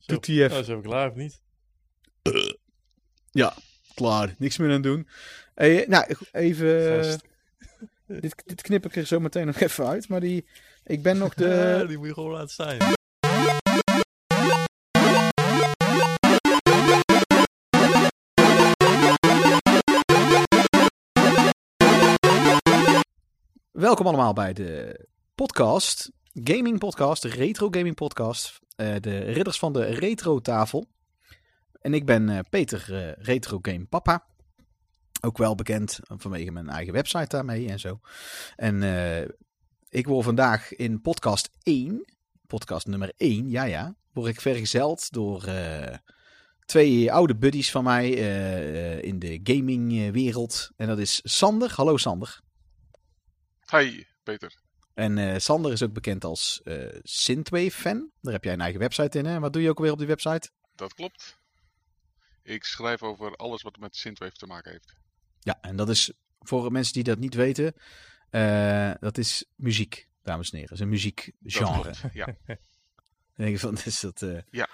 Zo, 0.00 0.12
Doet 0.14 0.26
hij 0.26 0.36
even. 0.36 0.50
nou, 0.50 0.64
zijn 0.64 0.76
we 0.76 0.82
klaar 0.88 1.08
of 1.10 1.14
niet? 1.14 1.40
Ja, 3.30 3.54
klaar. 3.94 4.34
Niks 4.38 4.58
meer 4.58 4.72
aan 4.72 4.82
doen. 4.82 5.08
Hey, 5.54 5.84
nou, 5.88 6.14
even... 6.32 7.04
Gast. 7.04 7.24
dit, 8.06 8.42
dit 8.46 8.62
knip 8.62 8.84
ik 8.84 8.96
er 8.96 9.06
zo 9.06 9.20
meteen 9.20 9.46
nog 9.46 9.60
even 9.60 9.86
uit. 9.86 10.08
Maar 10.08 10.20
die, 10.20 10.46
ik 10.84 11.02
ben 11.02 11.18
nog 11.18 11.34
de... 11.34 11.84
die 11.88 11.98
moet 11.98 12.06
je 12.06 12.14
gewoon 12.14 12.32
laten 12.32 12.48
staan. 12.50 12.76
Welkom 23.70 24.06
allemaal 24.06 24.32
bij 24.32 24.52
de 24.52 25.00
podcast, 25.34 26.10
gaming 26.44 26.78
podcast, 26.78 27.24
retro 27.24 27.68
gaming 27.70 27.94
podcast, 27.94 28.60
eh, 28.76 28.94
de 29.00 29.18
ridders 29.18 29.58
van 29.58 29.72
de 29.72 29.84
retro 29.84 30.40
tafel. 30.40 30.86
En 31.80 31.94
ik 31.94 32.06
ben 32.06 32.28
eh, 32.28 32.38
Peter, 32.50 32.94
eh, 32.94 33.24
retro 33.24 33.58
game 33.62 33.84
papa. 33.84 34.26
Ook 35.20 35.38
wel 35.38 35.54
bekend 35.54 36.00
vanwege 36.02 36.50
mijn 36.50 36.68
eigen 36.68 36.92
website 36.92 37.28
daarmee 37.28 37.68
en 37.68 37.80
zo. 37.80 38.00
En 38.56 38.82
ik 39.88 40.06
word 40.06 40.24
vandaag 40.24 40.74
in 40.74 41.00
podcast 41.00 41.50
1, 41.62 42.04
podcast 42.46 42.86
nummer 42.86 43.12
1, 43.16 43.50
ja 43.50 43.64
ja, 43.64 43.94
word 44.12 44.28
ik 44.28 44.40
vergezeld 44.40 45.12
door 45.12 45.44
twee 46.64 47.12
oude 47.12 47.36
buddies 47.36 47.70
van 47.70 47.84
mij 47.84 48.10
in 49.00 49.18
de 49.18 49.40
gamingwereld. 49.42 50.70
En 50.76 50.86
dat 50.86 50.98
is 50.98 51.20
Sander. 51.24 51.72
Hallo 51.74 51.96
Sander. 51.96 52.40
Hi, 53.70 54.04
Peter. 54.22 54.69
En 55.00 55.18
eh, 55.18 55.38
Sander 55.38 55.72
is 55.72 55.82
ook 55.82 55.92
bekend 55.92 56.24
als 56.24 56.60
eh 56.64 56.98
Synthwave-fan. 57.02 58.10
Daar 58.20 58.32
heb 58.32 58.44
jij 58.44 58.52
een 58.52 58.60
eigen 58.60 58.80
website 58.80 59.18
in, 59.18 59.24
hè? 59.24 59.34
En 59.34 59.40
Wat 59.40 59.52
doe 59.52 59.62
je 59.62 59.68
ook 59.68 59.78
weer 59.78 59.92
op 59.92 59.98
die 59.98 60.06
website? 60.06 60.50
Dat 60.74 60.94
klopt. 60.94 61.38
Ik 62.42 62.64
schrijf 62.64 63.02
over 63.02 63.36
alles 63.36 63.62
wat 63.62 63.78
met 63.78 63.96
Synthwave 63.96 64.36
te 64.36 64.46
maken 64.46 64.70
heeft. 64.70 64.94
Ja, 65.40 65.58
en 65.60 65.76
dat 65.76 65.88
is 65.88 66.12
voor 66.40 66.72
mensen 66.72 66.92
die 66.94 67.02
dat 67.02 67.18
niet 67.18 67.34
weten, 67.34 67.74
eh, 68.30 68.92
dat 69.00 69.18
is 69.18 69.44
muziek, 69.56 70.08
dames 70.22 70.50
en 70.50 70.58
heren. 70.58 70.76
Dat 70.76 70.78
is 70.78 70.84
een 70.84 71.14
Dat 71.14 71.22
muziekgenre. 71.42 71.82
klopt, 71.82 72.14
Ja, 72.14 72.26
Dan 73.36 73.48
denk 73.48 73.50
je 73.50 73.58
van, 73.58 73.78
is 73.84 74.00
dat... 74.00 74.22
eh, 74.22 74.38
Ja. 74.50 74.68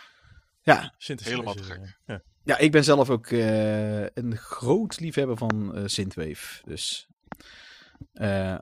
Ja, 0.62 0.94
Helemaal 0.96 1.54
te 1.54 1.62
gek. 1.62 1.98
Ja. 2.06 2.22
ja, 2.44 2.58
ik 2.58 2.72
ben 2.72 2.84
zelf 2.84 3.10
ook 3.10 3.26
eh, 3.26 4.02
een 4.02 4.36
groot 4.36 5.00
liefhebber 5.00 5.36
van 5.36 5.74
eh 5.74 5.82
Synthwave. 5.86 6.62
Dus, 6.64 7.06
eh, 8.12 8.58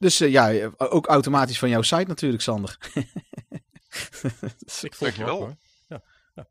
dus 0.00 0.20
eh, 0.20 0.30
ja, 0.30 0.70
ook 0.76 1.06
automatisch 1.06 1.58
van 1.58 1.68
jouw 1.68 1.82
site 1.82 2.04
natuurlijk, 2.06 2.42
Sander. 2.42 2.78
Ik 4.82 4.94
volg 4.94 5.14
je 5.14 5.24
ook, 5.24 5.38
hoor. 5.38 5.56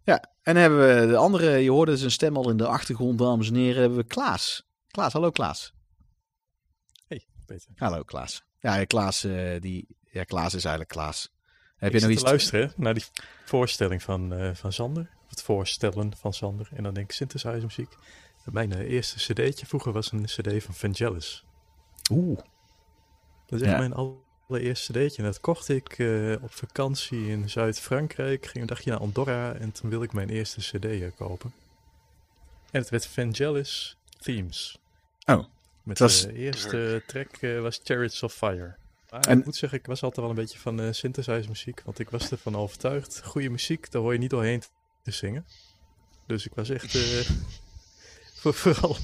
Ja, 0.03 0.23
en 0.41 0.53
dan 0.53 0.55
hebben 0.55 0.79
we 0.79 1.07
de 1.07 1.17
andere, 1.17 1.57
je 1.57 1.71
hoorde 1.71 1.97
zijn 1.97 2.11
stem 2.11 2.37
al 2.37 2.49
in 2.49 2.57
de 2.57 2.67
achtergrond, 2.67 3.17
dames 3.17 3.47
en 3.47 3.55
heren, 3.55 3.81
hebben 3.81 3.97
we 3.97 4.03
Klaas. 4.03 4.67
Klaas, 4.87 5.13
hallo 5.13 5.31
Klaas. 5.31 5.73
Hey, 7.07 7.25
Peter. 7.45 7.71
Hallo 7.75 8.03
Klaas. 8.03 8.43
Ja, 8.59 8.85
Klaas, 8.85 9.23
eh, 9.23 9.61
die, 9.61 9.87
ja, 10.11 10.23
Klaas 10.23 10.53
is 10.53 10.63
eigenlijk 10.63 10.89
Klaas. 10.89 11.31
Heb 11.75 11.93
Ik 11.93 11.99
je 11.99 12.01
nog 12.01 12.11
iets 12.11 12.21
te 12.23 12.27
luisteren 12.27 12.73
naar 12.75 12.93
die 12.93 13.03
voorstelling 13.45 14.03
van, 14.03 14.33
eh, 14.33 14.55
van 14.55 14.73
Sander. 14.73 15.09
Het 15.27 15.41
voorstellen 15.41 16.15
van 16.17 16.33
Sander. 16.33 16.69
En 16.73 16.83
dan 16.83 16.93
denk 16.93 17.09
ik 17.09 17.15
synthesizer 17.15 17.61
muziek. 17.61 17.95
Mijn 18.45 18.73
eh, 18.73 18.91
eerste 18.91 19.33
cd'tje 19.33 19.65
vroeger 19.65 19.91
was 19.91 20.11
een 20.11 20.25
cd 20.25 20.63
van 20.63 20.73
Vangelis. 20.73 21.45
Oeh. 22.11 22.39
Dat 23.49 23.59
is 23.61 23.65
echt 23.67 23.71
Ja. 23.75 23.87
mijn 23.87 23.93
allereerste 24.47 24.91
cd'tje. 24.93 25.17
En 25.17 25.23
dat 25.23 25.39
kocht 25.39 25.69
ik 25.69 25.99
eh, 25.99 26.35
op 26.41 26.53
vakantie 26.53 27.27
in 27.27 27.49
Zuid-Frankrijk. 27.49 28.45
Ging 28.45 28.61
een 28.61 28.67
dagje 28.67 28.89
naar 28.89 28.99
Andorra 28.99 29.53
en 29.53 29.71
toen 29.71 29.89
wilde 29.89 30.05
ik 30.05 30.13
mijn 30.13 30.29
eerste 30.29 30.59
cd 30.59 31.15
kopen. 31.15 31.53
En 32.71 32.79
het 32.81 32.89
werd 32.89 33.05
Vangelis 33.05 33.97
Themes. 34.19 34.77
Oh, 35.25 35.35
Met 35.37 35.45
het 35.83 35.99
was- 35.99 36.21
de 36.21 36.33
eerste 36.33 37.03
track 37.07 37.37
eh, 37.37 37.59
was 37.61 37.79
Chariots 37.83 38.23
of 38.23 38.33
Fire. 38.33 38.75
Maar 39.09 39.19
En- 39.27 39.39
ik 39.39 39.45
moet 39.45 39.55
zeggen, 39.55 39.79
ik 39.79 39.85
was 39.85 40.01
altijd 40.03 40.21
wel 40.21 40.29
een 40.35 40.41
beetje 40.41 40.59
van 40.59 40.79
eh 40.81 40.91
synthesizer 40.91 41.47
muziek. 41.47 41.81
Want 41.85 41.99
ik 41.99 42.09
was 42.09 42.31
ervan 42.31 42.55
overtuigd. 42.55 43.21
Goede 43.23 43.49
muziek, 43.49 43.91
daar 43.91 44.01
hoor 44.01 44.13
je 44.13 44.19
niet 44.19 44.29
doorheen 44.29 44.63
te 45.03 45.11
zingen. 45.11 45.45
Dus 46.27 46.45
ik 46.45 46.51
was 46.55 46.69
echt... 46.69 46.95
eh, 46.95 47.29
voor- 48.33 48.53
vooral 48.63 48.97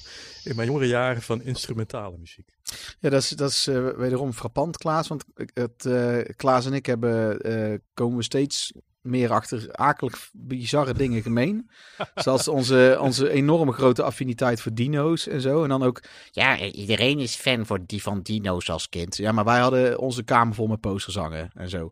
in 0.44 0.56
mijn 0.56 0.68
jongere 0.68 0.88
jaren 0.88 1.22
van 1.22 1.42
instrumentale 1.42 2.18
muziek. 2.18 2.55
Ja, 3.00 3.10
dat 3.10 3.22
is, 3.22 3.30
dat 3.30 3.50
is 3.50 3.68
eh, 3.68 3.90
wederom 3.90 4.34
frappant, 4.34 4.78
Klaas. 4.78 5.08
Want 5.08 5.24
het, 5.54 5.86
eh, 5.86 6.36
Klaas 6.36 6.66
en 6.66 6.74
ik 6.74 6.86
hebben, 6.86 7.40
eh, 7.40 7.80
komen 7.94 8.18
we 8.18 8.24
steeds 8.24 8.74
meer 9.06 9.32
achter 9.32 9.68
akelig 9.72 10.30
bizarre 10.34 10.94
dingen 10.94 11.22
gemeen. 11.22 11.70
Zoals 12.16 12.48
onze, 12.48 12.98
onze 13.02 13.30
enorme 13.30 13.72
grote 13.72 14.04
affiniteit 14.04 14.62
voor 14.62 14.74
dino's 14.74 15.28
en 15.28 15.42
zo. 15.42 15.64
En 15.64 15.70
dan 15.70 15.84
ook, 15.84 16.04
ja, 16.32 16.60
iedereen 16.60 17.20
is 17.20 17.36
fan 17.36 17.66
voor 17.66 17.80
die 17.86 18.02
van 18.02 18.22
dino's 18.22 18.70
als 18.70 18.90
kind. 18.90 19.18
Ja, 19.18 19.32
maar 19.32 19.46
wij 19.46 19.60
hadden 19.60 20.00
onze 20.00 20.24
kamer 20.24 20.56
vol 20.56 20.68
met 20.68 20.80
posters 20.80 21.16
hangen 21.16 21.52
en 21.54 21.70
zo. 21.70 21.90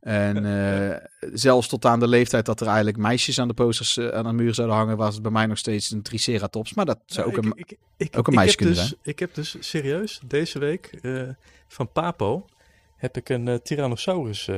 En 0.00 0.44
eh, 0.46 0.96
zelfs 1.32 1.68
tot 1.68 1.84
aan 1.84 2.00
de 2.00 2.08
leeftijd 2.08 2.46
dat 2.46 2.60
er 2.60 2.66
eigenlijk 2.66 2.96
meisjes 2.96 3.40
aan 3.40 3.48
de 3.48 3.54
posters 3.54 3.96
eh, 3.96 4.08
aan 4.08 4.24
de 4.24 4.32
muur 4.32 4.54
zouden 4.54 4.76
hangen, 4.76 4.96
was 4.96 5.14
het 5.14 5.22
bij 5.22 5.32
mij 5.32 5.46
nog 5.46 5.58
steeds 5.58 5.90
een 5.90 6.02
triceratops. 6.02 6.74
Maar 6.74 6.84
dat 6.86 6.98
zou 7.06 7.30
Nou, 7.30 7.38
ook 7.38 7.44
ik, 7.44 7.52
een... 7.52 7.58
ik, 7.58 7.78
ik, 7.96 8.18
ook 8.18 8.26
een 8.26 8.32
ik 8.32 8.38
meisje 8.38 8.56
kunnen 8.56 8.74
dus, 8.74 8.84
zijn. 8.84 9.00
Ik 9.02 9.18
heb 9.18 9.34
dus 9.34 9.56
serieus 9.60 10.20
deze 10.24 10.58
week 10.58 10.98
eh, 11.02 11.22
van 11.68 11.92
Papo 11.92 12.46
heb 12.96 13.16
ik 13.16 13.28
een 13.28 13.60
Tyrannosaurus 13.62 14.48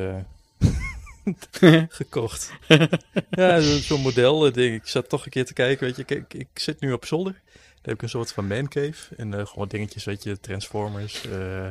gekocht. 1.88 2.52
ja, 3.30 3.60
zo- 3.60 3.78
zo'n 3.78 4.00
model. 4.00 4.46
eh, 4.46 4.52
ding. 4.52 4.74
Ik 4.74 4.86
zat 4.88 5.08
toch 5.08 5.24
een 5.24 5.30
keer 5.30 5.44
te 5.44 5.52
kijken. 5.52 5.86
Weet 5.86 5.96
je, 5.96 6.04
kijk, 6.04 6.34
ik 6.34 6.48
zit 6.54 6.80
nu 6.80 6.92
op 6.92 7.04
zolder. 7.06 7.32
Daar 7.32 7.82
heb 7.82 7.94
ik 7.94 8.02
een 8.02 8.08
soort 8.08 8.32
van 8.32 8.46
mancave. 8.46 9.14
En 9.16 9.34
eh, 9.34 9.46
gewoon 9.46 9.68
dingetjes, 9.68 10.04
weet 10.04 10.22
je, 10.22 10.40
Transformers, 10.40 11.24
eh 11.30 11.66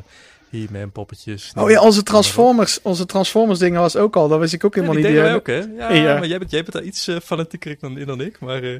He-Man 0.50 0.92
poppetjes. 0.92 1.52
Oh 1.56 1.70
ja, 1.70 1.82
onze 1.82 2.04
Transformers, 2.04 2.82
onze 2.82 3.06
Transformers 3.06 3.60
dingen 3.60 3.80
was 3.82 3.96
ook 3.96 4.16
al. 4.16 4.28
Dat 4.28 4.40
wist 4.40 4.54
ik 4.54 4.64
ook 4.64 4.76
Ja, 4.76 4.82
helemaal 4.82 5.02
die 5.04 5.12
niet. 5.14 5.22
die 5.24 5.34
ook, 5.34 5.48
hè? 5.48 5.58
Ja, 5.78 5.94
Ja. 5.94 6.14
maar 6.20 6.28
jij 6.28 6.38
bent, 6.40 6.52
jij 6.52 6.62
bent 6.62 6.74
daar 6.74 6.84
iets 6.84 7.08
eh, 7.08 7.20
fanatieker 7.20 7.78
dan, 7.80 7.98
in 7.98 8.06
dan 8.06 8.22
ik. 8.22 8.40
Maar 8.40 8.64
eh, 8.64 8.72
Ja, 8.72 8.80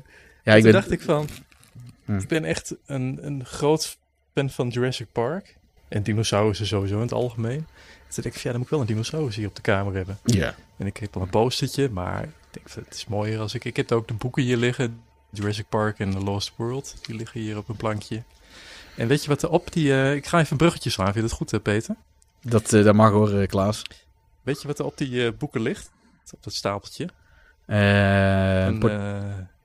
ik 0.54 0.54
toen 0.54 0.62
ben... 0.62 0.72
dacht 0.72 0.92
ik 0.92 1.02
van, 1.02 1.28
Hm. 2.06 2.18
ik 2.18 2.28
ben 2.28 2.46
echt 2.46 2.76
een, 2.86 3.20
een 3.22 3.46
groot 3.46 3.98
fan 4.34 4.50
van 4.50 4.68
Jurassic 4.70 5.08
Park. 5.12 5.56
En 5.88 6.04
dinosaurussen 6.04 6.66
sowieso 6.66 6.96
in 6.96 7.02
het 7.02 7.12
algemeen. 7.14 7.68
Toen 8.14 8.24
dacht 8.24 8.36
ik 8.36 8.42
ja, 8.42 8.50
dan 8.50 8.58
moet 8.58 8.66
ik 8.66 8.72
wel 8.72 8.82
een 8.82 8.88
dinosaurus 8.88 9.36
hier 9.36 9.48
op 9.48 9.56
de 9.56 9.62
kamer 9.62 9.94
hebben. 9.94 10.18
Ja. 10.24 10.56
En 10.78 10.86
ik 10.86 10.98
heb 10.98 11.16
al 11.16 11.22
een 11.22 11.30
postertje, 11.30 11.90
maar 11.90 12.24
ik 12.24 12.30
denk 12.52 12.72
het 12.86 12.96
is 12.96 13.06
mooier 13.06 13.40
als 13.40 13.54
ik... 13.54 13.66
Ik 13.66 13.76
heb 13.76 13.92
ook 13.92 14.08
de 14.08 14.14
boeken 14.14 14.44
hier 14.44 14.58
liggen. 14.58 15.02
Jurassic 15.30 15.70
Park 15.70 16.00
en 16.00 16.12
The 16.12 16.20
Lost 16.20 16.54
World. 16.56 16.96
Die 17.02 17.16
liggen 17.16 17.40
hier 17.42 17.58
op 17.58 17.70
een 17.70 17.76
plankje. 17.76 18.24
En 18.96 19.08
weet 19.08 19.24
je 19.24 19.30
wat 19.30 19.42
er 19.42 19.50
op 19.50 19.72
die... 19.72 19.94
eh, 19.94 20.16
ik 20.16 20.26
ga 20.26 20.40
even 20.40 20.52
een 20.52 20.58
bruggetje 20.58 20.90
slaan. 20.90 21.06
Vind 21.06 21.24
je 21.24 21.30
dat 21.30 21.38
goed, 21.38 21.54
eh, 21.54 21.60
Peter? 21.60 21.96
Dat, 22.42 22.74
eh, 22.74 22.84
dat 22.84 22.96
mag 22.96 23.12
hoor, 23.12 23.48
Klaas. 23.48 23.82
Weet 24.42 24.62
je 24.62 24.68
wat 24.68 24.80
er 24.80 24.86
op 24.86 24.98
die 24.98 25.26
eh, 25.26 25.32
boeken 25.38 25.62
ligt? 25.62 25.92
Op 26.32 26.44
dat 26.44 26.54
stapeltje? 26.54 27.10
Een 27.66 28.78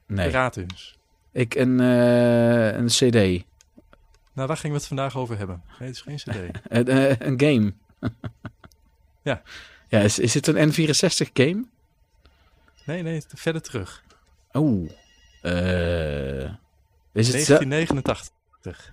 nee. 0.07 0.27
piratenhus. 0.27 0.99
Ik 1.33 1.55
een, 1.55 1.79
een 1.79 2.87
CD. 2.87 3.45
Nou, 4.33 4.49
daar 4.49 4.57
gingen 4.57 4.77
we 4.77 4.79
het 4.79 4.87
vandaag 4.87 5.17
over 5.17 5.39
hebben. 5.39 5.63
Nee, 5.79 5.89
het 5.89 5.97
is 5.97 6.03
geen 6.03 6.17
cd. 6.17 6.59
Een, 6.69 7.27
een 7.27 7.41
game. 7.41 7.73
Ja. 9.23 9.43
Ja, 9.89 10.01
is, 10.01 10.19
is 10.19 10.35
het 10.35 10.47
een 10.47 10.73
N64 10.73 11.33
game? 11.33 11.65
Nee, 12.85 13.03
nee, 13.03 13.23
verder 13.35 13.63
terug. 13.63 14.03
Oeh. 14.53 14.91
Eh, 15.43 16.43
is 17.13 17.29
het 17.33 17.43
ze- 17.45 17.67
1989. 17.67 18.93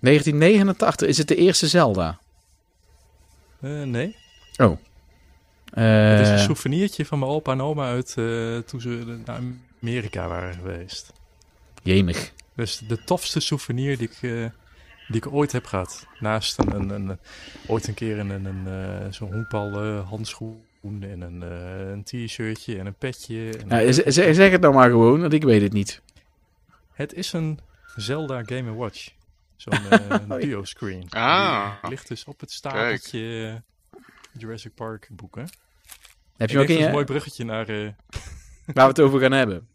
1989? 0.00 1.08
Is 1.08 1.18
het 1.18 1.28
de 1.28 1.36
eerste 1.36 1.68
Zelda? 1.68 2.18
Eh, 3.60 3.82
nee. 3.82 4.16
Oh. 4.56 4.78
Het 5.70 6.20
is 6.20 6.28
een 6.28 6.34
Eh, 6.34 6.44
souvenirtje 6.44 7.06
van 7.06 7.18
mijn 7.18 7.30
opa 7.30 7.52
en 7.52 7.60
oma 7.60 7.86
uit 7.88 8.12
toen 8.66 8.80
ze 8.80 9.20
naar 9.24 9.40
Amerika 9.82 10.28
waren 10.28 10.54
geweest. 10.54 11.12
jemig. 11.82 12.32
Dus 12.54 12.78
de 12.78 13.04
tofste 13.04 13.40
souvenir 13.40 13.98
die 13.98 14.10
ik, 14.10 14.52
die 15.08 15.16
ik 15.16 15.32
ooit 15.32 15.52
heb 15.52 15.64
gehad. 15.66 16.06
Naast 16.20 16.58
een, 16.58 16.74
een, 16.74 16.90
een- 16.90 17.18
ooit 17.66 17.88
een 17.88 17.94
keer 17.94 18.18
een, 18.18 18.30
een, 18.30 18.44
een, 18.44 18.66
eh, 19.02 19.12
zo'n 19.12 19.32
honkbal 19.32 19.82
eh, 19.82 20.08
handschoen 20.08 20.62
en 21.02 21.20
een, 21.20 21.42
eh, 21.42 21.90
een 21.90 22.04
t-shirtje 22.04 22.78
en 22.78 22.86
een 22.86 22.94
petje. 22.94 23.58
En 23.68 23.84
Ja, 23.86 23.92
z- 23.92 23.98
z- 24.06 24.30
zeg 24.36 24.50
het 24.50 24.60
nou 24.60 24.74
maar 24.74 24.90
gewoon, 24.90 25.20
want 25.20 25.32
ik 25.32 25.42
weet 25.42 25.62
het 25.62 25.72
niet. 25.72 26.02
Het 26.92 27.12
is 27.12 27.32
een 27.32 27.58
Zelda 27.96 28.42
Game 28.44 28.74
Watch. 28.74 29.08
Zo'n 29.56 29.78
duo-screen. 30.40 31.06
Ah. 31.10 31.70
Die 31.80 31.90
ligt 31.90 32.08
dus 32.08 32.24
op 32.24 32.40
het 32.40 32.50
stapeltje 32.52 33.62
Jurassic 34.38 34.74
Park 34.74 35.08
boeken. 35.12 35.48
Heb 36.36 36.50
je 36.50 36.58
ook 36.58 36.68
in 36.68 36.76
een 36.86 36.92
mooi 36.92 37.04
bruggetje 37.04 37.44
naar... 37.44 37.68
eh, 37.68 37.88
waar 38.66 38.74
we 38.74 38.80
het 38.82 39.00
over 39.00 39.20
gaan 39.20 39.32
hebben? 39.32 39.68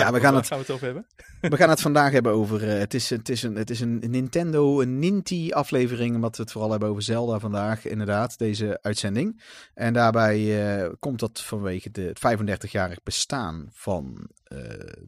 Ja, 0.00 0.12
we 0.12 0.20
gaan 0.20 0.34
het- 0.34 0.46
gaan 0.46 0.58
we 0.58 0.64
het 0.64 0.72
over 0.74 0.84
hebben? 0.86 1.06
We 1.40 1.56
gaan 1.56 1.68
het 1.68 1.80
vandaag 1.80 2.12
hebben 2.12 2.32
over. 2.32 2.68
eh, 2.68 2.78
het, 2.78 2.94
is, 2.94 3.10
het, 3.10 3.28
is 3.28 3.42
een, 3.42 3.54
het 3.56 3.70
is 3.70 3.80
een 3.80 4.02
Nintendo, 4.08 4.80
een 4.80 4.98
Ninty-aflevering. 4.98 6.14
Omdat 6.14 6.36
we 6.36 6.42
het 6.42 6.52
vooral 6.52 6.70
hebben 6.70 6.88
over 6.88 7.02
Zelda 7.02 7.38
vandaag, 7.38 7.86
inderdaad, 7.86 8.38
deze 8.38 8.78
uitzending. 8.82 9.42
En 9.74 9.92
daarbij 9.92 10.66
eh, 10.82 10.88
komt 10.98 11.20
dat 11.20 11.40
vanwege 11.40 11.90
de, 11.90 12.02
het 12.02 12.18
35-jarig 12.18 13.02
bestaan 13.02 13.68
van 13.72 14.28
eh, 14.44 14.58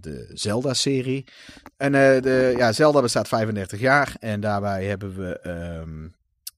de 0.01 0.31
Zelda-serie. 0.33 1.25
En 1.77 1.93
de, 1.93 2.55
ja, 2.57 2.73
Zelda 2.73 3.01
bestaat 3.01 3.29
35 3.29 3.81
jaar. 3.81 4.17
En 4.19 4.41
daarbij 4.41 4.85
hebben 4.85 5.15
we. 5.17 5.39
ehm, 5.39 6.07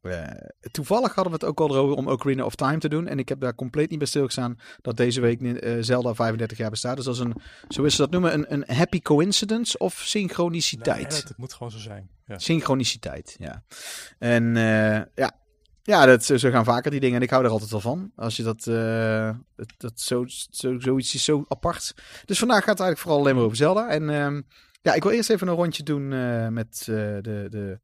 eh, 0.08 0.48
toevallig 0.70 1.14
hadden 1.14 1.32
we 1.32 1.38
het 1.38 1.48
ook 1.48 1.60
al 1.60 1.74
erover 1.74 1.96
om 1.96 2.08
Ocarina 2.08 2.44
of 2.44 2.54
Time 2.54 2.78
te 2.78 2.88
doen. 2.88 3.06
En 3.06 3.18
ik 3.18 3.28
heb 3.28 3.40
daar 3.40 3.54
compleet 3.54 3.90
niet 3.90 3.98
bij 3.98 4.08
stilgestaan 4.08 4.58
dat 4.80 4.96
deze 4.96 5.20
week 5.20 5.42
eh, 5.42 5.76
Zelda 5.80 6.14
35 6.14 6.58
jaar 6.58 6.70
bestaat. 6.70 6.96
Dus 6.96 7.04
dat 7.04 7.14
is 7.14 7.20
een, 7.20 7.34
zo 7.68 7.82
is 7.82 7.94
ze 7.94 8.00
dat 8.00 8.10
noemen, 8.10 8.34
een, 8.34 8.52
een 8.52 8.76
happy 8.76 9.00
coincidence 9.00 9.78
of 9.78 9.94
synchroniciteit. 9.94 11.10
Nee, 11.10 11.20
het 11.20 11.36
moet 11.36 11.52
gewoon 11.52 11.70
zo 11.72 11.78
zijn. 11.78 12.08
Ja. 12.26 12.38
Synchroniciteit, 12.38 13.36
ja. 13.38 13.62
En 14.18 14.56
eh, 14.56 15.02
ja, 15.14 15.32
ja 15.82 16.06
dat, 16.06 16.24
zo 16.24 16.50
gaan 16.50 16.64
vaker 16.64 16.90
die 16.90 17.00
dingen. 17.00 17.16
En 17.16 17.22
ik 17.22 17.30
hou 17.30 17.44
er 17.44 17.50
altijd 17.50 17.70
wel 17.70 17.80
van. 17.80 18.12
Als 18.16 18.36
je 18.36 18.42
dat, 18.42 18.64
dat, 19.56 19.68
dat 19.76 20.00
zo, 20.00 20.24
zo, 20.50 20.78
zoiets 20.78 21.14
is 21.14 21.24
zo 21.24 21.44
apart. 21.48 21.94
Dus 22.24 22.38
vandaag 22.38 22.64
gaat 22.64 22.78
het 22.78 22.80
eigenlijk 22.80 23.00
vooral 23.00 23.20
alleen 23.20 23.34
maar 23.34 23.44
over 23.44 23.56
Zelda. 23.56 23.88
En 23.88 24.10
ehm, 24.10 24.42
ja, 24.82 24.94
ik 24.94 25.02
wil 25.02 25.12
eerst 25.12 25.30
even 25.30 25.48
een 25.48 25.54
rondje 25.54 25.82
doen 25.82 26.08
met 26.52 26.82
de, 26.84 27.48
de, 27.50 27.80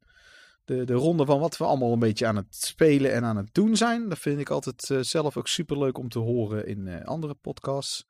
de, 0.65 0.83
de 0.83 0.93
ronde 0.93 1.25
van 1.25 1.39
wat 1.39 1.57
we 1.57 1.63
allemaal 1.63 1.93
een 1.93 1.99
beetje 1.99 2.27
aan 2.27 2.35
het 2.35 2.55
spelen 2.55 3.13
en 3.13 3.23
aan 3.23 3.37
het 3.37 3.53
doen 3.53 3.77
zijn. 3.77 4.09
Dat 4.09 4.19
vind 4.19 4.39
ik 4.39 4.49
altijd 4.49 4.89
eh, 4.89 4.97
zelf 5.01 5.37
ook 5.37 5.47
super 5.47 5.77
leuk 5.77 5.97
om 5.97 6.09
te 6.09 6.19
horen 6.19 6.67
in 6.67 6.87
eh, 6.87 7.05
andere 7.05 7.33
podcasts. 7.33 8.07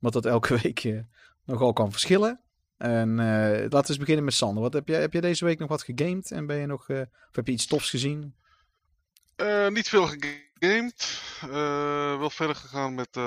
Omdat 0.00 0.22
dat 0.22 0.32
elke 0.32 0.58
week 0.62 0.84
eh, 0.84 0.98
nogal 1.44 1.72
kan 1.72 1.90
verschillen. 1.90 2.40
En 2.76 3.14
laten 3.16 3.70
we 3.70 3.88
eens 3.88 3.96
beginnen 3.96 4.24
met 4.24 4.34
Sander. 4.34 4.62
Wat 4.62 4.72
heb 4.72 4.88
jij, 4.88 5.00
heb 5.00 5.12
jij 5.12 5.20
deze 5.20 5.44
week 5.44 5.58
nog 5.58 5.68
wat 5.68 5.82
gegamed? 5.82 6.30
En 6.30 6.46
ben 6.46 6.56
je 6.56 6.66
nog, 6.66 6.88
of 6.88 7.06
heb 7.32 7.46
je 7.46 7.52
iets 7.52 7.66
tofs 7.66 7.90
gezien? 7.90 8.34
Niet 9.68 9.88
veel 9.88 10.06
gegamed. 10.06 11.20
Wel 12.18 12.30
verder 12.30 12.56
gegaan 12.56 12.94
met 12.94 13.18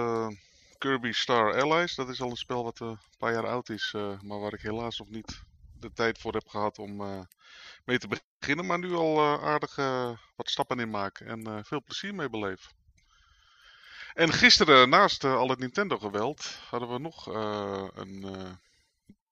Kirby 0.77 1.11
Star 1.11 1.61
Allies. 1.61 1.95
Dat 1.95 2.09
is 2.09 2.21
al 2.21 2.29
een 2.29 2.35
spel 2.35 2.63
wat 2.63 2.79
een 2.79 2.97
paar 3.17 3.33
jaar 3.33 3.47
oud 3.47 3.69
is, 3.69 3.93
maar 4.21 4.39
waar 4.39 4.53
ik 4.53 4.61
helaas 4.61 4.99
nog 4.99 5.09
niet 5.09 5.41
de 5.79 5.93
tijd 5.93 6.17
voor 6.17 6.33
heb 6.33 6.47
gehad 6.47 6.79
om 6.79 7.01
eh, 7.01 7.19
mee 7.85 7.97
te 7.97 8.07
beginnen. 8.39 8.65
Maar 8.65 8.79
nu 8.79 8.93
al 8.93 9.17
eh, 9.17 9.43
aardig 9.43 9.77
eh, 9.77 10.17
wat 10.35 10.49
stappen 10.49 10.79
in 10.79 10.89
maak 10.89 11.19
en 11.19 11.65
veel 11.65 11.83
plezier 11.83 12.15
mee 12.15 12.29
beleef. 12.29 12.73
En 14.13 14.33
gisteren, 14.33 14.89
naast 14.89 15.23
al 15.23 15.49
het 15.49 15.59
Nintendo-geweld, 15.59 16.45
hadden 16.69 16.89
we 16.89 16.99
nog 16.99 17.25
een 17.95 18.25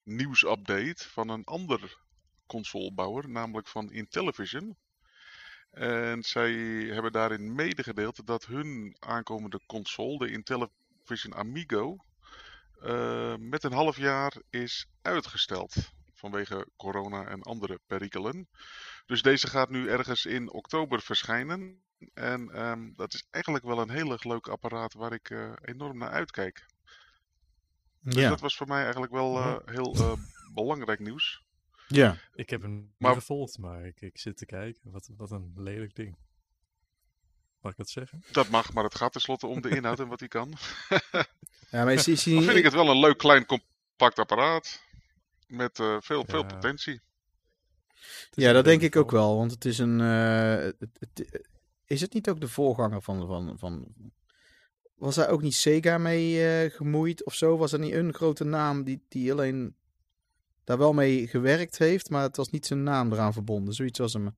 nieuwsupdate 0.04 1.10
van 1.10 1.30
een 1.30 1.44
ander 1.44 1.98
consolebouwer, 2.46 3.30
namelijk 3.30 3.68
van 3.68 3.92
Intellivision. 3.92 4.78
En 5.72 6.24
zij 6.24 6.52
hebben 6.94 7.12
daarin 7.12 7.56
medegedeeld 7.56 8.28
dat 8.28 8.46
hun 8.46 8.96
aankomende 9.00 9.60
console, 9.66 10.18
de 10.18 10.32
Intellivision 10.32 11.36
Amigo, 11.36 11.98
met 13.40 13.64
een 13.64 13.74
half 13.74 13.98
jaar 13.98 14.34
is 14.50 14.88
uitgesteld. 15.02 15.76
Vanwege 16.18 16.68
corona 16.78 17.28
en 17.28 17.42
andere 17.42 17.80
perikelen. 17.88 18.50
Dus 19.06 19.22
deze 19.22 19.48
gaat 19.48 19.70
nu 19.70 19.90
ergens 19.90 20.26
in 20.26 20.52
oktober 20.52 21.02
verschijnen. 21.02 21.82
En 22.14 22.50
ehm, 22.52 22.94
dat 22.96 23.14
is 23.14 23.28
eigenlijk 23.30 23.66
wel 23.66 23.80
een 23.82 23.90
heel 23.90 24.12
erg 24.12 24.24
leuk 24.24 24.48
apparaat 24.48 24.94
waar 24.94 25.14
ik 25.14 25.30
eh, 25.30 25.52
enorm 25.62 25.98
naar 25.98 26.10
uitkijk. 26.10 26.66
Dus 28.00 28.14
Ja. 28.16 28.30
dat 28.30 28.40
was 28.40 28.58
voor 28.58 28.68
mij 28.68 28.82
eigenlijk 28.84 29.12
wel 29.12 29.38
eh, 29.38 29.56
heel 29.66 29.94
eh, 29.96 30.14
belangrijk 30.54 31.00
nieuws. 31.00 31.44
ja. 31.88 32.18
Ik 32.34 32.50
heb 32.50 32.62
hem 32.62 32.94
Maar- 32.98 33.12
niet 33.12 33.20
gevolgd, 33.20 33.58
maar 33.58 33.86
ik, 33.86 34.02
ik 34.02 34.18
zit 34.20 34.38
te 34.38 34.46
kijken. 34.46 34.92
Wat, 34.92 35.10
wat 35.18 35.32
een 35.32 35.54
lelijk 35.56 35.96
ding. 35.96 36.18
Mag 37.62 37.72
ik 37.72 37.78
dat 37.78 37.90
zeggen? 37.90 38.24
Dat 38.32 38.50
mag, 38.50 38.74
maar 38.74 38.84
het 38.84 38.96
gaat 38.96 39.12
tenslotte 39.12 39.48
om 39.48 39.62
de 39.62 39.70
inhoud 39.70 40.00
en 40.00 40.08
wat 40.08 40.20
hij 40.20 40.30
kan. 40.30 40.54
Ja, 41.70 41.84
maar 41.84 41.94
is, 41.94 42.04
vind 42.24 42.50
ik 42.56 42.64
het 42.64 42.74
wel 42.74 42.90
een 42.90 43.00
leuk, 43.00 43.18
klein, 43.18 43.46
compact 43.46 44.20
apparaat. 44.20 44.84
Met 45.48 45.80
eh, 45.80 45.96
veel, 46.00 46.24
veel 46.28 46.46
potentie. 46.46 47.02
Ja, 48.32 48.52
dat 48.52 48.66
denk 48.66 48.82
ik 48.82 48.96
ook 48.96 49.12
wel. 49.12 49.38
Want 49.38 49.52
het 49.52 49.66
is 49.66 49.78
een. 49.78 50.02
eh, 50.02 50.56
het, 50.80 50.90
het- 51.00 51.48
is 51.86 52.02
het 52.02 52.14
niet 52.14 52.30
ook 52.30 52.42
de 52.42 52.48
voorganger 52.48 53.02
van. 53.02 53.28
van, 53.28 53.58
van 53.58 53.94
was 54.96 55.16
daar 55.16 55.30
ook 55.30 55.42
niet 55.42 55.56
Sega 55.56 55.98
mee 55.98 56.48
eh, 56.48 56.72
gemoeid 56.72 57.26
of 57.26 57.34
zo? 57.34 57.58
Was 57.58 57.74
er 57.74 57.80
niet 57.80 57.94
een 57.94 58.14
grote 58.14 58.44
naam 58.44 58.84
die, 58.84 59.06
die 59.08 59.32
alleen 59.32 59.76
daar 60.64 60.78
wel 60.78 60.94
mee 60.94 61.28
gewerkt 61.28 61.78
heeft, 61.78 62.10
maar 62.10 62.22
het 62.22 62.38
was 62.38 62.50
niet 62.50 62.66
zijn 62.66 62.84
naam 62.84 63.12
eraan 63.14 63.34
verbonden? 63.34 63.74
Zoiets 63.74 64.00
was 64.00 64.14
hem. 64.14 64.36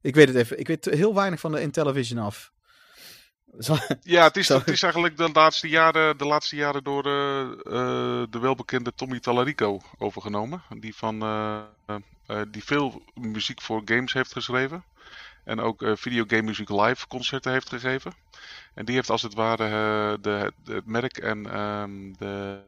Ik 0.00 0.14
weet 0.14 0.26
het 0.28 0.36
even. 0.36 0.58
Ik 0.58 0.66
weet 0.66 0.84
heel 0.84 1.14
weinig 1.14 1.40
van 1.40 1.52
de 1.52 1.60
Intellivision 1.60 2.18
af. 2.18 2.52
Ja, 4.02 4.24
het 4.24 4.36
is, 4.36 4.48
het 4.48 4.68
is 4.68 4.82
eigenlijk 4.82 5.16
de 5.16 5.30
laatste 5.32 5.68
jaren, 5.68 6.18
de 6.18 6.26
laatste 6.26 6.56
jaren 6.56 6.84
door 6.84 7.06
eh, 7.06 7.40
eh, 7.42 8.26
de 8.30 8.38
welbekende 8.40 8.92
Tommy 8.94 9.20
Tallarico 9.20 9.80
overgenomen. 9.98 10.62
Die, 10.78 10.94
van, 10.96 11.22
eh, 11.22 12.40
die 12.48 12.64
veel 12.64 13.02
muziek 13.14 13.60
voor 13.62 13.82
games 13.84 14.12
heeft 14.12 14.32
geschreven. 14.32 14.84
En 15.44 15.60
ook 15.60 15.82
eh 15.82 15.92
videogame 15.96 16.42
muziek 16.42 16.68
live 16.68 17.06
concerten 17.06 17.52
heeft 17.52 17.68
gegeven. 17.68 18.12
En 18.74 18.84
die 18.84 18.94
heeft 18.94 19.10
als 19.10 19.22
het 19.22 19.34
ware 19.34 20.18
de, 20.20 20.52
de- 20.64 20.72
het 20.74 20.86
merk 20.86 21.18
en 21.18 21.50
ehm, 21.52 22.12
de 22.18 22.60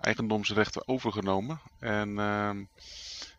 eigendomsrechten 0.00 0.88
overgenomen. 0.88 1.60
En 1.78 2.18
ehm, 2.18 2.64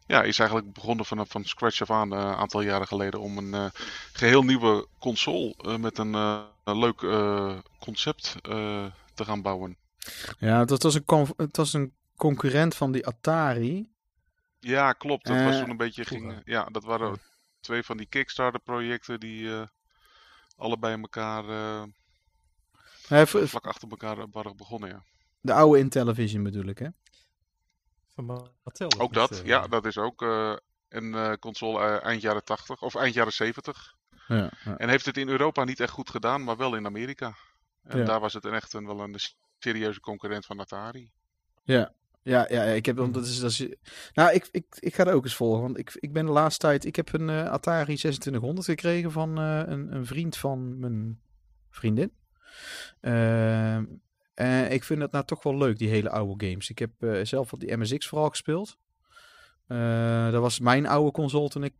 ja, 0.09 0.23
is 0.23 0.39
eigenlijk 0.39 0.73
begonnen 0.73 1.05
vanaf 1.05 1.29
van 1.29 1.43
scratch 1.43 1.81
af 1.81 1.91
aan 1.91 2.13
eh, 2.13 2.19
een 2.19 2.35
aantal 2.35 2.61
jaren 2.61 2.87
geleden 2.87 3.19
om 3.19 3.37
een 3.37 3.53
eh, 3.53 3.65
geheel 4.13 4.43
nieuwe 4.43 4.87
console 4.99 5.55
eh, 5.57 5.75
met 5.75 5.97
een, 5.97 6.13
een 6.63 6.79
leuk 6.79 6.97
concept 7.79 8.35
te 9.13 9.25
gaan 9.25 9.41
bouwen. 9.41 9.77
ja, 10.39 10.59
het 10.59 10.83
was, 10.83 10.93
een 10.93 11.33
het 11.37 11.57
was 11.57 11.73
een 11.73 11.93
concurrent 12.15 12.75
van 12.75 12.91
die 12.91 13.07
Atari. 13.07 13.89
Ja, 14.59 14.93
klopt. 14.93 15.25
Dat 15.25 15.43
was 15.43 15.59
toen 15.59 15.69
een 15.69 15.77
beetje 15.77 16.05
ging. 16.05 16.41
Ja, 16.45 16.65
dat 16.65 16.83
waren 16.83 17.19
twee 17.59 17.83
van 17.83 17.97
die 17.97 18.07
Kickstarter-projecten 18.07 19.19
die 19.19 19.49
allebei 20.55 21.01
elkaar 21.01 21.43
vlak 23.47 23.65
achter 23.67 23.89
elkaar 23.89 24.25
waren 24.31 24.57
begonnen. 24.57 24.89
Ja. 24.89 25.03
de 25.41 25.53
oude 25.53 25.79
Intellivision 25.79 26.43
bedoel 26.43 26.65
ik, 26.65 26.77
hè? 26.77 26.87
Mattel. 28.25 28.91
Ook 28.97 29.13
dat, 29.13 29.31
eh, 29.31 29.45
ja, 29.45 29.67
dat 29.67 29.85
is 29.85 29.97
ook 29.97 30.21
eh, 30.21 30.53
een 30.89 31.13
eh, 31.13 31.33
console 31.39 31.99
eind 31.99 32.21
jaren 32.21 32.43
80 32.43 32.81
of 32.81 32.95
eind 32.95 33.13
jaren 33.13 33.33
70. 33.33 33.95
Ja, 34.27 34.51
ja. 34.65 34.77
En 34.77 34.89
heeft 34.89 35.05
het 35.05 35.17
in 35.17 35.29
Europa 35.29 35.63
niet 35.63 35.79
echt 35.79 35.91
goed 35.91 36.09
gedaan, 36.09 36.43
maar 36.43 36.57
wel 36.57 36.75
in 36.75 36.85
Amerika. 36.85 37.35
En 37.83 37.97
Ja. 37.99 38.05
daar 38.05 38.19
was 38.19 38.33
het 38.33 38.45
een 38.45 38.53
echt 38.53 38.73
een, 38.73 38.85
wel 38.85 38.99
een 38.99 39.15
serieuze 39.59 39.99
concurrent 39.99 40.45
van 40.45 40.59
Atari. 40.59 41.11
Ja, 41.63 41.93
ja, 42.21 42.45
ja, 42.49 42.63
ik 42.63 42.85
heb 42.85 42.95
dat 42.95 43.25
is, 43.25 43.39
dat 43.39 43.51
is, 43.51 43.67
nou, 44.13 44.33
ik, 44.33 44.47
ik, 44.51 44.65
ik 44.79 44.95
ga 44.95 45.05
er 45.05 45.13
ook 45.13 45.23
eens 45.23 45.35
volgen, 45.35 45.61
want 45.61 45.77
ik, 45.77 45.91
ik 45.95 46.13
ben 46.13 46.25
de 46.25 46.31
laatste 46.31 46.65
tijd, 46.65 46.85
ik 46.85 46.95
heb 46.95 47.13
een 47.13 47.29
eh, 47.29 47.45
Atari 47.45 47.83
2600 47.95 48.65
gekregen 48.65 49.11
van 49.11 49.37
eh, 49.37 49.61
een, 49.65 49.95
een 49.95 50.05
vriend 50.05 50.37
van 50.37 50.79
mijn 50.79 51.21
vriendin. 51.69 52.11
Ehm, 53.01 53.85
en 54.39 54.71
ik 54.71 54.83
vind 54.83 54.99
dat 54.99 55.11
nou 55.11 55.25
toch 55.25 55.43
wel 55.43 55.57
leuk, 55.57 55.77
die 55.77 55.89
hele 55.89 56.09
oude 56.09 56.47
games. 56.47 56.69
Ik 56.69 56.79
heb 56.79 56.91
eh, 56.99 57.19
zelf 57.23 57.51
wat 57.51 57.59
die 57.59 57.77
MSX 57.77 58.07
vooral 58.07 58.29
gespeeld. 58.29 58.77
Eh, 59.67 60.31
dat 60.31 60.41
was 60.41 60.59
mijn 60.59 60.87
oude 60.87 61.11
console 61.11 61.49
toen 61.49 61.63
ik, 61.63 61.73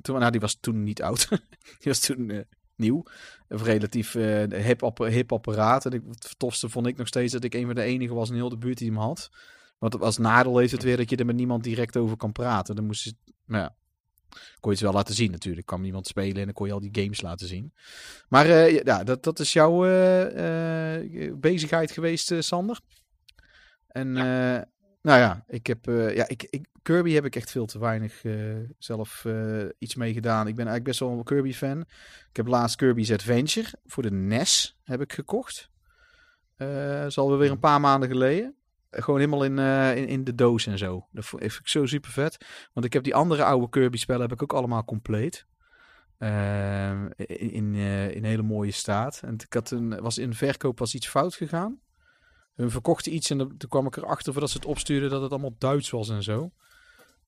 toen, 0.00 0.18
nou 0.18 0.30
die 0.30 0.40
was 0.40 0.54
toen 0.60 0.82
niet 0.82 1.02
oud, 1.02 1.28
die 1.80 1.92
was 1.92 2.00
toen 2.00 2.30
eh, 2.30 2.40
nieuw. 2.76 3.02
Of 3.48 3.62
relatief 3.62 4.14
eh, 4.14 4.62
hip, 4.64 4.82
app- 4.82 4.98
hip 4.98 5.32
apparaat. 5.32 5.86
En 5.86 5.92
ik, 5.92 6.02
het 6.08 6.34
tofste 6.38 6.68
vond 6.68 6.86
ik 6.86 6.96
nog 6.96 7.06
steeds 7.06 7.32
dat 7.32 7.44
ik 7.44 7.54
een 7.54 7.66
van 7.66 7.74
de 7.74 7.82
enige 7.82 8.14
was 8.14 8.28
in 8.28 8.34
heel 8.34 8.48
de 8.48 8.58
buurt 8.58 8.78
die 8.78 8.88
hem 8.88 8.98
had. 8.98 9.30
Want 9.78 10.00
als 10.00 10.18
nadeel 10.18 10.58
heeft 10.58 10.72
het 10.72 10.82
weer 10.82 10.96
dat 10.96 11.10
je 11.10 11.16
er 11.16 11.26
met 11.26 11.36
niemand 11.36 11.64
direct 11.64 11.96
over 11.96 12.16
kan 12.16 12.32
praten. 12.32 12.76
Dan 12.76 12.86
moest 12.86 13.04
je, 13.04 13.14
nou 13.46 13.62
ja, 13.62 13.74
kon 14.60 14.70
je 14.70 14.76
het 14.76 14.80
wel 14.80 14.92
laten 14.92 15.14
zien 15.14 15.30
natuurlijk. 15.30 15.66
kwam 15.66 15.82
niemand 15.82 16.06
spelen 16.06 16.36
en 16.36 16.44
dan 16.44 16.52
kon 16.52 16.66
je 16.66 16.72
al 16.72 16.80
die 16.80 17.02
games 17.02 17.20
laten 17.20 17.46
zien. 17.46 17.72
Maar 18.28 18.46
eh, 18.46 18.82
ja, 18.84 19.04
dat, 19.04 19.22
dat 19.22 19.38
is 19.38 19.52
jouw 19.52 19.86
eh, 19.86 20.96
eh, 20.96 21.34
bezigheid 21.36 21.90
geweest, 21.90 22.34
Sander. 22.38 22.80
En 23.86 24.12
nou 25.02 25.18
ja, 25.20 25.44
ik 25.46 25.66
heb, 25.66 25.84
ja 25.86 26.28
ik, 26.28 26.46
ik, 26.50 26.66
Kirby 26.82 27.12
heb 27.12 27.24
ik 27.24 27.36
echt 27.36 27.50
veel 27.50 27.66
te 27.66 27.78
weinig 27.78 28.22
zelf 28.78 29.26
iets 29.78 29.94
mee 29.94 30.12
gedaan. 30.12 30.46
Ik 30.46 30.54
ben 30.54 30.66
eigenlijk 30.66 30.84
best 30.84 31.00
wel 31.00 31.10
een 31.10 31.24
Kirby 31.24 31.52
fan. 31.52 31.80
Ik 32.30 32.36
heb 32.36 32.46
laatst 32.46 32.76
Kirby's 32.76 33.12
Adventure 33.12 33.68
voor 33.86 34.02
de 34.02 34.10
NES 34.10 34.78
heb 34.84 35.00
ik 35.00 35.12
gekocht. 35.12 35.70
Is 37.06 37.18
alweer 37.18 37.38
weer 37.38 37.50
een 37.50 37.58
paar 37.58 37.80
maanden 37.80 38.08
geleden. 38.08 38.57
Gewoon 38.90 39.18
helemaal 39.18 39.44
in, 39.44 39.58
eh, 39.58 39.96
in, 39.96 40.06
in 40.06 40.24
de 40.24 40.34
doos 40.34 40.66
en 40.66 40.78
zo. 40.78 41.06
Dat 41.12 41.26
vind 41.26 41.42
ik 41.42 41.68
zo 41.68 41.86
super 41.86 42.10
vet. 42.10 42.46
Want 42.72 42.86
ik 42.86 42.92
heb 42.92 43.02
die 43.02 43.14
andere 43.14 43.44
oude 43.44 43.68
Kirby 43.68 43.96
spellen 43.96 44.22
heb 44.22 44.32
ik 44.32 44.42
ook 44.42 44.52
allemaal 44.52 44.84
compleet. 44.84 45.46
Ehm, 46.18 47.08
in, 47.26 47.74
eh, 47.74 48.14
in 48.14 48.24
hele 48.24 48.42
mooie 48.42 48.70
staat. 48.70 49.20
En 49.24 49.34
ik 49.34 49.52
had 49.52 49.70
een, 49.70 50.00
was 50.00 50.18
in 50.18 50.34
verkoop 50.34 50.78
was 50.78 50.94
iets 50.94 51.08
fout 51.08 51.34
gegaan. 51.34 51.80
Hun 52.54 52.70
verkochten 52.70 53.14
iets 53.14 53.30
en 53.30 53.38
toen 53.38 53.68
kwam 53.68 53.86
ik 53.86 53.96
erachter 53.96 54.32
voordat 54.32 54.50
ze 54.50 54.56
het 54.56 54.66
opstuurden 54.66 55.10
dat 55.10 55.22
het 55.22 55.30
allemaal 55.30 55.54
Duits 55.58 55.90
was 55.90 56.08
en 56.08 56.22
zo. 56.22 56.52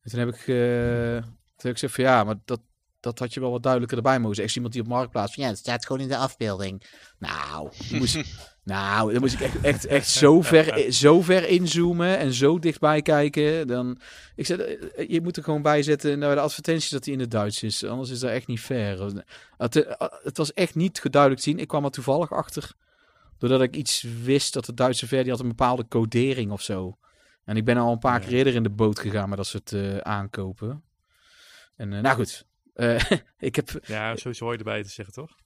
En 0.02 0.10
toen 0.10 0.18
heb 0.18 0.28
ik, 0.28 0.40
eh, 0.40 1.22
toen 1.22 1.68
heb 1.68 1.72
ik 1.72 1.78
gezegd 1.78 1.94
van 1.94 2.04
ja, 2.04 2.24
maar 2.24 2.36
dat, 2.44 2.60
dat 3.00 3.18
had 3.18 3.34
je 3.34 3.40
wel 3.40 3.50
wat 3.50 3.62
duidelijker 3.62 3.96
erbij 3.96 4.18
mogen 4.18 4.34
zeggen. 4.34 4.44
Echt 4.44 4.54
iemand 4.54 4.72
die 4.72 4.82
op 4.82 4.88
Marktplaats 4.88 5.34
van 5.34 5.42
ja, 5.42 5.48
het 5.48 5.58
staat 5.58 5.86
gewoon 5.86 6.02
in 6.02 6.08
de 6.08 6.16
afbeelding. 6.16 6.82
Nou, 7.18 7.70
moest, 7.92 8.16
nou, 8.64 9.12
dan 9.12 9.20
moest 9.20 9.34
ik 9.34 9.40
echt, 9.40 9.60
echt, 9.60 9.86
echt 9.86 10.08
zo, 10.08 10.42
ver, 10.42 10.92
zo 10.92 11.22
ver 11.22 11.48
inzoomen 11.48 12.18
en 12.18 12.32
zo 12.32 12.58
dichtbij 12.58 13.02
kijken. 13.02 13.66
Dan, 13.66 14.00
ik 14.36 14.46
zei, 14.46 14.60
eh, 14.60 15.08
je 15.08 15.20
moet 15.20 15.36
er 15.36 15.42
gewoon 15.42 15.62
bij 15.62 15.82
zetten 15.82 16.18
naar 16.18 16.34
de 16.34 16.40
advertentie 16.40 16.90
dat 16.90 17.04
die 17.04 17.12
in 17.12 17.20
het 17.20 17.30
Duits 17.30 17.62
is. 17.62 17.84
Anders 17.84 18.10
is 18.10 18.20
dat 18.20 18.30
echt 18.30 18.46
niet 18.46 18.60
fair. 18.60 19.24
Het, 19.56 19.76
eh, 19.76 20.08
het 20.22 20.36
was 20.36 20.52
echt 20.52 20.74
niet 20.74 21.00
geduidelijk 21.00 21.42
te 21.42 21.48
zien. 21.48 21.58
Ik 21.58 21.68
kwam 21.68 21.84
er 21.84 21.90
toevallig 21.90 22.32
achter 22.32 22.74
doordat 23.40 23.60
ik 23.60 23.76
iets 23.76 24.04
wist 24.22 24.52
dat 24.52 24.64
de 24.64 24.74
Duitse 24.74 25.06
versie 25.06 25.30
had 25.30 25.40
een 25.40 25.48
bepaalde 25.48 25.88
codering 25.88 26.50
of 26.50 26.62
zo. 26.62 26.98
En 27.44 27.56
ik 27.56 27.64
ben 27.64 27.76
al 27.76 27.92
een 27.92 27.98
paar 27.98 28.20
keer 28.20 28.32
eerder 28.32 28.54
in 28.54 28.62
de 28.62 28.70
boot 28.70 28.98
gegaan 28.98 29.28
met 29.28 29.38
dat 29.38 29.46
soort 29.46 29.72
eh, 29.72 29.96
aankopen. 29.96 30.82
En 31.76 31.88
nou 31.88 32.16
goed, 32.16 32.46
ik 33.38 33.56
heb, 33.56 33.70
Ja, 33.86 34.16
sowieso 34.16 34.44
hoor 34.44 34.52
je 34.52 34.58
erbij 34.58 34.82
te 34.82 34.88
zeggen, 34.88 35.14
toch? 35.14 35.36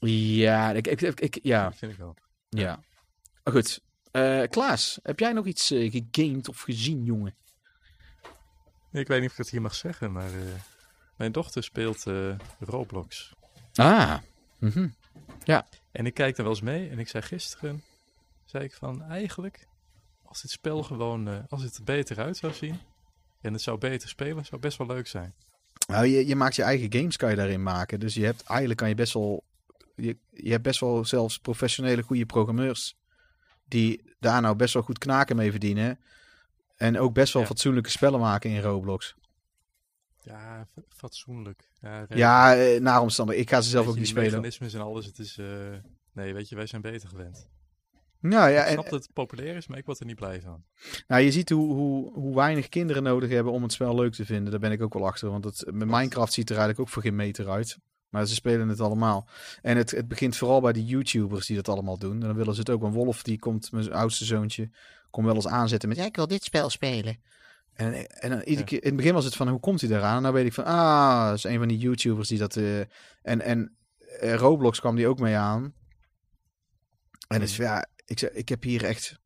ja, 0.00 0.70
ik, 0.72 0.86
ik, 0.86 1.00
ik, 1.00 1.20
ik- 1.20 1.38
ja, 1.42 1.64
Dat 1.68 1.78
vind 1.78 1.92
ik 1.92 1.98
wel. 1.98 2.16
ja. 2.48 2.80
Goed, 3.44 3.80
Eh, 4.10 4.42
Klaas, 4.48 4.98
heb 5.02 5.18
jij 5.18 5.32
nog 5.32 5.46
iets 5.46 5.70
eh, 5.70 5.90
gegamed 5.92 6.48
of 6.48 6.60
gezien, 6.60 7.04
jongen? 7.04 7.34
Ik 8.92 9.06
weet 9.08 9.20
niet 9.20 9.26
of 9.30 9.32
ik 9.32 9.38
het 9.42 9.50
hier 9.50 9.62
mag 9.62 9.74
zeggen, 9.74 10.12
maar 10.12 10.34
eh, 10.34 10.54
mijn 11.16 11.32
dochter 11.32 11.62
speelt 11.62 12.06
eh, 12.06 12.38
Roblox. 12.60 13.32
Ah, 13.74 14.18
mhm. 14.58 14.88
En 15.92 16.06
ik 16.06 16.14
kijk 16.14 16.36
er 16.36 16.42
wel 16.42 16.52
eens 16.52 16.60
mee 16.62 16.90
en 16.90 16.98
ik 16.98 17.08
zei 17.08 17.22
gisteren, 17.22 17.84
zei 18.44 18.64
ik 18.64 18.74
van 18.74 19.02
eigenlijk, 19.02 19.66
als 20.22 20.42
dit 20.42 20.50
spel 20.50 20.82
gewoon, 20.82 21.28
eh, 21.28 21.38
als 21.48 21.62
het 21.62 21.76
er 21.76 21.84
beter 21.84 22.18
uit 22.18 22.36
zou 22.36 22.52
zien 22.52 22.78
en 23.40 23.52
het 23.52 23.62
zou 23.62 23.78
beter 23.78 24.08
spelen, 24.08 24.44
zou 24.44 24.60
best 24.60 24.78
wel 24.78 24.86
leuk 24.86 25.06
zijn. 25.06 25.34
Nou, 25.92 26.06
je, 26.06 26.26
je 26.26 26.36
maakt 26.36 26.54
je 26.54 26.62
eigen 26.62 26.92
games, 26.92 27.16
kan 27.16 27.30
je 27.30 27.36
daarin 27.36 27.62
maken. 27.62 28.00
Dus 28.00 28.14
je 28.14 28.24
hebt 28.24 28.42
eigenlijk 28.42 28.78
kan 28.78 28.88
je 28.88 28.94
best 28.94 29.12
wel. 29.12 29.44
Je, 29.96 30.16
je 30.30 30.50
hebt 30.50 30.62
best 30.62 30.80
wel 30.80 31.04
zelfs 31.04 31.38
professionele 31.38 32.02
goede 32.02 32.26
programmeurs. 32.26 32.96
Die 33.68 34.14
daar 34.20 34.40
nou 34.40 34.56
best 34.56 34.74
wel 34.74 34.82
goed 34.82 34.98
knaken 34.98 35.36
mee 35.36 35.50
verdienen. 35.50 35.98
En 36.76 36.98
ook 36.98 37.14
best 37.14 37.32
wel 37.32 37.42
Ja. 37.42 37.48
fatsoenlijke 37.48 37.90
spellen 37.90 38.20
maken 38.20 38.50
in 38.50 38.60
Roblox. 38.60 39.14
Ja, 40.22 40.66
fa- 40.74 40.82
fatsoenlijk. 40.88 41.68
Ja, 42.08 42.56
eh, 42.56 42.80
naar 42.80 43.00
omstandigheden. 43.00 43.48
Ik 43.50 43.54
ga 43.56 43.60
ze 43.62 43.70
zelf 43.70 43.84
weet 43.84 43.94
ook 43.94 43.98
niet 44.00 44.08
spelen. 44.08 44.30
mechanismes 44.30 44.74
en 44.74 44.80
alles, 44.80 45.06
het 45.06 45.18
is, 45.18 45.38
eh, 45.38 45.46
nee, 46.12 46.34
weet 46.34 46.48
je, 46.48 46.56
wij 46.56 46.66
zijn 46.66 46.82
beter 46.82 47.08
gewend. 47.08 47.48
Nou 48.22 48.50
ja, 48.50 48.60
ik 48.60 48.66
en, 48.66 48.72
snap 48.72 48.90
dat 48.90 49.02
het 49.02 49.12
populair 49.12 49.56
is, 49.56 49.66
maar 49.66 49.78
ik 49.78 49.84
word 49.84 50.00
er 50.00 50.06
niet 50.06 50.16
blij 50.16 50.40
van. 50.40 50.64
nou, 51.06 51.22
je 51.22 51.32
ziet 51.32 51.50
hoe, 51.50 51.74
hoe, 51.74 52.12
hoe 52.12 52.34
weinig 52.34 52.68
kinderen 52.68 53.02
nodig 53.02 53.30
hebben 53.30 53.52
om 53.52 53.62
het 53.62 53.72
spel 53.72 53.94
leuk 53.94 54.12
te 54.12 54.24
vinden. 54.24 54.50
Daar 54.50 54.60
ben 54.60 54.72
ik 54.72 54.82
ook 54.82 54.94
wel 54.94 55.06
achter. 55.06 55.30
Want 55.30 55.44
het, 55.44 55.64
met 55.72 55.88
Minecraft 55.88 56.32
ziet 56.32 56.50
er 56.50 56.56
eigenlijk 56.56 56.80
ook 56.80 56.94
voor 56.94 57.02
geen 57.02 57.16
meter 57.16 57.48
uit. 57.48 57.78
Maar 58.08 58.26
ze 58.26 58.34
spelen 58.34 58.68
het 58.68 58.80
allemaal. 58.80 59.28
En 59.62 59.76
het, 59.76 59.90
het 59.90 60.08
begint 60.08 60.36
vooral 60.36 60.60
bij 60.60 60.72
de 60.72 60.84
YouTubers 60.84 61.46
die 61.46 61.56
dat 61.56 61.68
allemaal 61.68 61.98
doen. 61.98 62.12
En 62.12 62.20
dan 62.20 62.34
willen 62.34 62.54
ze 62.54 62.60
het 62.60 62.70
ook. 62.70 62.82
Een 62.82 62.92
Wolf, 62.92 63.22
die 63.22 63.38
komt, 63.38 63.72
mijn 63.72 63.92
oudste 63.92 64.24
zoontje, 64.24 64.70
komt 65.10 65.26
wel 65.26 65.34
eens 65.34 65.46
aanzetten 65.46 65.88
met... 65.88 65.98
Ja, 65.98 66.04
ik 66.04 66.16
wil 66.16 66.26
dit 66.26 66.44
spel 66.44 66.70
spelen. 66.70 67.20
En, 67.72 68.08
en 68.08 68.30
dan 68.30 68.42
Ja. 68.44 68.62
keer, 68.62 68.82
in 68.82 68.88
het 68.88 68.96
begin 68.96 69.14
was 69.14 69.24
het 69.24 69.36
van, 69.36 69.48
hoe 69.48 69.60
komt 69.60 69.80
hij 69.80 69.90
daaraan? 69.90 70.16
En 70.16 70.22
dan 70.22 70.32
weet 70.32 70.46
ik 70.46 70.52
van, 70.52 70.64
ah, 70.64 71.28
dat 71.28 71.36
is 71.36 71.44
een 71.44 71.58
van 71.58 71.68
die 71.68 71.78
YouTubers 71.78 72.28
die 72.28 72.38
dat... 72.38 72.56
eh, 72.56 72.80
en 73.22 73.40
en 73.40 73.76
eh, 74.20 74.34
Roblox 74.34 74.80
kwam 74.80 74.96
die 74.96 75.06
ook 75.06 75.18
mee 75.18 75.36
aan. 75.36 75.74
En 77.28 77.42
is, 77.42 77.56
ja, 77.56 77.86
ik, 78.12 78.18
zeg, 78.18 78.30
ik 78.30 78.48
heb 78.48 78.62
hier 78.62 78.84
echt 78.84 79.18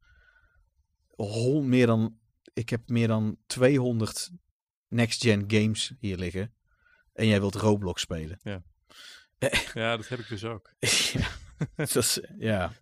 meer 1.63 1.87
dan... 1.87 2.19
Ik 2.53 2.69
heb 2.69 2.89
meer 2.89 3.09
dan 3.09 3.37
200 3.47 4.31
next-gen 4.89 5.45
games 5.47 5.93
hier 5.99 6.17
liggen. 6.17 6.53
En 7.13 7.27
jij 7.27 7.41
wilt 7.41 7.55
Roblox 7.55 8.01
spelen. 8.01 8.41
Ja, 9.75 9.97
dat 9.97 10.09
heb 10.09 10.19
ik 10.19 10.29
dus 10.29 10.45
ook. 10.45 10.73
ja, 11.13 11.29
dat 11.75 11.95
is, 11.95 12.21
ja. 12.39 12.73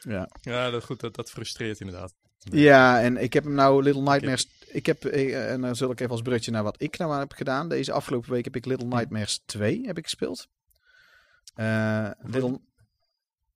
Ja. 0.00 0.30
Ja, 0.40 0.70
dat, 0.70 0.84
goed, 0.84 1.00
dat, 1.00 1.14
dat 1.14 1.30
frustreert 1.30 1.80
inderdaad. 1.80 2.14
ja, 2.38 3.02
en 3.02 3.16
ik 3.16 3.32
heb 3.32 3.44
hem 3.44 3.54
nou 3.54 3.82
Little 3.82 4.02
Nightmares... 4.02 4.48
Ik 4.66 4.86
heb, 4.86 5.04
eh, 5.04 5.52
en 5.52 5.60
dan 5.60 5.76
zul 5.76 5.90
ik 5.90 6.00
even 6.00 6.12
als 6.12 6.22
brugje 6.22 6.50
naar 6.50 6.62
wat 6.62 6.82
ik 6.82 6.98
nou 6.98 7.18
heb 7.18 7.32
gedaan. 7.32 7.68
Deze 7.68 7.92
afgelopen 7.92 8.30
week 8.30 8.44
heb 8.44 8.56
ik 8.56 8.64
Little 8.64 8.86
Nightmares 8.86 9.42
2 9.44 9.86
heb 9.86 9.98
ik 9.98 10.04
gespeeld. 10.04 10.48
Eh, 11.54 12.10
Little... 12.18 12.60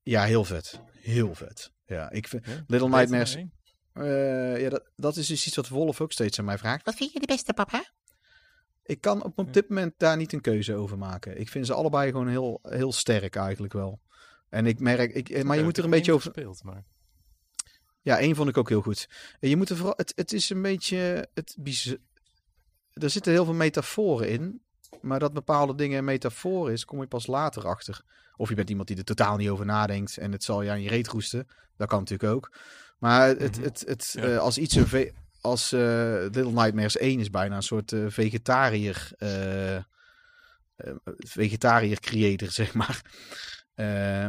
Ja, 0.02 0.25
heel 0.25 0.44
vet. 0.44 0.80
Heel 0.92 1.35
vet. 1.35 1.73
Ja, 1.90 2.11
ik 2.11 2.28
vind... 2.28 2.47
Ja? 2.47 2.64
Little 2.66 2.88
Nightmares... 2.88 3.37
eh, 3.92 4.61
ja, 4.61 4.68
dat, 4.68 4.90
dat 4.97 5.16
is 5.16 5.26
dus 5.26 5.47
iets 5.47 5.56
wat 5.56 5.68
Wolf 5.68 6.00
ook 6.00 6.12
steeds 6.12 6.38
aan 6.38 6.44
mij 6.44 6.59
vraagt. 6.59 6.85
Wat 6.85 6.94
vind 6.94 7.12
je 7.12 7.20
de 7.20 7.26
beste, 7.26 7.52
papa? 7.52 7.85
Ik 8.82 9.00
kan 9.00 9.23
op, 9.25 9.38
op 9.38 9.52
dit 9.52 9.68
moment 9.68 9.94
daar 9.97 10.16
niet 10.16 10.32
een 10.32 10.40
keuze 10.40 10.75
over 10.75 10.99
maken. 10.99 11.40
Ik 11.40 11.49
vind 11.49 11.66
ze 11.66 11.75
allebei 11.75 12.11
gewoon 12.11 12.28
heel, 12.28 12.59
heel 12.62 12.92
sterk 12.92 13.37
eigenlijk 13.37 13.73
wel. 13.73 14.00
En 14.49 14.66
ik 14.66 14.80
merk... 14.80 15.14
Ik, 15.14 15.28
eh, 15.28 15.42
maar 15.42 15.56
je 15.56 15.62
moet 15.62 15.78
er 15.78 15.85
een 15.85 15.90
beetje 15.90 16.12
over... 16.12 16.32
gespeeld, 16.32 16.62
maar 16.64 16.85
Ja, 18.02 18.18
één 18.18 18.35
vond 18.37 18.49
ik 18.49 18.56
ook 18.56 18.68
heel 18.68 18.82
goed. 18.82 19.09
En 19.40 19.49
Je 19.49 19.56
moet 19.56 19.68
er 19.70 19.76
vooral, 19.76 19.94
het, 19.97 20.12
het 20.16 20.32
is 20.32 20.50
een 20.50 20.62
beetje. 20.62 21.28
Het, 21.35 21.56
bijz- 21.59 21.94
er 22.92 23.11
zitten 23.11 23.32
heel 23.32 23.44
veel 23.44 23.54
metaforen 23.54 24.28
in. 24.28 24.62
Maar 25.00 25.18
dat 25.18 25.32
bepaalde 25.32 25.75
dingen 25.75 25.99
een 25.99 26.04
metafoor 26.04 26.73
is, 26.73 26.85
kom 26.85 27.00
je 27.00 27.06
pas 27.06 27.26
later 27.26 27.66
achter. 27.66 28.00
Of 28.37 28.49
je 28.49 28.54
bent 28.54 28.70
iemand 28.70 28.88
die 28.88 28.97
er 28.97 29.04
totaal 29.04 29.37
niet 29.37 29.49
over 29.49 29.64
nadenkt 29.66 30.16
en 30.16 30.32
het 30.32 30.44
zal 30.44 30.62
je 30.62 30.70
aan 30.70 30.82
je 30.82 30.88
reet 30.88 31.09
roesten. 31.09 31.47
Dat 31.76 31.88
kan 31.88 31.99
natuurlijk 31.99 32.32
ook. 32.32 32.52
Maar 32.99 33.26
het, 33.28 33.56
Mhm. 33.56 33.62
het, 33.64 33.82
het, 33.87 34.12
Ja. 34.16 34.23
eh, 34.23 34.38
als 34.38 34.59
iets 34.59 34.75
een 34.75 34.87
ve- 34.87 35.12
als 35.40 35.73
eh, 35.73 35.80
Little 36.20 36.52
Nightmares 36.52 36.99
1 36.99 37.20
is 37.20 37.30
bijna 37.30 37.56
een 37.56 37.62
soort 37.62 37.92
eh, 37.92 38.04
vegetariër. 38.09 39.12
vegetariër 41.18 42.00
creator, 42.00 42.50
zeg 42.61 42.75
maar. 42.75 43.02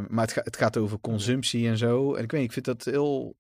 Maar 0.10 0.24
het, 0.26 0.32
ga- 0.32 0.42
het 0.44 0.58
gaat 0.58 0.78
over 0.78 1.00
consumptie 1.00 1.68
en 1.68 1.78
zo. 1.78 2.16
En 2.16 2.24
ik 2.24 2.32
weet 2.32 2.44
ik 2.44 2.52
vind 2.52 2.66
dat 2.66 2.84
heel... 2.84 3.36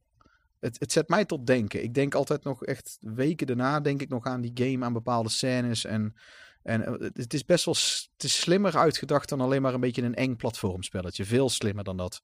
Het, 0.59 0.79
het 0.79 0.91
zet 0.91 1.09
mij 1.09 1.25
tot 1.25 1.47
denken. 1.47 1.83
Ik 1.83 1.93
denk 1.93 2.15
altijd 2.15 2.43
nog 2.43 2.65
echt 2.65 2.97
weken 2.99 3.47
daarna 3.47 3.79
denk 3.79 4.01
ik 4.01 4.09
nog 4.09 4.25
aan 4.25 4.41
die 4.41 4.51
game, 4.53 4.85
aan 4.85 4.93
bepaalde 4.93 5.29
scènes. 5.29 5.85
En, 5.85 6.15
en 6.63 6.85
eh, 6.85 6.93
het- 7.13 7.33
is 7.33 7.45
best 7.45 7.65
wel 7.65 7.73
het 8.13 8.23
is 8.23 8.39
slimmer 8.39 8.77
uitgedacht 8.77 9.29
dan 9.29 9.41
alleen 9.41 9.61
maar 9.61 9.73
een 9.73 9.79
beetje 9.79 10.01
een 10.01 10.15
eng 10.15 10.35
platformspelletje. 10.35 11.25
Veel 11.25 11.49
slimmer 11.49 11.83
dan 11.83 11.97
dat. 11.97 12.21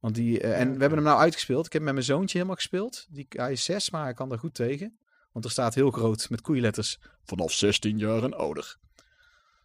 Want 0.00 0.14
die, 0.14 0.40
eh, 0.40 0.60
en 0.60 0.72
we 0.72 0.78
hebben 0.80 0.98
hem 0.98 1.06
nou 1.06 1.20
uitgespeeld. 1.20 1.66
Ik 1.66 1.72
heb 1.72 1.82
met 1.82 1.92
mijn 1.92 2.04
zoontje 2.04 2.36
helemaal 2.36 2.56
gespeeld. 2.56 3.06
Die, 3.10 3.26
hij 3.28 3.52
is 3.52 3.64
zes, 3.64 3.90
maar 3.90 4.02
hij 4.02 4.14
kan 4.14 4.32
er 4.32 4.38
goed 4.38 4.54
tegen. 4.54 4.98
Want 5.32 5.44
er 5.44 5.50
staat 5.50 5.74
heel 5.74 5.90
groot 5.90 6.30
met 6.30 6.40
koeienletters 6.40 6.98
vanaf 7.24 7.52
16 7.52 7.98
jaar 7.98 8.22
en 8.22 8.34
ouder. 8.34 8.76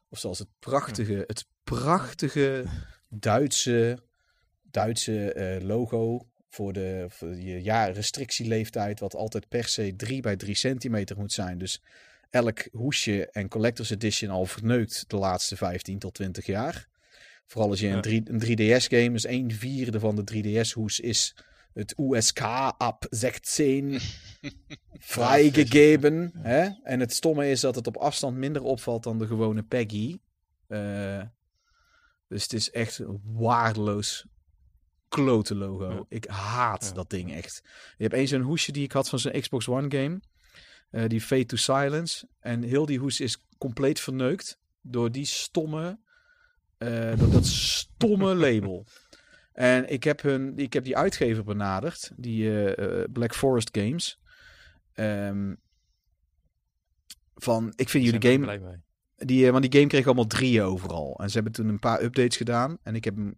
Of 0.10 0.20
zoals 0.20 0.40
het 0.40 0.48
prachtige, 0.60 1.24
het 1.28 1.46
prachtige 1.64 2.66
Duitse, 3.10 3.98
Duitse 4.64 5.34
eh, 5.34 5.64
logo 5.66 6.28
voor 6.50 6.74
de, 6.74 7.06
voor 7.10 7.36
ja, 7.40 7.86
restrictieleeftijd, 7.86 9.00
wat 9.00 9.16
altijd 9.16 9.48
per 9.48 9.68
se 9.68 9.96
3 9.96 10.22
bij 10.22 10.36
3 10.36 10.56
centimeter 10.56 11.18
moet 11.18 11.32
zijn. 11.34 11.58
Dus 11.58 11.82
elk 12.30 12.68
hoesje 12.72 13.30
en 13.30 13.48
Collector's 13.48 13.90
Edition 13.90 14.30
al 14.30 14.46
verneukt 14.46 15.04
de 15.08 15.16
laatste 15.18 15.56
15 15.56 16.00
tot 16.00 16.14
20 16.14 16.46
jaar. 16.46 16.88
Vooral 17.46 17.70
als 17.70 17.80
je 17.80 17.88
een, 17.88 18.02
3, 18.02 18.22
een 18.26 18.42
3DS-game, 18.42 19.12
dus 19.12 19.26
1 19.26 19.52
vierde 19.52 20.00
van 20.00 20.16
de 20.16 20.24
3DS-hoes 20.34 21.00
is 21.00 21.36
het 21.74 21.94
USK 21.98 22.40
ab 22.78 23.06
16 23.10 24.00
vrijgegeven. 25.00 26.32
Hè? 26.38 26.70
En 26.84 27.00
het 27.00 27.14
stomme 27.14 27.50
is 27.50 27.60
dat 27.60 27.76
het 27.76 27.88
op 27.88 27.98
afstand 27.98 28.38
minder 28.38 28.64
opvalt 28.64 29.04
dan 29.04 29.18
de 29.20 29.28
gewone 29.28 29.64
Peggy. 29.64 30.18
Eh, 30.68 31.22
dus 32.28 32.44
het 32.44 32.54
is 32.54 32.72
echt 32.72 33.00
een 33.00 33.22
waardeloos 33.24 34.26
klote 35.08 35.56
logo. 35.56 35.90
Ja. 35.92 36.06
Ik 36.10 36.26
haat 36.28 36.86
Ja. 36.86 36.94
dat 36.94 37.10
ding 37.10 37.34
echt. 37.34 37.62
Je 37.98 38.04
hebt 38.04 38.16
eens 38.16 38.30
zo'n 38.30 38.42
hoesje 38.42 38.72
die 38.72 38.84
ik 38.84 38.92
had 38.92 39.10
van 39.10 39.20
zo'n 39.20 39.40
Xbox 39.42 39.68
One 39.68 39.98
game. 39.98 40.20
Eh, 40.90 41.08
die 41.08 41.22
Fade 41.22 41.46
to 41.46 41.56
Silence. 41.56 42.28
En 42.40 42.64
heel 42.64 42.86
die 42.86 43.00
hoes 43.00 43.20
is 43.20 43.46
compleet 43.58 44.00
verneukt 44.00 44.60
door 44.82 45.12
die 45.12 45.26
stomme, 45.26 46.00
eh, 46.78 47.18
door 47.18 47.32
dat 47.32 47.46
stomme 47.46 48.36
label. 48.46 48.86
En 49.54 49.90
ik 49.90 50.04
heb, 50.04 50.22
hun, 50.22 50.58
ik 50.58 50.74
heb 50.74 50.84
die 50.84 50.98
uitgever 50.98 51.44
benaderd, 51.44 52.12
die 52.16 52.74
eh, 52.76 53.04
Black 53.12 53.36
Forest 53.36 53.70
Games. 53.72 54.20
Ehm, 54.94 55.54
van, 57.36 57.74
ik 57.76 57.90
vind 57.90 58.06
jullie 58.06 58.22
Zijn 58.22 58.34
game, 58.34 58.58
blij 58.58 58.60
mee. 58.60 58.84
die, 59.16 59.52
want 59.52 59.64
die 59.64 59.80
game 59.80 59.88
kreeg 59.92 60.06
allemaal 60.06 60.28
drieën 60.28 60.64
overal. 60.64 61.20
En 61.20 61.28
ze 61.30 61.36
hebben 61.36 61.54
toen 61.54 61.68
een 61.68 61.80
paar 61.80 62.04
updates 62.04 62.38
gedaan. 62.38 62.78
En 62.84 62.96
ik 62.96 63.04
heb 63.04 63.16
hem, 63.16 63.36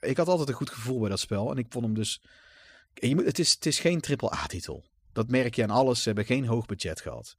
ik 0.00 0.16
had 0.16 0.28
altijd 0.28 0.48
een 0.48 0.54
goed 0.54 0.70
gevoel 0.70 1.00
bij 1.00 1.08
dat 1.08 1.20
spel. 1.20 1.50
En 1.50 1.56
ik 1.56 1.66
vond 1.68 1.84
hem 1.84 1.94
dus, 1.94 2.22
je 2.94 3.14
moet, 3.14 3.24
het, 3.24 3.38
is, 3.38 3.52
het 3.52 3.66
is 3.66 3.80
geen 3.80 4.02
AAA-titel. 4.02 4.84
Dat 5.12 5.30
merk 5.30 5.54
je 5.54 5.62
aan 5.62 5.70
alles. 5.70 5.98
Ze 5.98 6.06
hebben 6.06 6.24
geen 6.24 6.46
hoog 6.46 6.66
budget 6.66 7.00
gehad. 7.00 7.34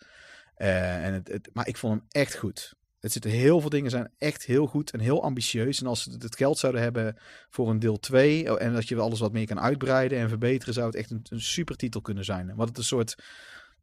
Eh, 0.55 1.05
en 1.05 1.13
het, 1.13 1.27
het, 1.27 1.49
maar 1.53 1.67
ik 1.67 1.77
vond 1.77 1.93
hem 1.93 2.05
echt 2.11 2.35
goed. 2.35 2.73
Het 2.99 3.11
zitten 3.11 3.31
heel 3.31 3.59
veel 3.59 3.69
dingen 3.69 3.91
zijn 3.91 4.11
echt 4.17 4.45
heel 4.45 4.67
goed 4.67 4.91
en 4.91 4.99
heel 4.99 5.23
ambitieus. 5.23 5.81
En 5.81 5.87
als 5.87 6.03
ze 6.03 6.11
het 6.11 6.35
geld 6.35 6.57
zouden 6.57 6.81
hebben 6.81 7.17
voor 7.49 7.69
een 7.69 7.79
deel 7.79 7.99
2 7.99 8.57
en 8.57 8.73
dat 8.73 8.87
je 8.87 8.99
alles 8.99 9.19
wat 9.19 9.31
meer 9.31 9.45
kan 9.45 9.59
uitbreiden 9.59 10.17
en 10.17 10.29
verbeteren, 10.29 10.73
zou 10.73 10.85
het 10.85 10.95
echt 10.95 11.11
een, 11.11 11.25
een 11.29 11.41
super 11.41 11.75
titel 11.75 12.01
kunnen 12.01 12.25
zijn. 12.25 12.55
Wat 12.55 12.67
het 12.67 12.77
een 12.77 12.83
soort 12.83 13.15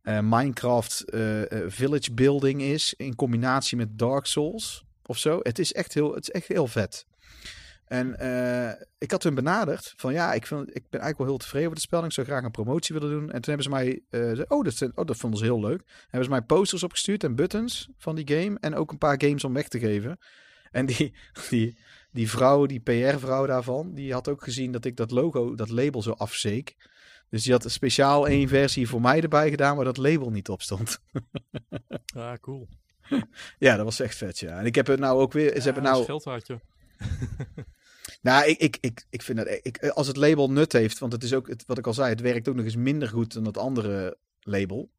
eh, 0.02 0.18
Minecraft 0.22 1.04
eh, 1.04 1.42
village 1.66 2.12
building 2.12 2.62
is 2.62 2.94
in 2.96 3.14
combinatie 3.14 3.76
met 3.76 3.98
Dark 3.98 4.26
Souls 4.26 4.84
of 5.06 5.18
zo. 5.18 5.38
Het 5.42 5.58
is 5.58 5.72
echt 5.72 5.94
heel, 5.94 6.14
het 6.14 6.22
is 6.22 6.30
echt 6.30 6.48
heel 6.48 6.66
vet. 6.66 7.06
En 7.90 8.18
eh, 8.18 8.80
ik 8.98 9.10
had 9.10 9.22
hun 9.22 9.34
benaderd 9.34 9.92
van 9.96 10.12
ja, 10.12 10.32
ik, 10.32 10.46
vind, 10.46 10.60
ik 10.68 10.74
ben 10.90 11.00
eigenlijk 11.00 11.18
wel 11.18 11.26
heel 11.26 11.36
tevreden 11.36 11.64
over 11.66 11.76
de 11.78 11.82
spel. 11.86 11.98
en 12.00 12.06
Ik 12.06 12.12
zou 12.12 12.26
graag 12.26 12.44
een 12.44 12.50
promotie 12.50 12.94
willen 12.98 13.10
doen. 13.10 13.30
En 13.30 13.40
toen 13.40 13.54
hebben 13.54 13.62
ze 13.62 13.68
mij, 13.70 14.02
eh, 14.10 14.40
oh, 14.48 14.64
dat, 14.64 14.74
zijn- 14.74 14.92
oh, 14.94 15.06
dat 15.06 15.16
vonden 15.16 15.38
ze 15.38 15.44
heel 15.44 15.60
leuk. 15.60 15.82
Hebben 16.02 16.24
ze 16.24 16.30
mij 16.30 16.42
posters 16.42 16.82
opgestuurd 16.82 17.24
en 17.24 17.34
buttons 17.34 17.88
van 17.98 18.14
die 18.16 18.28
game. 18.36 18.56
En 18.60 18.74
ook 18.74 18.90
een 18.90 18.98
paar 18.98 19.22
games 19.22 19.44
om 19.44 19.52
weg 19.52 19.68
te 19.68 19.78
geven. 19.78 20.18
En 20.70 20.86
die, 20.86 21.14
die, 21.50 21.78
die 22.12 22.30
vrouw, 22.30 22.66
die 22.66 22.80
PR-vrouw 22.80 23.46
daarvan, 23.46 23.94
die 23.94 24.12
had 24.12 24.28
ook 24.28 24.42
gezien 24.44 24.72
dat 24.72 24.84
ik 24.84 24.96
dat 24.96 25.10
logo, 25.10 25.54
dat 25.54 25.68
label 25.70 26.02
zo 26.02 26.10
afzeek. 26.10 26.76
Dus 27.28 27.42
die 27.42 27.52
had 27.52 27.70
speciaal 27.70 28.28
één 28.28 28.48
versie 28.48 28.88
voor 28.88 29.00
mij 29.00 29.20
erbij 29.20 29.50
gedaan, 29.50 29.76
waar 29.76 29.84
dat 29.84 29.96
label 29.96 30.30
niet 30.30 30.48
op 30.48 30.62
stond. 30.62 30.98
Ah, 32.14 32.32
cool. 32.40 32.68
ja, 33.58 33.76
dat 33.76 33.84
was 33.84 34.00
echt 34.00 34.16
vet, 34.16 34.38
ja. 34.38 34.58
En 34.58 34.66
ik 34.66 34.74
heb 34.74 34.86
het 34.86 35.00
nou 35.00 35.20
ook 35.20 35.32
weer, 35.32 35.48
ze 35.50 35.56
Ja, 35.56 35.62
hebben 35.62 35.82
nou... 35.82 36.04
geld. 36.04 36.24
Nou, 38.20 38.44
ik, 38.48 38.58
ik, 38.58 38.78
ik, 38.80 39.06
ik 39.10 39.22
vind 39.22 39.38
dat 39.38 39.48
ik, 39.62 39.88
als 39.88 40.06
het 40.06 40.16
label 40.16 40.50
nut 40.50 40.72
heeft, 40.72 40.98
want 40.98 41.12
het 41.12 41.22
is 41.22 41.32
ook 41.32 41.48
het, 41.48 41.64
wat 41.66 41.78
ik 41.78 41.86
al 41.86 41.94
zei, 41.94 42.08
het 42.08 42.20
werkt 42.20 42.48
ook 42.48 42.54
nog 42.54 42.64
eens 42.64 42.76
minder 42.76 43.08
goed 43.08 43.32
dan 43.32 43.44
dat 43.44 43.58
andere 43.58 44.18
label. 44.40 44.90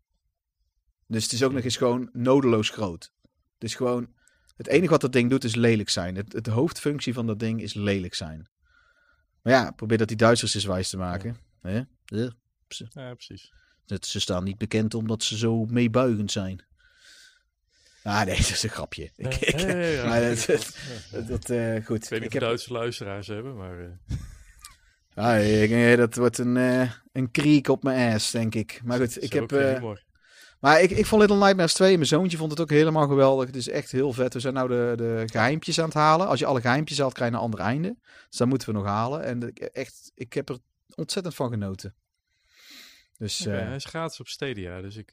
Dus 1.08 1.24
het 1.24 1.32
is 1.32 1.44
ook 1.44 1.52
nog 1.54 1.64
eens 1.64 1.78
gewoon 1.78 2.10
nodeloos 2.14 2.70
groot. 2.70 3.12
Het 3.54 3.64
is 3.64 3.76
gewoon, 3.76 4.14
het 4.58 4.68
enige 4.68 4.92
wat 4.92 5.02
dat 5.02 5.14
ding 5.14 5.30
doet 5.30 5.44
is 5.44 5.56
lelijk 5.56 5.90
zijn. 5.90 6.16
Het, 6.16 6.34
het 6.34 6.48
hoofdfunctie 6.48 7.14
van 7.14 7.28
dat 7.28 7.40
ding 7.40 7.62
is 7.62 7.74
lelijk 7.74 8.14
zijn. 8.14 8.50
Maar 9.42 9.54
ja, 9.54 9.72
probeer 9.72 9.98
dat 9.98 10.08
die 10.08 10.18
Duitsers 10.18 10.56
eens 10.56 10.66
wijs 10.66 10.90
te 10.90 10.98
maken. 10.98 11.38
Hè? 11.62 11.82
Ja, 12.06 12.32
Ja, 12.94 13.14
precies. 13.14 13.54
dat- 13.86 14.06
Ze 14.06 14.20
staan 14.20 14.44
niet 14.44 14.58
bekend 14.58 14.94
omdat 14.94 15.24
ze 15.24 15.38
zo 15.38 15.66
meebuigend 15.66 16.32
zijn. 16.32 16.66
Ah 18.04 18.26
nee, 18.26 18.36
dat 18.42 18.50
is 18.50 18.64
een 18.64 18.70
grapje. 18.70 19.04
Ik, 19.04 19.12
Nee, 19.16 19.34
ik- 19.40 19.60
ja, 19.60 19.68
ja, 19.70 19.86
ja. 19.86 20.08
maar 20.08 20.22
dat, 20.22 20.44
Ja. 20.46 20.58
dat, 21.12 21.28
dat, 21.28 21.86
goed. 21.86 22.04
Ik 22.04 22.10
weet 22.10 22.12
niet 22.12 22.24
Ik 22.24 22.34
heb- 22.34 22.42
Duitse 22.42 22.74
luisteraars 22.74 23.28
hebben, 23.28 23.56
maar... 23.58 23.80
eh, 23.80 23.88
Ah, 25.14 25.62
ik- 25.62 25.98
dat 25.98 26.16
wordt 26.16 26.38
een, 26.38 26.58
eh, 26.58 26.92
een 27.12 27.32
kriek 27.32 27.68
op 27.68 27.84
mijn 27.84 28.14
ass, 28.16 28.32
denk 28.32 28.56
ik. 28.56 28.82
Maar 28.84 28.98
goed, 29.00 29.24
ik 29.24 29.34
heb. 29.34 29.52
eh, 29.52 29.92
maar 30.60 30.82
ik, 30.82 30.92
ik 30.92 31.06
vond 31.06 31.22
Little 31.22 31.38
Nightmares 31.40 31.74
2. 31.74 31.96
Mijn 31.96 32.08
zoontje 32.08 32.38
vond 32.38 32.52
het 32.52 32.60
ook 32.60 32.70
helemaal 32.70 33.08
geweldig. 33.08 33.46
Het 33.46 33.56
is 33.56 33.70
echt 33.70 33.92
heel 33.92 34.14
vet. 34.14 34.34
We 34.34 34.40
zijn 34.40 34.54
nou 34.54 34.68
de, 34.68 34.94
de 34.98 35.24
geheimpjes 35.26 35.80
aan 35.80 35.86
het 35.86 35.94
halen. 35.94 36.28
Als 36.28 36.40
je 36.40 36.46
alle 36.46 36.62
geheimpjes 36.62 36.98
haalt, 37.00 37.14
krijg 37.14 37.30
je 37.32 37.36
een 37.38 37.42
ander 37.44 37.60
einde. 37.60 37.96
Dus 38.30 38.38
dat 38.38 38.48
moeten 38.48 38.68
we 38.68 38.74
nog 38.74 38.86
halen. 38.86 39.24
En 39.24 39.42
ik, 39.48 39.60
echt, 39.60 40.12
ik 40.16 40.34
heb 40.34 40.50
er 40.50 40.58
ontzettend 40.96 41.36
van 41.36 41.50
genoten. 41.50 41.96
Dus 43.18 43.40
hij 43.40 43.76
is 43.76 43.86
gratis 43.86 44.20
op 44.20 44.28
Stadia, 44.28 44.82
dus 44.82 44.96
ik, 44.96 45.12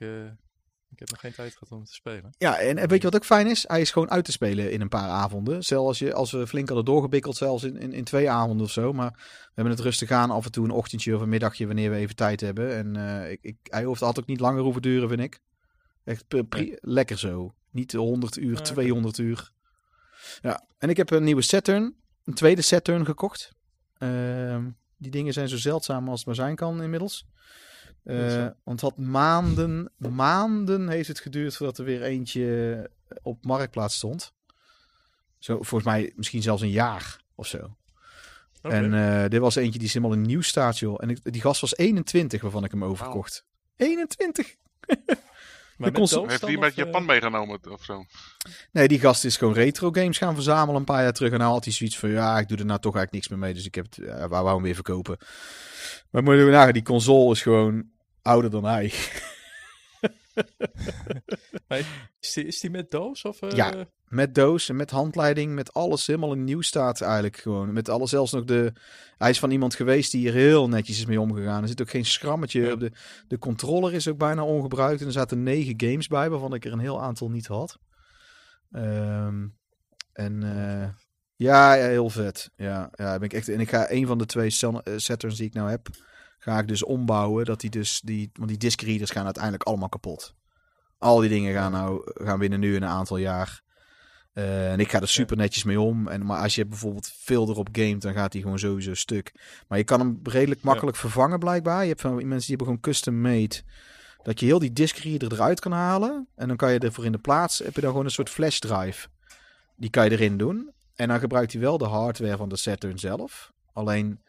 ik 0.91 0.99
heb 0.99 1.11
nog 1.11 1.21
geen 1.21 1.33
tijd 1.33 1.53
gehad 1.53 1.79
om 1.79 1.85
te 1.85 1.93
spelen. 1.93 2.35
ja, 2.39 2.59
en, 2.59 2.79
en 2.79 2.89
weet 2.89 2.99
je 2.99 3.05
wat 3.05 3.17
ook 3.17 3.25
fijn 3.25 3.47
is? 3.47 3.65
Hij 3.69 3.81
is 3.81 3.91
gewoon 3.91 4.11
uit 4.11 4.25
te 4.25 4.33
spelen 4.33 4.73
in 4.73 4.81
een 4.81 4.89
paar 4.89 5.09
avonden. 5.09 5.63
Zelfs 5.63 5.87
als, 5.87 5.99
je, 5.99 6.15
als 6.15 6.31
we 6.31 6.47
flink 6.47 6.67
hadden 6.67 6.85
doorgebikkeld, 6.85 7.37
zelfs 7.37 7.65
in, 7.65 7.77
in, 7.77 7.93
in 7.93 8.05
twee 8.05 8.31
avonden 8.31 8.67
of 8.67 8.73
zo. 8.73 8.93
Maar 8.93 9.11
we 9.11 9.53
hebben 9.55 9.73
het 9.73 9.83
rustig 9.83 10.11
aan. 10.11 10.31
Af 10.31 10.45
en 10.45 10.53
toe 10.53 10.65
een 10.65 10.71
ochtendje 10.71 11.15
of 11.15 11.21
een 11.21 11.29
middagje 11.29 11.67
wanneer 11.67 11.91
we 11.91 11.97
even 11.97 12.17
tijd 12.17 12.41
hebben. 12.41 12.77
En 12.77 12.97
eh, 12.97 13.31
ik, 13.31 13.39
ik, 13.43 13.57
hij 13.63 13.85
hoeft 13.85 14.01
had 14.01 14.19
ook 14.19 14.27
niet 14.27 14.41
langer 14.41 14.63
hoeven 14.63 14.83
duren, 14.83 15.09
vind 15.09 15.21
ik. 15.21 15.41
Echt 16.05 16.25
lekker 16.81 17.19
zo. 17.19 17.55
Niet 17.71 17.93
100 17.93 18.37
uur, 18.37 18.59
oké. 18.59 18.63
200 18.63 19.19
uur. 19.19 19.53
Ja, 20.41 20.67
en 20.79 20.89
ik 20.89 20.97
heb 20.97 21.11
een 21.11 21.25
nieuwe 21.25 21.43
Saturn. 21.43 21.97
Een 22.25 22.35
tweede 22.35 22.63
Saturn 22.63 23.05
gekocht. 23.05 23.53
Ehm, 23.99 24.71
die 24.97 25.11
dingen 25.11 25.33
zijn 25.33 25.49
zo 25.49 25.57
zeldzaam 25.57 26.09
als 26.09 26.19
het 26.19 26.27
maar 26.27 26.35
zijn 26.35 26.57
kan 26.57 26.83
inmiddels. 26.83 27.27
Eh, 28.09 28.31
zo. 28.31 28.39
want 28.65 28.81
het 28.81 28.81
had 28.81 28.97
maanden, 28.97 29.91
maanden 29.97 30.89
heeft 30.89 31.09
het 31.09 31.21
geduurd 31.21 31.57
voordat 31.57 31.79
er 31.79 31.85
weer 31.85 32.03
eentje 32.03 32.91
op 33.23 33.45
marktplaats 33.45 33.95
stond. 33.95 34.33
Zo, 35.39 35.55
volgens 35.55 35.85
mij 35.85 36.13
misschien 36.17 36.43
zelfs 36.43 36.63
een 36.63 36.71
jaar 36.71 37.21
of 37.35 37.47
zo. 37.47 37.77
En 38.63 38.95
eh, 38.95 39.29
dit 39.29 39.41
was 39.41 39.55
eentje 39.57 39.79
die 39.79 39.89
is 39.89 39.95
helemaal 39.95 40.17
in 40.17 40.23
nieuw 40.23 40.41
staat, 40.41 40.79
joh. 40.79 40.97
En 41.01 41.11
ik, 41.11 41.33
die 41.33 41.41
gast 41.41 41.61
was 41.61 41.77
21 41.77 42.43
waarvan 42.43 42.65
ik 42.65 42.71
hem 42.71 42.85
overkocht. 42.85 43.45
21? 43.77 44.55
maar 45.77 45.93
de 45.93 45.99
console- 45.99 46.29
Heeft 46.29 46.41
hij 46.41 46.57
met 46.57 46.75
Japan 46.75 47.01
eh, 47.01 47.07
meegenomen 47.07 47.71
of 47.71 47.85
zo? 47.85 48.05
Nee, 48.73 48.89
die 48.89 49.01
gast 49.01 49.25
is 49.25 49.37
gewoon 49.37 49.55
retro 49.55 49.91
games 49.93 50.19
gaan 50.19 50.35
verzamelen 50.35 50.75
een 50.77 50.85
paar 50.85 51.03
jaar 51.03 51.13
terug. 51.13 51.33
En 51.33 51.39
nou 51.39 51.53
had 51.53 51.65
hij 51.65 51.73
zoiets 51.73 51.99
van, 51.99 52.11
ja, 52.11 52.39
ik 52.39 52.49
doe 52.49 52.59
er 52.59 52.65
nou 52.65 52.81
toch 52.81 52.97
eigenlijk 52.97 53.13
niks 53.13 53.29
meer 53.29 53.39
mee. 53.39 53.55
Dus 53.55 53.67
ik 53.67 53.75
heb 53.75 53.85
het, 53.85 53.97
ja, 54.07 54.29
wou 54.29 54.43
wou 54.45 54.55
hem 54.55 54.63
weer 54.63 54.75
verkopen. 54.75 55.19
Maar 56.11 56.23
moet 56.23 56.35
je 56.35 56.45
nagaan, 56.45 56.73
die 56.73 56.83
console 56.83 57.33
is 57.33 57.43
gewoon 57.43 57.91
ouder 58.29 58.51
dan 58.51 58.65
hij. 58.65 58.93
Is 62.21 62.33
die, 62.33 62.45
is 62.45 62.61
die 62.61 62.71
met 62.71 62.91
doos? 62.91 63.25
Of, 63.25 63.43
eh, 63.43 63.51
Ja. 63.51 63.87
Met 64.09 64.35
doos 64.35 64.69
en 64.69 64.77
met 64.77 64.91
handleiding, 64.91 65.55
met 65.55 65.73
alles 65.75 66.07
helemaal 66.07 66.33
in 66.33 66.45
nieuw 66.45 66.61
staat 66.61 67.01
eigenlijk 67.01 67.37
gewoon. 67.37 67.73
Met 67.73 67.89
alles, 67.89 68.11
zelfs 68.11 68.33
nog 68.33 68.45
de... 68.45 68.73
Hij 69.17 69.31
is 69.31 69.39
van 69.39 69.51
iemand 69.51 69.75
geweest 69.75 70.11
die 70.13 70.21
hier 70.21 70.33
heel 70.33 70.69
netjes 70.69 70.99
is 70.99 71.07
mee 71.07 71.21
omgegaan. 71.21 71.63
Er 71.63 71.69
zit 71.69 71.81
ook 71.81 71.91
geen 71.91 72.05
schrammetje 72.05 72.61
Ja. 72.61 72.73
op 72.73 72.81
de... 72.81 72.93
De 73.29 73.39
controller 73.39 73.95
is 73.95 74.09
ook 74.09 74.19
bijna 74.19 74.45
ongebruikt. 74.45 75.01
En 75.01 75.07
er 75.07 75.13
zaten 75.13 75.43
negen 75.43 75.75
games 75.77 76.07
bij, 76.07 76.31
waarvan 76.31 76.55
ik 76.55 76.65
er 76.65 76.73
een 76.73 76.79
heel 76.79 77.03
aantal 77.03 77.31
niet 77.31 77.47
had. 77.47 77.79
Ehm, 78.73 79.47
en 80.13 80.43
eh, 80.43 80.89
ja, 81.37 81.75
ja, 81.75 81.87
heel 81.87 82.11
vet. 82.11 82.51
Ja, 82.57 82.91
ja, 82.95 83.19
ben 83.19 83.29
ik 83.29 83.33
echt... 83.33 83.49
En 83.49 83.61
ik 83.61 83.69
ga 83.69 83.91
een 83.91 84.07
van 84.07 84.19
de 84.19 84.27
twee 84.27 84.57
eh, 84.61 84.93
Saturns 84.97 85.37
die 85.37 85.47
ik 85.47 85.55
nou 85.55 85.71
heb, 85.71 85.89
ga 86.39 86.59
ik 86.59 86.69
dus 86.69 86.85
ombouwen. 86.85 87.45
Dat 87.45 87.61
die 87.61 87.71
dus... 87.71 88.01
Die, 88.05 88.31
want 88.33 88.49
die 88.49 88.59
disc 88.59 88.81
readers 88.81 89.11
gaan 89.11 89.25
uiteindelijk 89.25 89.63
allemaal 89.63 89.89
kapot. 89.89 90.35
Al 90.99 91.21
die 91.21 91.29
dingen 91.29 91.55
gaan 91.55 91.73
nou 91.73 92.13
gaan 92.15 92.39
binnen 92.39 92.61
nu 92.61 92.77
een 92.77 92.85
aantal 92.85 93.17
jaar. 93.17 93.63
Eh, 94.33 94.73
en 94.73 94.81
ik 94.81 94.91
ga 94.91 95.01
er 95.01 95.09
super 95.09 95.37
netjes 95.37 95.65
mee 95.65 95.81
om. 95.81 96.09
En, 96.09 96.27
maar 96.27 96.43
als 96.43 96.55
je 96.55 96.67
bijvoorbeeld 96.67 97.13
veel 97.17 97.49
erop 97.49 97.69
gamet, 97.73 98.03
dan 98.03 98.13
gaat 98.13 98.33
hij 98.33 98.43
gewoon 98.43 98.59
sowieso 98.59 98.95
stuk. 98.95 99.33
Maar 99.69 99.79
je 99.79 99.85
kan 99.85 100.01
hem 100.01 100.21
redelijk 100.23 100.63
makkelijk 100.63 100.97
vervangen 100.97 101.39
blijkbaar. 101.39 101.83
Je 101.83 101.89
hebt 101.89 102.01
van 102.01 102.15
mensen 102.15 102.29
die 102.29 102.49
hebben 102.49 102.67
gewoon 102.67 102.81
custom 102.81 103.21
made. 103.21 103.63
Dat 104.23 104.41
je 104.41 104.47
heel 104.47 104.59
die 104.59 104.73
disk 104.73 104.97
reader 104.97 105.33
eruit 105.33 105.61
kan 105.61 105.73
halen. 105.73 106.29
En 106.35 106.49
dan 106.49 106.57
kan 106.57 106.73
je 106.73 106.79
ervoor 106.79 107.05
in 107.05 107.13
de 107.13 107.19
plaats, 107.19 107.59
heb 107.59 107.75
je 107.75 107.81
dan 107.81 107.91
gewoon 107.91 108.05
een 108.05 108.11
soort 108.11 108.31
flash 108.31 108.59
drive. 108.59 109.09
Die 109.77 109.91
kan 109.91 110.05
je 110.05 110.11
erin 110.11 110.37
doen. 110.37 110.73
En 110.95 111.09
dan 111.09 111.19
gebruikt 111.19 111.53
hij 111.53 111.61
wel 111.61 111.79
de 111.79 111.87
hardware 111.87 112.37
van 112.37 112.49
de 112.49 112.57
Saturn 112.57 112.99
zelf. 112.99 113.53
Alleen, 113.73 114.21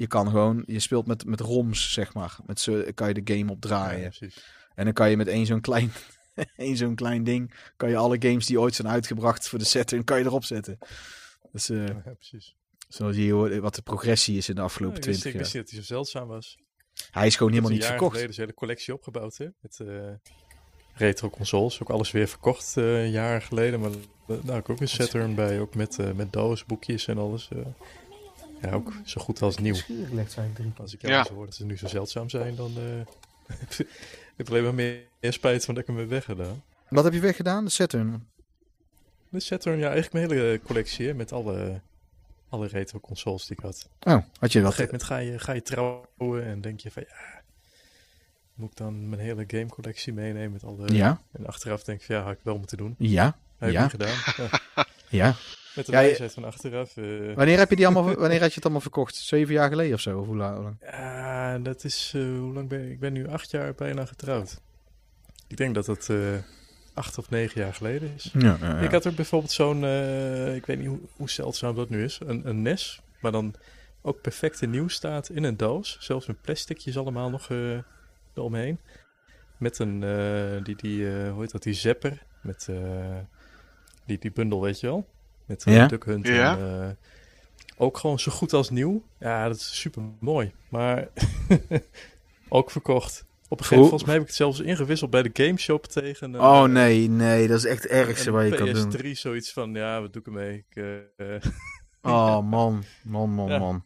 je 0.00 0.06
kan 0.06 0.28
gewoon, 0.28 0.62
je 0.66 0.80
speelt 0.80 1.06
met, 1.06 1.24
met 1.24 1.40
ROMs, 1.40 1.92
zeg 1.92 2.14
maar. 2.14 2.36
Met 2.46 2.60
zo 2.60 2.82
kan 2.94 3.08
je 3.08 3.22
de 3.22 3.34
game 3.36 3.50
opdraaien. 3.50 4.12
Ja. 4.18 4.28
En 4.74 4.84
dan 4.84 4.92
kan 4.94 5.10
je 5.10 5.16
met 5.16 5.26
één 5.28 5.46
zo'n 5.46 5.60
klein, 5.60 5.92
één 6.56 6.76
zo'n 6.76 6.94
klein 6.94 7.24
ding, 7.24 7.54
kan 7.76 7.88
je 7.88 7.96
alle 7.96 8.16
games 8.18 8.46
die 8.46 8.60
ooit 8.60 8.74
zijn 8.74 8.88
uitgebracht 8.88 9.48
voor 9.48 9.58
de 9.58 9.64
Saturn, 9.64 10.04
kan 10.04 10.18
je 10.18 10.24
erop 10.24 10.44
zetten. 10.44 10.78
Dus 11.52 11.68
eh, 11.68 11.86
Ja, 11.86 12.02
precies. 12.18 12.54
zo 12.88 13.12
zie 13.12 13.24
je 13.24 13.32
hoe- 13.32 13.60
wat 13.60 13.74
de 13.74 13.82
progressie 13.82 14.36
is 14.36 14.48
in 14.48 14.54
de 14.54 14.60
afgelopen 14.60 14.96
Ja, 14.96 15.02
ik, 15.02 15.08
wist, 15.08 15.20
20 15.20 15.40
ik 15.40 15.46
wist 15.46 15.52
jaar. 15.52 15.62
niet 15.62 15.70
dat 15.72 15.80
hij 15.88 15.88
zo 15.88 15.94
zeldzaam 15.94 16.28
was. 16.28 16.58
Hij 17.10 17.26
is 17.26 17.36
gewoon 17.36 17.50
helemaal 17.52 17.72
niet 17.72 17.80
jaar 17.80 17.90
verkocht. 17.90 18.10
geleden 18.12 18.30
is 18.30 18.36
een 18.36 18.44
hele 18.44 18.56
collectie 18.56 18.94
opgebouwd, 18.94 19.36
hè? 19.36 19.46
Met 19.60 19.80
eh, 19.80 20.10
retro 20.94 21.30
consoles. 21.30 21.82
Ook 21.82 21.90
alles 21.90 22.10
weer 22.10 22.28
verkocht 22.28 22.76
een 22.76 23.10
jaar 23.10 23.42
geleden. 23.42 23.80
Maar 23.80 23.90
nou, 24.42 24.58
ik 24.58 24.68
ook 24.68 24.80
een 24.80 24.88
Saturn 24.88 25.34
bij. 25.34 25.60
Ook 25.60 25.74
met, 25.74 25.98
eh, 25.98 26.12
met 26.12 26.32
doos, 26.32 26.64
boekjes 26.64 27.06
en 27.06 27.18
alles. 27.18 27.48
Ja, 28.62 28.70
ook 28.72 28.92
zo 29.04 29.20
goed 29.20 29.42
als 29.42 29.58
nieuw. 29.58 29.74
Als 30.76 30.94
ik 30.94 31.00
jou 31.00 31.12
Ja. 31.14 31.24
zo 31.24 31.34
hoor 31.34 31.44
dat 31.44 31.54
ze 31.54 31.64
nu 31.64 31.76
zo 31.76 31.86
zeldzaam 31.88 32.28
zijn, 32.30 32.54
dan 32.54 32.72
eh 32.76 33.00
ik 33.80 34.36
heb 34.36 34.48
alleen 34.48 34.62
maar 34.62 34.74
meer, 34.74 35.02
meer 35.20 35.32
spijt 35.32 35.64
van 35.64 35.74
dat 35.74 35.82
ik 35.82 35.88
hem 35.88 35.98
heb 35.98 36.08
weggedaan. 36.08 36.62
Wat 36.88 37.04
heb 37.04 37.12
je 37.12 37.20
weggedaan? 37.20 37.64
De 37.64 37.70
Saturn. 37.70 38.28
De 39.28 39.40
Saturn, 39.40 39.78
ja, 39.78 39.90
eigenlijk 39.90 40.12
mijn 40.12 40.40
hele 40.40 40.60
collectie 40.62 41.06
hè, 41.06 41.14
met 41.14 41.32
alle, 41.32 41.80
alle 42.48 42.66
retro 42.66 43.00
consoles 43.00 43.46
die 43.46 43.56
ik 43.56 43.62
had. 43.62 43.88
Oh, 44.00 44.22
had 44.38 44.52
je 44.52 44.58
Op 44.58 44.64
een 44.64 44.70
gegeven 44.72 44.84
moment 44.84 45.02
ga 45.02 45.16
je, 45.16 45.38
ga 45.38 45.52
je 45.52 45.62
trouwen 45.62 46.44
en 46.44 46.60
denk 46.60 46.80
je 46.80 46.90
van 46.90 47.02
ja, 47.08 47.42
moet 48.54 48.70
ik 48.70 48.76
dan 48.76 49.08
mijn 49.08 49.20
hele 49.22 49.44
gamecollectie 49.46 50.12
meenemen 50.12 50.52
met 50.52 50.64
alle... 50.64 50.94
Ja, 50.94 51.20
En 51.32 51.46
achteraf 51.46 51.84
denk 51.84 52.00
ik 52.00 52.06
van 52.06 52.14
ja, 52.16 52.22
had 52.22 52.32
ik 52.32 52.38
wel 52.42 52.58
moeten 52.58 52.76
doen. 52.76 52.94
ja, 52.98 53.36
Heb 53.58 53.68
ik 53.68 53.74
Ja. 53.74 53.82
niet 53.82 53.90
gedaan. 53.90 54.16
Ja, 54.76 54.86
ja. 55.08 55.34
Met 55.74 55.86
de 55.86 55.92
Ja, 55.92 55.98
wijsheid 55.98 56.32
van 56.32 56.44
achteraf. 56.44 56.96
eh, 56.96 57.34
Wanneer 57.34 57.58
heb 57.58 57.70
je 57.70 57.76
die 57.76 57.86
allemaal, 57.86 58.14
wanneer 58.24 58.40
had 58.40 58.48
je 58.48 58.54
het 58.54 58.62
allemaal 58.64 58.80
verkocht? 58.80 59.14
Zeven 59.14 59.54
jaar 59.54 59.68
geleden 59.68 59.94
of 59.94 60.00
zo? 60.00 60.18
Of 60.18 60.26
hoe 60.26 60.36
la- 60.36 60.54
hoe 60.54 60.62
lang? 60.62 60.76
ja, 60.80 61.58
dat 61.58 61.84
is, 61.84 62.12
eh, 62.14 62.22
hoe 62.22 62.52
lang 62.52 62.68
ben 62.68 62.84
ik? 62.84 62.90
Ik 62.90 63.00
ben 63.00 63.12
nu 63.12 63.28
acht 63.28 63.50
jaar 63.50 63.74
bijna 63.74 64.04
getrouwd. 64.04 64.60
Ik 65.48 65.56
denk 65.56 65.74
dat 65.74 65.86
het 65.86 66.08
eh, 66.08 66.16
acht 66.94 67.18
of 67.18 67.30
negen 67.30 67.60
jaar 67.60 67.74
geleden 67.74 68.12
is. 68.16 68.30
Ja, 68.38 68.56
ja. 68.60 68.78
Ik 68.78 68.90
had 68.90 69.06
ook 69.06 69.14
bijvoorbeeld 69.14 69.52
zo'n, 69.52 69.84
ik 70.54 70.66
weet 70.66 70.78
niet 70.78 70.86
hoe, 70.88 70.98
hoe 71.16 71.30
zeldzaam 71.30 71.74
dat 71.74 71.88
nu 71.88 72.04
is, 72.04 72.18
een, 72.26 72.48
een 72.48 72.62
NES, 72.62 73.00
maar 73.20 73.32
dan 73.32 73.54
ook 74.02 74.20
perfect 74.20 74.62
in 74.62 74.70
nieuw 74.70 74.88
staat 74.88 75.28
in 75.28 75.44
een 75.44 75.56
doos. 75.56 75.96
Zelfs 76.00 76.26
met 76.26 76.40
plasticjes 76.40 76.98
allemaal 76.98 77.30
nog 77.30 77.48
eromheen. 78.34 78.78
Met 79.58 79.78
een, 79.78 80.00
die, 80.64 80.76
die 80.76 81.06
hoe 81.30 81.40
heet 81.40 81.50
dat, 81.50 81.62
die 81.62 81.72
zapper. 81.74 82.22
Met, 82.40 82.68
Die, 84.06 84.18
die 84.18 84.32
bundel, 84.32 84.60
weet 84.60 84.80
je 84.80 84.86
wel? 84.86 85.06
Met 85.50 85.66
uh, 85.66 85.74
Ja? 85.74 85.86
Duck 85.86 86.04
Hunt. 86.04 86.26
Ja. 86.26 86.58
En, 86.58 86.80
eh, 86.82 86.88
ook 87.76 87.98
gewoon 87.98 88.18
zo 88.18 88.32
goed 88.32 88.52
als 88.52 88.70
nieuw. 88.70 89.02
Ja, 89.18 89.46
dat 89.48 89.56
is 89.56 89.80
super 89.80 90.02
mooi. 90.20 90.52
Maar 90.68 91.08
ook 92.48 92.70
verkocht. 92.70 93.24
Op 93.48 93.58
een 93.58 93.64
gegeven 93.64 93.76
moment, 93.76 93.88
volgens 93.88 94.02
mij 94.04 94.12
heb 94.12 94.22
ik 94.22 94.28
het 94.28 94.36
zelfs 94.36 94.60
ingewisseld 94.60 95.10
bij 95.10 95.22
de 95.22 95.30
gameshop 95.32 95.86
tegen 95.86 96.34
een, 96.34 96.40
Oh 96.40 96.64
eh, 96.64 96.70
nee, 96.70 97.08
nee, 97.08 97.48
dat 97.48 97.58
is 97.58 97.64
echt 97.64 97.82
het 97.82 97.92
ergste 97.92 98.30
wat 98.30 98.44
je 98.44 98.54
kan 98.54 98.72
doen. 98.72 98.92
PS3 98.96 99.10
zoiets 99.10 99.52
van, 99.52 99.74
ja, 99.74 100.00
wat 100.00 100.12
doe 100.12 100.22
ik 100.22 100.28
ermee? 100.28 100.64
Ik, 100.68 100.76
eh, 101.16 101.36
eh, 101.36 101.42
Oh 102.02 102.40
man, 102.40 102.84
man, 103.02 103.30
man, 103.30 103.48
Ja. 103.48 103.58
man. 103.58 103.84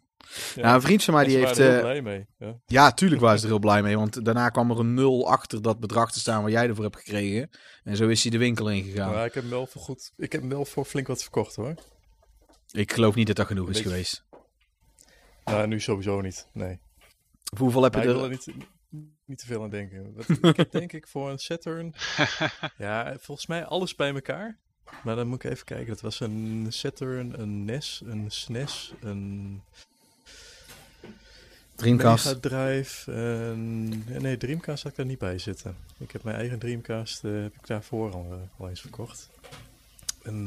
Ja. 0.55 0.63
Nou, 0.63 0.75
een 0.75 0.81
vriend 0.81 1.05
van 1.05 1.15
mij 1.15 1.25
die 1.25 1.37
heeft... 1.37 1.59
waren 1.59 1.65
er 1.65 1.71
heel 1.71 1.77
eh, 1.77 2.01
blij 2.01 2.03
mee. 2.03 2.27
Ja. 2.39 2.61
Ja, 2.67 2.93
tuurlijk 2.93 3.21
waren 3.21 3.39
ze 3.39 3.45
er 3.45 3.51
heel 3.51 3.61
blij 3.61 3.83
mee. 3.83 3.97
Want 3.97 4.25
daarna 4.25 4.49
kwam 4.49 4.71
er 4.71 4.79
een 4.79 4.95
nul 4.95 5.29
achter 5.29 5.63
dat 5.63 5.81
bedrag 5.81 6.13
te 6.13 6.19
staan 6.19 6.43
wat 6.43 6.51
jij 6.53 6.69
ervoor 6.69 6.85
hebt 6.85 6.97
gekregen. 6.97 7.51
En 7.85 7.97
zo 7.97 8.09
is 8.09 8.23
hij 8.23 8.31
de 8.31 8.39
winkel 8.39 8.71
ingegaan. 8.71 9.13
Maar 9.13 9.27
ik 9.27 9.35
heb 9.35 9.43
hem 9.43 9.53
wel 9.53 9.67
voor 9.67 9.83
goed. 9.83 10.13
Ik 10.17 10.33
heb 10.33 10.41
hem 10.41 10.51
wel 10.51 10.65
voor 10.65 10.85
flink 10.85 11.07
wat 11.07 11.23
verkocht 11.23 11.57
hoor. 11.57 11.75
Ik 12.71 12.93
geloof 12.93 13.15
niet 13.15 13.27
dat 13.27 13.37
dat 13.37 13.47
genoeg 13.47 13.69
is 13.69 13.75
Beetje- 13.77 13.91
geweest. 13.91 14.25
Nou, 15.45 15.67
nu 15.67 15.81
sowieso 15.81 16.21
niet. 16.21 16.49
Nee. 16.53 16.79
Of 17.53 17.59
hoeveel 17.59 17.83
heb 17.83 17.93
je 17.93 17.99
Maar 17.99 18.09
ik 18.09 18.15
wil 18.15 18.25
er... 18.25 18.31
er 18.31 18.37
niet, 18.47 18.67
niet 19.25 19.39
te 19.39 19.47
veel 19.47 19.63
aan 19.63 19.71
denken. 19.71 20.15
Wat, 20.15 20.29
ik 20.43 20.57
heb 20.57 20.71
denk 20.71 20.93
ik 20.93 21.09
voor 21.09 21.31
een 21.31 21.39
Saturn. 21.39 21.95
ja, 22.77 23.17
volgens 23.21 23.47
mij 23.47 23.65
alles 23.65 23.95
bij 23.95 24.15
elkaar. 24.15 24.59
Maar 25.03 25.17
dan 25.17 25.27
moet 25.27 25.45
ik 25.45 25.51
even 25.51 25.65
kijken. 25.65 25.87
Dat 25.87 26.01
was 26.01 26.21
een 26.21 26.67
Saturn, 26.69 27.41
een 27.41 27.65
NES, 27.65 28.03
een 28.05 28.31
SNES, 28.31 28.95
een 29.01 29.63
Dreamcast. 31.85 32.25
Mega 32.25 32.38
Drive. 32.40 33.12
Een... 33.12 34.05
Nee, 34.20 34.37
Dreamcast 34.37 34.83
had 34.83 34.92
ik 34.92 34.99
daar 34.99 35.07
niet 35.07 35.18
bij 35.18 35.38
zitten. 35.38 35.77
Ik 35.99 36.11
heb 36.11 36.23
mijn 36.23 36.37
eigen 36.37 36.59
Dreamcast 36.59 37.25
eh, 37.25 37.33
heb 37.33 37.55
ik 37.55 37.66
daarvoor 37.66 38.12
al, 38.12 38.27
eh, 38.31 38.61
al 38.61 38.68
eens 38.68 38.81
verkocht. 38.81 39.31
Een 40.23 40.44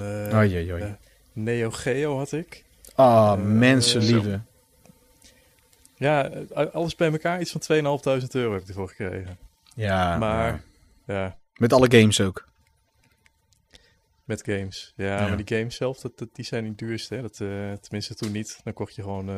ja. 0.80 0.97
Neo 1.34 1.71
Geo 1.71 2.17
had 2.17 2.32
ik. 2.32 2.63
Ah, 2.95 3.34
Eh, 3.39 3.45
mensenlieve. 3.45 4.41
Ja, 5.95 6.32
alles 6.73 6.95
bij 6.95 7.12
elkaar 7.12 7.41
iets 7.41 7.52
van 7.52 7.62
2.500 7.62 8.32
euro 8.32 8.54
heb 8.54 8.62
ik 8.62 8.67
ervoor 8.67 8.88
gekregen. 8.89 9.38
Ja, 9.76 10.17
maar 10.17 10.63
ja. 11.06 11.13
ja, 11.13 11.38
Met 11.56 11.73
alle 11.73 11.91
games 12.00 12.21
ook. 12.21 12.45
met 14.23 14.43
games. 14.45 14.93
Ja, 14.95 15.06
Ja. 15.21 15.28
maar 15.28 15.38
die 15.43 15.58
games 15.58 15.76
zelf, 15.76 16.00
dat, 16.00 16.17
dat- 16.17 16.36
die 16.36 16.45
zijn 16.45 16.63
niet 16.63 16.78
duurst. 16.78 17.10
Hè? 17.10 17.21
Dat, 17.21 17.36
tenminste 17.82 18.15
toen 18.15 18.32
niet. 18.32 18.60
Dan 18.63 18.73
kocht 18.73 18.95
je 18.95 19.02
gewoon 19.02 19.30
eh, 19.30 19.36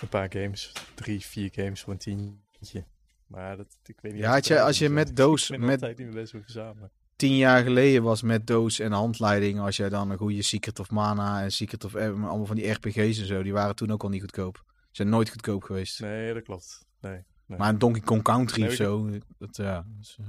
een 0.00 0.08
paar 0.08 0.32
games. 0.32 0.72
Drie, 0.94 1.20
vier 1.20 1.50
games 1.52 1.80
voor 1.80 1.92
een 1.92 1.98
tientje. 1.98 2.84
Maar 3.26 3.56
dat, 3.56 3.76
ik 3.84 4.00
weet 4.00 4.12
niet. 4.12 4.20
Ja, 4.20 4.30
had 4.32 4.46
je- 4.46 4.60
als 4.60 4.78
je 4.78 4.88
met 4.88 5.16
doos- 5.16 5.50
Ik 5.50 5.56
ben 5.58 5.66
met- 5.66 5.80
altijd 5.82 5.98
niet 5.98 6.06
meer 6.06 6.16
bezig 6.16 6.32
met 6.34 6.42
verzamelen. 6.44 6.90
Tien 7.16 7.36
jaar 7.36 7.62
geleden 7.62 8.02
was 8.02 8.22
met 8.22 8.46
doos 8.46 8.78
en 8.78 8.92
handleiding. 8.92 9.60
Als 9.60 9.76
jij 9.76 9.88
dan 9.88 10.10
een 10.10 10.18
goede 10.18 10.42
Secret 10.42 10.78
of 10.78 10.90
Mana 10.90 11.42
en 11.42 11.52
Secret 11.52 11.84
of... 11.84 11.94
eh, 11.94 12.04
allemaal 12.06 12.46
van 12.46 12.56
die 12.56 12.70
RPG's 12.70 13.18
en 13.18 13.26
zo. 13.26 13.42
Die 13.42 13.52
waren 13.52 13.76
toen 13.76 13.90
ook 13.90 14.02
al 14.02 14.08
niet 14.08 14.20
goedkoop. 14.20 14.64
Zijn 14.90 15.08
nooit 15.08 15.30
goedkoop 15.30 15.62
geweest. 15.62 16.00
Nee, 16.00 16.34
dat 16.34 16.42
klopt. 16.42 16.86
Nee. 17.00 17.24
nee. 17.46 17.58
Maar 17.58 17.68
een 17.68 17.78
Donkey 17.78 18.02
Kong 18.02 18.22
Country 18.22 18.58
Nee, 18.60 18.68
of 18.68 18.74
ik- 18.74 18.80
zo. 18.80 19.10
Dat, 19.38 19.56
ja, 19.56 19.86
eh, 20.18 20.26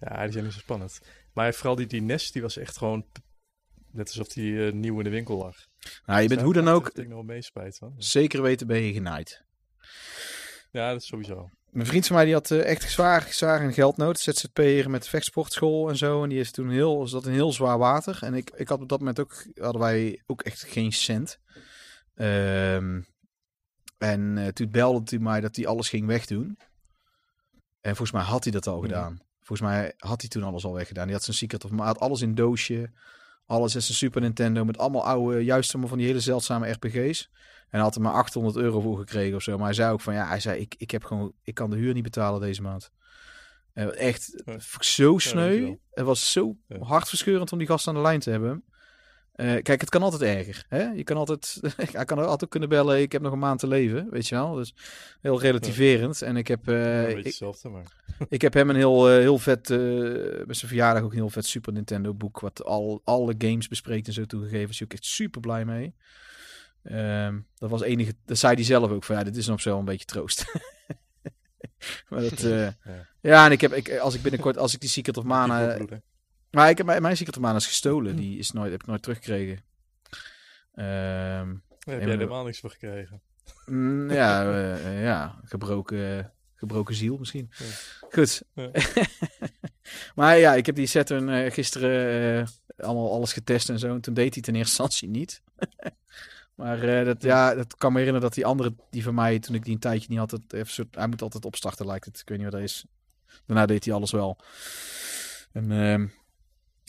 Ja, 0.00 0.22
die 0.22 0.32
zijn 0.32 0.44
niet 0.44 0.52
zo 0.52 0.58
spannend. 0.58 1.00
Maar 1.32 1.54
vooral 1.54 1.76
die, 1.76 1.86
die 1.86 2.02
NES, 2.02 2.32
die 2.32 2.42
was 2.42 2.56
echt 2.56 2.76
gewoon... 2.76 3.06
Net 3.90 4.06
alsof 4.08 4.28
die 4.28 4.66
eh, 4.66 4.72
nieuw 4.72 4.98
in 4.98 5.04
de 5.04 5.10
winkel 5.10 5.36
lag. 5.38 5.56
Nou, 6.06 6.22
je 6.22 6.28
bent 6.28 6.40
hoe 6.40 6.52
dan 6.52 6.68
ook... 6.68 6.88
Ik 6.88 6.96
nog 6.96 7.08
wel 7.08 7.22
meespijt 7.22 7.78
van. 7.78 7.94
Zeker 7.96 8.42
weten 8.42 8.66
ben 8.66 8.80
je 8.82 8.92
genaaid. 8.92 9.42
Ja, 10.70 10.92
dat 10.92 11.00
is 11.00 11.06
sowieso. 11.06 11.50
Mijn 11.70 11.86
vriend 11.86 12.06
van 12.06 12.16
mij 12.16 12.24
die 12.24 12.34
had 12.34 12.50
eh, 12.50 12.64
echt 12.64 12.90
zwaar, 12.90 13.26
zwaar 13.30 13.62
een 13.64 13.72
geldnood. 13.72 14.20
ZZP'er 14.20 14.90
met 14.90 15.08
vechtsportschool 15.08 15.88
en 15.88 15.96
zo. 15.96 16.22
En 16.22 16.28
die 16.28 16.40
is 16.40 16.50
toen 16.50 16.70
heel, 16.70 17.06
zat 17.08 17.26
in 17.26 17.32
heel 17.32 17.52
zwaar 17.52 17.78
water. 17.78 18.18
En 18.20 18.34
ik, 18.34 18.50
ik 18.50 18.68
had 18.68 18.80
op 18.80 18.88
dat 18.88 18.98
moment 18.98 19.20
ook, 19.20 19.46
hadden 19.54 19.80
wij 19.80 20.22
ook 20.26 20.42
echt 20.42 20.62
geen 20.62 20.92
cent. 20.92 21.38
Ehm, 22.14 23.00
en 23.98 24.38
eh, 24.38 24.46
toen 24.48 24.70
belde 24.70 25.02
hij 25.04 25.18
mij 25.18 25.40
dat 25.40 25.56
hij 25.56 25.66
alles 25.66 25.88
ging 25.88 26.06
wegdoen. 26.06 26.58
En 27.80 27.96
volgens 27.96 28.12
mij 28.12 28.22
had 28.22 28.42
hij 28.44 28.52
dat 28.52 28.66
al 28.66 28.76
Mhm. 28.76 28.86
gedaan. 28.86 29.20
Volgens 29.42 29.68
mij 29.68 29.92
had 29.96 30.20
hij 30.20 30.30
toen 30.30 30.42
alles 30.42 30.64
al 30.64 30.74
weggedaan. 30.74 31.04
Die 31.04 31.14
had 31.14 31.24
zijn 31.24 31.36
Secret 31.36 31.64
of 31.64 31.70
had 31.70 32.00
alles 32.00 32.20
in 32.20 32.34
doosje. 32.34 32.90
Alles 33.52 33.74
is 33.74 33.88
een 33.88 33.94
Super 33.94 34.20
Nintendo 34.20 34.64
met 34.64 34.78
allemaal 34.78 35.04
oude, 35.06 35.44
juist 35.44 35.70
allemaal 35.70 35.88
van 35.88 35.98
die 35.98 36.06
hele 36.06 36.20
zeldzame 36.20 36.70
RPG's. 36.70 37.30
En 37.68 37.80
had 37.80 37.94
er 37.94 38.00
maar 38.00 38.12
800 38.12 38.56
euro 38.56 38.80
voor 38.80 38.98
gekregen 38.98 39.36
of 39.36 39.42
zo. 39.42 39.56
Maar 39.56 39.66
hij 39.66 39.74
zei 39.74 39.92
ook 39.92 40.00
van 40.00 40.14
ja, 40.14 40.26
hij 40.26 40.40
zei 40.40 40.60
ik, 40.60 40.74
ik 40.78 40.90
heb 40.90 41.04
gewoon, 41.04 41.32
ik 41.42 41.54
kan 41.54 41.70
de 41.70 41.76
huur 41.76 41.94
niet 41.94 42.02
betalen 42.02 42.40
deze 42.40 42.62
maand. 42.62 42.90
En 43.72 43.96
echt 43.96 44.42
Ja. 44.44 44.56
zo 44.80 45.18
sneu. 45.18 45.74
het 45.90 46.04
was 46.04 46.32
zo 46.32 46.56
Ja. 46.68 46.78
hartverscheurend 46.78 47.52
om 47.52 47.58
die 47.58 47.66
gast 47.66 47.88
aan 47.88 47.94
de 47.94 48.00
lijn 48.00 48.20
te 48.20 48.30
hebben. 48.30 48.64
Eh, 49.32 49.62
kijk, 49.62 49.80
het 49.80 49.90
kan 49.90 50.02
altijd 50.02 50.22
erger. 50.22 50.64
Hè? 50.68 50.82
Je 50.82 51.04
kan 51.04 51.16
altijd, 51.16 51.60
hij 51.92 52.04
kan 52.04 52.18
altijd 52.18 52.50
kunnen 52.50 52.68
bellen. 52.68 53.00
Ik 53.00 53.12
heb 53.12 53.22
nog 53.22 53.32
een 53.32 53.38
maand 53.38 53.60
te 53.60 53.66
leven, 53.66 54.10
weet 54.10 54.28
je 54.28 54.34
wel. 54.34 54.54
Dus 54.54 54.74
heel 55.20 55.40
relativerend. 55.40 56.22
En 56.22 56.36
ik 56.36 56.48
heb, 56.48 56.68
eh, 56.68 57.00
Ja, 57.00 57.02
beetje 57.02 57.18
ik, 57.18 57.24
hetzelfde, 57.24 57.68
maar... 57.68 58.04
ik 58.28 58.40
heb 58.42 58.54
hem 58.54 58.70
een 58.70 58.76
heel, 58.76 59.10
eh, 59.10 59.16
heel 59.16 59.38
vet, 59.38 59.70
eh 59.70 59.78
bij 60.44 60.54
zijn 60.54 60.68
verjaardag 60.68 61.02
ook 61.02 61.10
een 61.10 61.16
heel 61.16 61.30
vet 61.30 61.46
Super 61.46 61.72
Nintendo 61.72 62.14
boek. 62.14 62.40
Wat 62.40 62.64
al, 62.64 63.00
alle 63.04 63.34
games 63.38 63.68
bespreekt 63.68 64.06
en 64.06 64.12
zo 64.12 64.24
toegegeven. 64.24 64.74
Hij 64.76 64.84
ook 64.84 64.92
echt 64.92 65.04
super 65.04 65.40
blij 65.40 65.64
mee. 65.64 65.94
Ehm, 66.82 67.40
dat 67.54 67.70
was 67.70 67.82
enige, 67.82 68.14
dat 68.24 68.38
zei 68.38 68.54
hij 68.54 68.64
zelf 68.64 68.90
ook 68.90 69.04
van 69.04 69.16
ja, 69.16 69.22
dit 69.22 69.36
is 69.36 69.46
nog 69.46 69.60
zo 69.60 69.78
een 69.78 69.84
beetje 69.84 70.06
troost. 70.06 70.44
maar 72.08 72.20
dat, 72.20 72.42
eh, 72.42 72.68
ja. 73.20 73.46
en 73.46 73.52
ik 73.52 73.60
heb, 73.60 73.72
ik, 73.72 73.98
als 73.98 74.14
ik 74.14 74.22
binnenkort, 74.22 74.58
als 74.58 74.74
ik 74.74 74.80
die 74.80 74.88
Secret 74.88 75.16
of 75.16 75.24
Mana. 75.24 75.76
Maar 76.52 76.70
ik 76.70 76.76
heb 76.76 76.86
mijn, 76.86 77.02
mijn 77.02 77.16
Secret 77.16 77.36
of 77.36 77.42
Mana 77.42 77.56
is 77.56 77.66
gestolen. 77.66 78.10
Hm. 78.12 78.18
Die 78.18 78.38
is 78.38 78.50
nooit, 78.50 78.70
heb 78.70 78.80
ik 78.80 78.86
nooit 78.86 79.02
teruggekregen. 79.02 79.64
Ehm, 80.74 80.84
Daar 80.84 81.44
heb 81.44 81.98
jij 81.98 81.98
maar- 81.98 82.08
helemaal 82.08 82.44
niks 82.44 82.60
voor 82.60 82.70
gekregen. 82.70 83.20
mm, 83.66 84.10
ja, 84.10 84.52
eh, 84.52 85.02
ja, 85.02 85.40
gebroken, 85.44 86.32
gebroken 86.54 86.94
ziel 86.94 87.16
misschien. 87.18 87.50
Ja. 87.58 87.64
Goed. 88.10 88.42
Ja. 88.54 88.70
maar 90.14 90.38
ja, 90.38 90.54
ik 90.54 90.66
heb 90.66 90.74
die 90.74 90.86
Saturn 90.86 91.28
eh, 91.28 91.52
gisteren 91.52 92.40
eh, 92.78 92.86
allemaal 92.86 93.12
alles 93.12 93.32
getest 93.32 93.68
en 93.68 93.78
zo. 93.78 93.94
En 93.94 94.00
toen 94.00 94.14
deed 94.14 94.34
hij 94.34 94.42
in 94.46 94.54
eerste 94.54 94.82
instantie 94.82 95.08
niet. 95.08 95.42
maar 96.54 97.04
dat, 97.04 97.22
ja, 97.22 97.54
dat 97.54 97.76
kan 97.76 97.92
me 97.92 97.98
herinneren 97.98 98.28
dat 98.28 98.36
die 98.36 98.46
andere, 98.46 98.74
die 98.90 99.02
van 99.02 99.14
mij, 99.14 99.38
toen 99.38 99.54
ik 99.54 99.64
die 99.64 99.74
een 99.74 99.80
tijdje 99.80 100.06
niet 100.08 100.18
had, 100.18 100.30
het 100.30 100.52
even 100.52 100.72
soort, 100.72 100.94
hij 100.94 101.06
moet 101.06 101.22
altijd 101.22 101.44
opstarten 101.44 101.86
lijkt 101.86 102.04
het. 102.04 102.18
Ik 102.20 102.28
weet 102.28 102.38
niet 102.38 102.46
wat 102.46 102.56
dat 102.60 102.68
is. 102.70 102.84
Daarna 103.46 103.66
deed 103.66 103.84
hij 103.84 103.94
alles 103.94 104.10
wel. 104.10 104.38
En 105.52 105.72
ehm, 105.72 106.06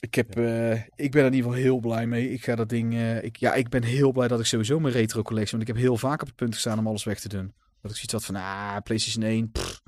ik, 0.03 0.15
heb, 0.15 0.37
eh, 0.37 0.71
ik 0.73 1.11
ben 1.11 1.21
er 1.21 1.27
in 1.27 1.33
ieder 1.33 1.49
geval 1.49 1.53
heel 1.63 1.79
blij 1.79 2.07
mee. 2.07 2.29
Ik 2.29 2.43
ga 2.43 2.55
dat 2.55 2.69
ding. 2.69 2.93
eh, 2.93 3.23
ik, 3.23 3.37
ja, 3.37 3.53
ik 3.53 3.69
ben 3.69 3.83
heel 3.83 4.11
blij 4.11 4.27
dat 4.27 4.39
ik 4.39 4.45
sowieso 4.45 4.79
mijn 4.79 4.93
retro 4.93 5.21
collectie. 5.21 5.57
Want 5.57 5.69
ik 5.69 5.75
heb 5.75 5.83
heel 5.83 5.97
vaak 5.97 6.21
op 6.21 6.27
het 6.27 6.35
punt 6.35 6.53
gestaan 6.53 6.79
om 6.79 6.87
alles 6.87 7.03
weg 7.03 7.19
te 7.19 7.29
doen. 7.29 7.53
Dat 7.81 7.91
ik 7.91 7.97
zoiets 7.97 8.13
had 8.13 8.25
van, 8.25 8.35
ah, 8.35 8.77
PlayStation 8.83 9.23
1. 9.23 9.51
pff. 9.51 9.81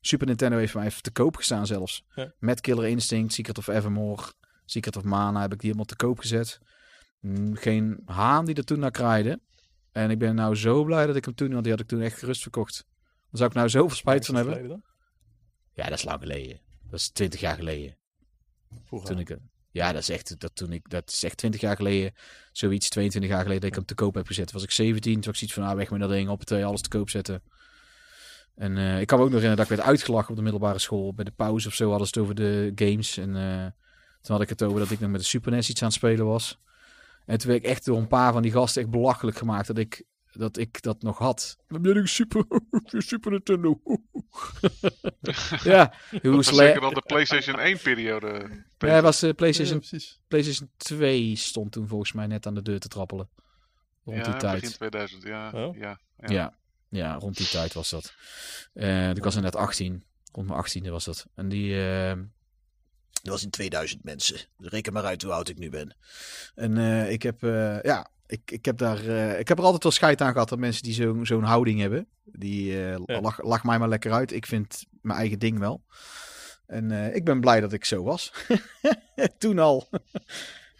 Super 0.00 0.26
Nintendo 0.26 0.56
heeft 0.58 0.74
mij 0.74 0.86
even 0.86 1.02
te 1.02 1.10
koop 1.10 1.36
gestaan 1.36 1.66
zelfs. 1.66 2.04
Ja. 2.14 2.32
Met 2.38 2.60
Killer 2.60 2.86
Instinct, 2.88 3.32
Secret 3.32 3.58
of 3.58 3.68
Evermore, 3.68 4.22
Secret 4.64 4.96
of 4.96 5.02
Mana 5.04 5.40
heb 5.40 5.52
ik 5.52 5.58
die 5.58 5.66
helemaal 5.70 5.84
te 5.84 5.96
koop 5.96 6.18
gezet. 6.18 6.58
Mm, 7.20 7.56
Geen 7.56 8.02
haan 8.04 8.44
die 8.44 8.54
er 8.54 8.64
toen 8.64 8.78
naar 8.78 8.90
kraaide. 8.90 9.40
En 9.92 10.10
ik 10.10 10.18
ben 10.18 10.34
nou 10.34 10.54
zo 10.54 10.84
blij 10.84 11.06
dat 11.06 11.16
ik 11.16 11.24
hem 11.24 11.34
toen, 11.34 11.50
want 11.50 11.62
die 11.62 11.72
had 11.72 11.80
ik 11.80 11.86
toen 11.88 12.00
echt 12.00 12.18
gerust 12.18 12.42
verkocht. 12.42 12.84
Daar 12.94 13.28
zou 13.30 13.48
ik 13.48 13.56
nou 13.56 13.68
zoveel 13.68 13.96
spijt 13.96 14.26
van 14.26 14.34
hebben. 14.34 14.82
Ja, 15.72 15.84
dat 15.84 15.98
is 15.98 16.04
lang 16.04 16.20
geleden. 16.20 16.60
Dat 16.90 17.00
is 17.00 17.10
20 17.10 17.40
jaar 17.40 17.54
geleden. 17.54 17.96
Vroeger. 18.84 19.08
Toen 19.08 19.18
ik, 19.18 19.36
ja, 19.70 19.92
dat 19.92 20.02
is 20.02 20.08
echt, 20.08 20.40
dat, 20.40 20.50
toen 20.54 20.72
ik, 20.72 20.90
dat 20.90 21.10
is 21.10 21.22
echt 21.22 21.36
20 21.36 21.60
jaar 21.60 21.76
geleden, 21.76 22.14
zoiets, 22.52 22.88
22 22.88 23.30
jaar 23.30 23.42
geleden, 23.42 23.60
dat 23.60 23.70
ik 23.70 23.76
hem 23.76 23.86
te 23.86 23.94
koop 23.94 24.14
heb 24.14 24.26
gezet. 24.26 24.52
Was 24.52 24.62
ik 24.62 24.70
17, 24.70 25.12
toen 25.12 25.22
was 25.22 25.30
ik 25.30 25.36
zoiets 25.36 25.54
van, 25.56 25.64
ah, 25.64 25.76
weg 25.76 25.90
met 25.90 26.00
dat 26.00 26.10
ding, 26.10 26.28
op 26.28 26.40
het 26.40 26.52
alles 26.52 26.80
te 26.80 26.88
koop 26.88 27.10
zetten. 27.10 27.42
En 28.54 28.76
eh, 28.76 29.00
ik 29.00 29.06
kan 29.06 29.18
ook 29.18 29.30
nog 29.30 29.40
herinneren 29.40 29.56
dat 29.56 29.70
ik 29.70 29.76
werd 29.76 29.88
uitgelachen 29.88 30.30
op 30.30 30.36
de 30.36 30.42
middelbare 30.42 30.78
school. 30.78 31.14
Bij 31.14 31.24
de 31.24 31.30
pauze 31.30 31.68
of 31.68 31.74
zo 31.74 31.88
hadden 31.88 32.08
ze 32.08 32.12
het 32.14 32.22
over 32.22 32.34
de 32.34 32.72
games. 32.74 33.16
En 33.16 33.36
eh, 33.36 33.66
toen 34.20 34.36
had 34.36 34.40
ik 34.40 34.48
het 34.48 34.62
over 34.62 34.78
dat 34.78 34.90
ik 34.90 35.00
nog 35.00 35.10
met 35.10 35.20
de 35.20 35.26
Super 35.26 35.52
NES 35.52 35.68
iets 35.68 35.82
aan 35.82 35.88
het 35.88 35.96
spelen 35.96 36.26
was. 36.26 36.58
En 37.26 37.38
toen 37.38 37.50
werd 37.50 37.64
ik 37.64 37.70
echt 37.70 37.84
door 37.84 37.98
een 37.98 38.06
paar 38.06 38.32
van 38.32 38.42
die 38.42 38.52
gasten 38.52 38.82
echt 38.82 38.90
belachelijk 38.90 39.36
gemaakt 39.36 39.66
dat 39.66 39.78
ik 39.78 40.04
dat, 40.38 40.56
ik 40.56 40.82
dat 40.82 41.02
nog 41.02 41.18
had. 41.18 41.56
Dan 41.68 41.82
ben 41.82 41.96
ik 41.96 42.06
Super, 42.06 42.44
Super 43.08 43.30
Nintendo. 43.30 43.80
ja, 45.62 45.94
hoe 46.10 46.20
Dat 46.22 46.34
was 46.34 46.46
zeker 46.46 46.80
dan 46.80 46.94
de 46.94 47.02
PlayStation 47.06 47.56
1-periode. 47.76 48.48
Ja, 48.78 48.88
hij 48.88 49.02
was 49.02 49.20
de 49.20 49.26
Ja, 49.26 49.32
PlayStation. 49.32 49.82
PlayStation 50.28 50.70
2 50.76 51.36
stond 51.36 51.72
toen 51.72 51.88
volgens 51.88 52.12
mij 52.12 52.26
net 52.26 52.46
aan 52.46 52.54
de 52.54 52.62
deur 52.62 52.78
te 52.80 52.88
trappelen. 52.88 53.28
Rond 54.04 54.16
ja, 54.18 54.24
die 54.30 54.36
tijd. 54.40 54.60
begin 54.60 54.76
2000, 54.76 55.22
ja. 55.22 55.50
Oh. 55.50 55.76
ja, 55.76 56.00
ja. 56.18 56.30
Ja. 56.32 56.54
ja, 56.88 57.14
rond 57.14 57.36
die 57.36 57.48
tijd 57.48 57.72
was 57.72 57.90
dat. 57.90 58.14
Eh 58.74 59.10
ik 59.10 59.24
was 59.24 59.36
er 59.36 59.42
net 59.42 59.56
18. 59.56 60.04
Rond 60.32 60.48
mijn 60.48 60.64
18e 60.84 60.90
was 60.90 61.04
dat. 61.04 61.26
En 61.34 61.48
die. 61.48 61.74
dat 63.22 63.32
was 63.32 63.42
in 63.42 63.50
2000 63.50 64.04
mensen. 64.04 64.36
Dus 64.58 64.70
reken 64.70 64.92
maar 64.92 65.04
uit 65.04 65.22
hoe 65.22 65.32
oud 65.32 65.48
ik 65.48 65.58
nu 65.58 65.70
ben. 65.70 65.96
En 66.54 66.78
eh, 66.78 67.10
ik 67.10 67.22
heb. 67.22 67.42
eh, 67.42 67.82
ja, 67.82 68.10
ik, 68.32 68.50
ik, 68.50 68.64
heb 68.64 68.78
daar, 68.78 69.06
eh, 69.06 69.38
ik 69.38 69.48
heb 69.48 69.58
er 69.58 69.64
altijd 69.64 69.82
wel 69.82 69.92
scheid 69.92 70.20
aan 70.20 70.32
gehad 70.32 70.48
dat 70.48 70.58
mensen 70.58 70.82
die 70.82 70.92
zo- 70.94 71.24
zo'n 71.24 71.42
houding 71.42 71.80
hebben. 71.80 72.06
Die 72.24 72.72
eh 72.72 72.96
Ja. 73.06 73.20
lach, 73.20 73.42
lach 73.42 73.64
mij 73.64 73.78
maar 73.78 73.88
lekker 73.88 74.12
uit. 74.12 74.32
Ik 74.32 74.46
vind 74.46 74.84
mijn 75.00 75.18
eigen 75.18 75.38
ding 75.38 75.58
wel. 75.58 75.82
En 76.66 76.90
eh, 76.90 77.14
ik 77.14 77.24
ben 77.24 77.40
blij 77.40 77.60
dat 77.60 77.72
ik 77.72 77.84
zo 77.84 78.02
was. 78.02 78.32
Toen 79.38 79.58
al. 79.58 79.88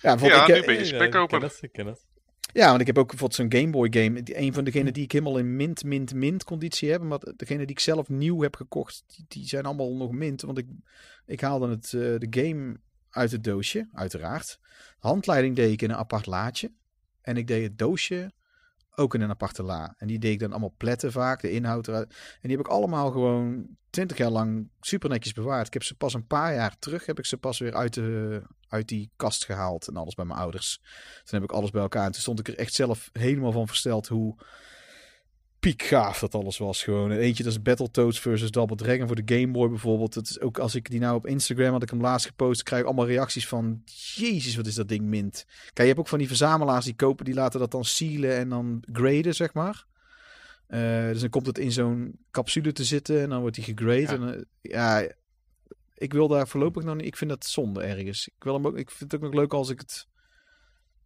Ja, 0.01 0.17
Ja, 0.21 0.47
ik, 0.47 0.55
nu 0.55 0.65
ben 0.67 0.75
je 0.75 0.81
Ja, 0.81 0.85
spek 0.87 1.03
ik 1.03 1.11
ken 1.11 1.21
open. 1.21 1.43
het, 1.43 1.59
ik 1.61 1.73
ken 1.73 1.87
het. 1.87 2.05
Ja, 2.53 2.69
want 2.69 2.81
ik 2.81 2.87
heb 2.87 2.99
ook 2.99 3.09
bijvoorbeeld 3.09 3.41
zo'n 3.41 3.61
Game 3.61 3.71
Boy 3.73 3.89
game. 3.93 4.23
Die, 4.23 4.39
een 4.39 4.53
van 4.53 4.65
degenen 4.65 4.93
die 4.93 5.03
ik 5.05 5.13
helemaal 5.13 5.39
in 5.39 5.57
mint, 5.57 5.85
mint, 5.85 6.15
mint 6.15 6.45
conditie 6.45 6.91
heb. 6.91 7.03
Maar 7.03 7.19
degene 7.37 7.59
die 7.59 7.71
ik 7.71 7.79
zelf 7.81 8.09
nieuw 8.09 8.41
heb 8.43 8.57
gekocht, 8.57 9.03
die, 9.07 9.25
die 9.29 9.47
zijn 9.47 9.65
allemaal 9.65 9.95
nog 9.97 10.11
mint. 10.13 10.43
Want 10.43 10.59
ik, 10.59 10.67
ik 11.27 11.41
haalde 11.41 11.69
het, 11.69 11.85
eh, 11.85 12.01
de 12.01 12.27
game 12.31 12.77
uit 13.11 13.31
het 13.31 13.45
doosje, 13.45 13.89
uiteraard. 13.93 14.59
Handleiding 14.99 15.57
deed 15.57 15.73
ik 15.73 15.83
in 15.83 15.91
een 15.91 15.97
apart 15.97 16.27
laadje. 16.27 16.73
En 17.23 17.37
ik 17.37 17.47
deed 17.47 17.63
het 17.63 17.79
doosje 17.79 18.33
ook 18.95 19.15
in 19.15 19.21
een 19.21 19.31
aparte 19.31 19.63
la. 19.63 19.95
En 19.99 20.07
die 20.07 20.19
deed 20.19 20.33
ik 20.33 20.39
dan 20.39 20.51
allemaal 20.51 20.75
pletten 20.77 21.13
vaak, 21.13 21.41
de 21.41 21.51
inhoud 21.51 21.89
eruit. 21.89 22.09
En 22.11 22.49
die 22.49 22.57
heb 22.57 22.67
ik 22.67 22.73
allemaal 22.73 23.11
gewoon 23.11 23.67
twintig 23.91 24.17
jaar 24.17 24.31
lang 24.31 24.69
super 24.81 25.09
netjes 25.09 25.33
bewaard. 25.33 25.67
Ik 25.67 25.73
heb 25.73 25.83
ze 25.83 25.95
pas 25.95 26.15
een 26.15 26.27
paar 26.27 26.55
jaar 26.55 26.79
terug, 26.79 27.07
heb 27.07 27.19
ik 27.19 27.27
ze 27.27 27.37
pas 27.37 27.59
weer 27.59 27.75
uit, 27.75 27.95
de, 27.95 28.43
uit 28.69 28.89
die 28.89 29.11
kast 29.17 29.45
gehaald. 29.45 29.89
En 29.89 29.97
alles 29.97 30.15
bij 30.15 30.25
mijn 30.25 30.39
ouders. 30.39 30.79
Toen 31.25 31.41
heb 31.41 31.43
ik 31.43 31.57
alles 31.57 31.71
bij 31.71 31.83
elkaar. 31.83 32.05
En 32.05 32.13
toen 32.13 32.21
stond 32.21 32.39
ik 32.39 32.49
er 32.49 32.59
echt 32.59 32.75
zelf 32.75 33.11
helemaal 33.13 33.53
van 33.53 33.67
versteld 33.67 34.09
hoe 34.09 34.37
piekgaaf 35.63 36.19
dat 36.19 36.35
alles 36.35 36.59
was. 36.59 36.83
Gewoon 36.83 37.11
eentje, 37.11 37.43
dat 37.43 37.53
is 37.53 37.63
Battletoads 37.63 38.21
versus 38.21 38.51
Double 38.51 38.77
Dragon 38.77 39.07
voor 39.07 39.25
de 39.25 39.35
Game 39.35 39.53
Boy 39.53 39.69
bijvoorbeeld. 39.69 40.15
Dat 40.15 40.29
is 40.29 40.41
ook 40.41 40.59
als 40.59 40.75
ik 40.75 40.91
die 40.91 41.01
nou 41.01 41.17
op 41.17 41.27
Instagram 41.27 41.73
had 41.73 41.83
ik 41.83 41.91
hem 41.91 42.01
laatst 42.01 42.27
gepost, 42.27 42.63
krijg 42.63 42.81
ik 42.81 42.87
allemaal 42.87 43.07
reacties 43.07 43.49
van 43.49 43.83
Jezus, 44.15 44.57
wat 44.57 44.67
is 44.67 44.75
dat 44.75 44.89
ding 44.89 45.03
mint. 45.03 45.45
Kijk, 45.47 45.79
je 45.79 45.85
hebt 45.85 45.99
ook 45.99 46.09
van 46.09 46.19
die 46.19 46.27
verzamelaars 46.27 46.85
die 46.85 46.95
kopen, 46.95 47.25
die 47.25 47.35
laten 47.35 47.61
dat 47.61 47.71
dan 47.71 47.85
sealen 47.85 48.37
en 48.37 48.49
dan 48.49 48.85
graden, 48.93 49.35
zeg 49.35 49.55
maar. 49.55 49.87
Eh, 50.67 51.07
dus 51.07 51.21
dan 51.21 51.31
komt 51.31 51.47
het 51.47 51.59
in 51.59 51.73
zo'n 51.73 52.19
capsule 52.31 52.73
te 52.73 52.85
zitten 52.85 53.21
en 53.21 53.29
dan 53.29 53.41
wordt 53.41 53.57
die 53.57 53.65
gegrade. 53.65 54.01
Ja. 54.01 54.09
En, 54.13 54.35
eh, 54.35 54.43
ja, 54.61 55.13
ik 55.95 56.13
wil 56.13 56.29
daar 56.29 56.49
voorlopig 56.49 56.85
nog 56.85 56.97
niet. 56.97 57.07
Ik 57.07 57.17
vind 57.17 57.31
dat 57.31 57.47
zonde 57.47 57.83
ergens. 57.83 58.29
Ik, 58.29 58.45
wil 58.45 58.55
hem 58.55 58.67
ook, 58.67 58.77
ik 58.77 58.91
vind 58.91 59.13
het 59.13 59.21
ook 59.21 59.27
nog 59.27 59.41
leuk 59.41 59.53
als 59.53 59.71
ik 59.71 59.81
het. 59.81 60.07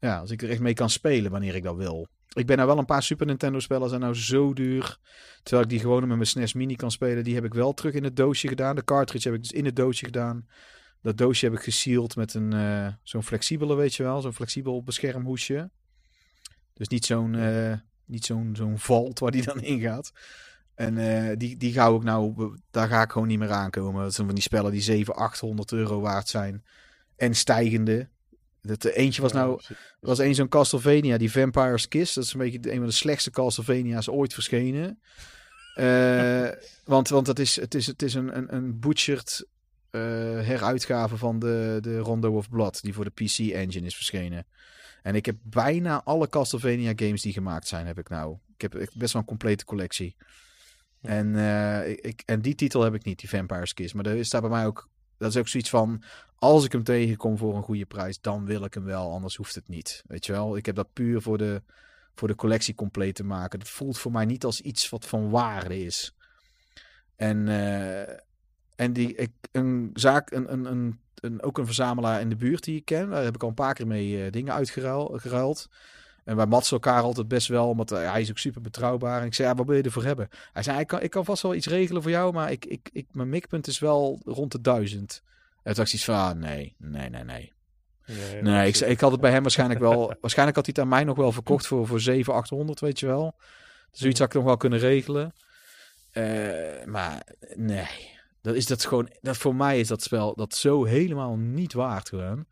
Ja, 0.01 0.19
als 0.19 0.31
ik 0.31 0.43
er 0.43 0.51
echt 0.51 0.61
mee 0.61 0.75
kan 0.75 0.91
spelen 0.91 1.31
wanneer 1.31 1.55
ik 1.55 1.63
dat 1.63 1.77
wil. 1.77 2.09
Ik 2.37 2.47
ben 2.47 2.57
nou 2.57 2.69
wel 2.69 2.79
een 2.79 2.85
paar 2.85 3.03
Super 3.03 3.27
Nintendo 3.27 3.59
spellen 3.59 3.89
zijn 3.89 4.01
nou 4.01 4.15
zo 4.15 4.53
duur. 4.53 4.99
Terwijl 5.43 5.63
ik 5.63 5.69
die 5.69 5.81
gewoon 5.81 6.01
met 6.01 6.17
mijn 6.17 6.27
SNES 6.27 6.53
Mini 6.53 6.77
kan 6.77 6.91
spelen. 6.91 7.25
Die 7.25 7.35
heb 7.35 7.45
ik 7.45 7.55
wel 7.55 7.75
terug 7.75 7.95
in 7.95 8.05
het 8.05 8.17
doosje 8.17 8.49
gedaan. 8.49 8.77
De 8.77 8.85
cartridge 8.85 9.29
heb 9.29 9.37
ik 9.37 9.43
dus 9.43 9.53
in 9.53 9.65
het 9.65 9.77
doosje 9.77 10.05
gedaan. 10.05 10.47
Dat 11.03 11.19
doosje 11.19 11.45
heb 11.45 11.55
ik 11.55 11.61
gesealed 11.61 12.17
met 12.17 12.35
een 12.35 12.53
eh, 12.53 12.89
zo'n 13.03 13.23
flexibele, 13.23 13.75
weet 13.75 13.95
je 13.95 14.03
wel. 14.03 14.21
Zo'n 14.21 14.33
flexibel 14.33 14.83
beschermhoesje. 14.83 15.71
Dus 16.75 16.89
niet 16.89 17.05
zo'n 17.05 17.35
eh, 17.35 17.73
niet 18.05 18.25
zo'n 18.25 18.51
zo'n 18.57 18.79
vault 18.79 19.19
waar 19.19 19.31
die 19.31 19.45
dan 19.45 19.61
in 19.61 19.81
gaat. 19.81 20.13
En 20.75 20.99
eh, 20.99 21.37
die, 21.37 21.57
die 21.57 21.73
ga 21.73 21.89
ik 21.89 22.03
nou, 22.03 22.57
daar 22.71 22.89
ga 22.89 23.03
ik 23.03 23.13
gewoon 23.13 23.29
niet 23.29 23.39
meer 23.39 23.53
aankomen. 23.53 24.03
Dat 24.03 24.15
zijn 24.15 24.27
van 24.27 24.35
die 24.35 24.45
spellen 24.45 24.73
die 24.73 24.81
700, 24.81 25.27
800 25.27 25.73
euro 25.73 26.01
waard 26.01 26.29
zijn. 26.29 26.65
En 27.17 27.35
stijgende. 27.35 28.09
Dat, 28.67 28.85
eh, 28.85 28.97
eentje 29.05 29.23
was 29.23 29.33
nou, 29.33 29.61
was 30.01 30.19
één 30.19 30.35
zo'n 30.35 30.49
Castlevania, 30.49 31.17
die 31.19 31.31
Vampire's 31.33 31.89
Kiss. 31.89 32.15
Dat 32.15 32.25
is 32.25 32.33
een 32.33 32.39
beetje 32.39 32.71
een 32.73 32.77
van 32.79 32.87
de 32.87 32.93
slechtste 32.93 33.31
Castlevania's 33.31 34.09
ooit 34.09 34.35
verschenen. 34.35 34.99
Eh, 35.77 36.49
want 36.85 37.09
want 37.09 37.27
het 37.27 37.39
is, 37.39 37.57
het 37.61 37.75
is, 37.75 37.87
het 37.87 38.03
is 38.03 38.15
een, 38.15 38.37
een, 38.37 38.55
een 38.55 38.79
butchered 38.79 39.47
eh, 39.91 40.01
heruitgave 40.41 41.17
van 41.17 41.39
de, 41.39 41.79
de 41.81 41.99
Rondo 41.99 42.37
of 42.37 42.49
Blood, 42.51 42.83
die 42.83 42.95
voor 42.95 43.05
de 43.05 43.11
PC 43.25 43.39
Engine 43.39 43.87
is 43.87 43.95
verschenen. 43.95 44.47
En 45.03 45.15
ik 45.15 45.27
heb 45.27 45.37
bijna 45.43 46.03
alle 46.05 46.29
Castlevania 46.29 46.93
games 46.97 47.23
die 47.23 47.33
gemaakt 47.33 47.69
zijn, 47.69 47.87
heb 47.87 47.99
ik 47.99 48.09
nou. 48.09 48.37
Ik 48.57 48.61
heb 48.61 48.73
best 48.95 49.13
wel 49.13 49.23
een 49.23 49.29
complete 49.29 49.65
collectie. 49.65 50.17
En, 51.03 51.37
ik, 51.89 52.01
ik- 52.01 52.23
en 52.27 52.41
die 52.41 52.55
titel 52.55 52.83
heb 52.83 52.95
ik 52.95 53.05
niet, 53.05 53.19
die 53.19 53.29
Vampire's 53.29 53.75
Kiss. 53.75 53.93
Maar 53.95 54.07
er 54.07 54.25
staat 54.25 54.41
bij 54.41 54.51
mij 54.51 54.67
ook, 54.67 54.89
dat 55.19 55.31
is 55.31 55.37
ook 55.37 55.49
zoiets 55.49 55.71
van, 55.71 56.03
als 56.39 56.65
ik 56.65 56.73
hem 56.73 56.85
tegenkom 56.85 57.39
voor 57.39 57.57
een 57.57 57.63
goede 57.63 57.87
prijs, 57.87 58.21
dan 58.21 58.45
wil 58.45 58.65
ik 58.65 58.75
hem 58.75 58.85
wel, 58.85 59.13
anders 59.13 59.37
hoeft 59.37 59.55
het 59.55 59.69
niet. 59.69 60.03
Weet 60.07 60.27
je 60.27 60.33
wel, 60.33 60.57
ik 60.57 60.67
heb 60.67 60.75
dat 60.75 60.93
puur 60.93 61.23
voor 61.23 61.39
de, 61.39 61.63
voor 62.15 62.29
de 62.29 62.35
collectie 62.35 62.75
compleet 62.75 63.15
te 63.15 63.25
maken. 63.25 63.59
Dat 63.59 63.69
voelt 63.69 63.99
voor 63.99 64.13
mij 64.13 64.25
niet 64.25 64.45
als 64.45 64.61
iets 64.61 64.89
wat 64.89 65.07
van 65.07 65.31
waarde 65.31 65.85
is. 65.85 66.15
En, 67.17 67.49
eh, 67.49 68.19
en 68.77 68.93
die, 68.93 69.15
ik, 69.15 69.31
een 69.53 69.91
zaak, 69.95 70.31
een, 70.31 70.53
een, 70.53 70.65
een, 70.65 71.01
een, 71.15 71.43
ook 71.43 71.59
een 71.59 71.67
verzamelaar 71.67 72.21
in 72.21 72.29
de 72.29 72.37
buurt 72.37 72.65
die 72.65 72.77
ik 72.77 72.85
ken, 72.85 73.11
daar 73.11 73.25
heb 73.25 73.35
ik 73.35 73.43
al 73.43 73.49
een 73.49 73.55
paar 73.55 73.75
keer 73.75 73.87
mee 73.87 74.25
eh, 74.25 74.33
dingen 74.33 74.55
uitgeruild. 74.55 75.69
En 76.27 76.37
wij 76.37 76.47
matsen 76.47 76.73
elkaar 76.73 77.03
altijd 77.03 77.29
best 77.29 77.49
wel, 77.49 77.77
want 77.77 77.93
eh, 77.93 78.11
hij 78.11 78.21
is 78.21 78.31
ook 78.31 78.39
super 78.39 78.61
betrouwbaar. 78.61 79.21
En 79.21 79.27
ik 79.27 79.35
zei, 79.35 79.49
ja, 79.49 79.55
wat 79.55 79.67
wil 79.67 79.77
je 79.77 79.83
ervoor 79.83 80.05
hebben? 80.05 80.29
Hij 80.53 80.63
zei, 80.63 80.79
ik 80.79 80.87
kan, 80.87 81.03
ik 81.03 81.11
kan 81.11 81.25
vast 81.25 81.43
wel 81.43 81.55
iets 81.55 81.67
regelen 81.67 82.03
voor 82.03 82.11
jou, 82.11 82.33
maar 82.33 82.51
ik, 82.51 82.65
ik, 82.65 82.89
ik, 82.93 83.07
mijn 83.13 83.29
mikpunt 83.29 83.67
is 83.67 83.79
wel 83.79 84.21
rond 84.25 84.53
de 84.53 84.61
duizend. 84.61 85.23
En 85.63 85.75
toen 85.75 85.75
dacht 85.75 85.93
ik 85.93 86.01
van, 86.01 86.15
ah, 86.15 86.35
nee, 86.35 86.75
nee, 86.79 87.09
nee, 87.09 87.25
nee. 87.25 87.53
Nee, 88.07 88.43
Nee, 88.43 88.69
ik, 88.69 88.77
ik 88.77 89.01
had 89.01 89.11
het 89.11 89.21
bij 89.21 89.31
hem 89.31 89.43
waarschijnlijk 89.43 89.81
wel. 89.81 90.15
waarschijnlijk 90.21 90.57
had 90.57 90.67
hij 90.67 90.75
het 90.77 90.85
aan 90.85 90.89
mij 90.89 91.05
nog 91.05 91.17
wel 91.17 91.33
verkocht 91.33 91.67
voor, 91.67 91.87
voor 91.87 92.01
700, 92.01 92.45
800, 92.45 92.81
weet 92.81 93.01
je 93.01 93.07
wel. 93.07 93.35
Dus 93.91 94.01
zoiets 94.01 94.19
had 94.19 94.29
ik 94.29 94.35
nog 94.35 94.45
wel 94.45 94.57
kunnen 94.57 94.79
regelen. 94.79 95.35
Eh, 96.11 96.85
maar 96.85 97.23
nee. 97.55 98.15
Dat 98.43 98.55
is 98.55 98.67
dat 98.67 98.85
gewoon. 98.85 99.11
Dat 99.21 99.37
voor 99.37 99.55
mij 99.55 99.81
is 99.81 99.89
dat 99.89 100.03
spel 100.03 100.35
dat 100.35 100.55
zo 100.55 100.85
helemaal 100.85 101.37
niet 101.37 101.73
waard 101.73 102.09
gewoon. 102.09 102.47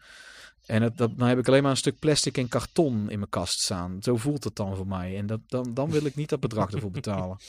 En 0.66 0.80
dat, 0.80 0.96
dat, 0.96 1.18
dan 1.18 1.28
heb 1.28 1.38
ik 1.38 1.48
alleen 1.48 1.62
maar 1.62 1.70
een 1.70 1.76
stuk 1.76 1.98
plastic 1.98 2.38
en 2.38 2.48
karton 2.48 3.10
in 3.10 3.18
mijn 3.18 3.30
kast 3.30 3.60
staan. 3.60 4.02
Zo 4.02 4.16
voelt 4.16 4.44
het 4.44 4.56
dan 4.56 4.76
voor 4.76 4.86
mij. 4.86 5.16
En 5.16 5.26
dat, 5.26 5.40
dan, 5.46 5.74
dan 5.74 5.90
wil 5.90 6.04
ik 6.04 6.14
niet 6.14 6.28
dat 6.28 6.40
bedrag 6.40 6.70
ervoor 6.70 6.90
betalen. 6.90 7.36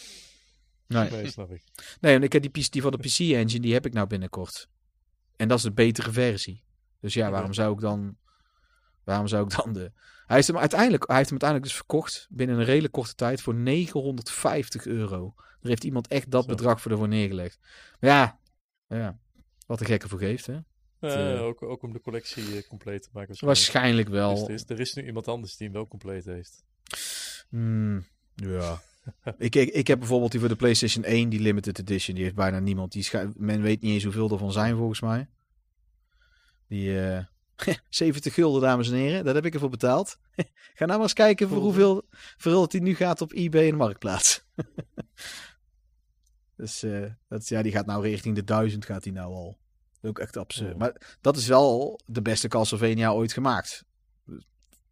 Nee. 0.87 1.09
Nee, 1.09 1.31
snap 1.31 1.51
ik. 1.51 1.63
Nee, 2.01 2.15
en 2.15 2.23
ik 2.23 2.33
heb 2.33 2.41
die, 2.41 2.51
PC 2.51 2.71
die 2.71 2.81
van 2.81 2.91
de 2.91 2.97
PC 2.97 3.19
Engine, 3.19 3.59
die 3.59 3.73
heb 3.73 3.85
ik 3.85 3.93
nou 3.93 4.07
binnenkort. 4.07 4.67
En 5.35 5.47
dat 5.47 5.57
is 5.57 5.63
de 5.63 5.71
betere 5.71 6.11
versie. 6.11 6.63
Dus 6.99 7.13
ja, 7.13 7.25
Ja. 7.25 7.31
waarom 7.31 7.53
zou 7.53 7.73
ik 7.73 7.79
dan... 7.79 8.17
Waarom 9.03 9.27
zou 9.27 9.43
ik 9.43 9.55
dan 9.55 9.73
de... 9.73 9.91
Hij, 10.25 10.37
is 10.39 10.47
hem 10.47 10.57
uiteindelijk, 10.57 11.07
hij 11.07 11.17
heeft 11.17 11.29
hem 11.29 11.39
uiteindelijk 11.41 11.71
dus 11.71 11.79
verkocht 11.79 12.27
binnen 12.29 12.57
een 12.59 12.65
redelijk 12.65 12.93
korte 12.93 13.15
tijd 13.15 13.41
voor 13.41 13.55
950 13.55 14.85
euro. 14.85 15.33
Er 15.61 15.67
heeft 15.67 15.83
iemand 15.83 16.07
echt 16.07 16.31
dat 16.31 16.43
Zo. 16.43 16.49
bedrag 16.49 16.81
voor 16.81 16.91
ervoor 16.91 17.07
neergelegd. 17.07 17.59
Maar 17.99 18.09
ja, 18.09 18.39
ja, 18.87 19.17
wat 19.67 19.79
de 19.79 19.85
gekke 19.85 20.07
voor 20.07 20.19
geeft, 20.19 20.45
hè? 20.45 20.57
Eh, 21.05 21.33
eh, 21.33 21.43
ook, 21.43 21.61
ook 21.61 21.83
om 21.83 21.93
de 21.93 22.01
collectie 22.01 22.57
eh, 22.57 22.67
compleet 22.67 23.03
te 23.03 23.09
maken. 23.13 23.45
Waarschijnlijk 23.45 24.09
wel. 24.09 24.47
er, 24.47 24.53
is, 24.53 24.63
er 24.67 24.79
is 24.79 24.93
nu 24.93 25.05
iemand 25.05 25.27
anders 25.27 25.57
die 25.57 25.67
hem 25.67 25.75
wel 25.75 25.87
compleet 25.87 26.25
heeft. 26.25 26.63
Hmm, 27.49 28.05
ja. 28.35 28.81
ik, 29.37 29.55
ik, 29.55 29.69
ik 29.69 29.87
heb 29.87 29.99
bijvoorbeeld 29.99 30.31
die 30.31 30.39
voor 30.39 30.49
de 30.49 30.55
PlayStation 30.55 31.03
1, 31.03 31.29
die 31.29 31.39
limited 31.39 31.79
edition. 31.79 32.15
Die 32.15 32.23
heeft 32.23 32.35
bijna 32.35 32.59
niemand. 32.59 32.91
Die 32.91 33.07
men 33.35 33.61
weet 33.61 33.81
niet 33.81 33.93
eens 33.93 34.03
hoeveel 34.03 34.31
er 34.31 34.37
van 34.37 34.51
zijn, 34.51 34.75
volgens 34.75 35.01
mij. 35.01 35.27
Die 36.67 36.99
eh 37.01 37.23
70 37.89 38.33
gulden, 38.33 38.61
dames 38.61 38.89
en 38.89 38.95
heren. 38.95 39.25
Daar 39.25 39.35
heb 39.35 39.45
ik 39.45 39.53
ervoor 39.53 39.69
betaald. 39.69 40.17
Ga 40.77 40.85
nou 40.85 40.91
maar 40.91 40.99
eens 40.99 41.13
kijken 41.13 41.49
voor 41.49 41.61
hoeveel, 41.61 42.03
voor 42.09 42.51
hoeveel 42.51 42.67
die 42.67 42.81
nu 42.81 42.95
gaat 42.95 43.21
op 43.21 43.33
eBay 43.33 43.67
en 43.67 43.75
Marktplaats. 43.75 44.45
dus 46.55 46.85
dat, 47.27 47.47
ja, 47.47 47.61
die 47.61 47.71
gaat 47.71 47.85
nou 47.85 48.03
richting 48.03 48.35
de 48.35 48.43
1000 48.43 48.85
gaat 48.85 49.03
die 49.03 49.13
nou 49.13 49.33
al. 49.33 49.57
Ook 50.05 50.19
echt 50.19 50.37
absurd. 50.37 50.71
Ja. 50.71 50.77
Maar 50.77 51.17
dat 51.21 51.37
is 51.37 51.47
wel 51.47 51.99
de 52.05 52.21
beste 52.21 52.47
Castlevania 52.47 53.11
ooit 53.11 53.33
gemaakt. 53.33 53.83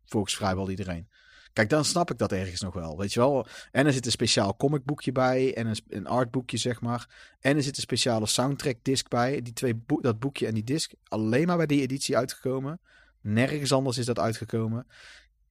Volgens 0.06 0.36
vrijwel 0.36 0.70
iedereen. 0.70 1.08
Kijk, 1.54 1.70
dan 1.70 1.86
snap 1.86 2.12
ik 2.12 2.18
dat 2.18 2.32
ergens 2.32 2.62
nog 2.62 2.74
wel. 2.74 2.98
Weet 2.98 3.14
je 3.14 3.20
wel? 3.20 3.48
En 3.72 3.86
er 3.86 3.94
zit 3.94 4.06
een 4.06 4.12
speciaal 4.12 4.56
comicboekje 4.56 5.12
bij. 5.12 5.56
En 5.56 5.76
een, 5.90 6.08
artboekje, 6.08 6.58
zeg 6.58 6.82
maar. 6.82 7.36
En 7.40 7.56
er 7.56 7.64
zit 7.64 7.76
een 7.76 7.82
speciale 7.82 8.26
soundtrack 8.26 8.76
disc 8.82 9.08
bij. 9.10 9.42
Die 9.42 9.54
twee 9.54 9.84
dat 10.02 10.20
boekje 10.20 10.48
en 10.48 10.54
die 10.54 10.64
disc. 10.64 10.92
Alleen 11.08 11.48
maar 11.48 11.58
bij 11.58 11.66
die 11.66 11.82
editie 11.82 12.18
uitgekomen. 12.18 12.80
Nergens 13.22 13.72
anders 13.72 13.98
is 13.98 14.06
dat 14.06 14.20
uitgekomen. 14.20 14.88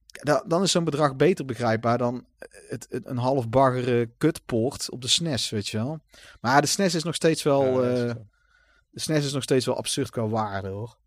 Da- 0.07 0.43
Dan 0.47 0.63
is 0.63 0.71
zo'n 0.71 0.83
bedrag 0.83 1.15
beter 1.15 1.45
begrijpbaar 1.45 1.97
dan 1.97 2.25
het, 2.69 2.87
het- 2.89 3.07
een 3.07 3.17
half 3.17 3.49
baggere 3.49 4.11
kutpoort 4.17 4.89
op 4.91 5.01
de 5.01 5.07
SNES, 5.07 5.49
weet 5.49 5.67
je 5.67 5.77
wel. 5.77 5.99
Maar 6.41 6.61
de 6.61 6.67
SNES 6.67 6.95
is 6.95 7.03
nog 7.03 7.15
steeds 7.15 7.43
wel... 7.43 7.63
Ja, 7.83 7.89
dat 7.89 7.97
is 7.97 8.03
eh, 8.03 8.09
zo. 8.09 8.27
De 8.93 8.99
SNES 8.99 9.25
is 9.25 9.33
nog 9.33 9.43
steeds 9.43 9.65
wel 9.65 9.77
absurd 9.77 10.09
qua 10.09 10.27
waarde, 10.27 10.67
hoor. 10.67 10.97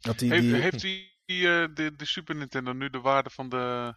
Dat 0.00 0.18
die, 0.18 0.30
Heeft, 0.30 0.42
die... 0.42 0.54
heeft 0.54 0.80
die, 0.80 1.48
eh, 1.48 1.68
de, 1.74 1.96
de 1.96 2.04
Super 2.04 2.34
Nintendo 2.34 2.72
nu 2.72 2.90
de 2.90 3.00
waarde 3.00 3.30
van 3.30 3.48
de, 3.48 3.94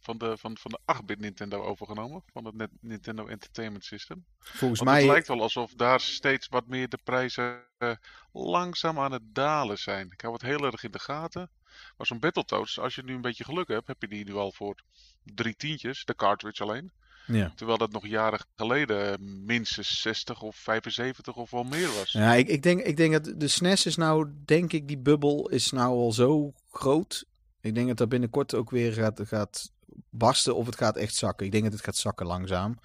van 0.00 0.18
de, 0.18 0.36
van, 0.38 0.56
van 0.58 0.70
de 0.70 0.94
8-bit 0.94 1.20
Nintendo 1.20 1.62
overgenomen? 1.62 2.22
Van 2.32 2.44
het 2.44 2.54
net- 2.54 2.70
Nintendo 2.80 3.26
Entertainment 3.26 3.84
System? 3.84 4.24
volgens 4.38 4.80
Want 4.80 4.90
mij... 4.90 5.00
het 5.02 5.10
lijkt 5.10 5.28
wel 5.28 5.42
alsof 5.42 5.74
daar 5.74 6.00
steeds 6.00 6.48
wat 6.48 6.66
meer 6.66 6.88
de 6.88 6.98
prijzen 7.04 7.64
eh, 7.78 7.92
langzaam 8.32 8.98
aan 8.98 9.12
het 9.12 9.34
dalen 9.34 9.78
zijn. 9.78 10.10
Ik 10.10 10.20
hou 10.20 10.32
het 10.32 10.42
heel 10.42 10.64
erg 10.64 10.82
in 10.82 10.90
de 10.90 10.98
gaten. 10.98 11.50
Maar 11.96 12.06
zo'n 12.06 12.20
Battletoads, 12.20 12.78
als 12.78 12.94
je 12.94 13.02
nu 13.02 13.14
een 13.14 13.20
beetje 13.20 13.44
geluk 13.44 13.68
hebt, 13.68 13.86
heb 13.86 14.00
je 14.02 14.08
die 14.08 14.24
nu 14.24 14.34
al 14.34 14.52
voor 14.52 14.82
drie 15.22 15.56
tientjes, 15.56 16.04
de 16.04 16.14
cartridge 16.14 16.62
alleen. 16.62 16.92
Ja. 17.26 17.52
Terwijl 17.56 17.78
dat 17.78 17.92
nog 17.92 18.06
jaren 18.06 18.40
geleden 18.56 19.12
eh, 19.12 19.18
minstens 19.44 20.00
60 20.00 20.42
of 20.42 20.56
75 20.56 21.36
of 21.36 21.50
wel 21.50 21.64
meer 21.64 21.86
was. 21.98 22.12
Ja, 22.12 22.34
ik, 22.34 22.48
ik, 22.48 22.62
denk, 22.62 22.80
ik 22.80 22.96
denk 22.96 23.12
dat 23.12 23.40
de 23.40 23.48
SNES 23.48 23.86
is 23.86 23.96
nou, 23.96 24.28
denk 24.44 24.72
ik, 24.72 24.88
die 24.88 24.98
bubbel 24.98 25.48
is 25.48 25.70
nou 25.70 25.88
al 25.96 26.12
zo 26.12 26.52
groot. 26.70 27.24
Ik 27.60 27.74
denk 27.74 27.88
dat 27.88 27.96
dat 27.96 28.08
binnenkort 28.08 28.54
ook 28.54 28.70
weer 28.70 28.92
gaat, 28.92 29.20
gaat 29.24 29.70
barsten 30.10 30.56
of 30.56 30.66
het 30.66 30.76
gaat 30.76 30.96
echt 30.96 31.14
zakken. 31.14 31.46
Ik 31.46 31.52
denk 31.52 31.64
dat 31.64 31.72
het 31.72 31.84
gaat 31.84 31.96
zakken 31.96 32.26
langzaam. 32.26 32.78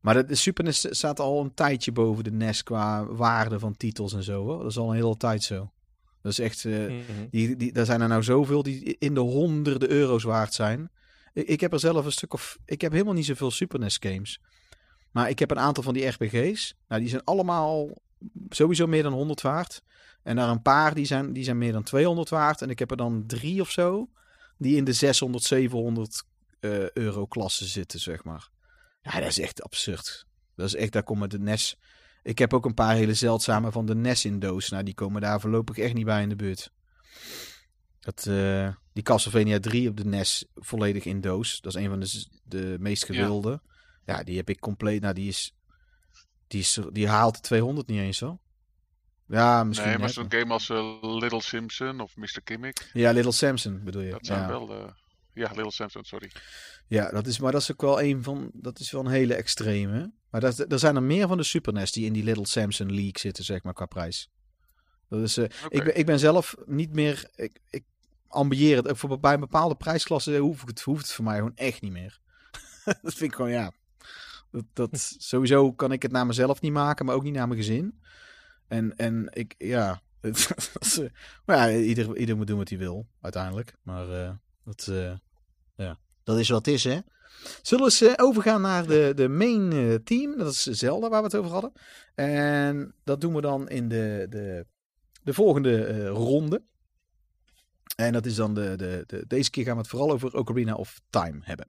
Maar 0.00 0.14
de, 0.14 0.24
de 0.24 0.34
Super 0.34 0.64
NES 0.64 0.86
staat 0.90 1.20
al 1.20 1.40
een 1.40 1.54
tijdje 1.54 1.92
boven 1.92 2.24
de 2.24 2.30
NES 2.32 2.62
qua 2.62 3.04
waarde 3.06 3.58
van 3.58 3.76
titels 3.76 4.12
en 4.12 4.22
zo. 4.22 4.44
Hoor. 4.44 4.58
Dat 4.58 4.70
is 4.70 4.78
al 4.78 4.88
een 4.90 4.96
hele 4.96 5.16
tijd 5.16 5.42
zo. 5.42 5.70
Dat 6.22 6.32
is 6.32 6.38
echt, 6.38 6.64
eh, 6.64 6.72
Mhm. 6.72 7.02
die, 7.30 7.56
die, 7.56 7.72
daar 7.72 7.84
zijn 7.84 8.00
er 8.00 8.08
nou 8.08 8.22
zoveel 8.22 8.62
die 8.62 8.96
in 8.98 9.14
de 9.14 9.20
honderden 9.20 9.90
euro's 9.90 10.22
waard 10.22 10.54
zijn. 10.54 10.90
Ik, 11.32 11.60
heb 11.60 11.72
er 11.72 11.80
zelf 11.80 12.04
een 12.04 12.12
stuk 12.12 12.34
of, 12.34 12.58
ik 12.64 12.80
heb 12.80 12.92
helemaal 12.92 13.14
niet 13.14 13.26
zoveel 13.26 13.50
Super 13.50 13.78
NES 13.78 13.96
games. 14.00 14.40
Maar 15.10 15.28
ik 15.28 15.38
heb 15.38 15.50
een 15.50 15.58
aantal 15.58 15.82
van 15.82 15.94
die 15.94 16.06
RPG's. 16.06 16.74
Nou, 16.88 17.00
die 17.00 17.10
zijn 17.10 17.24
allemaal 17.24 17.88
sowieso 18.48 18.86
meer 18.86 19.02
dan 19.02 19.12
100 19.12 19.40
waard. 19.40 19.82
En 20.22 20.36
daar 20.36 20.48
een 20.48 20.62
paar 20.62 20.94
die 20.94 21.04
zijn, 21.04 21.32
die 21.32 21.44
zijn 21.44 21.58
meer 21.58 21.72
dan 21.72 21.82
200 21.82 22.28
waard. 22.28 22.62
En 22.62 22.70
ik 22.70 22.78
heb 22.78 22.90
er 22.90 22.96
dan 22.96 23.24
drie 23.26 23.60
of 23.60 23.70
zo 23.70 24.08
die 24.58 24.76
in 24.76 24.84
de 24.84 24.92
600, 24.92 25.44
700 25.44 26.22
eh, 26.60 26.90
euro 26.90 27.26
klasse 27.26 27.66
zitten, 27.66 28.00
zeg 28.00 28.24
maar. 28.24 28.48
Ja, 29.02 29.20
dat 29.20 29.28
is 29.28 29.38
echt 29.38 29.62
absurd. 29.62 30.26
Dat 30.56 30.66
is 30.66 30.74
echt, 30.74 30.92
daar 30.92 31.02
komen 31.02 31.28
de 31.28 31.38
NES. 31.38 31.78
Ik 32.22 32.38
heb 32.38 32.54
ook 32.54 32.64
een 32.64 32.74
paar 32.74 32.94
hele 32.94 33.14
zeldzame 33.14 33.72
van 33.72 33.86
de 33.86 33.94
NES 33.94 34.24
in 34.24 34.38
doos. 34.38 34.68
Nou, 34.68 34.82
die 34.82 34.94
komen 34.94 35.20
daar 35.20 35.40
voorlopig 35.40 35.78
echt 35.78 35.94
niet 35.94 36.04
bij 36.04 36.22
in 36.22 36.28
de 36.28 36.36
buurt. 36.36 36.70
Dat, 38.00 38.26
eh, 38.26 38.68
die 38.92 39.02
Castlevania 39.02 39.60
3 39.60 39.88
op 39.88 39.96
de 39.96 40.04
NES 40.04 40.46
volledig 40.54 41.04
in 41.04 41.20
doos. 41.20 41.60
Dat 41.60 41.74
is 41.74 41.82
een 41.82 41.88
van 41.88 42.00
de, 42.00 42.26
de 42.44 42.76
meest 42.80 43.04
gewilde. 43.04 43.60
Ja. 44.04 44.22
die 44.22 44.36
heb 44.36 44.48
ik 44.48 44.60
compleet. 44.60 45.00
Nou, 45.00 45.14
die 45.14 45.28
is. 45.28 45.54
Die, 46.46 46.60
is, 46.60 46.78
die 46.92 47.08
haalt 47.08 47.34
de 47.34 47.40
200 47.40 47.86
niet 47.86 48.00
eens 48.00 48.20
hoor. 48.20 48.38
Ja, 49.26 49.64
misschien. 49.64 49.88
nee, 49.88 49.98
maar 49.98 50.10
zo'n 50.10 50.32
game 50.32 50.52
als 50.52 50.70
eh, 50.70 50.98
Little 51.00 51.42
Simpson 51.42 52.00
of 52.00 52.16
Mr. 52.16 52.40
Kimmick, 52.44 52.90
Ja, 52.92 53.10
Little 53.10 53.32
Samson 53.32 53.84
bedoel 53.84 54.02
je. 54.02 54.10
dat 54.10 54.26
zijn 54.26 54.40
ja. 54.40 54.48
wel... 54.48 54.74
eh, 54.74 54.92
ja, 55.34 55.48
Little 55.48 55.70
Simpson, 55.70 56.04
sorry. 56.04 56.30
Ja, 56.86 57.10
dat 57.10 57.26
is, 57.26 57.38
maar 57.38 57.52
dat 57.52 57.60
is 57.60 57.72
ook 57.72 57.80
wel 57.80 58.02
een 58.02 58.22
van. 58.22 58.50
Dat 58.54 58.78
is 58.78 58.90
wel 58.90 59.00
een 59.00 59.10
hele 59.10 59.34
extreme. 59.34 60.12
Maar 60.30 60.40
dat, 60.40 60.72
er 60.72 60.78
zijn 60.78 60.96
er 60.96 61.02
meer 61.02 61.28
van 61.28 61.36
de 61.36 61.42
Super 61.42 61.72
NES 61.72 61.92
die 61.92 62.06
in 62.06 62.12
die 62.12 62.24
Little 62.24 62.46
Samson 62.46 62.86
League 62.94 63.18
zitten, 63.18 63.44
zeg 63.44 63.62
maar, 63.62 63.74
qua 63.74 63.86
prijs. 63.86 64.30
Dat 65.10 65.20
is, 65.20 65.38
Oké. 65.38 65.54
ik, 65.68 65.84
ben, 65.84 65.98
ik 65.98 66.06
ben 66.06 66.18
zelf 66.18 66.54
niet 66.66 66.92
meer. 66.92 67.30
Ik, 67.34 67.60
ik 67.70 67.84
ambieer 68.28 68.82
het. 68.82 68.98
Voor, 68.98 69.20
bij 69.20 69.34
een 69.34 69.40
bepaalde 69.40 69.74
prijsklasse 69.74 70.36
hoeft 70.36 70.66
het, 70.66 70.80
hoeft 70.80 71.02
het 71.02 71.12
voor 71.12 71.24
mij 71.24 71.36
gewoon 71.36 71.56
echt 71.56 71.82
niet 71.82 71.92
meer. 71.92 72.20
dat 73.02 73.14
vind 73.14 73.20
ik 73.30 73.34
gewoon, 73.34 73.50
ja. 73.50 73.72
Dat, 74.50 74.64
dat, 74.72 74.88
sowieso 75.18 75.72
kan 75.72 75.92
ik 75.92 76.02
het 76.02 76.12
naar 76.12 76.26
mezelf 76.26 76.60
niet 76.60 76.72
maken, 76.72 77.06
maar 77.06 77.14
ook 77.14 77.22
niet 77.22 77.34
naar 77.34 77.48
mijn 77.48 77.60
gezin. 77.60 78.00
En, 78.68 78.96
en 78.96 79.28
ik, 79.30 79.54
ja. 79.58 80.00
het- 80.20 80.54
is, 80.80 80.98
eh, 80.98 81.10
maar 81.44 81.56
ja, 81.70 81.78
ieder, 81.78 82.16
ieder 82.16 82.36
moet 82.36 82.46
doen 82.46 82.58
wat 82.58 82.68
hij 82.68 82.78
wil, 82.78 83.06
uiteindelijk. 83.20 83.74
Maar 83.82 84.10
eh, 84.24 84.32
dat, 84.64 84.90
ja. 85.76 85.98
dat 86.24 86.38
is 86.38 86.48
wat 86.48 86.66
het 86.66 86.74
is, 86.74 86.84
hè. 86.84 86.98
Zullen 87.62 87.84
we 87.84 88.06
eens 88.06 88.18
overgaan 88.18 88.60
naar 88.60 88.86
de, 88.86 89.12
de 89.14 89.28
main 89.28 90.00
team. 90.04 90.38
Dat 90.38 90.52
is 90.52 90.62
Zelda, 90.62 91.08
waar 91.08 91.20
we 91.20 91.26
het 91.26 91.36
over 91.36 91.50
hadden. 91.50 91.72
En 92.14 92.94
dat 93.04 93.20
doen 93.20 93.34
we 93.34 93.40
dan 93.40 93.68
in 93.68 93.88
de, 93.88 94.26
de, 94.28 94.66
de 95.30 95.36
volgende 95.36 95.84
eh, 95.84 96.08
ronde. 96.08 96.62
En 97.96 98.12
dat 98.12 98.26
is 98.26 98.34
dan 98.34 98.54
de, 98.54 98.76
de, 98.76 99.04
de, 99.06 99.24
deze 99.26 99.50
keer 99.50 99.64
gaan 99.64 99.74
we 99.74 99.80
het 99.80 99.88
vooral 99.90 100.10
over 100.10 100.36
Ocarina 100.36 100.74
of 100.74 101.00
Time 101.10 101.38
hebben. 101.42 101.66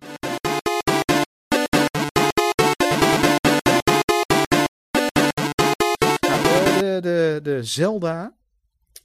Nou, 6.27 6.79
de, 6.79 6.99
de, 7.01 7.39
de 7.43 7.63
Zelda 7.63 8.35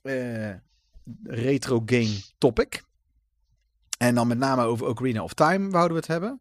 eh, 0.03 0.51
retro 1.25 1.83
game 1.87 2.21
topic. 2.39 2.86
En 3.97 4.15
dan 4.15 4.27
met 4.27 4.39
name 4.39 4.63
over 4.63 4.87
Ocarina 4.87 5.23
of 5.23 5.35
Time 5.35 5.71
wouden 5.71 5.93
we 5.93 5.99
het 5.99 6.07
hebben. 6.07 6.41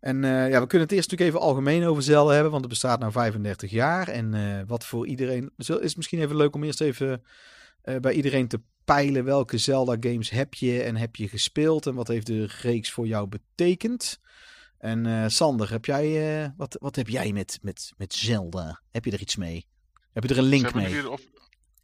En 0.00 0.24
eh, 0.24 0.50
ja, 0.50 0.60
we 0.60 0.66
kunnen 0.66 0.86
het 0.88 0.96
eerst 0.96 1.10
natuurlijk 1.10 1.36
even 1.36 1.40
algemeen 1.48 1.84
over 1.84 2.02
Zelda 2.02 2.32
hebben, 2.32 2.50
want 2.50 2.62
het 2.62 2.72
bestaat 2.72 3.00
nu 3.02 3.10
35 3.10 3.70
jaar. 3.70 4.08
En 4.08 4.34
eh, 4.34 4.62
wat 4.66 4.84
voor 4.86 5.06
iedereen... 5.06 5.52
Is 5.56 5.68
het 5.68 5.96
misschien 5.96 6.20
even 6.20 6.36
leuk 6.36 6.54
om 6.54 6.64
eerst 6.64 6.80
even 6.80 7.22
eh, 7.82 7.96
bij 7.96 8.12
iedereen 8.12 8.48
te 8.48 8.60
peilen 8.84 9.24
welke 9.24 9.58
Zelda 9.58 9.96
games 10.00 10.30
heb 10.30 10.54
je 10.54 10.82
en 10.82 10.96
heb 10.96 11.16
je 11.16 11.28
gespeeld 11.28 11.86
en 11.86 11.94
wat 11.94 12.08
heeft 12.08 12.26
de 12.26 12.48
reeks 12.60 12.90
voor 12.90 13.06
jou 13.06 13.28
betekend. 13.28 14.20
En 14.78 15.30
Sander, 15.30 15.70
heb 15.70 15.84
jij, 15.84 16.52
wat, 16.56 16.76
wat 16.80 16.96
heb 16.96 17.08
jij 17.08 17.32
met, 17.32 17.58
met, 17.62 17.92
met 17.96 18.14
Zelda? 18.14 18.82
Heb 18.90 19.04
je 19.04 19.10
er 19.10 19.20
iets 19.20 19.36
mee? 19.36 19.66
Heb 20.12 20.22
je 20.22 20.28
er 20.28 20.38
een 20.38 20.44
link 20.44 20.74
mee? 20.74 21.10
of- 21.10 21.20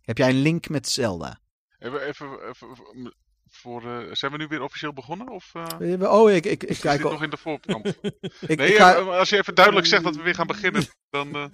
Heb 0.03 0.19
jij 0.19 0.29
een 0.29 0.42
link 0.42 0.69
met 0.69 0.88
Zelda? 0.88 1.40
Even, 1.79 2.01
even, 2.01 2.49
even 2.49 3.14
voor, 3.57 3.83
eh, 3.83 3.97
zijn 4.12 4.33
we 4.33 4.38
nu 4.38 4.47
weer 4.47 4.62
officieel 4.62 4.92
begonnen? 4.92 5.29
Of 5.31 5.51
eh, 5.79 5.92
Eh, 5.92 6.12
Oh, 6.12 6.31
ik, 6.31 6.47
ik, 6.47 6.62
ik 6.64 6.79
kijk 6.81 7.03
al. 7.03 7.11
nog 7.11 7.23
in 7.23 7.31
de 7.31 7.37
voorkant? 7.37 7.87
Ik, 8.47 8.57
Nee, 8.59 8.69
ik 8.69 8.77
ga, 8.77 8.92
als 8.95 9.29
je 9.29 9.37
even 9.37 9.55
duidelijk 9.55 9.87
zegt 9.87 10.03
dat 10.05 10.16
we 10.16 10.23
weer 10.23 10.35
gaan 10.35 10.47
beginnen, 10.57 10.85
dan... 11.11 11.35
eh, 11.35 11.45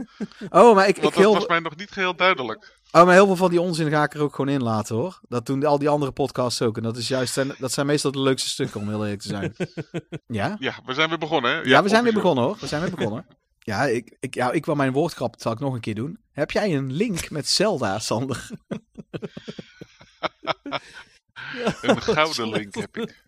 oh, 0.63 0.75
maar 0.75 0.89
ik, 0.89 0.97
ik 0.97 1.03
dat 1.03 1.15
heel, 1.15 1.35
was 1.35 1.47
mij 1.47 1.59
nog 1.61 1.77
niet 1.77 1.95
heel 1.95 2.17
duidelijk. 2.17 2.81
Oh, 2.93 3.05
maar 3.05 3.15
heel 3.15 3.27
veel 3.27 3.37
van 3.37 3.51
die 3.51 3.61
onzin 3.61 3.91
ga 3.91 4.03
ik 4.03 4.15
er 4.15 4.21
ook 4.23 4.35
gewoon 4.35 4.55
in 4.55 4.63
laten 4.63 4.97
hoor. 4.97 5.21
Dat 5.29 5.47
doen 5.47 5.65
al 5.65 5.79
die 5.79 5.89
andere 5.89 6.13
podcasts 6.13 6.63
ook. 6.63 6.77
En 6.77 6.83
dat, 6.83 6.97
is 6.97 7.09
juist, 7.09 7.33
zijn- 7.33 7.55
dat 7.59 7.73
zijn 7.73 7.87
meestal 7.87 8.13
de 8.13 8.21
leukste 8.21 8.49
stukken 8.49 8.81
om 8.81 8.89
heel 8.89 9.03
eerlijk 9.03 9.21
te 9.23 9.29
zijn. 9.29 9.55
Ja? 10.27 10.57
Ja, 10.59 10.75
we 10.85 10.95
zijn 10.95 11.09
weer 11.09 11.19
begonnen, 11.19 11.51
hè? 11.51 11.61
Ja, 11.61 11.83
we 11.83 11.89
zijn 11.89 12.05
weer 12.05 12.13
begonnen 12.13 12.45
hoor. 12.45 12.57
We 12.61 12.67
zijn 12.67 12.81
weer 12.83 12.91
begonnen. 12.91 13.27
Ja, 13.59 13.85
ik, 13.85 14.17
ik, 14.21 14.35
ja, 14.35 14.51
ik 14.51 14.67
wil 14.67 14.75
mijn 14.75 14.93
woordgrap, 14.93 15.33
dat 15.33 15.43
zal 15.43 15.53
ik 15.53 15.59
nog 15.59 15.75
een 15.75 15.81
keer 15.81 15.95
doen. 15.95 16.19
Heb 16.33 16.51
jij 16.51 16.75
een 16.75 16.93
link 16.93 17.31
met 17.31 17.49
Zelda, 17.49 17.99
Sander? 17.99 18.51
Een 21.83 22.03
gouden 22.03 22.49
link 22.49 22.75
heb 22.75 22.97
ik. 22.97 23.25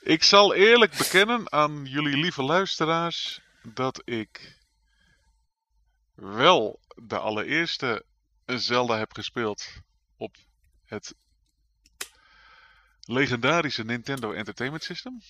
ik 0.00 0.22
zal 0.22 0.54
eerlijk 0.54 0.96
bekennen 0.96 1.52
aan 1.52 1.84
jullie 1.84 2.16
lieve 2.16 2.42
luisteraars 2.42 3.40
dat 3.62 4.02
ik 4.04 4.58
wel 6.14 6.80
de 6.94 7.18
allereerste 7.18 8.04
Zelda 8.46 8.98
heb 8.98 9.12
gespeeld 9.12 9.66
op 10.16 10.36
het 10.84 11.14
legendarische 13.00 13.84
Nintendo 13.84 14.32
Entertainment 14.32 14.84
System. 14.84 15.20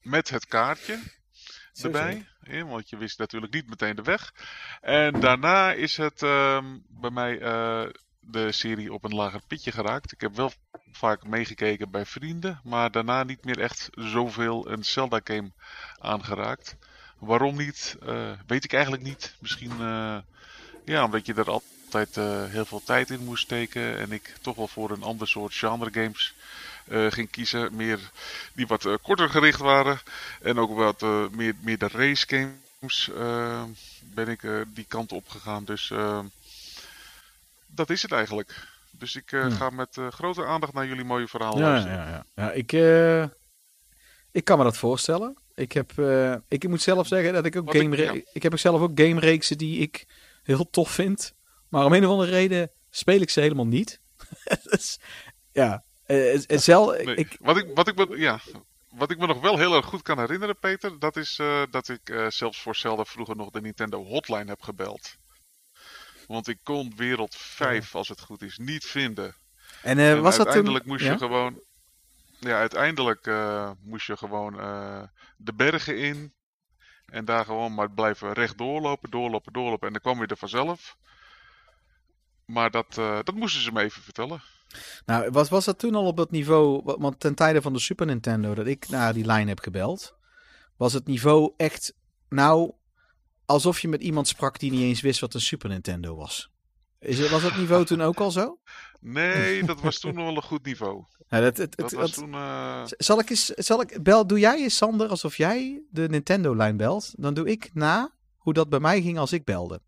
Met 0.00 0.30
het 0.30 0.46
kaartje 0.46 1.02
erbij. 1.74 2.26
want 2.66 2.90
je 2.90 2.96
wist 2.96 3.18
natuurlijk 3.18 3.52
niet 3.52 3.68
meteen 3.68 3.96
de 3.96 4.02
weg. 4.02 4.32
En 4.80 5.20
daarna 5.20 5.72
is 5.72 5.96
het 5.96 6.22
ehm, 6.22 6.64
bij 6.88 7.10
mij 7.10 7.40
eh, 7.40 7.86
de 8.20 8.52
serie 8.52 8.92
op 8.92 9.04
een 9.04 9.14
lager 9.14 9.40
pitje 9.46 9.72
geraakt. 9.72 10.12
Ik 10.12 10.20
heb 10.20 10.36
wel 10.36 10.52
vaak 10.92 11.26
meegekeken 11.26 11.90
bij 11.90 12.06
vrienden, 12.06 12.60
maar 12.64 12.90
daarna 12.90 13.22
niet 13.22 13.44
meer 13.44 13.58
echt 13.58 13.88
zoveel 13.90 14.70
een 14.70 14.84
Zelda 14.84 15.20
game 15.24 15.52
aangeraakt. 15.98 16.76
Waarom 17.18 17.56
niet, 17.56 17.96
eh, 18.06 18.32
weet 18.46 18.64
ik 18.64 18.72
eigenlijk 18.72 19.02
niet. 19.02 19.36
Misschien 19.40 19.70
eh, 19.70 20.18
ja, 20.84 21.04
omdat 21.04 21.26
je 21.26 21.34
er 21.34 21.50
altijd 21.50 22.16
heel 22.50 22.64
veel 22.64 22.82
tijd 22.84 23.10
in 23.10 23.24
moest 23.24 23.42
steken. 23.42 23.98
En 23.98 24.12
ik 24.12 24.34
toch 24.40 24.56
wel 24.56 24.68
voor 24.68 24.90
een 24.90 25.02
ander 25.02 25.28
soort 25.28 25.54
genre 25.54 25.92
games 25.92 26.34
ging 26.90 27.30
kiezen. 27.30 27.76
Meer 27.76 28.10
die 28.54 28.66
wat 28.66 28.84
eh, 28.84 28.94
korter 29.02 29.28
gericht 29.30 29.60
waren. 29.60 30.00
En 30.42 30.58
ook 30.58 30.76
wat 30.76 31.02
eh, 31.02 31.28
meer, 31.28 31.54
meer 31.60 31.78
de 31.78 31.88
race 31.92 32.26
games 32.26 33.10
eh, 33.16 33.62
ben 34.02 34.28
ik 34.28 34.42
eh, 34.42 34.60
die 34.68 34.84
kant 34.88 35.12
op 35.12 35.28
gegaan. 35.28 35.64
Dus 35.64 35.90
eh, 35.90 36.18
dat 37.66 37.90
is 37.90 38.02
het 38.02 38.12
eigenlijk. 38.12 38.66
Dus 38.90 39.16
ik 39.16 39.32
eh, 39.32 39.56
ga 39.56 39.70
met 39.70 39.96
eh, 39.96 40.08
grote 40.08 40.44
aandacht 40.44 40.72
naar 40.72 40.86
jullie 40.86 41.04
mooie 41.04 41.28
verhaal 41.28 41.58
Ja, 41.58 41.62
luisteren. 41.68 41.96
ja, 41.98 42.08
ja. 42.08 42.24
ja 42.34 42.50
ik, 42.52 42.72
eh, 42.72 43.22
ik 44.30 44.44
kan 44.44 44.58
me 44.58 44.64
dat 44.64 44.76
voorstellen. 44.76 45.36
Ik, 45.54 45.72
heb, 45.72 45.98
eh, 45.98 46.34
ik 46.48 46.68
moet 46.68 46.82
zelf 46.82 47.06
zeggen 47.06 47.32
dat 47.32 47.44
ik 47.44 47.56
ook 47.56 47.66
Wat 47.66 47.74
ik- 47.74 47.80
game... 47.80 47.96
ja. 47.96 48.20
ik, 48.32 48.42
heb 48.42 48.52
ook 48.52 48.58
zelf 48.58 48.80
ook 48.80 49.00
game 49.00 49.20
reeksen 49.20 49.58
die 49.58 49.78
ik 49.80 50.06
heel 50.42 50.70
tof 50.70 50.90
vind. 50.90 51.32
Maar 51.68 51.84
om 51.84 51.92
een 51.92 52.04
of 52.04 52.10
andere 52.10 52.30
reden 52.30 52.70
speel 52.90 53.20
ik 53.20 53.30
ze 53.30 53.40
helemaal 53.40 53.66
niet. 53.66 54.00
dus, 54.70 54.98
ja, 55.52 55.84
eh, 56.10 56.34
eh, 56.34 56.58
Zel, 56.58 56.90
Nee, 56.90 57.14
ik, 57.14 57.36
wat, 57.40 57.56
ik, 57.56 57.66
wat, 57.74 57.88
ik 57.88 57.96
me, 57.96 58.18
ja, 58.18 58.40
wat 58.88 59.10
ik 59.10 59.18
me 59.18 59.26
nog 59.26 59.40
wel 59.40 59.58
heel 59.58 59.74
erg 59.74 59.86
goed 59.86 60.02
kan 60.02 60.18
herinneren, 60.18 60.58
Peter, 60.58 60.98
dat 60.98 61.16
is 61.16 61.38
eh, 61.38 61.62
dat 61.70 61.88
ik 61.88 62.08
eh, 62.08 62.26
zelfs 62.28 62.60
voor 62.60 62.76
Zelda 62.76 63.04
vroeger 63.04 63.36
nog 63.36 63.50
de 63.50 63.60
Nintendo 63.60 64.04
Hotline 64.04 64.50
heb 64.50 64.62
gebeld. 64.62 65.16
Want 66.26 66.48
ik 66.48 66.58
kon 66.62 66.92
wereld 66.96 67.34
5, 67.36 67.94
als 67.94 68.08
het 68.08 68.20
goed 68.20 68.42
is, 68.42 68.58
niet 68.58 68.84
vinden. 68.84 69.34
en 69.82 69.98
eh, 69.98 70.10
en 70.10 70.22
was 70.22 70.36
dat 70.36 70.46
toen... 70.46 70.54
uiteindelijk 70.54 70.84
moest 70.84 71.04
ja? 71.04 71.12
je 71.12 71.18
gewoon. 71.18 71.62
Ja, 72.40 72.58
uiteindelijk 72.58 73.26
eh, 73.26 73.70
moest 73.80 74.06
je 74.06 74.16
gewoon 74.16 74.60
eh, 74.60 75.02
de 75.36 75.52
bergen 75.52 75.98
in. 75.98 76.34
En 77.06 77.24
daar 77.24 77.44
gewoon 77.44 77.74
maar 77.74 77.90
blijven 77.90 78.32
recht 78.32 78.58
doorlopen, 78.58 79.10
doorlopen, 79.10 79.52
doorlopen. 79.52 79.86
En 79.86 79.92
dan 79.92 80.02
kwam 80.02 80.20
je 80.20 80.26
er 80.26 80.36
vanzelf. 80.36 80.96
Maar 82.44 82.70
dat, 82.70 82.98
eh, 82.98 83.18
dat 83.22 83.34
moesten 83.34 83.62
ze 83.62 83.72
me 83.72 83.82
even 83.82 84.02
vertellen. 84.02 84.42
Nou, 85.06 85.30
was, 85.30 85.48
was 85.48 85.64
dat 85.64 85.78
toen 85.78 85.94
al 85.94 86.06
op 86.06 86.16
dat 86.16 86.30
niveau... 86.30 86.80
wa- 86.84 86.96
Want 86.98 87.20
ten 87.20 87.34
tijde 87.34 87.62
van 87.62 87.72
de 87.72 87.78
Super 87.78 88.06
Nintendo 88.06 88.54
dat 88.54 88.66
ik 88.66 88.88
naar 88.88 89.12
die 89.12 89.24
lijn 89.24 89.48
heb 89.48 89.58
gebeld... 89.60 90.18
Was 90.76 90.92
het 90.92 91.06
niveau 91.06 91.52
echt... 91.56 91.94
Nou, 92.28 92.72
alsof 93.44 93.80
je 93.80 93.88
met 93.88 94.02
iemand 94.02 94.28
sprak 94.28 94.58
die 94.58 94.70
niet 94.70 94.80
eens 94.82 95.00
wist 95.00 95.20
wat 95.20 95.34
een 95.34 95.40
Super 95.40 95.68
Nintendo 95.68 96.16
was. 96.16 96.50
Is 96.98 97.30
was 97.30 97.42
dat 97.42 97.56
niveau 97.56 97.84
toen 97.84 98.00
ook 98.02 98.20
al 98.20 98.30
zo? 98.30 98.58
Nee, 99.00 99.62
dat 99.64 99.80
was 99.80 99.98
toen 99.98 100.14
nog 100.14 100.24
wel 100.24 100.36
een 100.36 100.42
goed 100.42 100.64
niveau. 100.64 101.04
Nou, 101.28 101.42
dat, 101.44 101.56
het, 101.56 101.76
Dat 101.76 101.90
het, 101.90 102.00
was 102.00 102.10
het- 102.10 102.18
toen. 102.18 102.34
eh, 102.34 102.82
Zal 102.86 103.18
ik 103.18 103.30
eens, 103.30 103.46
zal 103.46 103.80
ik, 103.80 104.02
bel, 104.02 104.26
doe 104.26 104.38
jij 104.38 104.58
eens 104.62 104.76
Sander 104.76 105.08
alsof 105.08 105.36
jij 105.36 105.82
de 105.90 106.08
Nintendo-lijn 106.08 106.76
belt? 106.76 107.12
Dan 107.16 107.34
doe 107.34 107.48
ik 107.50 107.70
na 107.74 108.12
hoe 108.36 108.52
dat 108.52 108.68
bij 108.68 108.80
mij 108.80 109.02
ging 109.02 109.18
als 109.18 109.32
ik 109.32 109.44
belde. 109.44 109.80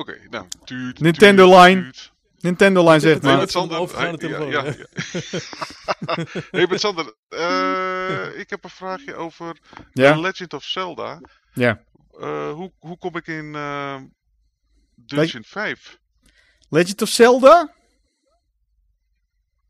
Oké, 0.00 0.18
nou. 0.30 0.46
Nintendo 0.98 1.60
Line. 1.62 1.92
Nintendo 2.40 2.84
Line 2.88 3.00
zegt 3.00 3.22
Hey, 3.22 3.36
maar. 3.36 3.48
Sander. 3.48 3.80
het 3.80 3.90
ja, 3.92 4.16
telefoon, 4.16 4.50
ja, 4.50 4.64
ja. 4.64 4.74
hey, 6.66 6.78
Sander. 6.78 7.14
eh, 7.28 8.38
ik 8.38 8.50
heb 8.50 8.64
een 8.64 8.70
vraagje 8.70 9.14
over 9.14 9.58
Ja, 9.92 10.12
The 10.12 10.20
Legend 10.20 10.52
of 10.54 10.64
Zelda. 10.64 11.20
ja. 11.54 11.82
Eh, 12.20 12.52
hoe, 12.52 12.72
hoe 12.78 12.98
kom 12.98 13.16
ik 13.16 13.26
in 13.26 13.54
eh, 13.54 13.96
Dungeon 14.94 15.44
5? 15.44 15.98
Legend 16.68 17.02
of 17.02 17.08
Zelda? 17.08 17.74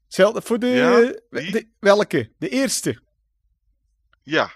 Zelda 0.09 0.41
voor 0.41 0.59
de, 0.59 0.67
Ja, 0.67 1.13
die? 1.41 1.51
de- 1.51 1.69
Welke? 1.81 2.33
De 2.39 2.49
eerste. 2.49 3.01
Ja, 4.23 4.51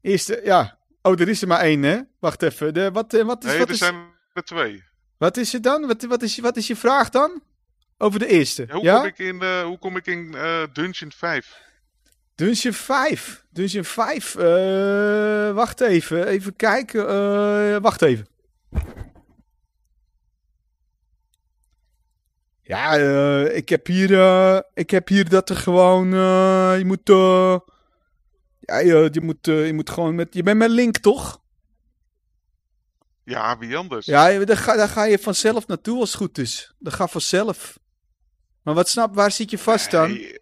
Eerste, 0.00 0.40
ja. 0.44 0.78
Oh, 1.02 1.20
er 1.20 1.28
is 1.28 1.42
er 1.42 1.48
maar 1.48 1.60
één, 1.60 1.82
hè? 1.82 2.00
Wacht 2.18 2.42
even. 2.42 2.74
De, 2.74 2.90
wat, 2.90 3.12
wat, 3.12 3.44
is, 3.44 3.50
nee, 3.50 3.58
wat, 3.58 3.68
er 3.68 3.74
is, 3.74 3.78
zijn 3.78 4.14
er 4.32 4.44
twee. 4.44 4.84
Wat 5.18 5.36
is 5.36 5.52
het 5.52 5.62
dan? 5.62 5.86
Wat, 5.86 6.02
wat, 6.02 6.22
is, 6.22 6.38
wat 6.38 6.56
is 6.56 6.66
je 6.66 6.76
vraag 6.76 7.08
dan? 7.08 7.42
Over 7.98 8.18
de 8.18 8.26
eerste. 8.26 8.64
Ja, 8.68 8.74
hoe, 8.74 8.84
ja? 8.84 8.96
Kom 8.96 9.06
ik 9.06 9.18
in, 9.18 9.42
eh, 9.42 9.62
hoe 9.62 9.78
kom 9.78 9.96
ik 9.96 10.06
in 10.06 10.34
eh, 10.34 10.62
Dungeon 10.72 11.12
5? 11.12 11.60
Dungeon 12.34 12.72
5. 12.72 13.44
Dungeon 13.50 13.84
5. 13.84 14.34
eh, 14.34 15.54
wacht 15.54 15.80
even. 15.80 16.26
Even 16.26 16.56
kijken. 16.56 17.82
wacht 17.82 18.02
even. 18.02 18.26
Ja, 22.62 22.94
ik, 23.46 23.68
heb 23.68 23.86
hier, 23.86 24.10
ik 24.74 24.90
heb 24.90 25.08
hier 25.08 25.28
dat 25.28 25.50
er 25.50 25.56
gewoon. 25.56 26.10
je 26.78 26.84
moet. 26.84 27.08
ja, 28.60 28.78
je, 28.78 29.08
je, 29.12 29.20
moet, 29.20 29.46
je 29.46 29.72
moet 29.74 29.90
gewoon 29.90 30.14
met. 30.14 30.34
Je 30.34 30.42
bent 30.42 30.58
met 30.58 30.70
Link 30.70 30.96
toch? 30.98 31.40
Ja, 33.28 33.58
wie 33.58 33.76
anders? 33.76 34.06
Ja, 34.06 34.44
daar 34.44 34.56
ga, 34.56 34.76
daar 34.76 34.88
ga 34.88 35.04
je 35.04 35.18
vanzelf 35.18 35.66
naartoe 35.66 36.00
als 36.00 36.08
het 36.12 36.18
goed 36.20 36.38
is. 36.38 36.74
Dat 36.78 36.92
gaat 36.92 37.10
vanzelf. 37.10 37.78
Maar 38.62 38.74
wat 38.74 38.88
snap, 38.88 39.14
waar 39.14 39.30
zit 39.30 39.50
je 39.50 39.58
vast 39.58 39.90
dan? 39.90 40.10
Nee, 40.10 40.38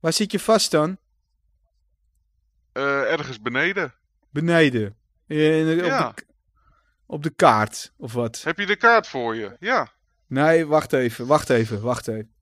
Waar 0.00 0.12
zit 0.12 0.32
je 0.32 0.38
vast 0.40 0.70
dan? 0.70 0.98
eh, 2.72 3.12
ergens 3.12 3.40
beneden. 3.40 3.94
Beneden. 4.30 4.96
In, 5.26 5.78
op, 5.78 5.84
Ja. 5.84 6.12
de, 6.14 6.24
op 7.06 7.22
de 7.22 7.30
kaart, 7.30 7.92
of 7.96 8.12
wat? 8.12 8.42
Heb 8.42 8.58
je 8.58 8.66
de 8.66 8.76
kaart 8.76 9.06
voor 9.06 9.34
je? 9.36 9.56
Ja. 9.58 9.92
Nee, 10.26 10.66
wacht 10.66 10.92
even, 10.92 11.26
wacht 11.26 11.50
even, 11.50 11.80
wacht 11.80 12.08
even. 12.08 12.32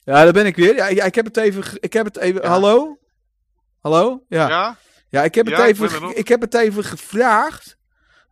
Ja, 0.00 0.24
daar 0.24 0.32
ben 0.32 0.46
ik 0.46 0.56
weer. 0.56 0.74
Ja, 0.74 1.04
ik, 1.04 1.14
heb 1.14 1.24
het 1.24 1.36
even. 1.36 1.64
Ik 1.82 1.92
heb 1.92 2.04
het 2.04 2.16
even. 2.16 2.42
Ja. 2.42 2.48
Hallo? 2.48 2.98
Hallo? 3.80 4.24
Ja. 4.28 4.48
ja. 4.48 4.76
Ja? 5.14 5.22
ik, 5.24 5.34
heb 5.34 5.46
het 5.46 5.56
Ja, 5.56 5.66
even, 5.66 6.16
ik 6.16 6.28
heb 6.28 6.40
het 6.40 6.54
even 6.54 6.84
gevraagd. 6.84 7.76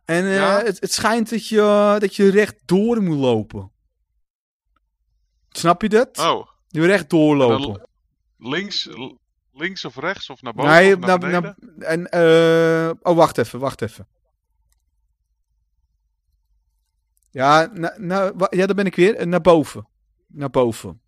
En 0.05 0.23
eh, 0.23 0.35
Ja? 0.35 0.63
het, 0.63 0.79
het 0.79 0.91
schijnt 0.93 1.29
dat 1.29 1.47
je, 1.47 1.95
dat 1.99 2.15
je 2.15 2.29
rechtdoor 2.29 3.01
moet 3.01 3.17
lopen. 3.17 3.71
Snap 5.49 5.81
je 5.81 5.89
dat? 5.89 6.17
Oh. 6.17 6.47
Je 6.67 6.79
moet 6.79 6.87
recht 6.89 7.09
doorlopen. 7.09 7.87
Links, 8.37 8.89
links 9.51 9.85
of 9.85 9.95
rechts 9.95 10.29
of 10.29 10.41
naar 10.41 10.53
boven 10.53 10.71
Nee, 10.71 10.93
of 10.93 10.99
naar 10.99 11.07
naar, 11.09 11.19
beneden? 11.19 11.55
naar, 11.59 11.87
en, 11.89 12.09
eh, 12.09 12.91
oh, 13.01 13.15
wacht 13.15 13.37
even, 13.37 13.59
wacht 13.59 13.81
even. 13.81 14.07
Ja, 17.29 17.71
wa- 18.35 18.47
ja, 18.49 18.65
daar 18.65 18.75
ben 18.75 18.85
ik 18.85 18.95
weer. 18.95 19.15
Eh, 19.15 19.25
Naar 19.25 19.41
boven. 19.41 19.87
Naar 20.27 20.49
boven. 20.49 21.01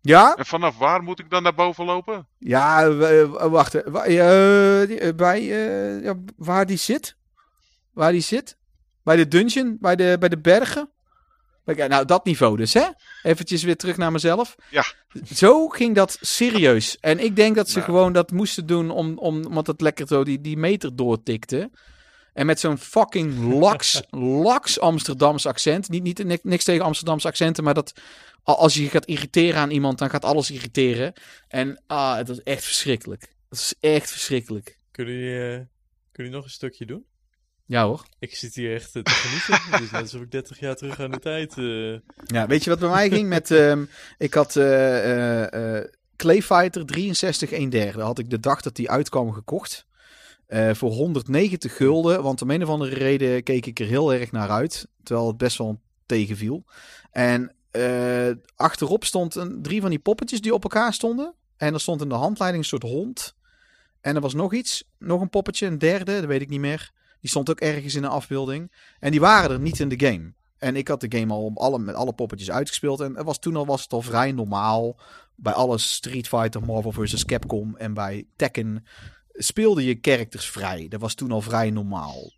Ja? 0.00 0.34
En 0.36 0.46
vanaf 0.46 0.78
waar 0.78 1.02
moet 1.02 1.18
ik 1.18 1.30
dan 1.30 1.42
naar 1.42 1.54
boven 1.54 1.84
lopen? 1.84 2.26
Ja, 2.38 2.92
wacht. 3.50 3.74
eh, 3.74 4.82
eh, 4.82 5.08
eh, 5.08 5.14
bij, 5.16 5.42
ja, 6.02 6.14
waar 6.36 6.66
die 6.66 6.76
zit? 6.76 7.16
Waar 7.92 8.12
die 8.12 8.20
zit? 8.20 8.56
Bij 9.04 9.16
de 9.16 9.28
dungeon? 9.28 9.76
Bij 9.80 9.96
de, 9.96 10.16
bij 10.20 10.28
de 10.28 10.38
bergen? 10.38 10.90
Nou, 11.64 12.04
dat 12.04 12.24
niveau 12.24 12.56
dus, 12.56 12.74
hè? 12.74 12.86
Eventjes 13.22 13.62
weer 13.62 13.76
terug 13.76 13.96
naar 13.96 14.12
mezelf. 14.12 14.54
Ja. 14.70 14.84
Zo 15.34 15.68
ging 15.68 15.94
dat 15.94 16.18
serieus. 16.20 16.98
En 17.00 17.18
ik 17.18 17.36
denk 17.36 17.56
dat 17.56 17.68
ze 17.68 17.78
Nou. 17.78 17.84
gewoon 17.90 18.12
dat 18.12 18.30
moesten 18.30 18.66
doen 18.66 18.90
om, 18.90 19.18
om, 19.18 19.44
omdat 19.44 19.66
het 19.66 19.80
lekker 19.80 20.06
zo 20.06 20.24
die, 20.24 20.40
die 20.40 20.56
meter 20.56 20.96
doortikte. 20.96 21.70
En 22.32 22.46
met 22.46 22.60
zo'n 22.60 22.78
fucking 22.78 23.52
laks, 23.60 24.02
laks 24.46 24.80
Amsterdams 24.80 25.46
accent. 25.46 25.88
Niet, 25.88 26.02
niet, 26.02 26.24
ni- 26.24 26.38
niks 26.42 26.64
tegen 26.64 26.84
Amsterdamse 26.84 27.26
accenten, 27.28 27.64
maar 27.64 27.74
dat 27.74 27.92
als 28.42 28.74
je 28.74 28.88
gaat 28.88 29.04
irriteren 29.06 29.60
aan 29.60 29.70
iemand, 29.70 29.98
dan 29.98 30.10
gaat 30.10 30.24
alles 30.24 30.50
irriteren. 30.50 31.12
En 31.48 31.82
ah, 31.86 32.16
het 32.16 32.28
was 32.28 32.42
echt 32.42 32.64
verschrikkelijk. 32.64 33.22
Het 33.48 33.58
is 33.58 33.74
echt 33.80 34.10
verschrikkelijk. 34.10 34.76
Kunnen 34.90 35.14
jullie, 35.14 35.38
eh, 35.38 35.48
kunnen 35.48 35.66
jullie 36.12 36.30
nog 36.30 36.44
een 36.44 36.50
stukje 36.50 36.86
doen? 36.86 37.04
Ja 37.66 37.84
hoor. 37.84 38.04
Ik 38.18 38.36
zit 38.36 38.54
hier 38.54 38.74
echt 38.74 38.96
eh, 38.96 39.02
te 39.02 39.10
genieten. 39.10 39.80
Is 39.84 39.90
net 39.90 40.00
alsof 40.00 40.20
ik 40.22 40.30
30 40.30 40.60
jaar 40.60 40.76
terug 40.76 41.00
aan 41.00 41.10
de 41.10 41.18
tijd... 41.18 41.58
eh, 41.58 42.16
Ja, 42.36 42.46
weet 42.46 42.64
je 42.64 42.70
wat 42.70 42.78
bij 42.78 42.88
mij 42.88 43.08
ging? 43.08 43.28
Met, 43.28 43.50
ehm, 43.60 43.84
ik 44.18 44.34
had 44.34 44.56
eh, 44.56 45.78
Clayfighter 46.16 46.86
63 46.86 47.50
1 47.50 47.70
derde. 47.70 48.02
Had 48.02 48.18
ik 48.18 48.30
de 48.30 48.40
dag 48.40 48.60
dat 48.60 48.76
die 48.76 48.90
uitkwam 48.90 49.32
gekocht. 49.32 49.86
Eh, 50.50 50.74
voor 50.74 50.90
190 50.90 51.76
gulden. 51.76 52.22
Want 52.22 52.42
om 52.42 52.50
een 52.50 52.62
of 52.62 52.68
andere 52.68 52.94
reden 52.94 53.42
keek 53.42 53.66
ik 53.66 53.80
er 53.80 53.86
heel 53.86 54.12
erg 54.12 54.32
naar 54.32 54.50
uit. 54.50 54.88
Terwijl 55.02 55.26
het 55.26 55.36
best 55.36 55.58
wel 55.58 55.80
tegenviel. 56.06 56.64
En 57.10 57.54
eh, 57.70 58.30
achterop 58.56 59.04
stond 59.04 59.34
een, 59.34 59.62
drie 59.62 59.80
van 59.80 59.90
die 59.90 59.98
poppetjes 59.98 60.40
die 60.40 60.54
op 60.54 60.62
elkaar 60.62 60.92
stonden. 60.92 61.34
En 61.56 61.74
er 61.74 61.80
stond 61.80 62.00
in 62.00 62.08
de 62.08 62.14
handleiding 62.14 62.62
een 62.62 62.68
soort 62.68 62.82
hond. 62.82 63.34
En 64.00 64.14
er 64.14 64.20
was 64.20 64.34
nog 64.34 64.54
iets. 64.54 64.84
Nog 64.98 65.20
een 65.20 65.30
poppetje, 65.30 65.66
een 65.66 65.78
derde, 65.78 66.14
dat 66.14 66.24
weet 66.24 66.40
ik 66.40 66.48
niet 66.48 66.60
meer. 66.60 66.92
Die 67.20 67.30
stond 67.30 67.50
ook 67.50 67.60
ergens 67.60 67.94
in 67.94 68.02
de 68.02 68.08
afbeelding. 68.08 68.72
En 69.00 69.10
die 69.10 69.20
waren 69.20 69.50
er 69.50 69.60
niet 69.60 69.80
in 69.80 69.88
de 69.88 70.06
game. 70.06 70.32
En 70.58 70.76
ik 70.76 70.88
had 70.88 71.00
de 71.00 71.18
game 71.18 71.32
al 71.32 71.52
alle, 71.54 71.78
met 71.78 71.94
alle 71.94 72.12
poppetjes 72.12 72.50
uitgespeeld. 72.50 73.00
En 73.00 73.24
was, 73.24 73.38
toen 73.38 73.56
al 73.56 73.66
was 73.66 73.82
het 73.82 73.92
al 73.92 74.02
vrij 74.02 74.32
normaal. 74.32 74.96
Bij 75.34 75.52
alle 75.52 75.78
Street 75.78 76.28
Fighter, 76.28 76.62
Marvel 76.62 76.92
vs. 76.92 77.24
Capcom 77.24 77.76
en 77.76 77.94
bij 77.94 78.26
Tekken 78.36 78.84
speelde 79.42 79.84
je 79.84 79.98
characters 80.00 80.50
vrij. 80.50 80.88
Dat 80.88 81.00
was 81.00 81.14
toen 81.14 81.32
al 81.32 81.40
vrij 81.40 81.70
normaal. 81.70 82.32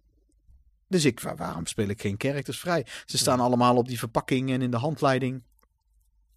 Dus 0.89 1.05
ik, 1.05 1.21
wa- 1.21 1.37
waarom 1.37 1.67
speel 1.67 1.89
ik 1.89 2.01
geen 2.01 2.15
characters 2.19 2.59
vrij? 2.59 2.87
Ze 3.05 3.19
staan 3.19 3.41
allemaal 3.41 3.77
op 3.77 3.89
die 3.89 3.99
verpakking 3.99 4.51
en 4.51 4.63
in 4.63 4.71
de 4.71 4.77
handleiding. 4.77 5.43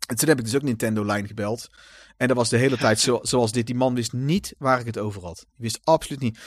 En 0.08 0.16
toen 0.16 0.28
heb 0.30 0.38
ik 0.40 0.46
dus 0.46 0.56
ook 0.56 0.62
Nintendo-lijn 0.62 1.28
gebeld. 1.28 1.70
En 2.18 2.28
dat 2.28 2.38
was 2.38 2.50
de 2.50 2.58
hele 2.58 2.78
tijd 2.78 3.00
zo, 3.00 3.20
zoals 3.32 3.52
dit. 3.52 3.66
Die 3.66 3.76
man 3.76 3.96
wist 3.96 4.14
niet 4.14 4.56
waar 4.58 4.80
ik 4.80 4.86
het 4.86 4.98
over 4.98 5.24
had. 5.24 5.38
Die 5.38 5.46
wist 5.56 5.80
absoluut 5.84 6.22
niet. 6.22 6.40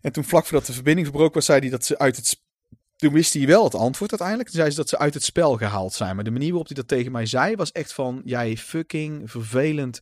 En 0.00 0.12
toen 0.12 0.24
vlak 0.24 0.46
voordat 0.46 0.66
de 0.66 0.72
verbinding 0.72 1.06
verbroken 1.06 1.34
was, 1.34 1.44
zei 1.44 1.60
hij 1.60 1.70
dat 1.70 1.84
ze 1.84 1.98
uit 1.98 2.16
het... 2.16 2.42
Toen 2.96 3.12
wist 3.12 3.32
hij 3.32 3.46
wel 3.46 3.64
het 3.64 3.74
antwoord 3.74 4.10
uiteindelijk. 4.10 4.48
Toen 4.48 4.58
zei 4.58 4.70
ze 4.70 4.76
dat 4.76 4.88
ze 4.88 4.98
uit 4.98 5.14
het 5.14 5.24
spel 5.24 5.56
gehaald 5.56 5.92
zijn. 5.92 6.14
Maar 6.14 6.24
de 6.24 6.30
manier 6.30 6.48
waarop 6.48 6.66
hij 6.66 6.76
dat 6.76 6.88
tegen 6.88 7.12
mij 7.12 7.26
zei, 7.26 7.56
was 7.56 7.72
echt 7.72 7.92
van... 7.92 8.22
Jij 8.24 8.56
fucking 8.56 9.30
vervelend 9.30 10.00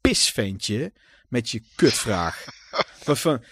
pisventje 0.00 0.92
met 1.34 1.50
je 1.50 1.62
kutvraag. 1.74 2.44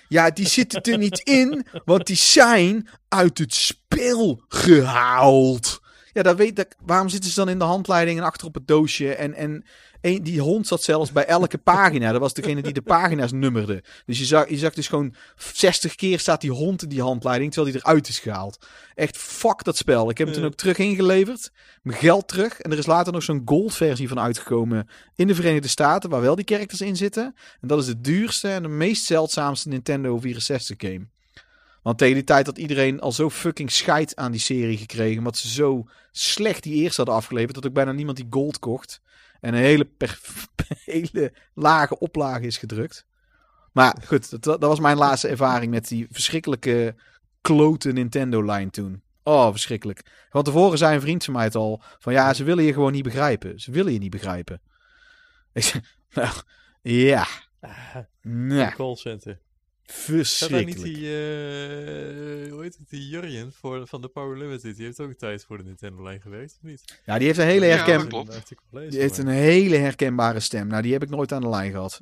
Ja, 0.08 0.30
die 0.30 0.48
zitten 0.48 0.82
er 0.82 0.98
niet 0.98 1.18
in, 1.18 1.66
want 1.84 2.06
die 2.06 2.16
zijn 2.16 2.88
uit 3.08 3.38
het 3.38 3.54
spel 3.54 4.42
gehaald. 4.48 5.80
Ja, 6.12 6.22
dat 6.22 6.36
weet 6.36 6.56
dat, 6.56 6.74
waarom 6.80 7.08
zitten 7.08 7.30
ze 7.30 7.36
dan 7.36 7.48
in 7.48 7.58
de 7.58 7.64
handleiding 7.64 8.18
en 8.18 8.24
achter 8.24 8.46
op 8.46 8.54
het 8.54 8.68
doosje? 8.68 9.14
En, 9.14 9.34
en 9.34 9.64
een, 10.02 10.22
die 10.22 10.40
hond 10.40 10.66
zat 10.66 10.82
zelfs 10.82 11.12
bij 11.12 11.26
elke 11.26 11.58
pagina. 11.58 12.12
Dat 12.12 12.20
was 12.20 12.34
degene 12.34 12.62
die 12.62 12.72
de 12.72 12.82
pagina's 12.82 13.32
nummerde. 13.32 13.82
Dus 14.06 14.18
je 14.18 14.24
zag, 14.24 14.48
je 14.48 14.58
zag 14.58 14.74
dus 14.74 14.88
gewoon 14.88 15.14
60 15.36 15.94
keer 15.94 16.18
staat 16.18 16.40
die 16.40 16.50
hond 16.50 16.82
in 16.82 16.88
die 16.88 17.02
handleiding, 17.02 17.52
terwijl 17.52 17.72
die 17.72 17.82
eruit 17.84 18.08
is 18.08 18.18
gehaald. 18.18 18.66
Echt 18.94 19.16
fuck 19.16 19.64
dat 19.64 19.76
spel. 19.76 20.10
Ik 20.10 20.18
heb 20.18 20.26
hem 20.26 20.36
toen 20.36 20.44
ook 20.44 20.54
terug 20.54 20.78
ingeleverd. 20.78 21.50
Mijn 21.82 21.98
geld 21.98 22.28
terug. 22.28 22.60
En 22.60 22.72
er 22.72 22.78
is 22.78 22.86
later 22.86 23.12
nog 23.12 23.22
zo'n 23.22 23.42
gold 23.44 23.74
versie 23.74 24.08
van 24.08 24.20
uitgekomen 24.20 24.88
in 25.16 25.26
de 25.26 25.34
Verenigde 25.34 25.68
Staten, 25.68 26.10
waar 26.10 26.20
wel 26.20 26.34
die 26.34 26.48
characters 26.48 26.80
in 26.80 26.96
zitten. 26.96 27.34
En 27.60 27.68
dat 27.68 27.78
is 27.78 27.86
de 27.86 28.00
duurste 28.00 28.48
en 28.48 28.62
de 28.62 28.68
meest 28.68 29.04
zeldzaamste 29.04 29.68
Nintendo 29.68 30.18
64 30.18 30.76
game. 30.78 31.06
Want 31.82 31.98
tegen 31.98 32.14
die 32.14 32.24
tijd 32.24 32.46
had 32.46 32.58
iedereen 32.58 33.00
al 33.00 33.12
zo 33.12 33.30
fucking 33.30 33.70
scheid 33.70 34.16
aan 34.16 34.32
die 34.32 34.40
serie 34.40 34.76
gekregen. 34.76 35.18
Omdat 35.18 35.36
ze 35.36 35.48
zo 35.48 35.86
slecht 36.10 36.62
die 36.62 36.74
eerste 36.74 36.96
hadden 36.96 37.14
afgeleverd. 37.14 37.54
Dat 37.54 37.66
ook 37.66 37.72
bijna 37.72 37.92
niemand 37.92 38.16
die 38.16 38.26
gold 38.30 38.58
kocht. 38.58 39.00
En 39.42 39.54
een 39.54 39.60
hele, 39.60 39.84
per- 39.84 40.20
hele 40.84 41.32
lage 41.54 41.98
oplage 41.98 42.46
is 42.46 42.56
gedrukt. 42.56 43.06
Maar 43.72 44.02
goed, 44.06 44.30
dat, 44.30 44.42
dat 44.42 44.60
was 44.60 44.80
mijn 44.80 44.96
laatste 44.96 45.28
ervaring 45.28 45.70
met 45.70 45.88
die 45.88 46.06
verschrikkelijke 46.10 46.94
klote 47.40 47.92
Nintendo-line 47.92 48.70
toen. 48.70 49.02
Oh, 49.22 49.50
verschrikkelijk. 49.50 50.26
Want 50.30 50.44
tevoren 50.44 50.78
zei 50.78 50.94
een 50.94 51.00
vriend 51.00 51.24
van 51.24 51.34
mij 51.34 51.44
het 51.44 51.54
al. 51.54 51.82
Van 51.98 52.12
ja, 52.12 52.34
ze 52.34 52.44
willen 52.44 52.64
je 52.64 52.72
gewoon 52.72 52.92
niet 52.92 53.02
begrijpen. 53.02 53.60
Ze 53.60 53.70
willen 53.70 53.92
je 53.92 53.98
niet 53.98 54.10
begrijpen. 54.10 54.60
Ik 55.52 55.62
zei, 55.62 55.82
nou, 56.14 56.34
ja. 56.82 57.26
ah, 57.60 57.96
Nou, 58.22 58.72
callcenter. 58.72 59.38
Verschrikkelijk. 59.84 60.76
niet 60.76 60.84
die, 60.84 61.06
eh, 61.06 62.52
hoe 62.52 62.62
heet 62.62 62.76
het, 62.78 62.88
die 62.88 63.08
Jurjen 63.08 63.52
voor, 63.52 63.86
van 63.86 64.00
de 64.02 64.08
Power 64.08 64.38
Limited, 64.38 64.76
die 64.76 64.84
heeft 64.84 65.00
ook 65.00 65.08
een 65.08 65.16
tijd 65.16 65.44
voor 65.44 65.58
de 65.58 65.64
Nintendo-lijn 65.64 66.20
gewerkt, 66.20 66.52
of 66.56 66.62
niet? 66.62 67.00
Ja, 67.04 67.18
die 67.18 67.26
heeft 67.26 67.38
een 67.38 67.46
hele 67.46 67.66
herken... 67.66 68.08
Die 68.90 69.00
heeft 69.00 69.18
een 69.18 69.26
hele 69.28 69.76
herkenbare 69.76 70.40
stem. 70.40 70.66
Nou, 70.66 70.82
die 70.82 70.92
heb 70.92 71.02
ik 71.02 71.10
nooit 71.10 71.32
aan 71.32 71.40
de 71.40 71.48
lijn 71.48 71.70
gehad. 71.70 72.00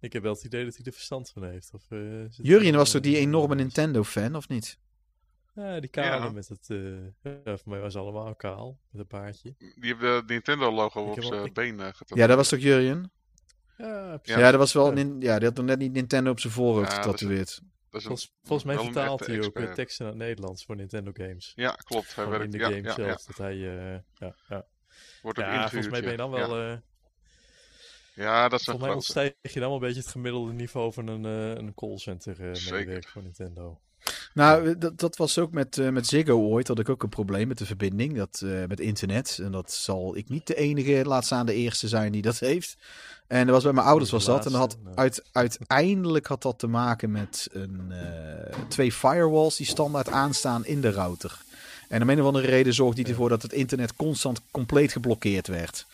Ik 0.00 0.12
heb 0.12 0.22
wel 0.22 0.32
het 0.32 0.44
idee 0.44 0.64
dat 0.64 0.76
hij 0.76 0.84
er 0.84 0.92
verstand 0.92 1.30
van 1.30 1.44
heeft. 1.44 1.70
Of, 1.72 1.90
eh, 1.90 2.28
Jurjen 2.30 2.74
was 2.74 2.90
toch 2.90 3.00
die 3.02 3.16
eh, 3.16 3.22
enorme 3.22 3.54
iets? 3.54 3.62
Nintendo-fan, 3.62 4.34
of 4.36 4.48
niet? 4.48 4.78
Ja, 5.54 5.80
die 5.80 5.90
kale 5.90 6.24
Ja. 6.24 6.30
met 6.30 6.48
het... 6.48 6.70
eh 6.70 7.38
ja, 7.44 7.56
voor 7.56 7.72
mij 7.72 7.80
was 7.80 7.96
allemaal 7.96 8.34
kaal. 8.34 8.78
Met 8.90 9.00
een 9.00 9.06
baardje. 9.08 9.54
Die 9.58 9.74
heeft 9.78 10.00
de 10.00 10.22
Nintendo-logo 10.26 11.00
op 11.02 11.22
zijn 11.22 11.44
ik- 11.44 11.54
been 11.54 11.78
uh, 11.80 11.88
Ja, 12.06 12.26
dat 12.26 12.36
was 12.36 12.48
toch 12.48 12.58
Jurjen? 12.60 13.12
Ja, 13.76 13.86
Ja. 13.86 14.16
precies. 14.18 14.42
Ja, 14.42 14.50
dat 14.50 14.60
was 14.60 14.72
wel. 14.72 14.86
Ja. 14.86 14.92
nin- 14.92 15.20
Ja, 15.20 15.38
die 15.38 15.48
had 15.48 15.56
nog 15.56 15.66
net 15.66 15.78
niet 15.78 15.92
Nintendo 15.92 16.30
op 16.30 16.40
zijn 16.40 16.52
voorhoofd 16.52 16.90
Ja, 16.92 17.02
getatoeëerd. 17.02 17.60
Volgens, 17.90 18.32
volgens 18.42 18.64
mij 18.74 18.84
vertaalt 18.84 19.26
hij 19.26 19.42
ook 19.44 19.58
teksten 19.74 20.04
naar 20.04 20.14
het 20.14 20.22
Nederlands 20.22 20.64
voor 20.64 20.76
Nintendo 20.76 21.10
games. 21.14 21.52
Ja, 21.54 21.70
klopt. 21.72 22.14
Hij 22.14 22.26
werkt 22.28 22.44
in 22.44 22.50
de 22.50 22.58
ja, 22.58 22.64
game 22.64 22.82
ja, 22.82 22.94
zelf. 22.94 23.08
ja. 23.08 23.16
Dat 23.26 23.36
hij... 23.36 23.52
eh, 23.54 23.98
ja, 24.14 24.34
ja. 24.48 24.66
Wordt 25.22 25.38
ook 25.38 25.44
ja, 25.44 25.50
ingehuurd, 25.50 25.70
volgens 25.70 25.92
mij 25.92 26.00
ben 26.00 26.10
je 26.10 26.16
dan 26.16 26.30
wel... 26.30 26.60
Ja, 26.60 26.72
eh, 26.72 26.78
Ja, 28.14 28.48
dat 28.48 28.60
is 28.60 28.66
een 28.66 28.72
volgens 28.72 28.86
mij 28.86 28.94
ontstijg 28.94 29.32
je 29.42 29.60
dan 29.60 29.68
wel 29.68 29.74
een 29.74 29.80
beetje 29.86 30.00
het 30.00 30.10
gemiddelde 30.10 30.52
niveau 30.52 30.92
van 30.92 31.06
een, 31.06 31.24
eh, 31.24 31.56
een 31.62 31.74
callcenter 31.74 32.36
medewerker 32.38 33.10
voor 33.10 33.22
Nintendo. 33.22 33.80
Nou, 34.34 34.78
dat, 34.78 34.98
dat 34.98 35.16
was 35.16 35.38
ook 35.38 35.52
met, 35.52 35.78
eh, 35.78 35.88
met 35.88 36.06
Ziggo 36.06 36.38
ooit. 36.38 36.68
Had 36.68 36.78
ik 36.78 36.88
ook 36.88 37.02
een 37.02 37.08
probleem 37.08 37.48
met 37.48 37.58
de 37.58 37.66
verbinding. 37.66 38.16
Dat, 38.16 38.42
eh, 38.44 38.50
met 38.68 38.80
internet. 38.80 39.38
En 39.42 39.52
dat 39.52 39.72
zal 39.72 40.16
ik 40.16 40.28
niet 40.28 40.46
de 40.46 40.54
enige, 40.54 41.04
laat 41.04 41.24
staan 41.24 41.46
de 41.46 41.54
eerste 41.54 41.88
zijn 41.88 42.12
die 42.12 42.22
dat 42.22 42.38
heeft. 42.50 42.76
En 43.26 43.44
dat 43.44 43.54
was 43.54 43.62
bij 43.62 43.72
mijn 43.72 43.86
ouders 43.86 44.10
was 44.10 44.24
dat. 44.24 44.46
En 44.46 44.52
dat 44.52 44.60
had 44.60 44.76
uit, 44.94 45.22
uiteindelijk 45.32 46.26
had 46.26 46.42
dat 46.42 46.58
te 46.58 46.66
maken 46.66 47.10
met 47.10 47.48
een, 47.52 47.92
eh, 47.92 48.58
twee 48.68 48.92
firewalls 48.92 49.56
die 49.56 49.66
standaard 49.66 50.08
aanstaan 50.08 50.66
in 50.66 50.80
de 50.80 50.90
router. 50.90 51.42
En 51.88 52.02
om 52.02 52.10
een 52.10 52.20
of 52.20 52.26
andere 52.26 52.46
reden 52.46 52.74
zorgde 52.74 53.02
die 53.02 53.12
ervoor 53.12 53.28
dat 53.28 53.42
het 53.42 53.52
internet 53.52 53.96
constant 53.96 54.40
compleet 54.50 54.92
geblokkeerd 54.92 55.46
werd. 55.46 55.86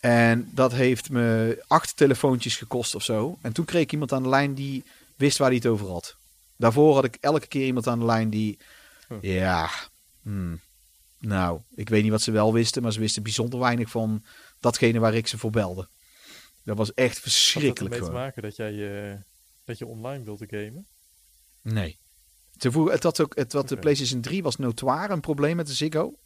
En 0.00 0.48
dat 0.50 0.72
heeft 0.72 1.10
me 1.10 1.58
acht 1.66 1.96
telefoontjes 1.96 2.56
gekost 2.56 2.94
of 2.94 3.02
zo. 3.02 3.38
En 3.40 3.52
toen 3.52 3.64
kreeg 3.64 3.82
ik 3.82 3.92
iemand 3.92 4.12
aan 4.12 4.22
de 4.22 4.28
lijn 4.28 4.54
die 4.54 4.84
wist 5.16 5.38
waar 5.38 5.48
hij 5.48 5.56
het 5.56 5.66
over 5.66 5.88
had. 5.88 6.16
Daarvoor 6.56 6.94
had 6.94 7.04
ik 7.04 7.16
elke 7.20 7.46
keer 7.46 7.66
iemand 7.66 7.86
aan 7.86 7.98
de 7.98 8.04
lijn 8.04 8.30
die... 8.30 8.58
Ja, 9.20 9.70
hmm, 10.22 10.60
nou, 11.18 11.60
ik 11.74 11.88
weet 11.88 12.02
niet 12.02 12.10
wat 12.10 12.22
ze 12.22 12.30
wel 12.30 12.52
wisten, 12.52 12.82
maar 12.82 12.92
ze 12.92 13.00
wisten 13.00 13.22
bijzonder 13.22 13.58
weinig 13.58 13.90
van 13.90 14.24
datgene 14.60 14.98
waar 14.98 15.14
ik 15.14 15.26
ze 15.26 15.38
voor 15.38 15.50
belde. 15.50 15.88
Dat 16.62 16.76
was 16.76 16.94
echt 16.94 17.14
Had 17.14 17.14
dat 17.14 17.32
verschrikkelijk 17.32 17.94
ermee 17.94 18.08
te 18.08 18.14
maken 18.14 18.42
dat 18.42 18.56
jij 18.56 19.10
eh, 19.12 19.18
dat 19.64 19.78
je 19.78 19.86
online 19.86 20.24
wilde 20.24 20.46
gamen? 20.48 20.86
Nee. 21.62 21.98
Vroegen, 22.58 22.92
het 22.92 23.02
had 23.02 23.20
ook, 23.20 23.36
het, 23.36 23.52
wat 23.52 23.68
de. 23.68 23.76
PlayStation 23.76 24.20
3 24.20 24.42
was 24.42 24.56
notoire 24.56 25.12
een 25.12 25.20
probleem 25.20 25.56
met 25.56 25.66
de 25.66 25.72
Ziggo. 25.72 26.18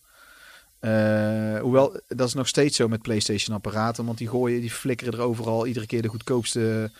Eh, 0.79 1.61
hoewel, 1.61 2.01
dat 2.07 2.29
is 2.29 2.35
nog 2.35 2.49
steeds 2.49 2.77
zo 2.77 2.89
met 2.89 3.03
PlayStation 3.03 3.57
apparaten, 3.57 4.05
want 4.05 4.19
die 4.19 4.29
gooien, 4.29 4.61
die 4.61 4.71
flikkeren 4.71 5.13
er 5.13 5.21
overal 5.21 5.67
iedere 5.67 5.87
keer 5.87 6.03
de 6.03 6.09
goedkoopste 6.09 6.91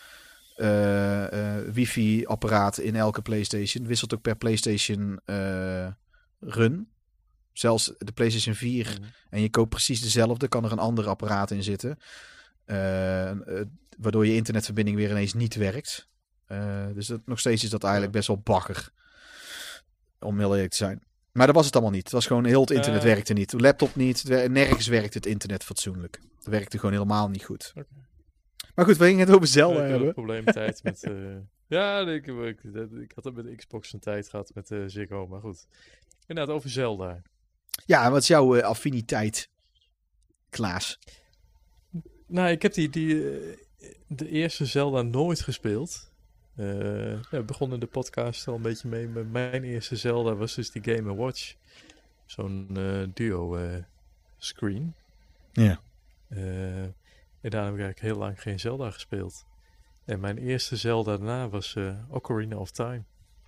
eh, 0.59 1.57
eh, 1.57 1.73
wifi 1.73 2.25
apparaat 2.25 2.77
in 2.77 2.95
elke 2.95 3.21
PlayStation. 3.21 3.87
Wisselt 3.87 4.13
ook 4.13 4.21
per 4.21 4.35
PlayStation 4.35 5.19
eh, 5.25 5.87
run. 6.39 6.87
Zelfs 7.53 7.93
de 7.97 8.11
PlayStation 8.11 8.55
4 8.55 8.97
Mhm. 8.99 9.09
en 9.29 9.41
je 9.41 9.49
koopt 9.49 9.69
precies 9.69 10.01
dezelfde, 10.01 10.47
kan 10.47 10.65
er 10.65 10.71
een 10.71 10.79
ander 10.79 11.07
apparaat 11.07 11.51
in 11.51 11.63
zitten. 11.63 11.97
Waardoor 13.97 14.25
je 14.25 14.35
internetverbinding 14.35 14.97
weer 14.97 15.09
ineens 15.09 15.33
niet 15.33 15.55
werkt. 15.55 16.07
Dus 16.93 17.07
dat, 17.07 17.21
nog 17.25 17.39
steeds 17.39 17.63
is 17.63 17.69
dat 17.69 17.83
eigenlijk 17.83 18.13
best 18.13 18.27
wel 18.27 18.41
bakker. 18.43 18.91
Om 20.19 20.39
heel 20.39 20.53
eerlijk 20.53 20.71
te 20.71 20.77
zijn. 20.77 21.03
Maar 21.31 21.45
dat 21.45 21.55
was 21.55 21.65
het 21.65 21.73
allemaal 21.73 21.93
niet. 21.93 22.03
Het 22.03 22.11
was 22.11 22.27
gewoon 22.27 22.45
heel 22.45 22.61
het 22.61 22.71
internet 22.71 23.03
werkte 23.03 23.33
niet. 23.33 23.49
De 23.49 23.59
laptop 23.59 23.95
niet. 23.95 24.23
Nergens 24.49 24.87
werkte 24.87 25.17
het 25.17 25.27
internet 25.27 25.63
fatsoenlijk. 25.63 26.19
Het 26.37 26.47
werkte 26.47 26.77
gewoon 26.77 26.93
helemaal 26.93 27.29
niet 27.29 27.43
goed. 27.43 27.73
Maar 28.79 28.87
goed, 28.87 28.97
we 28.97 29.05
gingen 29.05 29.27
het 29.27 29.35
over 29.35 29.47
Zelda 29.47 29.75
ik 29.75 29.81
had 29.81 29.89
hebben. 29.89 30.07
een 30.07 30.13
probleem 30.13 30.45
tijd 30.45 30.83
met... 30.83 31.03
eh, 31.03 31.13
ja, 31.77 31.99
ik, 31.99 32.27
ik, 32.27 32.63
ik 32.93 33.11
had 33.15 33.23
het 33.23 33.35
met 33.35 33.45
de 33.45 33.55
Xbox 33.55 33.93
een 33.93 33.99
tijd 33.99 34.29
gehad 34.29 34.51
met 34.53 34.71
eh 34.71 34.83
Ziggo, 34.85 35.27
maar 35.27 35.39
goed. 35.39 35.67
Inderdaad, 36.27 36.55
over 36.55 36.69
Zelda. 36.69 37.21
Ja, 37.85 38.05
en 38.05 38.11
wat 38.11 38.21
is 38.21 38.27
jouw 38.27 38.55
eh, 38.55 38.63
affiniteit, 38.63 39.49
Klaas? 40.49 40.99
Nou, 42.27 42.49
ik 42.49 42.61
heb 42.61 42.73
die, 42.73 42.89
die, 42.89 43.29
eh, 43.29 43.57
de 44.07 44.29
eerste 44.29 44.65
Zelda 44.65 45.01
nooit 45.01 45.39
gespeeld. 45.39 46.11
Eh, 46.55 47.11
ja, 47.11 47.19
we 47.29 47.43
begonnen 47.43 47.79
de 47.79 47.87
podcast 47.87 48.47
al 48.47 48.55
een 48.55 48.61
beetje 48.61 48.87
mee. 48.87 49.07
Met 49.07 49.31
mijn 49.31 49.63
eerste 49.63 49.95
Zelda 49.95 50.35
was 50.35 50.55
dus 50.55 50.71
die 50.71 50.95
Game 50.95 51.15
Watch. 51.15 51.55
Zo'n 52.25 52.69
eh, 52.73 53.03
duo 53.13 53.55
eh, 53.55 53.83
screen. 54.37 54.93
Ja. 55.53 55.81
En 57.41 57.49
daarna 57.49 57.65
heb 57.65 57.75
ik 57.75 57.81
eigenlijk 57.83 58.13
heel 58.13 58.23
lang 58.25 58.41
geen 58.41 58.59
Zelda 58.59 58.91
gespeeld. 58.91 59.45
En 60.05 60.19
mijn 60.19 60.37
eerste 60.37 60.75
Zelda 60.75 61.17
daarna 61.17 61.49
was 61.49 61.75
eh 61.75 61.91
Ocarina 62.09 62.55
of 62.55 62.71
Time. 62.71 63.01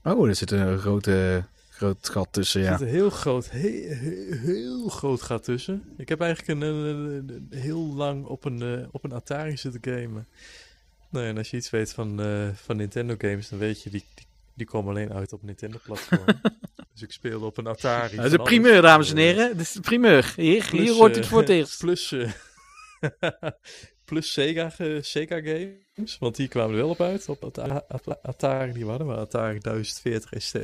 Oh, 0.04 0.28
er 0.28 0.36
zit 0.36 0.52
een 0.52 0.78
grote, 0.78 1.44
groot 1.70 2.10
gat 2.10 2.28
tussen, 2.32 2.62
Er 2.62 2.68
ja. 2.68 2.78
zit 2.78 2.88
een 2.88 2.94
heel 2.94 3.10
groot, 3.10 3.50
heel, 3.50 3.94
heel, 3.96 4.38
heel 4.38 4.88
groot 4.90 5.22
gat 5.22 5.44
tussen. 5.44 5.84
Ik 5.98 6.10
heb 6.10 6.22
eigenlijk 6.22 6.62
een, 6.62 6.68
een- 6.68 6.86
een- 6.86 7.30
een- 7.52 7.60
heel 7.60 7.80
lang 7.94 8.26
op 8.26 8.46
een, 8.46 8.62
eh, 8.62 8.88
op 8.92 9.04
een 9.04 9.14
Atari 9.14 9.58
zitten 9.58 9.82
gamen. 9.94 10.28
Nou, 11.10 11.26
en 11.26 11.38
als 11.38 11.50
je 11.50 11.58
iets 11.58 11.70
weet 11.70 11.94
van, 11.94 12.22
eh, 12.22 12.48
van 12.54 12.76
Nintendo 12.78 13.16
games, 13.18 13.50
dan 13.50 13.60
weet 13.60 13.82
je, 13.84 13.90
die, 13.90 14.06
die, 14.16 14.26
die 14.54 14.66
komen 14.66 14.90
alleen 14.90 15.14
uit 15.14 15.34
op 15.34 15.44
Nintendo-platform. 15.44 16.26
dus 16.94 17.02
ik 17.02 17.12
speelde 17.12 17.46
op 17.46 17.58
een 17.58 17.68
Atari. 17.68 18.16
Dat 18.16 18.26
is 18.26 18.32
de 18.32 18.42
primeur, 18.42 18.82
dames 18.82 19.12
en 19.12 19.18
heren. 19.18 19.52
Dit 19.58 19.66
is 19.66 19.72
de 19.72 19.80
primeur. 19.82 20.34
Hier, 20.36 20.68
plus, 20.70 20.82
hier 20.82 20.94
hoort 20.94 21.16
het 21.16 21.26
voor 21.26 21.40
het 21.40 21.50
eerst. 21.50 21.80
Plus, 21.84 22.16
plus 24.06 24.32
Sega, 24.34 24.70
Sega 25.02 25.42
games, 25.42 26.18
want 26.20 26.36
die 26.36 26.48
kwamen 26.48 26.72
er 26.72 26.78
wel 26.82 26.90
op 26.90 27.02
uit. 27.02 27.30
Op 27.30 27.44
Ata- 27.46 27.84
Ata- 27.88 28.20
Atari 28.22 28.72
die 28.74 28.84
we 28.84 28.90
hadden, 28.90 29.08
maar 29.08 29.18
Atari 29.18 29.60
1040 29.60 30.42
ST. 30.44 30.56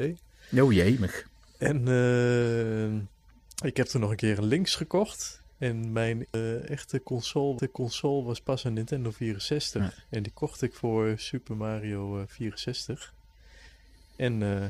Oh 0.59 0.73
jemig. 0.73 1.27
En 1.57 1.87
eh, 1.87 3.65
ik 3.67 3.77
heb 3.77 3.87
toen 3.87 4.01
nog 4.01 4.09
een 4.09 4.15
keer 4.15 4.37
een 4.37 4.45
Lynx 4.45 4.75
gekocht. 4.75 5.45
En 5.57 5.91
mijn 5.91 6.25
eh, 6.31 6.69
echte 6.69 7.03
console, 7.03 7.57
de 7.57 7.71
console 7.71 8.23
was 8.23 8.41
pas 8.41 8.63
een 8.63 8.73
Nintendo 8.73 9.11
64. 9.11 9.81
Ja. 9.83 10.03
En 10.09 10.23
die 10.23 10.31
kocht 10.33 10.61
ik 10.61 10.73
voor 10.73 11.13
Super 11.17 11.55
Mario 11.57 12.19
eh, 12.19 12.23
64. 12.27 13.13
En, 14.15 14.43
eh, 14.43 14.63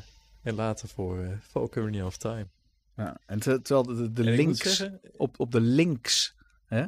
en 0.44 0.56
later 0.56 0.88
voor, 0.88 1.40
Ocarina 1.54 2.06
of 2.06 2.18
Time. 2.18 2.48
Ja, 2.96 3.18
en 3.26 3.40
ter- 3.40 3.62
terwijl 3.62 3.98
de, 3.98 4.12
de, 4.12 4.24
En 4.24 4.36
links, 4.36 4.78
zeggen, 4.78 5.00
op, 5.18 5.40
op 5.40 5.52
de 5.52 5.62
links, 5.62 6.36
hè, 6.66 6.86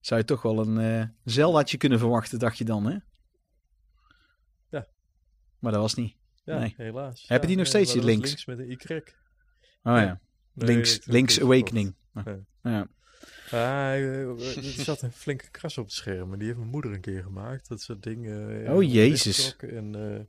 zou 0.00 0.20
je 0.20 0.26
toch 0.26 0.42
wel 0.42 0.58
een 0.66 1.14
Zeldaatje 1.24 1.76
kunnen 1.76 1.98
verwachten, 1.98 2.38
dacht 2.38 2.58
je 2.58 2.64
dan, 2.64 2.86
hè? 2.86 2.96
Ja. 4.68 4.86
Maar 5.58 5.72
dat 5.72 5.80
was 5.80 5.94
niet. 5.94 6.16
ja, 6.44 6.58
nee. 6.58 6.74
helaas. 6.76 7.24
Heb 7.28 7.40
je 7.40 7.46
die 7.48 7.56
nog 7.56 7.66
steeds, 7.66 7.92
die 7.92 8.00
was 8.02 8.10
Lynx? 8.10 8.46
met 8.46 8.58
een 8.58 8.70
Y. 8.70 8.76
Oh 9.82 9.96
ja. 9.96 10.20
Nee, 10.52 10.68
Links, 10.74 11.04
links. 11.04 11.40
Awakening. 11.40 11.94
Ja. 12.62 12.88
Ah, 13.50 13.94
eh, 13.94 14.56
er 14.56 14.62
zat 14.62 15.02
een 15.02 15.12
flinke 15.12 15.50
kras 15.50 15.78
op 15.78 15.84
het 15.84 15.94
scherm. 15.94 16.32
En 16.32 16.38
die 16.38 16.46
heeft 16.46 16.58
mijn 16.58 16.70
moeder 16.70 16.92
een 16.92 17.00
keer 17.00 17.22
gemaakt. 17.22 17.68
Dat 17.68 17.80
soort 17.80 18.02
dingen. 18.02 18.64
eh, 18.66 18.74
Oh, 18.74 18.82
jezus. 18.92 19.56
En, 19.56 20.28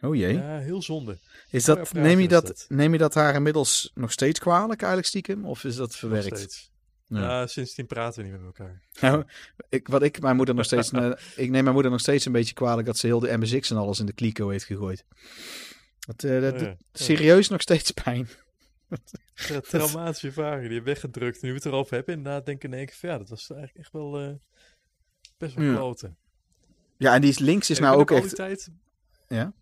Oh 0.00 0.14
jee. 0.16 0.32
ja, 0.34 0.58
heel 0.58 0.82
zonde. 0.82 1.18
is 1.50 1.64
dat, 1.64 1.92
neem, 1.92 2.18
je 2.20 2.28
dat, 2.28 2.46
dat. 2.46 2.66
neem 2.68 2.92
je 2.92 2.98
dat 2.98 3.14
haar 3.14 3.34
inmiddels 3.34 3.90
nog 3.94 4.12
steeds 4.12 4.38
kwalijk, 4.38 4.80
eigenlijk 4.80 5.06
stiekem? 5.08 5.44
Of 5.44 5.64
is 5.64 5.76
dat 5.76 5.96
verwerkt? 5.96 6.69
Ja. 7.10 7.20
Ja. 7.20 7.46
sindsdien 7.46 7.86
praten 7.86 8.22
we 8.22 8.28
niet 8.28 8.38
met 8.38 8.46
elkaar. 8.46 8.82
Nou, 9.00 9.24
ik, 9.68 9.88
wat 9.88 10.02
ik 10.02 10.20
mijn 10.20 10.36
moeder 10.36 10.54
nog 10.54 10.64
steeds. 10.64 10.90
eh, 10.90 11.10
ik 11.36 11.50
neem 11.50 11.62
mijn 11.62 11.74
moeder 11.74 11.90
nog 11.90 12.00
steeds 12.00 12.24
een 12.24 12.32
beetje 12.32 12.54
kwalijk 12.54 12.86
dat 12.86 12.98
ze 12.98 13.06
heel 13.06 13.20
de 13.20 13.36
MSX 13.38 13.70
en 13.70 13.76
alles 13.76 14.00
in 14.00 14.06
de 14.06 14.12
kliko 14.12 14.48
heeft 14.48 14.64
gegooid. 14.64 15.04
Dat, 15.98 16.24
eh, 16.24 16.40
dat 16.40 16.54
Oh, 16.54 16.60
ja. 16.60 16.76
serieus 16.92 17.48
nog 17.48 17.60
steeds 17.60 17.90
pijn. 17.90 18.28
Traumatische 19.68 20.26
ervaringen 20.26 20.68
die 20.68 20.78
je 20.78 20.84
weggedrukt. 20.84 21.42
Nu 21.42 21.48
we 21.48 21.54
het 21.54 21.64
erover 21.64 21.94
hebben, 21.94 22.14
inderdaad 22.14 22.46
denk 22.46 22.64
ik 22.64 22.70
in 22.70 22.76
één 22.76 22.86
keer 22.86 23.10
ja, 23.10 23.18
dat 23.18 23.28
was 23.28 23.50
eigenlijk 23.50 23.78
echt 23.80 23.92
wel 23.92 24.40
best 25.38 25.54
wel 25.54 25.74
kloten. 25.74 26.16
Ja, 26.96 27.14
en 27.14 27.20
die 27.20 27.42
links 27.42 27.70
is 27.70 27.76
En 27.76 27.82
nou 27.82 27.98
ook 28.00 28.10
echt. 28.10 28.34
tijd... 28.34 28.70
Ja? 29.28 29.52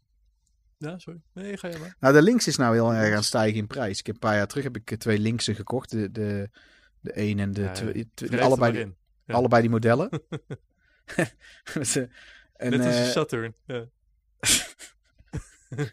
Ja, 0.79 0.99
sorry. 0.99 1.21
Nee, 1.35 1.57
ga 1.57 1.69
je 1.69 1.79
maar. 1.79 1.97
Nou, 2.01 2.15
de 2.15 2.23
links 2.23 2.47
is 2.47 2.57
nou 2.57 2.75
heel 2.75 2.95
erg 2.95 3.17
aan 3.17 3.23
stijgen 3.23 3.59
in 3.59 3.67
prijs. 3.67 3.99
Ik 3.99 4.07
heb 4.07 4.15
een 4.15 4.21
paar 4.21 4.37
jaar 4.37 4.47
terug 4.47 4.65
heb 4.65 4.77
ik 4.77 4.99
twee 4.99 5.19
linksen 5.19 5.55
gekocht. 5.55 5.91
De, 5.91 6.11
de, 6.11 6.51
de 7.01 7.11
een 7.15 7.39
en 7.39 7.53
de 7.53 7.61
Ja, 7.61 7.73
twee. 7.73 8.09
allebei, 8.41 8.73
die. 8.73 8.95
Ja. 9.25 9.35
allebei 9.35 9.61
die 9.61 9.71
modellen. 9.71 10.09
Dus, 11.75 11.97
eh, 11.97 12.03
en, 12.57 12.71
Net 12.71 12.87
als 12.87 12.97
eh, 12.97 13.05
Saturn. 13.05 13.55
Ja. 13.67 13.85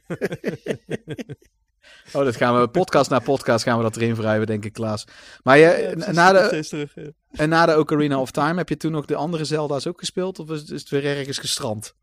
oh, 2.13 2.23
dat 2.23 2.35
gaan 2.35 2.61
we 2.61 2.67
podcast 2.67 3.09
na 3.09 3.19
podcast 3.19 3.63
gaan 3.63 3.77
we 3.77 3.83
dat 3.83 3.95
erin 3.95 4.15
wrijven, 4.15 4.47
denk 4.47 4.65
ik, 4.65 4.73
Klaas. 4.73 5.07
Maar 5.43 5.57
je, 5.57 5.95
Ja, 5.97 6.11
na, 6.11 6.31
de, 6.31 6.65
terug, 6.67 6.93
en 7.31 7.49
na 7.49 7.65
de 7.65 7.79
Ocarina 7.79 8.19
of 8.19 8.31
Time 8.31 8.57
heb 8.57 8.69
je 8.69 8.77
toen 8.77 8.91
nog 8.91 9.05
de 9.05 9.15
andere 9.15 9.45
Zelda's 9.45 9.87
ook 9.87 9.99
gespeeld? 9.99 10.39
Of 10.39 10.49
is, 10.49 10.63
is 10.63 10.79
het 10.79 10.89
weer 10.89 11.05
ergens 11.05 11.37
gestrand? 11.37 11.95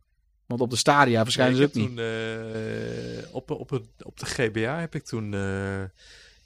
Want 0.47 0.61
op 0.61 0.71
de 0.71 0.77
Stadia 0.77 1.23
verschijnen 1.23 1.59
Nee, 1.59 1.63
ze 1.63 1.69
ook 1.69 1.75
niet. 1.75 1.97
Toen, 1.97 1.99
eh, 1.99 3.35
op, 3.35 3.51
op, 3.51 3.83
op 4.03 4.19
de 4.19 4.27
GBA 4.27 4.81
heb 4.81 4.95
ik 4.95 5.05
toen 5.05 5.35
eh, 5.35 5.83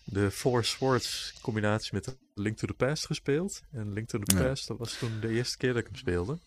de 0.07 0.31
Four 0.31 0.65
Swords 0.65 1.39
combinatie 1.43 1.95
met 1.95 2.19
Link 2.35 2.57
to 2.57 2.67
the 2.67 2.75
Past 2.75 3.07
gespeeld. 3.07 3.63
En 3.71 3.93
Link 3.93 4.09
to 4.09 4.19
the 4.19 4.37
Ja. 4.37 4.43
Past, 4.43 4.69
dat 4.69 4.79
was 4.79 4.99
toen 4.99 5.21
de 5.21 5.29
eerste 5.29 5.57
keer 5.57 5.73
dat 5.73 5.81
ik 5.81 5.87
hem 5.87 5.97
speelde. 5.97 6.39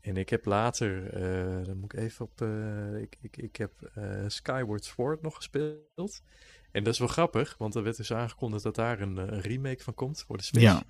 En 0.00 0.16
ik 0.16 0.28
heb 0.28 0.44
later, 0.44 1.12
eh, 1.12 1.64
dan 1.64 1.76
moet 1.76 1.92
ik 1.92 1.98
even 1.98 2.24
op, 2.24 2.40
eh, 2.42 3.00
ik, 3.00 3.16
ik, 3.20 3.36
ik 3.36 3.56
heb 3.56 3.82
eh, 3.94 4.24
Skyward 4.26 4.84
Sword 4.84 5.22
nog 5.22 5.36
gespeeld. 5.36 6.22
En 6.70 6.84
dat 6.84 6.92
is 6.92 6.98
wel 6.98 7.08
grappig, 7.08 7.56
want 7.58 7.74
er 7.74 7.82
werd 7.82 7.96
dus 7.96 8.12
aangekondigd 8.12 8.62
dat 8.62 8.74
daar 8.74 9.00
een, 9.00 9.16
een 9.16 9.40
remake 9.40 9.82
van 9.82 9.94
komt 9.94 10.22
voor 10.22 10.36
de 10.36 10.42
Switch. 10.42 10.64
Ja. 10.64 10.82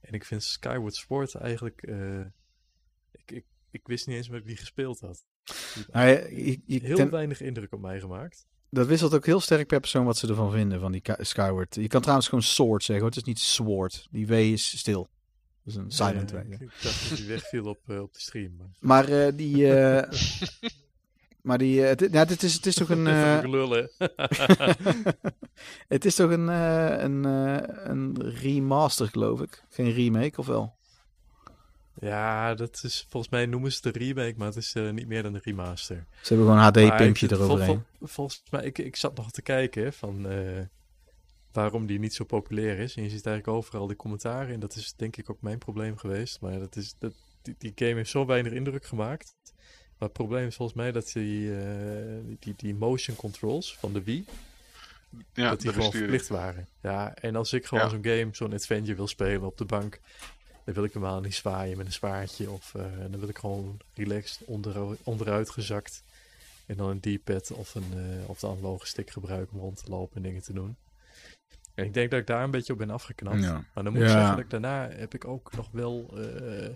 En 0.00 0.12
ik 0.12 0.24
vind 0.24 0.42
Skyward 0.42 0.94
Sword 0.94 1.34
eigenlijk, 1.34 1.82
ik, 3.10 3.30
ik, 3.30 3.44
ik 3.70 3.86
wist 3.86 4.06
niet 4.06 4.16
eens 4.16 4.28
ik 4.28 4.46
die 4.46 4.56
gespeeld 4.56 5.00
had. 5.00 5.24
Nou, 5.92 6.06
heel 6.66 6.96
ten- 6.96 7.10
weinig 7.10 7.40
indruk 7.40 7.72
op 7.72 7.80
mij 7.80 8.00
gemaakt. 8.00 8.46
Dat 8.72 8.86
wisselt 8.86 9.14
ook 9.14 9.26
heel 9.26 9.40
sterk 9.40 9.66
per 9.66 9.80
persoon 9.80 10.04
wat 10.04 10.16
ze 10.16 10.28
ervan 10.28 10.50
vinden, 10.50 10.80
van 10.80 10.92
die 10.92 11.02
Skyward. 11.18 11.74
Je 11.74 11.88
kan 11.88 12.00
trouwens 12.00 12.28
gewoon 12.28 12.44
Sword 12.44 12.82
zeggen, 12.84 13.04
hoor. 13.04 13.14
het 13.14 13.16
is 13.16 13.22
niet 13.26 13.38
Sword. 13.38 14.06
Die 14.10 14.26
W 14.26 14.32
is 14.32 14.78
stil. 14.78 15.08
Dat 15.64 15.74
is 15.74 15.80
een 15.80 15.90
silent 15.90 16.30
Ja, 16.30 16.36
W. 16.36 16.52
ik, 16.52 16.58
dacht 16.82 17.08
dat 17.08 17.18
die 17.18 17.26
wegviel 17.26 17.66
op, 17.66 17.78
eh, 17.86 18.00
op 18.00 18.12
de 18.14 18.20
stream. 18.20 18.56
Maar... 18.56 18.68
Maar 18.80 19.08
eh, 19.08 19.32
die... 19.36 19.74
eh, 19.74 20.10
maar 21.42 21.58
die... 21.58 21.86
eh, 21.86 22.10
het, 22.12 22.42
is, 22.42 22.54
het 22.54 22.66
is 22.66 22.74
toch 22.74 22.88
een... 22.88 23.06
Het 25.88 26.04
is 26.04 26.14
toch 26.14 26.30
een, 26.30 26.48
een, 26.48 27.24
een 27.90 28.22
remaster, 28.22 29.08
geloof 29.08 29.40
ik. 29.40 29.64
Geen 29.68 29.92
remake, 29.92 30.38
of 30.38 30.46
wel? 30.46 30.74
Ja, 32.08 32.54
dat 32.54 32.80
is 32.84 33.06
volgens 33.08 33.32
mij 33.32 33.46
noemen 33.46 33.72
ze 33.72 33.80
het 33.82 33.96
een 33.96 34.02
remake, 34.02 34.34
maar 34.36 34.46
het 34.46 34.56
is 34.56 34.74
eh, 34.74 34.90
niet 34.90 35.06
meer 35.06 35.22
dan 35.22 35.34
een 35.34 35.40
remaster. 35.44 36.04
Ze 36.22 36.34
hebben 36.34 36.46
gewoon 36.46 36.62
een 36.62 36.88
HD-pimpje 36.90 37.28
vol- 37.28 37.36
eroverheen. 37.36 37.84
vol- 37.98 38.08
volgens 38.08 38.42
mij, 38.50 38.64
ik, 38.64 38.78
ik 38.78 38.96
zat 38.96 39.16
nog 39.16 39.30
te 39.30 39.42
kijken 39.42 39.92
van 39.92 40.28
eh, 40.28 40.60
waarom 41.52 41.86
die 41.86 41.98
niet 41.98 42.14
zo 42.14 42.24
populair 42.24 42.78
is. 42.78 42.94
En 42.96 43.02
je 43.02 43.10
ziet 43.10 43.26
eigenlijk 43.26 43.56
overal 43.58 43.86
die 43.86 43.96
commentaren. 43.96 44.54
En 44.54 44.60
dat 44.60 44.74
is 44.76 44.94
denk 44.96 45.16
ik 45.16 45.30
ook 45.30 45.40
mijn 45.42 45.58
probleem 45.58 45.96
geweest. 45.96 46.40
Maar 46.40 46.58
dat 46.58 46.76
is, 46.76 46.94
dat, 46.98 47.12
die, 47.42 47.54
die 47.58 47.72
game 47.74 47.94
heeft 47.94 48.10
zo 48.10 48.26
weinig 48.26 48.52
indruk 48.52 48.84
gemaakt. 48.84 49.34
Maar 49.98 50.08
het 50.08 50.12
probleem 50.12 50.46
is 50.46 50.56
volgens 50.56 50.78
mij 50.78 50.92
dat 50.92 51.10
die, 51.12 51.56
eh, 51.56 51.66
die, 52.38 52.54
die 52.56 52.74
motion 52.74 53.16
controls 53.16 53.76
van 53.76 53.92
de 53.92 54.02
Wii, 54.02 54.24
Ja, 55.34 55.48
dat 55.50 55.60
die 55.60 55.68
de 55.70 55.76
gewoon 55.76 55.92
verplicht 55.92 56.28
waren. 56.28 56.68
Ja, 56.80 57.14
en 57.14 57.36
als 57.36 57.52
ik 57.52 57.66
gewoon 57.66 57.84
Ja. 57.84 57.90
zo'n 57.90 58.04
game, 58.04 58.28
zo'n 58.32 58.52
adventure 58.52 58.94
wil 58.96 59.06
spelen 59.08 59.42
op 59.42 59.58
de 59.58 59.64
bank, 59.64 60.00
dan 60.64 60.74
wil 60.74 60.84
ik 60.84 60.92
helemaal 60.92 61.20
niet 61.20 61.34
zwaaien 61.34 61.76
met 61.76 61.86
een 61.86 61.92
zwaardje. 61.92 62.50
Of 62.50 62.74
eh, 62.74 62.82
dan 63.10 63.20
wil 63.20 63.28
ik 63.28 63.38
gewoon 63.38 63.78
relaxed 63.94 64.44
onder, 64.46 64.96
onderuit 65.02 65.50
gezakt. 65.50 66.02
En 66.66 66.76
dan 66.76 66.88
een 66.88 67.00
D-pad 67.00 67.50
of, 67.52 67.74
een, 67.74 67.92
eh, 67.94 68.28
of 68.28 68.38
de 68.40 68.46
analoge 68.46 68.86
stick 68.86 69.10
gebruiken 69.10 69.54
om 69.56 69.60
rond 69.62 69.84
te 69.84 69.90
lopen 69.90 70.16
en 70.16 70.22
dingen 70.22 70.42
te 70.42 70.52
doen. 70.52 70.76
En 71.74 71.84
ik 71.84 71.94
denk 71.94 72.10
dat 72.10 72.20
ik 72.20 72.26
daar 72.26 72.44
een 72.44 72.50
beetje 72.50 72.72
op 72.72 72.78
ben 72.78 72.90
afgeknapt. 72.90 73.42
Ja. 73.42 73.64
Maar 73.74 73.84
dan 73.84 73.92
moet 73.92 74.02
ik 74.02 74.08
Ja. 74.08 74.12
zeggen 74.14 74.34
dat 74.36 74.44
ik 74.44 74.50
daarna 74.50 74.88
heb 74.90 75.14
ik 75.14 75.24
ook 75.24 75.52
nog 75.56 75.68
wel... 75.72 76.10
eh, 76.16 76.68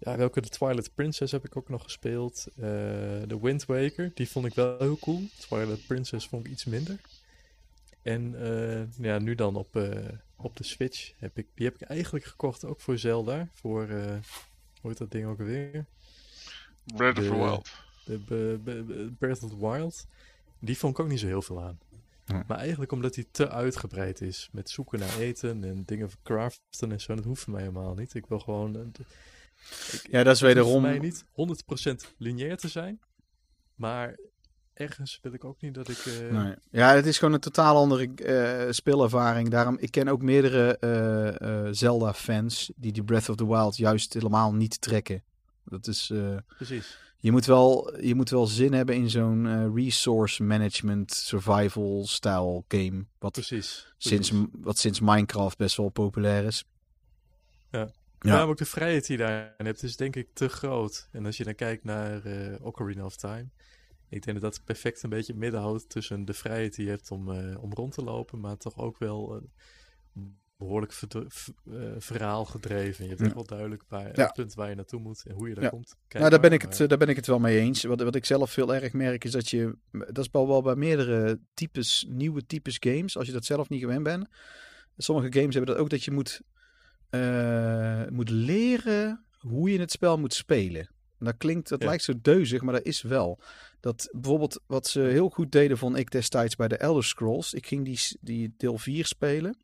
ja, 0.00 0.16
welke? 0.16 0.40
De 0.40 0.48
Twilight 0.48 0.94
Princess 0.94 1.32
heb 1.32 1.44
ik 1.44 1.56
ook 1.56 1.68
nog 1.68 1.82
gespeeld. 1.82 2.46
De 2.54 3.38
Wind 3.40 3.64
Waker, 3.64 4.10
die 4.14 4.28
vond 4.28 4.46
ik 4.46 4.54
wel 4.54 4.78
heel 4.78 4.98
cool. 4.98 5.22
Twilight 5.38 5.86
Princess 5.86 6.28
vond 6.28 6.46
ik 6.46 6.52
iets 6.52 6.64
minder. 6.64 6.96
En 8.02 8.36
ja, 8.98 9.18
nu 9.18 9.34
dan 9.34 9.56
op, 9.56 9.68
op 10.38 10.56
de 10.56 10.64
Switch 10.64 11.12
heb 11.16 11.38
ik... 11.38 11.46
Die 11.54 11.66
heb 11.66 11.74
ik 11.74 11.82
eigenlijk 11.82 12.24
gekocht 12.24 12.64
ook 12.64 12.80
voor 12.80 12.98
Zelda. 12.98 13.48
Voor... 13.52 13.88
eh 13.88 14.16
hoe 14.80 14.90
heet 14.90 14.98
dat 14.98 15.10
ding 15.10 15.26
ook 15.26 15.38
alweer? 15.38 15.84
Breath 16.96 17.18
of 17.18 17.24
the 17.24 17.34
Wild. 17.36 17.70
De 18.04 18.18
Be- 18.18 18.60
Be- 18.64 18.82
Be- 18.82 19.12
Breath 19.18 19.42
of 19.42 19.50
the 19.50 19.58
Wild. 19.58 20.06
Die 20.58 20.78
vond 20.78 20.92
ik 20.98 21.04
ook 21.04 21.08
niet 21.10 21.20
zo 21.20 21.26
heel 21.26 21.42
veel 21.42 21.62
aan. 21.62 21.78
Hm. 22.26 22.42
Maar 22.46 22.58
eigenlijk 22.58 22.92
omdat 22.92 23.14
hij 23.14 23.26
te 23.30 23.50
uitgebreid 23.50 24.20
is. 24.20 24.48
Met 24.52 24.70
zoeken 24.70 24.98
naar 24.98 25.18
eten 25.18 25.64
en 25.64 25.82
dingen 25.84 26.10
craften 26.22 26.92
en 26.92 27.00
zo. 27.00 27.14
Dat 27.14 27.24
hoeft 27.24 27.42
voor 27.42 27.52
mij 27.52 27.62
helemaal 27.62 27.94
niet. 27.94 28.14
Ik 28.14 28.26
wil 28.26 28.38
gewoon... 28.38 28.76
eh, 28.76 28.82
ik- 29.92 30.08
Ja, 30.10 30.22
dat 30.22 30.34
is 30.34 30.40
het 30.40 30.40
hoeft 30.40 30.40
wederom... 30.40 30.70
voor 30.70 30.80
mij 30.80 30.98
niet 30.98 31.24
100% 32.12 32.14
lineair 32.18 32.56
te 32.56 32.68
zijn. 32.68 33.00
Maar 33.74 34.18
ergens 34.78 35.18
wil 35.22 35.32
ik 35.32 35.44
ook 35.44 35.60
niet 35.60 35.74
dat 35.74 35.88
ik... 35.88 35.98
eh, 35.98 36.30
Nee. 36.30 36.54
Ja, 36.70 36.94
het 36.94 37.06
is 37.06 37.18
gewoon 37.18 37.34
een 37.34 37.40
totaal 37.40 37.76
andere 37.76 38.14
eh, 38.14 38.72
speelervaring. 38.72 39.48
Daarom, 39.48 39.76
ik 39.80 39.90
ken 39.90 40.08
ook 40.08 40.22
meerdere 40.22 40.78
eh, 40.78 41.68
Zelda-fans 41.70 42.70
die 42.76 42.92
die 42.92 43.04
Breath 43.04 43.28
of 43.28 43.36
the 43.36 43.46
Wild 43.48 43.76
juist 43.76 44.12
helemaal 44.14 44.54
niet 44.54 44.80
trekken. 44.80 45.22
Dat 45.64 45.86
is, 45.86 46.12
Precies. 46.56 46.98
je, 47.16 47.30
moet 47.32 47.44
wel, 47.46 47.96
je 48.00 48.14
moet 48.14 48.30
wel 48.30 48.46
zin 48.46 48.72
hebben 48.72 48.94
in 48.94 49.10
zo'n 49.10 49.74
resource 49.74 50.42
management 50.42 51.12
survival 51.12 52.06
style 52.06 52.62
game. 52.68 53.04
Wat 53.18 53.32
Precies. 53.32 53.94
sinds, 53.98 54.28
precies. 54.30 54.48
wat 54.60 54.78
sinds 54.78 55.00
Minecraft 55.00 55.56
best 55.58 55.76
wel 55.76 55.88
populair 55.88 56.44
is. 56.44 56.64
Ja. 57.70 57.90
Ja. 58.20 58.32
Maar 58.32 58.48
ook 58.48 58.56
de 58.56 58.64
vrijheid 58.64 59.06
die 59.06 59.16
je 59.18 59.22
daarin 59.22 59.66
hebt 59.66 59.82
is 59.82 59.96
denk 59.96 60.16
ik 60.16 60.28
te 60.32 60.48
groot. 60.48 61.08
En 61.12 61.26
als 61.26 61.36
je 61.36 61.44
dan 61.44 61.54
kijkt 61.54 61.84
naar 61.84 62.22
Ocarina 62.60 63.04
of 63.04 63.16
Time. 63.16 63.46
Ik 64.10 64.24
denk 64.24 64.40
dat 64.40 64.52
dat 64.52 64.64
perfect 64.64 65.02
een 65.02 65.10
beetje 65.10 65.32
het 65.32 65.40
midden 65.40 65.60
houdt 65.60 65.88
tussen 65.88 66.24
de 66.24 66.34
vrijheid 66.34 66.74
die 66.74 66.84
je 66.84 66.90
hebt 66.90 67.10
om, 67.10 67.30
eh, 67.32 67.62
om 67.62 67.72
rond 67.72 67.92
te 67.94 68.02
lopen. 68.04 68.40
Maar 68.40 68.56
toch 68.56 68.78
ook 68.78 68.98
wel 68.98 69.34
een 70.14 70.36
behoorlijk 70.56 70.92
eh, 71.08 71.22
verhaal 71.98 72.44
gedreven. 72.44 73.02
Je 73.02 73.08
hebt 73.08 73.20
Ja. 73.20 73.26
echt 73.26 73.34
wel 73.34 73.46
duidelijk 73.46 73.82
waar, 73.88 74.16
Ja. 74.16 74.24
het 74.24 74.32
punt 74.32 74.54
waar 74.54 74.68
je 74.68 74.74
naartoe 74.74 75.00
moet 75.00 75.22
en 75.26 75.34
hoe 75.34 75.48
je 75.48 75.54
daar 75.54 75.64
Ja. 75.64 75.70
komt. 75.70 75.94
nou, 76.08 76.30
daar 76.30 76.40
ben, 76.40 76.52
ik 76.52 76.62
maar- 76.62 76.70
het, 76.70 76.80
eh, 76.80 76.88
daar 76.88 76.98
ben 76.98 77.08
ik 77.08 77.16
het 77.16 77.26
wel 77.26 77.38
mee 77.38 77.58
eens. 77.60 77.82
Wat, 77.84 78.02
wat 78.02 78.14
ik 78.14 78.24
zelf 78.24 78.54
heel 78.54 78.74
erg 78.74 78.92
merk 78.92 79.24
is 79.24 79.30
dat 79.30 79.48
je... 79.48 79.76
Dat 79.90 80.18
is 80.18 80.28
wel, 80.32 80.46
wel 80.48 80.62
bij 80.62 80.74
meerdere 80.76 81.40
types, 81.54 82.06
nieuwe 82.08 82.46
types 82.46 82.76
games. 82.80 83.16
Als 83.16 83.26
je 83.26 83.32
dat 83.32 83.44
zelf 83.44 83.68
niet 83.68 83.80
gewend 83.80 84.02
bent. 84.02 84.28
Sommige 84.96 85.32
games 85.32 85.54
hebben 85.54 85.74
dat 85.74 85.82
ook 85.82 85.90
dat 85.90 86.04
je 86.04 86.10
moet, 86.10 86.40
moet 88.12 88.30
leren 88.30 89.24
hoe 89.38 89.70
je 89.72 89.78
het 89.80 89.90
spel 89.90 90.18
moet 90.18 90.34
spelen. 90.34 90.80
En 91.18 91.24
Dat 91.24 91.36
klinkt, 91.36 91.68
dat 91.68 91.82
lijkt 91.82 92.02
zo 92.02 92.12
deuzig, 92.22 92.62
maar 92.62 92.74
dat 92.74 92.84
is 92.84 93.02
wel. 93.02 93.40
Dat 93.80 94.08
bijvoorbeeld 94.12 94.60
wat 94.66 94.86
ze 94.86 95.00
heel 95.00 95.28
goed 95.28 95.52
deden, 95.52 95.78
vond 95.78 95.96
ik 95.96 96.10
destijds 96.10 96.56
bij 96.56 96.68
de 96.68 96.76
Elder 96.76 97.04
Scrolls. 97.04 97.54
Ik 97.54 97.66
ging 97.66 97.84
die, 97.84 98.00
die 98.20 98.54
deel 98.56 98.78
4 98.78 99.06
spelen. 99.06 99.56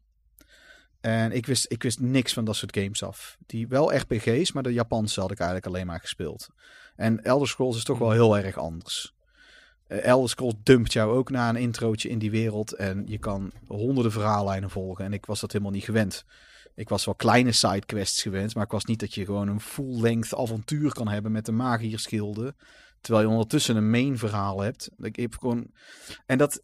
En 1.00 1.32
ik 1.32 1.46
wist, 1.46 1.72
ik 1.72 1.82
wist 1.82 2.00
niks 2.00 2.32
van 2.32 2.44
dat 2.44 2.56
soort 2.56 2.76
games 2.76 3.02
af. 3.02 3.36
Die 3.46 3.68
wel 3.68 3.96
RPG's, 3.96 4.52
maar 4.52 4.62
de 4.62 4.72
Japanse 4.72 5.20
had 5.20 5.30
ik 5.30 5.38
eigenlijk 5.38 5.68
alleen 5.68 5.86
maar 5.86 6.00
gespeeld. 6.00 6.48
En 6.96 7.24
Elder 7.24 7.48
Scrolls 7.48 7.76
is 7.76 7.84
toch 7.84 7.98
wel 7.98 8.10
heel 8.10 8.38
erg 8.38 8.56
anders. 8.56 9.14
Eh, 9.86 10.04
Elder 10.04 10.28
Scrolls 10.28 10.54
dumpt 10.62 10.92
jou 10.92 11.16
ook 11.16 11.30
na 11.30 11.48
een 11.48 11.56
introotje 11.56 12.08
in 12.08 12.18
die 12.18 12.30
wereld. 12.30 12.72
En 12.72 13.02
je 13.06 13.18
kan 13.18 13.52
honderden 13.66 14.12
verhaallijnen 14.12 14.70
volgen. 14.70 15.04
En 15.04 15.12
ik 15.12 15.26
was 15.26 15.40
dat 15.40 15.52
helemaal 15.52 15.72
niet 15.72 15.84
gewend. 15.84 16.24
Ik 16.74 16.88
was 16.88 17.04
wel 17.04 17.14
kleine 17.14 17.52
sidequests 17.52 18.22
gewend. 18.22 18.54
Maar 18.54 18.64
ik 18.64 18.70
was 18.70 18.84
niet 18.84 19.00
dat 19.00 19.14
je 19.14 19.24
gewoon 19.24 19.48
een 19.48 19.60
full-length 19.60 20.34
avontuur 20.34 20.92
kan 20.92 21.08
hebben 21.08 21.32
met 21.32 21.46
de 21.46 21.52
magierschilden. 21.52 22.56
Terwijl 23.04 23.26
je 23.26 23.32
ondertussen 23.32 23.76
een 23.76 23.90
main 23.90 24.18
verhaal 24.18 24.60
hebt. 24.60 24.90
Ik 24.98 25.16
heb 25.16 25.38
gewoon... 25.38 25.70
En 26.26 26.38
dat, 26.38 26.62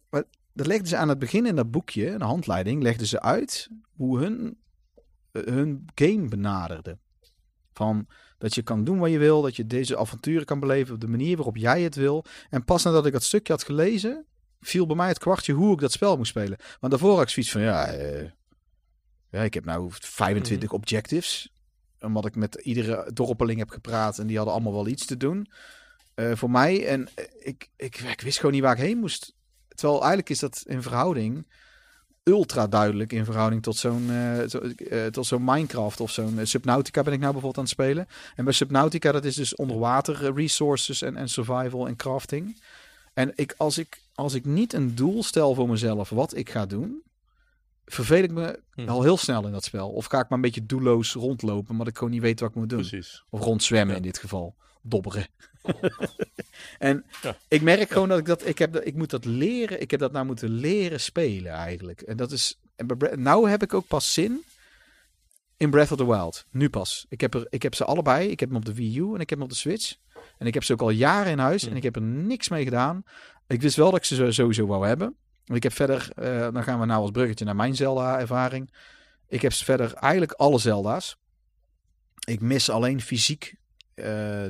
dat 0.53 0.67
legden 0.67 0.87
ze 0.87 0.97
aan 0.97 1.09
het 1.09 1.19
begin 1.19 1.45
in 1.45 1.55
dat 1.55 1.71
boekje, 1.71 2.09
een 2.09 2.21
handleiding, 2.21 2.81
legden 2.81 3.07
ze 3.07 3.21
uit 3.21 3.69
hoe 3.95 4.19
hun, 4.19 4.57
eh, 5.31 5.43
hun 5.43 5.85
game 5.95 6.27
benaderde. 6.27 6.97
Van 7.73 8.07
dat 8.37 8.55
je 8.55 8.61
kan 8.61 8.83
doen 8.83 8.99
wat 8.99 9.11
je 9.11 9.17
wil, 9.17 9.41
dat 9.41 9.55
je 9.55 9.67
deze 9.67 9.97
avonturen 9.97 10.45
kan 10.45 10.59
beleven 10.59 10.93
op 10.93 11.01
de 11.01 11.07
manier 11.07 11.35
waarop 11.35 11.57
jij 11.57 11.81
het 11.81 11.95
wil. 11.95 12.25
En 12.49 12.65
pas 12.65 12.83
nadat 12.83 13.05
ik 13.05 13.13
dat 13.13 13.23
stukje 13.23 13.53
had 13.53 13.63
gelezen, 13.63 14.25
viel 14.59 14.85
bij 14.85 14.95
mij 14.95 15.07
het 15.07 15.19
kwartje 15.19 15.53
hoe 15.53 15.73
ik 15.73 15.79
dat 15.79 15.91
spel 15.91 16.17
moest 16.17 16.29
spelen. 16.29 16.57
Want 16.79 16.91
daarvoor 16.91 17.13
had 17.13 17.21
ik 17.21 17.29
zoiets 17.29 17.51
van, 17.51 17.61
ja, 17.61 17.85
eh, 17.85 18.29
ja 19.29 19.41
ik 19.41 19.53
heb 19.53 19.65
nou 19.65 19.87
25 19.91 20.71
objectives. 20.71 21.53
Omdat 21.99 22.25
ik 22.25 22.35
met 22.35 22.55
iedere 22.55 23.11
dorpeling 23.13 23.59
heb 23.59 23.69
gepraat 23.69 24.19
en 24.19 24.27
die 24.27 24.35
hadden 24.35 24.53
allemaal 24.53 24.73
wel 24.73 24.87
iets 24.87 25.05
te 25.05 25.17
doen. 25.17 25.47
Eh, 26.29 26.35
voor 26.35 26.51
mij. 26.51 26.87
En 26.87 27.09
eh, 27.15 27.25
ik, 27.39 27.69
ik, 27.75 27.97
ik 27.99 28.21
wist 28.21 28.37
gewoon 28.37 28.51
niet 28.51 28.61
waar 28.61 28.75
ik 28.77 28.83
heen 28.83 28.97
moest. 28.97 29.33
Terwijl 29.67 29.99
eigenlijk 29.99 30.29
is 30.29 30.39
dat 30.39 30.63
in 30.67 30.81
verhouding 30.81 31.47
ultra 32.23 32.67
duidelijk 32.67 33.13
in 33.13 33.25
verhouding 33.25 33.63
tot 33.63 33.75
zo'n 33.77 34.09
eh, 34.11 35.05
tot 35.05 35.25
zo'n 35.25 35.43
Minecraft 35.43 35.99
of 35.99 36.11
zo'n 36.11 36.39
Subnautica 36.43 37.03
ben 37.03 37.13
ik 37.13 37.19
nou 37.19 37.31
bijvoorbeeld 37.31 37.57
aan 37.57 37.63
het 37.63 37.73
spelen. 37.73 38.07
En 38.35 38.43
bij 38.43 38.53
Subnautica 38.53 39.11
dat 39.11 39.25
is 39.25 39.35
dus 39.35 39.55
onderwater 39.55 40.33
resources 40.33 41.01
en, 41.01 41.15
en 41.15 41.29
survival 41.29 41.87
en 41.87 41.95
crafting. 41.95 42.61
En 43.13 43.31
ik, 43.35 43.53
als, 43.57 43.77
ik, 43.77 44.01
als 44.13 44.33
ik 44.33 44.45
niet 44.45 44.73
een 44.73 44.95
doel 44.95 45.23
stel 45.23 45.53
voor 45.55 45.69
mezelf 45.69 46.09
wat 46.09 46.35
ik 46.35 46.49
ga 46.49 46.65
doen, 46.65 47.01
verveel 47.85 48.23
ik 48.23 48.31
me 48.31 48.59
Hm. 48.73 48.89
al 48.89 49.01
heel 49.01 49.17
snel 49.17 49.45
in 49.45 49.51
dat 49.51 49.63
spel. 49.63 49.89
Of 49.89 50.05
ga 50.05 50.17
ik 50.19 50.29
maar 50.29 50.37
een 50.37 50.43
beetje 50.43 50.65
doelloos 50.65 51.13
rondlopen, 51.13 51.71
omdat 51.71 51.87
ik 51.87 51.97
gewoon 51.97 52.13
niet 52.13 52.21
weet 52.21 52.39
wat 52.39 52.49
ik 52.49 52.55
moet 52.55 52.69
doen. 52.69 52.79
Precies. 52.79 53.23
Of 53.29 53.41
rondzwemmen 53.41 53.89
Ja. 53.89 53.95
in 53.95 54.01
dit 54.01 54.17
geval. 54.17 54.55
Dobberen. 54.81 55.27
en 56.79 57.05
Ja. 57.21 57.35
ik 57.47 57.61
merk 57.61 57.91
gewoon 57.91 58.09
dat 58.09 58.19
ik 58.19 58.25
dat, 58.25 58.47
ik 58.47 58.57
heb 58.57 58.73
dat, 58.73 58.85
ik 58.85 58.95
moet 58.95 59.09
dat 59.09 59.25
leren. 59.25 59.81
Ik 59.81 59.91
heb 59.91 59.99
dat 59.99 60.11
nou 60.11 60.25
moeten 60.25 60.49
leren 60.49 60.99
spelen 60.99 61.51
eigenlijk. 61.51 62.01
En 62.01 62.17
dat 62.17 62.31
is, 62.31 62.59
en 62.75 62.87
nou 63.15 63.49
heb 63.49 63.63
ik 63.63 63.73
ook 63.73 63.87
pas 63.87 64.13
zin 64.13 64.43
in 65.57 65.69
Breath 65.69 65.91
of 65.91 65.97
the 65.97 66.07
Wild. 66.07 66.45
Nu 66.51 66.69
pas. 66.69 67.05
Ik 67.09 67.21
heb, 67.21 67.33
er, 67.33 67.47
ik 67.49 67.63
heb 67.63 67.75
ze 67.75 67.85
allebei. 67.85 68.29
Ik 68.29 68.39
heb 68.39 68.49
hem 68.49 68.57
op 68.57 68.65
de 68.65 68.73
Wii 68.73 68.99
U 68.99 69.13
en 69.13 69.19
ik 69.19 69.29
heb 69.29 69.39
hem 69.39 69.41
op 69.41 69.49
de 69.49 69.55
Switch. 69.55 69.95
En 70.37 70.47
ik 70.47 70.53
heb 70.53 70.63
ze 70.63 70.73
ook 70.73 70.81
al 70.81 70.89
jaren 70.89 71.31
in 71.31 71.39
huis 71.39 71.67
en 71.67 71.75
ik 71.75 71.83
heb 71.83 71.95
er 71.95 72.01
niks 72.01 72.49
mee 72.49 72.63
gedaan. 72.63 73.03
Ik 73.47 73.61
wist 73.61 73.75
wel 73.75 73.91
dat 73.91 73.99
ik 73.99 74.05
ze 74.05 74.31
sowieso 74.31 74.65
wou 74.65 74.87
hebben. 74.87 75.15
Ik 75.45 75.63
heb 75.63 75.73
verder, 75.73 76.11
eh, 76.15 76.47
dan 76.53 76.63
gaan 76.63 76.79
we 76.79 76.85
nou 76.85 77.01
als 77.01 77.11
bruggetje 77.11 77.45
naar 77.45 77.55
mijn 77.55 77.75
Zelda-ervaring. 77.75 78.73
Ik 79.27 79.41
heb 79.41 79.53
verder 79.53 79.93
eigenlijk 79.93 80.31
alle 80.31 80.59
Zelda's. 80.59 81.17
Ik 82.27 82.41
mis 82.41 82.69
alleen 82.69 83.01
fysiek 83.01 83.55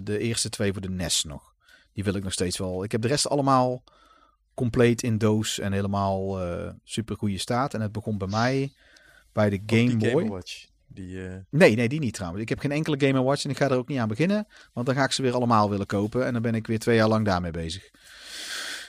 de 0.04 0.18
eerste 0.20 0.50
twee 0.50 0.72
voor 0.72 0.82
de 0.82 0.90
NES 0.90 1.24
nog. 1.24 1.54
Die 1.94 2.04
wil 2.04 2.14
ik 2.14 2.24
nog 2.24 2.34
steeds 2.34 2.58
wel. 2.58 2.84
Ik 2.84 2.92
heb 2.92 3.02
de 3.02 3.08
rest 3.08 3.30
allemaal 3.30 3.84
compleet 4.54 5.04
in 5.04 5.18
doos 5.18 5.60
en 5.60 5.72
helemaal 5.74 6.42
eh 6.42 6.70
super 6.84 7.16
goede 7.16 7.38
staat. 7.38 7.74
En 7.74 7.82
het 7.82 7.92
begon 7.92 8.18
bij 8.18 8.28
mij 8.28 8.74
bij 9.34 9.50
de 9.50 9.62
Game 9.66 10.12
Boy. 10.12 10.28
Watch. 10.28 10.66
Die, 10.88 11.28
eh, 11.28 11.36
Nee, 11.50 11.76
nee, 11.76 11.90
die 11.90 12.00
niet 12.00 12.14
trouwens. 12.14 12.42
Ik 12.42 12.50
heb 12.50 12.60
geen 12.60 12.72
enkele 12.72 13.00
Game 13.08 13.24
Watch 13.24 13.44
en 13.44 13.50
ik 13.50 13.58
ga 13.58 13.70
er 13.70 13.78
ook 13.78 13.88
niet 13.88 14.00
aan 14.00 14.08
beginnen. 14.08 14.48
Want 14.74 14.86
dan 14.86 14.96
ga 14.96 15.04
ik 15.04 15.12
ze 15.12 15.22
weer 15.22 15.34
allemaal 15.34 15.70
willen 15.70 15.86
kopen. 15.86 16.26
En 16.26 16.34
dan 16.34 16.42
ben 16.42 16.56
ik 16.56 16.68
weer 16.68 16.80
twee 16.80 16.96
jaar 16.96 17.08
lang 17.08 17.26
daarmee 17.26 17.52
bezig. 17.52 17.90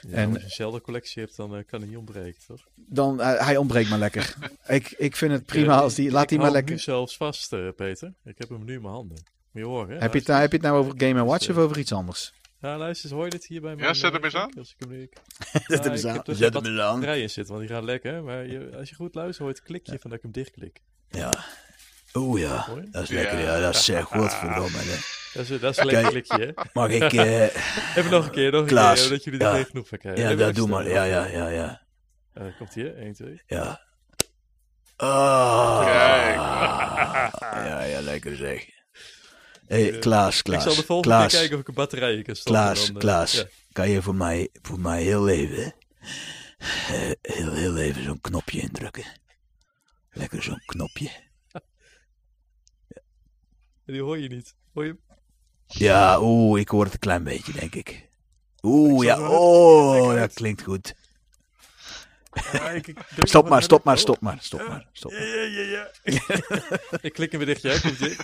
ja, 0.07 0.15
En- 0.15 0.29
als 0.29 0.37
je 0.37 0.43
een 0.43 0.49
Zelda-collectie 0.49 1.21
hebt, 1.23 1.35
dan 1.35 1.55
eh, 1.55 1.63
kan 1.65 1.79
het 1.79 1.89
niet 1.89 1.97
ontbreken, 1.97 2.41
toch? 2.47 2.67
Dan, 2.75 3.21
eh, 3.21 3.45
hij 3.45 3.57
ontbreekt 3.57 3.89
me 3.89 3.97
lekker. 3.97 4.35
ik, 4.67 4.91
ik 4.97 5.15
vind 5.15 5.31
het 5.31 5.45
prima 5.45 5.79
als 5.79 5.95
die... 5.95 6.11
Laat 6.11 6.23
ik 6.23 6.29
die 6.29 6.37
maar 6.39 6.51
lekker... 6.51 6.73
nu 6.75 6.79
zelfs 6.81 7.17
vast, 7.17 7.53
eh, 7.53 7.67
Peter. 7.75 8.13
Ik 8.23 8.35
heb 8.37 8.49
hem 8.49 8.65
nu 8.65 8.73
in 8.73 8.81
mijn 8.81 8.93
handen. 8.93 9.23
Horen? 9.61 10.01
Heb 10.01 10.11
je, 10.13 10.19
het, 10.19 10.27
nou- 10.27 10.41
heb 10.41 10.51
je 10.51 10.57
het 10.57 10.65
nou 10.65 10.77
over 10.77 10.93
Game 10.97 11.13
Dus, 11.13 11.23
Watch 11.23 11.49
of 11.49 11.57
over 11.57 11.77
iets 11.77 11.91
anders? 11.93 12.33
Ja, 12.59 12.77
luister 12.77 13.05
eens, 13.05 13.13
hoor 13.13 13.23
je 13.25 13.31
dit 13.31 13.45
hier 13.45 13.61
bij 13.61 13.75
mij? 13.75 13.85
Ja, 13.87 13.93
zet 13.93 14.13
hem 14.13 14.23
eens 14.23 14.35
aan. 14.35 14.53
Als 14.57 14.69
ik 14.71 14.75
hem 14.79 14.89
nu... 14.89 15.09
Zet 15.51 15.67
hem 15.67 15.83
Ja, 15.83 15.91
eens 15.91 16.05
aan. 16.05 16.21
dus 16.23 16.37
Zet 16.37 16.53
hem 16.53 16.65
eens 16.65 16.79
aan. 16.81 16.93
batterijen 16.93 17.29
zitten, 17.29 17.53
want 17.55 17.67
die 17.67 17.75
gaan 17.75 17.85
lekker. 17.85 18.23
Maar 18.23 18.45
je, 18.47 18.71
als 18.77 18.89
je 18.89 18.95
goed 18.95 19.15
luistert, 19.15 19.39
hoor 19.39 19.47
je 19.47 19.53
het 19.55 19.63
klikje 19.63 19.99
van 19.99 20.09
dat 20.09 20.13
ik 20.19 20.21
hem 20.23 20.31
dichtklik. 20.31 20.79
Ja. 21.09 21.33
Oeh 22.13 22.41
ja, 22.41 22.67
dat 22.91 23.03
is 23.03 23.09
lekker. 23.09 23.39
Ja, 23.39 23.59
dat 23.59 23.75
is 23.75 23.89
uh, 23.89 24.03
godverdomme. 24.03 24.77
hè. 24.91 24.97
Dat 25.33 25.49
is, 25.49 25.59
dat 25.59 25.71
is 25.71 25.77
een 25.77 25.85
lekker 25.85 26.09
klikje, 26.11 26.37
hè? 26.55 26.63
Mag 26.73 26.89
ik... 26.89 27.13
eh, 27.13 27.41
Even 27.97 28.11
nog 28.11 28.25
een 28.25 28.31
keer, 28.31 28.51
nog 28.51 28.61
een 28.61 28.67
Klaas, 28.67 29.01
keer, 29.01 29.09
dat 29.09 29.23
jullie 29.23 29.39
er 29.39 29.57
ja. 29.57 29.63
genoeg 29.63 29.87
van 29.87 29.97
krijgen. 29.97 30.21
ja, 30.23 30.29
Even 30.29 30.45
dat 30.45 30.55
doe 30.55 30.67
maar. 30.67 30.89
Ja, 30.89 31.03
ja, 31.03 31.25
ja, 31.25 31.47
ja. 31.47 31.81
Eh, 32.33 32.43
komt 32.57 32.73
hier, 32.73 32.95
1, 32.97 33.13
2. 33.13 33.41
Ja. 33.47 33.81
Ah. 34.95 35.85
Kijk. 35.85 36.35
Ja, 37.67 37.81
ja, 37.83 38.01
lekker 38.01 38.35
zeg. 38.35 38.65
Hé, 39.73 39.89
Eh, 39.91 39.99
Klaas, 39.99 40.37
Ik 40.37 40.43
Klaas. 40.43 40.63
zal 40.63 40.75
de 40.75 40.83
volgende 40.83 41.15
Klaas, 41.15 41.29
keer 41.31 41.39
kijken 41.39 41.55
of 41.55 41.61
ik 41.61 41.67
een 41.67 41.73
batterij 41.73 42.21
kan 42.21 42.35
stoppen. 42.35 42.53
Klaas, 42.63 42.85
dan, 42.85 42.95
eh, 42.95 43.01
Klaas. 43.01 43.31
ja. 43.33 43.45
Kan 43.71 43.89
je 43.89 44.01
voor 44.01 44.15
mij, 44.15 44.49
voor 44.61 44.79
mij 44.79 45.03
heel 45.03 45.29
even, 45.29 45.73
eh, 46.87 47.11
heel, 47.21 47.53
heel 47.53 47.77
even 47.77 48.03
zo'n 48.03 48.21
knopje 48.21 48.61
indrukken? 48.61 49.03
Lekker 50.11 50.43
zo'n 50.43 50.61
knopje. 50.65 51.09
Die 53.85 54.01
hoor 54.01 54.19
je 54.19 54.27
niet. 54.27 54.55
Hoor 54.73 54.85
je? 54.85 54.97
Ja, 55.67 56.21
oeh, 56.21 56.59
ik 56.59 56.69
hoor 56.69 56.83
het 56.83 56.93
een 56.93 56.99
klein 56.99 57.23
beetje, 57.23 57.51
denk 57.53 57.75
ik. 57.75 58.09
Oeh, 58.61 59.05
ja, 59.05 59.29
oh, 59.29 60.13
dat 60.15 60.33
klinkt 60.33 60.61
goed. 60.63 60.93
Ja, 62.51 62.69
ik- 62.69 62.87
ik 62.87 62.99
druk 63.15 63.27
Stop 63.27 63.49
maar, 63.49 63.63
stop 63.63 63.83
maar, 63.83 63.97
stop 63.97 64.19
maar, 64.21 64.37
stop 64.41 64.67
maar, 64.67 64.87
stop 64.91 65.11
Ja, 65.11 65.17
maar. 65.17 65.27
ja, 65.27 65.61
ja, 65.61 65.89
ja. 66.03 66.21
ik 67.07 67.13
klik 67.13 67.31
hem 67.31 67.45
weer 67.45 67.59
dicht, 67.59 67.61
jij 67.61 67.77
hier. 67.97 68.17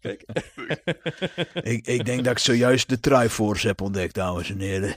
Kijk. 0.00 0.24
Ik, 1.62 1.86
ik 1.86 2.04
denk 2.04 2.24
dat 2.24 2.32
ik 2.32 2.38
zojuist 2.38 2.88
de 2.88 3.00
Triforce 3.00 3.66
heb 3.66 3.80
ontdekt, 3.80 4.14
dames 4.14 4.50
en 4.50 4.60
heren. 4.60 4.96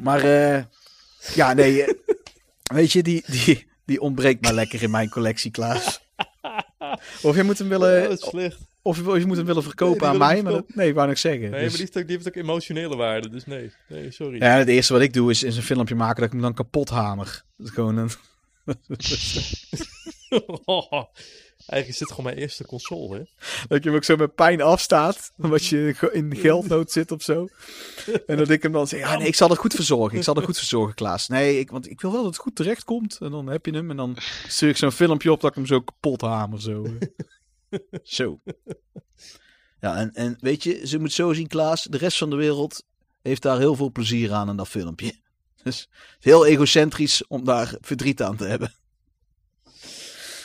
Maar, 0.00 0.20
eh, 0.24 0.64
ja, 1.34 1.52
nee, 1.52 1.82
eh, 1.84 1.94
weet 2.74 2.92
je, 2.92 3.02
die, 3.02 3.22
die, 3.26 3.66
die 3.84 4.00
ontbreekt 4.00 4.42
maar 4.42 4.52
lekker 4.54 4.82
in 4.82 4.90
mijn 4.90 5.08
collectie, 5.08 5.50
Klaas. 5.50 6.00
Of 7.22 7.36
je 7.36 7.42
moet 7.42 7.58
hem 7.58 7.68
Ja, 7.70 7.78
willen, 7.78 8.02
dat 8.08 8.22
is 8.22 8.28
slecht. 8.28 8.58
of 8.82 8.96
je, 8.96 9.10
of 9.10 9.18
je 9.18 9.26
moet 9.26 9.36
hem 9.36 9.46
willen 9.46 9.62
verkopen 9.62 10.00
Nee, 10.00 10.08
aan 10.10 10.18
mij, 10.18 10.42
maar 10.42 10.52
dat, 10.52 10.74
nee, 10.74 10.94
wou 10.94 11.10
ik 11.10 11.16
zeggen. 11.16 11.40
Nee, 11.40 11.50
Dus- 11.50 11.60
maar 11.60 11.68
die 11.70 11.78
heeft, 11.80 11.96
ook, 11.96 12.06
die 12.06 12.16
heeft 12.16 12.28
ook 12.28 12.34
emotionele 12.36 12.96
waarde, 12.96 13.28
dus 13.30 13.46
nee. 13.46 13.72
Nee, 13.88 14.10
sorry. 14.10 14.38
Ja, 14.42 14.56
het 14.56 14.68
eerste 14.68 14.92
wat 14.92 15.02
ik 15.02 15.12
doe 15.12 15.30
is, 15.30 15.42
is 15.42 15.56
een 15.56 15.62
filmpje 15.62 15.94
maken 15.94 16.16
dat 16.16 16.24
ik 16.24 16.32
hem 16.32 16.40
dan 16.40 16.54
kapot 16.54 16.88
hamer. 16.90 17.44
Dat 17.56 17.66
is 17.66 17.72
gewoon 17.72 17.96
een... 17.96 18.10
Eigenlijk 21.56 21.88
is 21.88 21.98
dit 21.98 22.08
gewoon 22.08 22.24
mijn 22.24 22.36
eerste 22.36 22.66
console, 22.66 23.16
hè? 23.16 23.22
Dat 23.68 23.82
je 23.82 23.88
hem 23.88 23.98
ook 23.98 24.04
zo 24.04 24.16
met 24.16 24.34
pijn 24.34 24.60
afstaat. 24.60 25.32
Omdat 25.36 25.66
je 25.66 26.10
in 26.12 26.36
geldnood 26.36 26.92
zit 26.92 27.12
of 27.12 27.22
zo. 27.22 27.48
En 28.26 28.36
dat 28.36 28.48
ik 28.50 28.62
hem 28.62 28.72
dan 28.72 28.86
zeg, 28.86 29.00
ja 29.00 29.16
nee, 29.16 29.26
ik 29.26 29.34
zal 29.34 29.48
het 29.48 29.58
goed 29.58 29.74
verzorgen. 29.74 30.18
Ik 30.18 30.24
zal 30.24 30.34
het 30.34 30.44
goed 30.44 30.58
verzorgen, 30.58 30.94
Klaas. 30.94 31.28
Nee, 31.28 31.58
ik, 31.58 31.70
want 31.70 31.90
ik 31.90 32.00
wil 32.00 32.12
wel 32.12 32.22
dat 32.22 32.32
het 32.32 32.42
goed 32.42 32.56
terecht 32.56 32.84
komt. 32.84 33.18
En 33.20 33.30
dan 33.30 33.46
heb 33.46 33.66
je 33.66 33.72
hem. 33.72 33.90
En 33.90 33.96
dan 33.96 34.16
stuur 34.48 34.68
ik 34.68 34.76
zo'n 34.76 34.92
filmpje 34.92 35.32
op 35.32 35.40
dat 35.40 35.50
ik 35.50 35.56
hem 35.56 35.66
zo 35.66 35.80
kapot 35.80 36.20
hamer. 36.20 36.60
Zo. 36.60 36.86
zo. 38.02 38.40
Ja, 39.80 39.96
en, 39.96 40.14
en 40.14 40.36
weet 40.40 40.62
je, 40.62 40.86
ze 40.86 40.98
moet 40.98 41.12
zo 41.12 41.32
zien, 41.32 41.46
Klaas. 41.46 41.82
De 41.82 41.98
rest 41.98 42.18
van 42.18 42.30
de 42.30 42.36
wereld 42.36 42.84
heeft 43.22 43.42
daar 43.42 43.58
heel 43.58 43.74
veel 43.74 43.92
plezier 43.92 44.32
aan 44.32 44.48
in 44.48 44.56
dat 44.56 44.68
filmpje. 44.68 45.14
Dus 45.62 45.88
heel 46.20 46.46
egocentrisch 46.46 47.26
om 47.26 47.44
daar 47.44 47.76
verdriet 47.80 48.22
aan 48.22 48.36
te 48.36 48.44
hebben. 48.44 48.74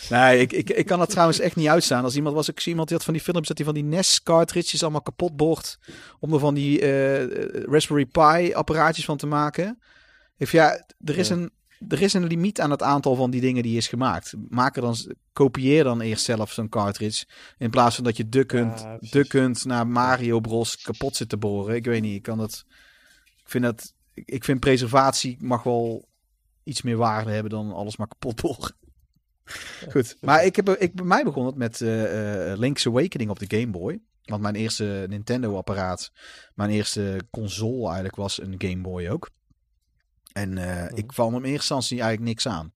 Nee, 0.09 0.39
ik, 0.39 0.51
ik, 0.53 0.69
ik 0.69 0.85
kan 0.85 0.99
dat 0.99 1.09
trouwens 1.09 1.39
echt 1.39 1.55
niet 1.55 1.67
uitstaan. 1.67 2.03
Als 2.03 2.15
iemand 2.15 2.35
was, 2.35 2.49
ik 2.49 2.59
zie 2.59 2.69
iemand 2.69 2.87
die 2.87 2.97
had 2.97 3.05
van 3.05 3.15
die 3.15 3.23
films 3.23 3.47
dat 3.47 3.57
hij 3.57 3.65
van 3.65 3.75
die 3.75 3.83
NES 3.83 4.23
cartridges 4.23 4.81
allemaal 4.83 5.01
kapot 5.01 5.35
boort. 5.35 5.79
Om 6.19 6.33
er 6.33 6.39
van 6.39 6.53
die 6.53 6.79
eh, 6.81 7.23
eh, 7.23 7.63
Raspberry 7.63 8.05
Pi 8.05 8.53
apparaatjes 8.53 9.05
van 9.05 9.17
te 9.17 9.27
maken. 9.27 9.79
If, 10.37 10.51
ja, 10.51 10.85
er 11.03 11.17
is, 11.17 11.27
Ja. 11.27 11.35
een, 11.35 11.51
er 11.87 12.01
is 12.01 12.13
een 12.13 12.27
limiet 12.27 12.61
aan 12.61 12.71
het 12.71 12.83
aantal 12.83 13.15
van 13.15 13.31
die 13.31 13.41
dingen 13.41 13.63
die 13.63 13.77
is 13.77 13.87
gemaakt. 13.87 14.33
Maak 14.49 14.75
er 14.75 14.81
dan, 14.81 14.95
kopieer 15.33 15.83
dan 15.83 16.01
eerst 16.01 16.25
zelf 16.25 16.51
zo'n 16.51 16.69
cartridge. 16.69 17.25
In 17.57 17.69
plaats 17.69 17.95
van 17.95 18.03
dat 18.03 18.17
je 18.17 18.29
de 18.29 18.45
kunt, 18.45 18.79
Ja, 18.79 18.85
precies. 18.95 19.11
de 19.11 19.27
kunt 19.27 19.65
naar 19.65 19.87
Mario 19.87 20.39
Bros 20.39 20.81
kapot 20.81 21.15
zit 21.15 21.29
te 21.29 21.37
boren. 21.37 21.75
Ik 21.75 21.85
weet 21.85 22.01
niet, 22.01 22.15
ik 22.15 22.23
kan 22.23 22.37
dat. 22.37 22.63
Ik 23.43 23.49
vind 23.49 23.63
dat. 23.63 23.93
Ik 24.13 24.29
ik 24.29 24.43
vind 24.43 24.59
preservatie 24.59 25.37
mag 25.41 25.63
wel 25.63 26.07
iets 26.63 26.81
meer 26.81 26.97
waarde 26.97 27.31
hebben 27.31 27.51
dan 27.51 27.71
alles 27.73 27.97
maar 27.97 28.07
kapot 28.07 28.41
boren. 28.41 28.75
Goed, 29.91 30.17
maar 30.21 30.45
ik 30.45 30.55
heb, 30.55 30.69
ik, 30.69 30.93
bij 30.93 31.05
mij 31.05 31.23
begon 31.23 31.45
het 31.45 31.55
met 31.55 31.81
eh, 31.81 32.53
Link's 32.55 32.87
Awakening 32.87 33.29
op 33.29 33.39
de 33.39 33.57
Game 33.57 33.71
Boy. 33.71 34.01
Want 34.23 34.41
mijn 34.41 34.55
eerste 34.55 35.05
Nintendo-apparaat, 35.09 36.11
mijn 36.55 36.69
eerste 36.69 37.21
console 37.31 37.85
eigenlijk 37.85 38.15
was 38.15 38.41
een 38.41 38.55
Game 38.57 38.81
Boy 38.81 39.07
ook. 39.07 39.29
En 40.33 40.57
eh, 40.57 40.97
ik 40.97 41.07
kwam 41.07 41.33
hem 41.33 41.43
in 41.43 41.51
eerste 41.51 41.73
instantie 41.73 42.01
eigenlijk 42.01 42.29
niks 42.29 42.47
aan. 42.47 42.73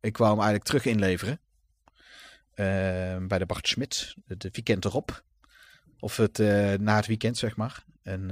Ik 0.00 0.12
kwam 0.12 0.28
hem 0.28 0.38
eigenlijk 0.38 0.68
terug 0.68 0.84
inleveren. 0.84 1.40
Eh, 2.50 3.26
bij 3.26 3.38
de 3.38 3.46
Bart 3.46 3.68
Schmidt, 3.68 4.14
het 4.26 4.42
weekend 4.42 4.84
erop. 4.84 5.24
Of 5.98 6.16
het, 6.16 6.38
na 6.80 6.96
het 6.96 7.06
weekend, 7.06 7.38
zeg 7.38 7.56
maar. 7.56 7.84
En 8.02 8.30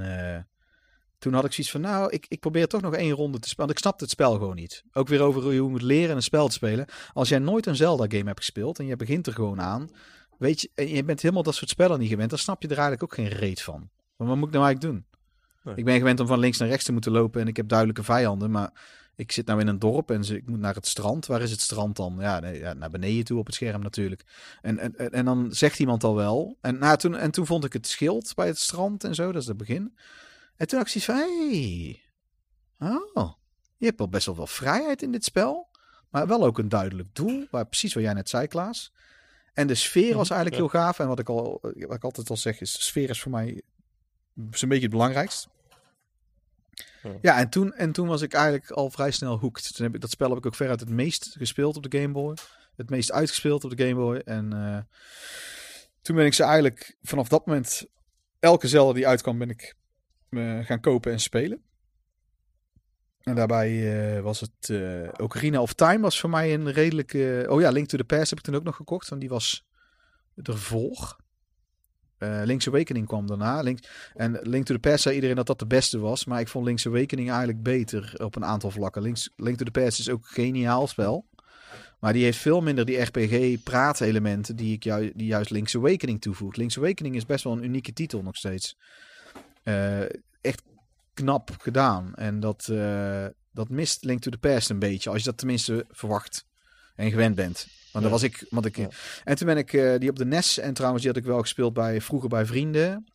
toen 1.19 1.33
had 1.33 1.45
ik 1.45 1.53
zoiets 1.53 1.71
van, 1.71 1.81
nou, 1.81 2.11
ik, 2.11 2.25
ik 2.27 2.39
probeer 2.39 2.67
toch 2.67 2.81
nog 2.81 2.95
één 2.95 3.11
ronde 3.11 3.39
te 3.39 3.47
spelen. 3.47 3.65
Want 3.65 3.77
ik 3.77 3.83
snapte 3.83 4.03
het 4.03 4.13
spel 4.13 4.31
gewoon 4.33 4.55
niet. 4.55 4.83
Ook 4.93 5.07
weer 5.07 5.21
over 5.21 5.41
hoe 5.41 5.53
je 5.53 5.61
moet 5.61 5.81
leren 5.81 6.15
een 6.15 6.23
spel 6.23 6.47
te 6.47 6.53
spelen. 6.53 6.85
Als 7.13 7.29
jij 7.29 7.39
nooit 7.39 7.65
een 7.65 7.75
Zelda-game 7.75 8.25
hebt 8.25 8.39
gespeeld 8.39 8.79
en 8.79 8.85
je 8.85 8.95
begint 8.95 9.27
er 9.27 9.33
gewoon 9.33 9.61
aan, 9.61 9.89
weet 10.37 10.61
je, 10.61 10.69
en 10.75 10.87
je 10.87 11.03
bent 11.03 11.21
helemaal 11.21 11.43
dat 11.43 11.55
soort 11.55 11.69
spellen 11.69 11.99
niet 11.99 12.09
gewend, 12.09 12.29
dan 12.29 12.39
snap 12.39 12.61
je 12.61 12.67
er 12.67 12.77
eigenlijk 12.77 13.03
ook 13.03 13.13
geen 13.13 13.37
reet 13.37 13.61
van. 13.61 13.89
Maar 14.15 14.27
wat 14.27 14.37
moet 14.37 14.47
ik 14.47 14.53
nou 14.53 14.65
eigenlijk 14.65 14.93
doen? 14.93 15.05
Nee. 15.63 15.75
Ik 15.75 15.85
ben 15.85 15.97
gewend 15.97 16.19
om 16.19 16.27
van 16.27 16.39
links 16.39 16.57
naar 16.57 16.67
rechts 16.67 16.85
te 16.85 16.91
moeten 16.91 17.11
lopen 17.11 17.41
en 17.41 17.47
ik 17.47 17.57
heb 17.57 17.67
duidelijke 17.67 18.03
vijanden, 18.03 18.51
maar 18.51 18.71
ik 19.15 19.31
zit 19.31 19.45
nou 19.45 19.59
in 19.59 19.67
een 19.67 19.79
dorp 19.79 20.11
en 20.11 20.23
ze, 20.23 20.35
ik 20.35 20.47
moet 20.47 20.59
naar 20.59 20.75
het 20.75 20.87
strand. 20.87 21.25
Waar 21.25 21.41
is 21.41 21.51
het 21.51 21.61
strand 21.61 21.95
dan? 21.95 22.15
Ja, 22.19 22.39
naar 22.73 22.89
beneden 22.89 23.25
toe 23.25 23.39
op 23.39 23.45
het 23.45 23.55
scherm 23.55 23.81
natuurlijk. 23.81 24.23
En, 24.61 24.77
en, 24.77 24.95
en, 24.97 25.11
en 25.11 25.25
dan 25.25 25.47
zegt 25.51 25.79
iemand 25.79 26.03
al 26.03 26.15
wel. 26.15 26.57
En, 26.61 26.77
nou, 26.77 26.97
toen, 26.97 27.15
en 27.15 27.31
toen 27.31 27.45
vond 27.45 27.65
ik 27.65 27.73
het 27.73 27.87
schild 27.87 28.35
bij 28.35 28.47
het 28.47 28.57
strand 28.57 29.03
en 29.03 29.15
zo, 29.15 29.31
dat 29.31 29.41
is 29.41 29.47
het 29.47 29.57
begin. 29.57 29.93
En 30.59 30.67
toen 30.67 30.79
had 30.79 30.95
ik 30.95 31.03
van, 31.03 31.15
hey, 31.15 32.01
oh, 33.13 33.33
je 33.77 33.85
hebt 33.85 33.97
wel 33.97 34.09
best 34.09 34.25
wel 34.25 34.35
veel 34.35 34.47
vrijheid 34.47 35.01
in 35.01 35.11
dit 35.11 35.23
spel. 35.23 35.69
Maar 36.09 36.27
wel 36.27 36.45
ook 36.45 36.57
een 36.57 36.69
duidelijk 36.69 37.15
doel. 37.15 37.47
Waar, 37.51 37.65
precies 37.65 37.93
wat 37.93 38.03
jij 38.03 38.13
net 38.13 38.29
zei, 38.29 38.47
Klaas. 38.47 38.93
En 39.53 39.67
de 39.67 39.75
sfeer 39.75 40.15
was 40.15 40.29
eigenlijk 40.29 40.61
heel 40.61 40.81
gaaf. 40.81 40.99
En 40.99 41.07
wat 41.07 41.19
ik, 41.19 41.29
al, 41.29 41.59
wat 41.61 41.95
ik 41.95 42.03
altijd 42.03 42.29
al 42.29 42.37
zeg 42.37 42.61
is, 42.61 42.73
de 42.73 42.81
sfeer 42.81 43.09
is 43.09 43.21
voor 43.21 43.31
mij 43.31 43.61
zo'n 44.51 44.69
beetje 44.69 44.83
het 44.83 44.91
belangrijkst. 44.91 45.47
Ja. 47.21 47.37
En 47.37 47.49
toen, 47.49 47.73
en 47.73 47.91
toen 47.91 48.07
was 48.07 48.21
ik 48.21 48.33
eigenlijk 48.33 48.71
al 48.71 48.89
vrij 48.89 49.11
snel 49.11 49.39
hooked. 49.39 49.75
Toen 49.75 49.85
heb 49.85 49.95
ik, 49.95 50.01
dat 50.01 50.09
spel 50.09 50.29
heb 50.29 50.37
ik 50.37 50.45
ook 50.45 50.55
veruit 50.55 50.79
het 50.79 50.89
meest 50.89 51.35
gespeeld 51.37 51.75
op 51.75 51.91
de 51.91 51.99
Game 51.99 52.13
Boy. 52.13 52.35
Het 52.75 52.89
meest 52.89 53.11
uitgespeeld 53.11 53.63
op 53.63 53.77
de 53.77 53.83
Game 53.83 53.99
Boy. 53.99 54.17
En 54.25 54.53
eh, 54.53 54.79
toen 56.01 56.15
ben 56.15 56.25
ik 56.25 56.33
ze 56.33 56.43
eigenlijk 56.43 56.97
vanaf 57.01 57.27
dat 57.27 57.45
moment... 57.45 57.85
Elke 58.39 58.67
Zelda 58.67 58.93
die 58.93 59.07
uitkwam 59.07 59.37
ben 59.37 59.49
ik 59.49 59.77
gaan 60.63 60.79
kopen 60.79 61.11
en 61.11 61.19
spelen. 61.19 61.61
En 63.29 63.35
daarbij 63.35 63.71
eh, 64.15 64.21
was 64.21 64.39
het 64.39 64.69
eh 64.69 65.09
Ocarina 65.17 65.61
of 65.61 65.73
Time 65.73 65.99
was 65.99 66.19
voor 66.19 66.29
mij 66.29 66.53
een 66.53 66.71
redelijke... 66.71 67.45
oh 67.49 67.61
ja, 67.61 67.69
Link 67.69 67.87
to 67.87 67.97
the 67.97 68.03
Past 68.03 68.29
heb 68.29 68.39
ik 68.39 68.45
toen 68.45 68.55
ook 68.55 68.63
nog 68.63 68.75
gekocht. 68.75 69.09
Want 69.09 69.21
die 69.21 69.29
was 69.29 69.65
ervoor. 70.43 71.17
Eh 72.17 72.41
Link's 72.43 72.67
Awakening 72.67 73.07
kwam 73.07 73.27
daarna. 73.27 73.61
Link, 73.61 73.79
en 74.13 74.39
Link 74.41 74.65
to 74.65 74.73
the 74.73 74.79
Past 74.79 75.01
zei 75.01 75.15
iedereen 75.15 75.35
dat 75.35 75.47
dat 75.47 75.59
de 75.59 75.67
beste 75.67 75.99
was. 75.99 76.25
Maar 76.25 76.39
ik 76.39 76.47
vond 76.47 76.65
Link's 76.65 76.87
Awakening 76.87 77.29
eigenlijk 77.29 77.63
beter 77.63 78.13
op 78.17 78.35
een 78.35 78.45
aantal 78.45 78.71
vlakken. 78.71 79.01
Link's, 79.01 79.29
Link 79.35 79.57
to 79.57 79.65
the 79.65 79.71
Past 79.71 79.99
is 79.99 80.09
ook 80.09 80.21
een 80.21 80.33
geniaal 80.33 80.87
spel. 80.87 81.27
Maar 81.99 82.13
die 82.13 82.23
heeft 82.23 82.37
veel 82.37 82.61
minder 82.61 82.85
die 82.85 83.01
RPG-praatelementen 83.01 84.55
die, 84.55 84.73
ik 84.73 84.81
die 85.15 85.27
juist 85.27 85.49
Link's 85.49 85.75
Awakening 85.75 86.21
toevoegt. 86.21 86.57
Link's 86.57 86.77
Awakening 86.77 87.15
is 87.15 87.25
best 87.25 87.43
wel 87.43 87.53
een 87.53 87.63
unieke 87.63 87.93
titel 87.93 88.21
nog 88.21 88.35
steeds. 88.35 88.77
Eh, 89.69 90.01
echt 90.41 90.63
knap 91.13 91.49
gedaan. 91.57 92.15
En 92.15 92.39
dat, 92.39 92.67
eh, 92.67 93.25
dat 93.51 93.69
mist 93.69 94.03
Link 94.03 94.21
to 94.21 94.31
the 94.31 94.37
Past 94.37 94.69
een 94.69 94.79
beetje. 94.79 95.09
Als 95.09 95.19
je 95.19 95.25
dat 95.25 95.37
tenminste 95.37 95.85
verwacht 95.89 96.45
en 96.95 97.09
gewend 97.09 97.35
bent. 97.35 97.67
Want 97.91 98.05
Ja. 98.05 98.11
dat 98.11 98.11
was 98.11 98.23
ik, 98.23 98.45
want 98.49 98.65
ik 98.65 98.77
Ja. 98.77 98.89
En 99.23 99.35
toen 99.35 99.47
ben 99.47 99.57
ik 99.57 99.73
eh, 99.73 99.99
die 99.99 100.09
op 100.09 100.15
de 100.15 100.25
NES, 100.25 100.57
en 100.57 100.73
trouwens 100.73 101.03
die 101.03 101.11
had 101.11 101.21
ik 101.21 101.27
wel 101.27 101.39
gespeeld 101.41 101.73
bij, 101.73 102.01
vroeger 102.01 102.29
bij 102.29 102.45
vrienden. 102.45 103.07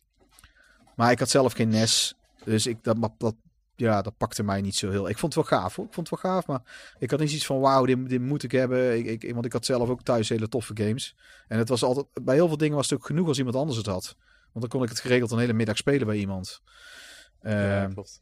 Maar 0.95 1.11
ik 1.11 1.19
had 1.19 1.29
zelf 1.29 1.53
geen 1.53 1.69
NES, 1.69 2.15
dus 2.43 2.67
ik, 2.67 2.83
dat, 2.83 2.97
dat, 3.17 3.35
ja, 3.75 4.01
dat 4.01 4.17
pakte 4.17 4.43
mij 4.43 4.61
niet 4.61 4.75
zo 4.75 4.89
heel. 4.89 5.09
Ik 5.09 5.17
vond 5.17 5.35
het 5.35 5.49
wel 5.49 5.59
gaaf 5.59 5.75
hoor, 5.75 5.85
ik 5.85 5.93
vond 5.93 6.09
het 6.09 6.21
wel 6.21 6.31
gaaf, 6.31 6.47
maar 6.47 6.93
ik 6.99 7.11
had 7.11 7.19
niet 7.19 7.29
zoiets 7.29 7.47
van 7.47 7.59
wauw, 7.59 7.85
dit, 7.85 8.09
dit 8.09 8.21
moet 8.21 8.43
ik 8.43 8.51
hebben. 8.51 8.97
Ik, 8.97 9.23
ik, 9.23 9.33
want 9.33 9.45
ik 9.45 9.53
had 9.53 9.65
zelf 9.65 9.89
ook 9.89 10.03
thuis 10.03 10.29
hele 10.29 10.49
toffe 10.49 10.73
games. 10.75 11.15
En 11.47 11.57
het 11.57 11.69
was 11.69 11.83
altijd, 11.83 12.05
bij 12.23 12.35
heel 12.35 12.47
veel 12.47 12.57
dingen 12.57 12.75
was 12.75 12.89
het 12.89 12.99
ook 12.99 13.05
genoeg 13.05 13.27
als 13.27 13.37
iemand 13.37 13.55
anders 13.55 13.77
het 13.77 13.85
had. 13.85 14.15
Want 14.55 14.71
dan 14.71 14.79
kon 14.79 14.83
ik 14.83 14.89
het 14.89 14.99
geregeld 14.99 15.31
een 15.31 15.39
hele 15.39 15.53
middag 15.53 15.77
spelen 15.77 16.07
bij 16.07 16.17
iemand. 16.17 16.61
ja, 17.41 17.81
Ehm, 17.83 17.93
klopt. 17.93 18.21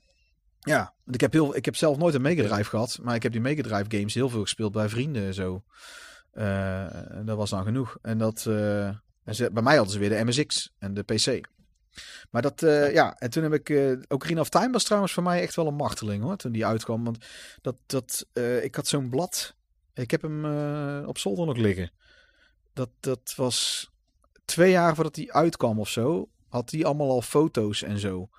ja, 0.59 0.93
want 1.03 1.15
ik 1.15 1.21
heb, 1.21 1.31
heel, 1.33 1.55
ik 1.55 1.65
heb 1.65 1.75
zelf 1.75 1.97
nooit 1.97 2.15
een 2.15 2.21
Mega 2.21 2.47
Drive 2.47 2.69
gehad. 2.69 2.99
Maar 3.01 3.15
ik 3.15 3.23
heb 3.23 3.31
die 3.31 3.41
Mega 3.41 3.61
Drive 3.61 3.97
games 3.97 4.13
heel 4.13 4.29
veel 4.29 4.41
gespeeld 4.41 4.71
bij 4.71 4.89
vrienden 4.89 5.23
en 5.25 5.33
zo. 5.33 5.63
En 6.33 7.23
dat 7.25 7.37
was 7.37 7.49
dan 7.49 7.63
genoeg. 7.63 7.97
En 8.01 8.17
dat, 8.17 8.45
eh, 8.45 8.85
en 9.23 9.35
ze, 9.35 9.51
bij 9.51 9.63
mij 9.63 9.75
hadden 9.75 9.93
ze 9.93 9.99
weer 9.99 10.09
de 10.09 10.23
MSX 10.23 10.73
en 10.79 10.93
de 10.93 11.03
PC. 11.03 11.47
Maar 12.31 12.41
dat, 12.41 12.63
eh, 12.63 12.93
ja, 12.93 13.15
en 13.19 13.29
toen 13.29 13.43
heb 13.43 13.53
ik, 13.53 13.69
eh 13.69 13.91
Ocarina 14.07 14.41
of 14.41 14.49
Time 14.49 14.71
was 14.71 14.83
trouwens 14.83 15.13
voor 15.13 15.23
mij 15.23 15.41
echt 15.41 15.55
wel 15.55 15.67
een 15.67 15.75
marteling 15.75 16.23
hoor, 16.23 16.35
toen 16.35 16.51
die 16.51 16.65
uitkwam. 16.65 17.03
Want 17.03 17.25
dat, 17.61 17.75
dat, 17.85 18.25
ik 18.61 18.75
had 18.75 18.87
zo'n 18.87 19.09
blad, 19.09 19.55
ik 19.93 20.11
heb 20.11 20.21
hem 20.21 20.45
op 21.05 21.17
zolder 21.17 21.45
nog 21.45 21.57
liggen. 21.57 21.91
Dat, 22.73 22.89
dat 22.99 23.33
was 23.35 23.91
twee 24.45 24.71
jaar 24.71 24.95
voordat 24.95 25.15
die 25.15 25.33
uitkwam 25.33 25.79
of 25.79 25.89
zo, 25.89 26.29
had 26.47 26.69
die 26.69 26.85
allemaal 26.85 27.09
al 27.09 27.21
foto's 27.21 27.81
en 27.83 27.99
zo. 27.99 28.29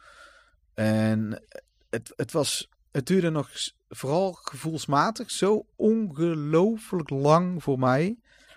En 0.75 1.43
het, 1.91 2.13
het 2.17 2.33
was, 2.33 2.71
het 2.91 3.07
duurde 3.07 3.31
nog 3.31 3.51
vooral 3.89 4.33
gevoelsmatig 4.33 5.31
zo 5.31 5.67
ongelooflijk 5.77 7.11
lang 7.11 7.63
voor 7.63 7.79
mij. 7.79 8.17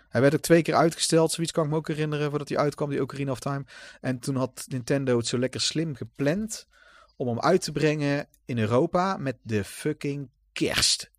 Hij 0.10 0.22
werd 0.22 0.34
ook 0.34 0.42
twee 0.42 0.62
keer 0.62 0.76
uitgesteld, 0.76 1.32
zoiets 1.32 1.52
kan 1.52 1.64
ik 1.64 1.70
me 1.70 1.76
ook 1.76 1.88
herinneren, 1.88 2.30
voordat 2.30 2.50
hij 2.50 2.58
uitkwam, 2.58 2.90
die 2.90 3.02
Ocarina 3.02 3.32
of 3.32 3.40
Time. 3.40 3.66
En 4.02 4.20
toen 4.20 4.36
had 4.36 4.66
Nintendo 4.68 5.18
het 5.18 5.28
zo 5.28 5.38
lekker 5.38 5.62
slim 5.62 5.96
gepland 5.96 6.68
om 7.16 7.28
hem 7.28 7.40
uit 7.40 7.62
te 7.62 7.72
brengen 7.72 8.28
in 8.46 8.58
Europa 8.58 9.18
met 9.18 9.38
de 9.42 9.64
fucking 9.64 10.30
kerst. 10.54 11.12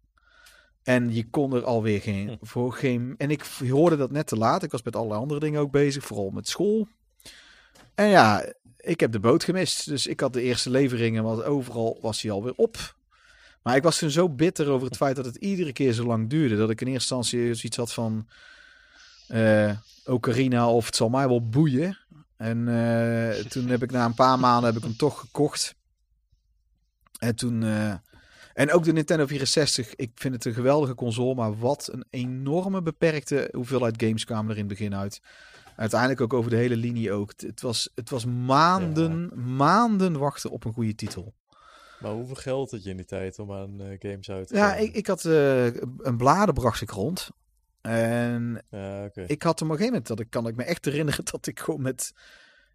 En 0.88 1.14
je 1.14 1.30
kon 1.30 1.52
er 1.54 1.64
alweer 1.64 2.00
geen, 2.00 2.28
Hm. 2.28 2.36
voor 2.40 2.72
geen... 2.72 3.14
En 3.18 3.30
ik 3.30 3.42
hoorde 3.68 3.96
dat 3.96 4.10
net 4.10 4.26
te 4.26 4.36
laat. 4.36 4.62
Ik 4.62 4.70
was 4.70 4.82
met 4.82 4.96
allerlei 4.96 5.20
andere 5.20 5.40
dingen 5.40 5.60
ook 5.60 5.70
bezig, 5.70 6.04
vooral 6.04 6.30
met 6.30 6.48
school. 6.48 6.88
En 7.94 8.08
ja, 8.08 8.52
ik 8.76 9.00
heb 9.00 9.12
de 9.12 9.20
boot 9.20 9.44
gemist. 9.44 9.88
Dus 9.88 10.06
ik 10.06 10.20
had 10.20 10.32
de 10.32 10.42
eerste 10.42 10.70
leveringen, 10.70 11.22
want 11.22 11.42
overal 11.42 11.98
was 12.00 12.22
hij 12.22 12.30
alweer 12.30 12.52
op. 12.56 12.96
Maar 13.62 13.76
ik 13.76 13.82
was 13.82 13.98
toen 13.98 14.10
zo 14.10 14.28
bitter 14.28 14.68
over 14.68 14.86
het 14.86 14.96
feit 14.96 15.16
dat 15.16 15.24
het 15.24 15.36
iedere 15.36 15.72
keer 15.72 15.92
zo 15.92 16.04
lang 16.04 16.30
duurde. 16.30 16.56
Dat 16.56 16.70
ik 16.70 16.80
in 16.80 16.86
eerste 16.86 17.14
instantie 17.14 17.54
zoiets 17.54 17.76
had 17.76 17.92
van... 17.92 18.28
eh 19.28 19.76
Ocarina 20.04 20.70
of 20.70 20.86
het 20.86 20.96
zal 20.96 21.08
mij 21.08 21.28
wel 21.28 21.48
boeien. 21.48 21.98
En 22.36 22.68
eh, 22.68 23.44
toen 23.44 23.68
heb 23.68 23.82
ik 23.82 23.90
na 23.90 24.04
een 24.04 24.14
paar 24.14 24.38
maanden 24.38 24.64
heb 24.72 24.76
ik 24.76 24.88
hem 24.88 24.96
toch 24.96 25.20
gekocht. 25.20 25.74
En 27.18 27.34
toen... 27.34 27.62
eh, 27.62 27.94
en 28.58 28.72
ook 28.72 28.84
de 28.84 28.92
Nintendo 28.92 29.26
64. 29.26 29.94
Ik 29.94 30.10
vind 30.14 30.34
het 30.34 30.44
een 30.44 30.52
geweldige 30.52 30.94
console. 30.94 31.34
Maar 31.34 31.58
wat 31.58 31.88
een 31.92 32.04
enorme 32.10 32.82
beperkte 32.82 33.48
hoeveelheid 33.52 34.02
games 34.02 34.24
kwamen 34.24 34.50
er 34.50 34.56
in 34.56 34.68
het 34.68 34.78
begin 34.78 34.94
uit. 34.94 35.20
Uiteindelijk 35.76 36.20
ook 36.20 36.32
over 36.32 36.50
de 36.50 36.56
hele 36.56 36.76
linie 36.76 37.12
ook. 37.12 37.32
Het- 37.36 37.60
was, 37.60 37.90
het 37.94 38.10
was 38.10 38.24
maanden, 38.24 39.30
maanden 39.56 40.18
wachten 40.18 40.50
op 40.50 40.64
een 40.64 40.72
goede 40.72 40.94
titel. 40.94 41.34
Maar 42.00 42.12
hoeveel 42.12 42.34
geld 42.34 42.70
had 42.70 42.82
je 42.84 42.90
in 42.90 42.96
die 42.96 43.06
tijd 43.06 43.38
om 43.38 43.52
aan 43.52 43.80
eh, 43.80 43.96
games 43.98 44.30
uit 44.30 44.48
te 44.48 44.54
Ja, 44.54 44.74
ik, 44.74 44.94
ik 44.94 45.06
had 45.06 45.24
eh, 45.24 45.64
een 45.98 46.16
bladen 46.16 46.54
bracht 46.54 46.80
ik 46.80 46.90
rond. 46.90 47.30
En 47.80 48.62
Ja, 48.70 49.10
ik 49.26 49.42
had 49.42 49.54
op 49.54 49.60
een 49.60 49.66
gegeven 49.76 49.86
moment, 49.86 50.06
dat 50.06 50.20
ik, 50.20 50.30
kan 50.30 50.46
ik 50.46 50.56
me 50.56 50.62
echt 50.62 50.84
herinneren, 50.84 51.24
dat 51.32 51.46
ik 51.46 51.60
gewoon 51.60 51.82
met, 51.82 52.12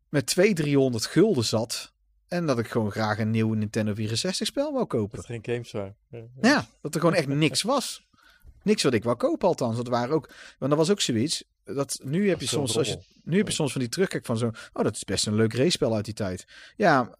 met 0.09 0.25
200, 0.25 0.65
300 0.65 1.05
gulden 1.05 1.43
zat. 1.45 1.92
En 2.33 2.45
dat 2.45 2.59
ik 2.59 2.67
gewoon 2.67 2.91
graag 2.91 3.19
een 3.19 3.31
nieuw 3.31 3.53
Nintendo 3.53 3.93
64 3.93 4.47
spel 4.47 4.63
wou 4.71 4.77
Dat 4.79 4.87
kopen. 4.87 5.17
er 5.17 5.23
geen 5.23 5.43
games 5.43 5.71
waren. 5.71 5.95
Ja. 6.09 6.23
Ja, 6.41 6.65
dat 6.81 6.93
er 6.93 6.99
gewoon 6.99 7.15
echt 7.15 7.27
niks 7.27 7.61
was. 7.61 8.07
Niks 8.63 8.83
wat 8.83 8.93
ik 8.93 9.03
wou 9.03 9.17
kopen 9.17 9.47
althans. 9.47 9.77
Dat 9.77 9.87
waren 9.87 10.15
ook, 10.15 10.27
want 10.59 10.71
dat 10.71 10.79
was 10.79 10.91
ook 10.91 11.01
zoiets. 11.01 11.43
Dat, 11.63 11.99
nu 12.03 12.29
heb 12.29 12.39
je 12.39 12.47
soms, 12.47 12.77
als 12.77 12.87
je, 12.87 12.99
nu 13.23 13.37
heb 13.37 13.47
je 13.47 13.53
soms 13.53 13.71
van 13.71 13.81
die 13.81 13.89
terugkijk 13.89 14.25
van 14.25 14.37
zo, 14.37 14.51
oh 14.73 14.83
dat 14.83 14.95
is 14.95 15.03
best 15.03 15.27
een 15.27 15.35
leuk 15.35 15.53
racespel 15.53 15.95
uit 15.95 16.05
die 16.05 16.13
tijd. 16.13 16.45
Ja, 16.75 17.15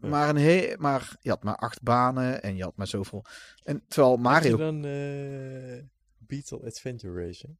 maar, 0.00 0.28
een 0.28 0.36
he 0.36 0.74
maar 0.78 1.16
je 1.20 1.30
had 1.30 1.42
maar 1.42 1.56
acht 1.56 1.82
banen 1.82 2.42
en 2.42 2.56
je 2.56 2.62
had 2.62 2.76
maar 2.76 2.86
zoveel. 2.86 3.24
En 3.62 3.82
terwijl 3.88 4.18
Had 4.22 4.44
je 4.44 4.50
Mario, 4.50 4.56
dan 4.56 4.84
eh 4.84 5.82
Beetle 6.18 6.64
Adventure 6.66 7.26
Racing? 7.26 7.56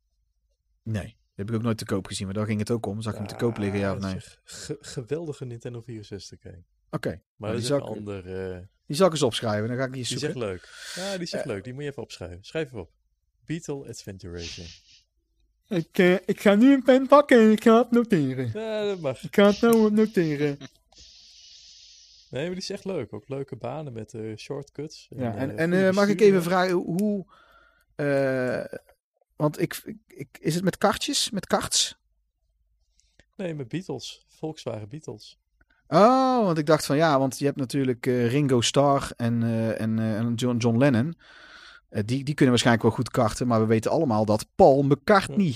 nee, 0.82 1.02
dat 1.06 1.14
heb 1.34 1.48
ik 1.48 1.54
ook 1.54 1.62
nooit 1.62 1.78
te 1.78 1.84
koop 1.84 2.06
gezien. 2.06 2.26
Maar 2.26 2.34
daar 2.34 2.46
ging 2.46 2.58
het 2.58 2.70
ook 2.70 2.86
om. 2.86 3.02
Zag 3.02 3.12
ik 3.12 3.18
hem 3.18 3.28
te 3.28 3.34
koop 3.36 3.56
liggen, 3.58 3.78
ja 3.78 3.94
of 3.94 4.02
Ah, 4.02 4.12
nee? 4.12 4.20
geweldige 4.80 5.44
Nintendo 5.44 5.80
64 5.80 6.40
game. 6.42 6.62
Oké, 6.94 7.20
Maar 7.36 7.52
die 7.52 7.60
dat 7.60 7.60
is 7.60 7.66
zal 7.66 7.76
een 7.76 7.92
ik- 7.92 7.98
ander... 7.98 8.50
eh, 8.54 8.58
die 8.86 8.96
zal 8.96 9.06
ik 9.06 9.12
eens 9.12 9.22
opschrijven. 9.22 9.68
Dan 9.68 9.76
ga 9.76 9.84
ik 9.84 9.90
die 9.90 9.98
eens 9.98 10.08
die 10.08 10.16
is 10.16 10.22
zoeken. 10.22 10.42
echt 10.42 10.50
leuk. 10.50 10.94
Ja, 11.04 11.12
die 11.12 11.20
is 11.22 11.32
echt 11.32 11.44
leuk. 11.44 11.64
Die 11.64 11.72
moet 11.74 11.82
je 11.82 11.88
even 11.88 12.02
opschrijven. 12.02 12.44
Schrijf 12.44 12.66
even 12.66 12.80
op. 12.80 12.90
Beetle 13.44 13.88
Adventure 13.88 14.32
Racing. 14.32 14.68
Ik, 15.68 15.98
eh, 15.98 16.12
ik 16.26 16.40
ga 16.40 16.54
nu 16.54 16.72
een 16.72 16.82
pen 16.82 17.06
pakken 17.06 17.38
en 17.40 17.50
ik 17.50 17.62
ga 17.62 17.78
het 17.78 17.90
noteren. 17.90 18.50
Ja, 18.54 18.84
dat 18.84 19.00
mag. 19.00 19.22
Ik 19.22 19.34
ga 19.34 19.46
het 19.46 19.60
nou 19.60 19.92
noteren. 19.92 20.58
Nee, 22.30 22.42
maar 22.42 22.54
die 22.54 22.62
is 22.62 22.70
echt 22.70 22.84
leuk. 22.84 23.12
Ook 23.12 23.28
leuke 23.28 23.56
banen 23.56 23.92
met 23.92 24.14
eh, 24.14 24.36
shortcuts. 24.36 25.06
Ja, 25.10 25.34
en, 25.36 25.50
eh, 25.56 25.62
en 25.62 25.72
eh, 25.86 25.92
mag 25.92 26.08
ik 26.08 26.20
even 26.20 26.42
vragen 26.42 26.74
hoe... 26.74 27.26
eh, 27.94 28.64
want 29.36 29.60
ik, 29.60 29.82
ik, 29.84 29.96
ik- 30.06 30.38
is 30.40 30.54
het 30.54 30.64
met 30.64 30.78
kartjes? 30.78 31.30
Met 31.30 31.46
karts? 31.46 31.96
Nee, 33.36 33.54
met 33.54 33.68
Beatles. 33.68 34.24
Volkswagen 34.28 34.88
Beatles. 34.88 35.38
Oh, 35.88 36.44
want 36.44 36.58
ik 36.58 36.66
dacht 36.66 36.86
van 36.86 36.96
ja, 36.96 37.18
want 37.18 37.38
je 37.38 37.44
hebt 37.44 37.56
natuurlijk 37.56 38.06
eh, 38.06 38.30
Ringo 38.30 38.60
Starr 38.60 39.10
en, 39.16 39.42
eh, 39.42 39.80
en, 39.80 39.98
eh, 39.98 40.16
en 40.16 40.34
John, 40.34 40.56
John 40.56 40.78
Lennon. 40.78 41.14
Die, 41.88 42.24
die 42.24 42.34
kunnen 42.34 42.48
waarschijnlijk 42.48 42.82
wel 42.86 42.96
goed 42.96 43.10
karten, 43.10 43.46
maar 43.46 43.60
we 43.60 43.66
weten 43.66 43.90
allemaal 43.90 44.24
dat 44.24 44.46
Paul 44.54 44.82
McCartney... 44.82 45.54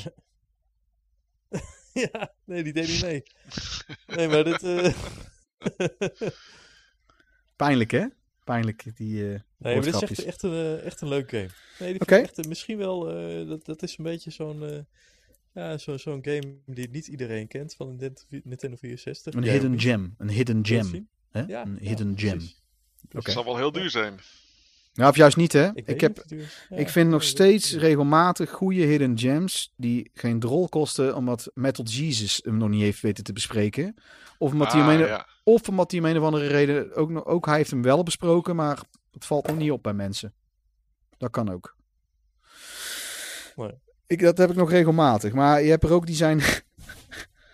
ja, 2.12 2.33
nee, 2.45 2.62
die 2.62 2.72
deed 2.72 2.89
niet 2.89 3.03
mee. 3.03 3.22
Nee, 4.07 4.29
maar 4.29 4.45
dit... 4.45 4.62
Pijnlijk 7.57 7.91
hè? 7.91 8.07
Pijnlijk, 8.45 8.97
die 8.97 9.22
Nee, 9.22 9.41
maar 9.74 9.85
dit 9.85 9.95
is 9.95 10.03
echt, 10.03 10.24
echt, 10.24 10.43
een, 10.43 10.81
echt 10.81 11.01
een 11.01 11.09
leuk 11.09 11.31
game. 11.31 11.49
Nee, 11.79 11.93
die 11.93 12.01
Oké. 12.01 12.14
vind 12.14 12.29
ik 12.29 12.37
echt, 12.37 12.49
misschien 12.49 12.79
wel, 12.79 13.05
dat, 13.47 13.64
dat 13.64 13.83
is 13.83 13.99
een 13.99 14.05
beetje 14.05 14.31
zo'n 14.31 14.87
ja, 15.59 15.79
zo, 15.79 15.97
zo'n 15.97 16.25
game 16.25 16.55
die 16.67 16.89
niet 16.91 17.07
iedereen 17.07 17.49
kent 17.49 17.75
van 17.75 17.89
Nintendo 17.97 18.21
Nintendo 18.49 18.77
64. 18.77 19.35
Een 19.35 19.43
hidden 19.43 19.81
gem. 19.81 20.15
Een 20.19 20.31
hidden 20.31 20.67
gem. 20.67 21.09
Hè? 21.31 21.41
Ja, 21.41 21.63
een 21.67 21.79
ja, 21.81 21.89
hidden 21.89 22.19
gem. 22.19 22.39
Oké. 23.05 23.17
Het 23.19 23.31
zal 23.33 23.45
wel 23.45 23.57
heel 23.57 23.73
duur 23.73 23.91
zijn. 23.91 24.19
Nou, 24.95 25.11
of 25.11 25.17
juist 25.17 25.37
niet 25.37 25.53
hè? 25.53 25.71
Ik, 25.75 26.01
heb, 26.01 26.25
ik 26.69 26.89
vind 26.89 27.11
nog 27.11 27.23
steeds 27.23 27.71
dat- 27.71 27.81
regelmatig 27.81 28.51
goede 28.51 28.81
hidden 28.85 29.19
gems 29.19 29.73
die 29.77 30.11
geen 30.15 30.39
drol 30.41 30.69
kosten 30.69 31.17
omdat 31.17 31.51
Metal 31.55 31.85
Jesus 31.85 32.41
hem 32.45 32.57
nog 32.57 32.69
niet 32.69 32.81
heeft 32.83 33.01
weten 33.01 33.25
te 33.25 33.33
bespreken. 33.33 33.95
Of 34.39 34.53
omdat, 34.53 34.73
hij, 34.73 34.81
om 34.83 34.89
Ah, 34.89 34.95
een, 34.95 35.01
ja. 35.07 35.27
of 35.45 35.69
omdat 35.69 35.91
hij 35.91 36.01
om 36.01 36.07
een 36.07 36.19
of 36.19 36.25
andere 36.25 36.47
reden 36.47 36.95
ook, 36.95 37.11
nog- 37.11 37.25
ook 37.25 37.47
hij 37.47 37.57
heeft 37.57 37.71
hem 37.71 37.83
wel 37.83 38.03
besproken, 38.03 38.57
maar 38.57 38.81
het 39.13 39.25
valt 39.25 39.47
nog 39.47 39.57
niet 39.57 39.71
op 39.71 39.83
bij 39.83 39.95
mensen. 39.95 40.35
Dat 41.19 41.31
kan 41.31 41.51
ook. 41.51 41.77
Ik, 44.09 44.21
dat 44.21 44.39
heb 44.39 44.51
ik 44.51 44.57
nog 44.57 44.71
regelmatig. 44.71 45.33
Maar 45.33 45.63
je 45.63 45.71
hebt 45.71 45.85
er 45.85 45.93
ook 45.93 46.07
die 46.07 46.17
zijn. 46.17 46.41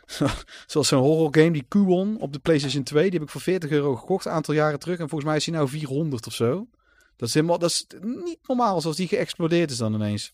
Zoals 0.66 0.88
zo'n 0.88 1.02
horror 1.02 1.28
game, 1.30 1.50
die 1.50 1.64
Kuon 1.68 2.20
op 2.20 2.32
de 2.32 2.38
PlayStation 2.38 2.82
2. 2.82 3.02
Die 3.02 3.12
heb 3.12 3.22
ik 3.22 3.28
voor 3.28 3.40
40 3.40 3.70
euro 3.70 3.96
gekocht 3.96 4.24
een 4.24 4.32
aantal 4.32 4.54
jaren 4.54 4.78
terug. 4.78 4.98
En 4.98 5.08
volgens 5.08 5.28
mij 5.30 5.36
is 5.36 5.44
die 5.44 5.54
nou 5.54 5.68
400 5.68 6.26
of 6.26 6.34
zo. 6.34 6.68
Dat 7.16 7.28
is, 7.28 7.34
helemaal, 7.34 7.58
dat 7.58 7.70
is 7.70 7.86
niet 8.00 8.38
normaal 8.46 8.80
zoals 8.80 8.96
die 8.96 9.08
geëxplodeerd 9.08 9.70
is 9.70 9.76
dan 9.76 9.94
ineens. 9.94 10.32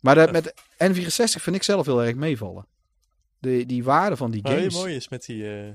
Maar 0.00 0.14
dat, 0.14 0.32
met 0.32 0.54
N64 0.84 1.40
vind 1.40 1.56
ik 1.56 1.62
zelf 1.62 1.86
heel 1.86 2.04
erg 2.04 2.14
meevallen. 2.14 2.66
De, 3.38 3.66
die 3.66 3.84
waarde 3.84 4.16
van 4.16 4.30
die 4.30 4.40
heel 4.44 4.56
games. 4.56 4.74
mooi 4.74 4.94
is 4.94 5.08
met 5.08 5.24
die, 5.24 5.56
eh, 5.56 5.72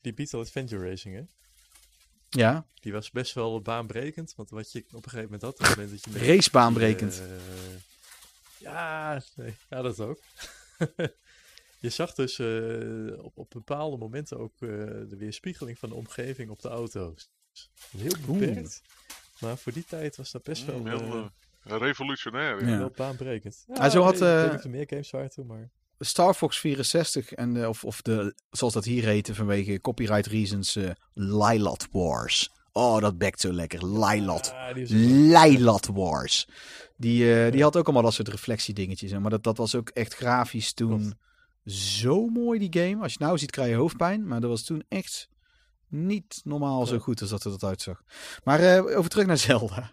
die 0.00 0.14
Beetle 0.14 0.38
Adventure 0.38 0.88
Racing, 0.88 1.14
hè? 1.14 1.22
Ja, 2.30 2.66
Die 2.80 2.92
was 2.92 3.10
best 3.10 3.34
wel 3.34 3.60
baanbrekend. 3.60 4.32
Want 4.36 4.50
wat 4.50 4.72
je 4.72 4.78
op 4.78 5.04
een 5.04 5.10
gegeven 5.10 5.24
moment 5.24 5.42
had, 5.42 5.52
op 5.52 5.58
het 5.58 5.76
moment 5.76 5.90
dat 5.90 6.04
je... 6.04 6.10
met 6.10 6.22
ja, 8.58 9.22
nee, 9.36 9.54
ja, 9.70 9.82
dat 9.82 10.00
ook. 10.00 10.18
je 11.80 11.90
zag 11.90 12.14
dus 12.14 12.38
eh, 12.38 13.24
op, 13.24 13.38
op 13.38 13.50
bepaalde 13.50 13.96
momenten 13.96 14.38
ook 14.38 14.52
eh, 14.52 14.68
de 15.08 15.16
weerspiegeling 15.18 15.78
van 15.78 15.88
de 15.88 15.94
omgeving 15.94 16.50
op 16.50 16.60
de 16.60 16.68
auto's. 16.68 17.30
Heel 17.90 18.12
Oeh. 18.28 18.38
beperkt. 18.38 18.82
Maar 19.40 19.58
voor 19.58 19.72
die 19.72 19.84
tijd 19.84 20.16
was 20.16 20.30
dat 20.30 20.42
best 20.42 20.64
wel, 20.64 20.78
Mm, 20.78 20.86
heel 20.86 21.30
eh, 21.62 21.78
revolutionair. 21.78 22.60
Ja. 22.64 22.68
Ja. 22.70 22.78
wel 22.78 22.92
baanbrekend. 22.96 23.64
Ja, 23.74 23.90
zo 23.90 24.02
had, 24.02 24.18
nee, 24.18 24.44
ik 24.44 24.52
eh, 24.52 24.64
er 24.64 24.70
meer 24.70 24.86
games 24.88 25.10
waren 25.10 25.30
toen, 25.30 25.46
maar... 25.46 25.70
Star 25.98 26.34
Fox 26.34 26.60
64 26.60 27.32
en 27.32 27.54
de, 27.54 27.68
of, 27.68 27.84
of 27.84 28.02
de, 28.02 28.34
zoals 28.50 28.72
dat 28.72 28.84
hier 28.84 29.04
heette 29.04 29.34
vanwege 29.34 29.80
copyright 29.80 30.26
reasons, 30.26 30.76
eh 30.76 30.90
Lilat 31.14 31.88
Wars 31.90 32.50
Oh, 32.76 33.00
dat 33.00 33.18
bekt 33.18 33.40
zo 33.40 33.52
lekker. 33.52 33.80
Is 34.74 34.90
Leilat 34.90 35.86
Wars. 35.86 36.48
Die, 36.96 37.44
eh, 37.44 37.52
die 37.52 37.62
had 37.62 37.76
ook 37.76 37.84
allemaal 37.84 38.02
dat 38.02 38.12
soort 38.12 38.28
reflectiedingetjes. 38.28 39.12
Maar 39.12 39.30
dat, 39.30 39.42
dat 39.42 39.56
was 39.56 39.74
ook 39.74 39.88
echt 39.88 40.14
grafisch 40.14 40.72
toen 40.72 41.14
zo 41.64 42.26
mooi, 42.26 42.68
die 42.68 42.82
game. 42.82 43.02
Als 43.02 43.12
je 43.12 43.18
het 43.18 43.26
nou 43.26 43.38
ziet, 43.38 43.50
krijg 43.50 43.68
je 43.68 43.74
hoofdpijn. 43.74 44.26
Maar 44.26 44.40
dat 44.40 44.50
was 44.50 44.62
toen 44.62 44.84
echt 44.88 45.28
niet 45.88 46.40
normaal 46.44 46.86
zo 46.86 46.98
goed 46.98 47.20
als 47.20 47.30
dat 47.30 47.44
er 47.44 47.50
dat 47.50 47.64
uitzag. 47.64 48.02
Maar 48.44 48.60
eh, 48.60 48.98
over 48.98 49.10
terug 49.10 49.26
naar 49.26 49.38
Zelda. 49.38 49.92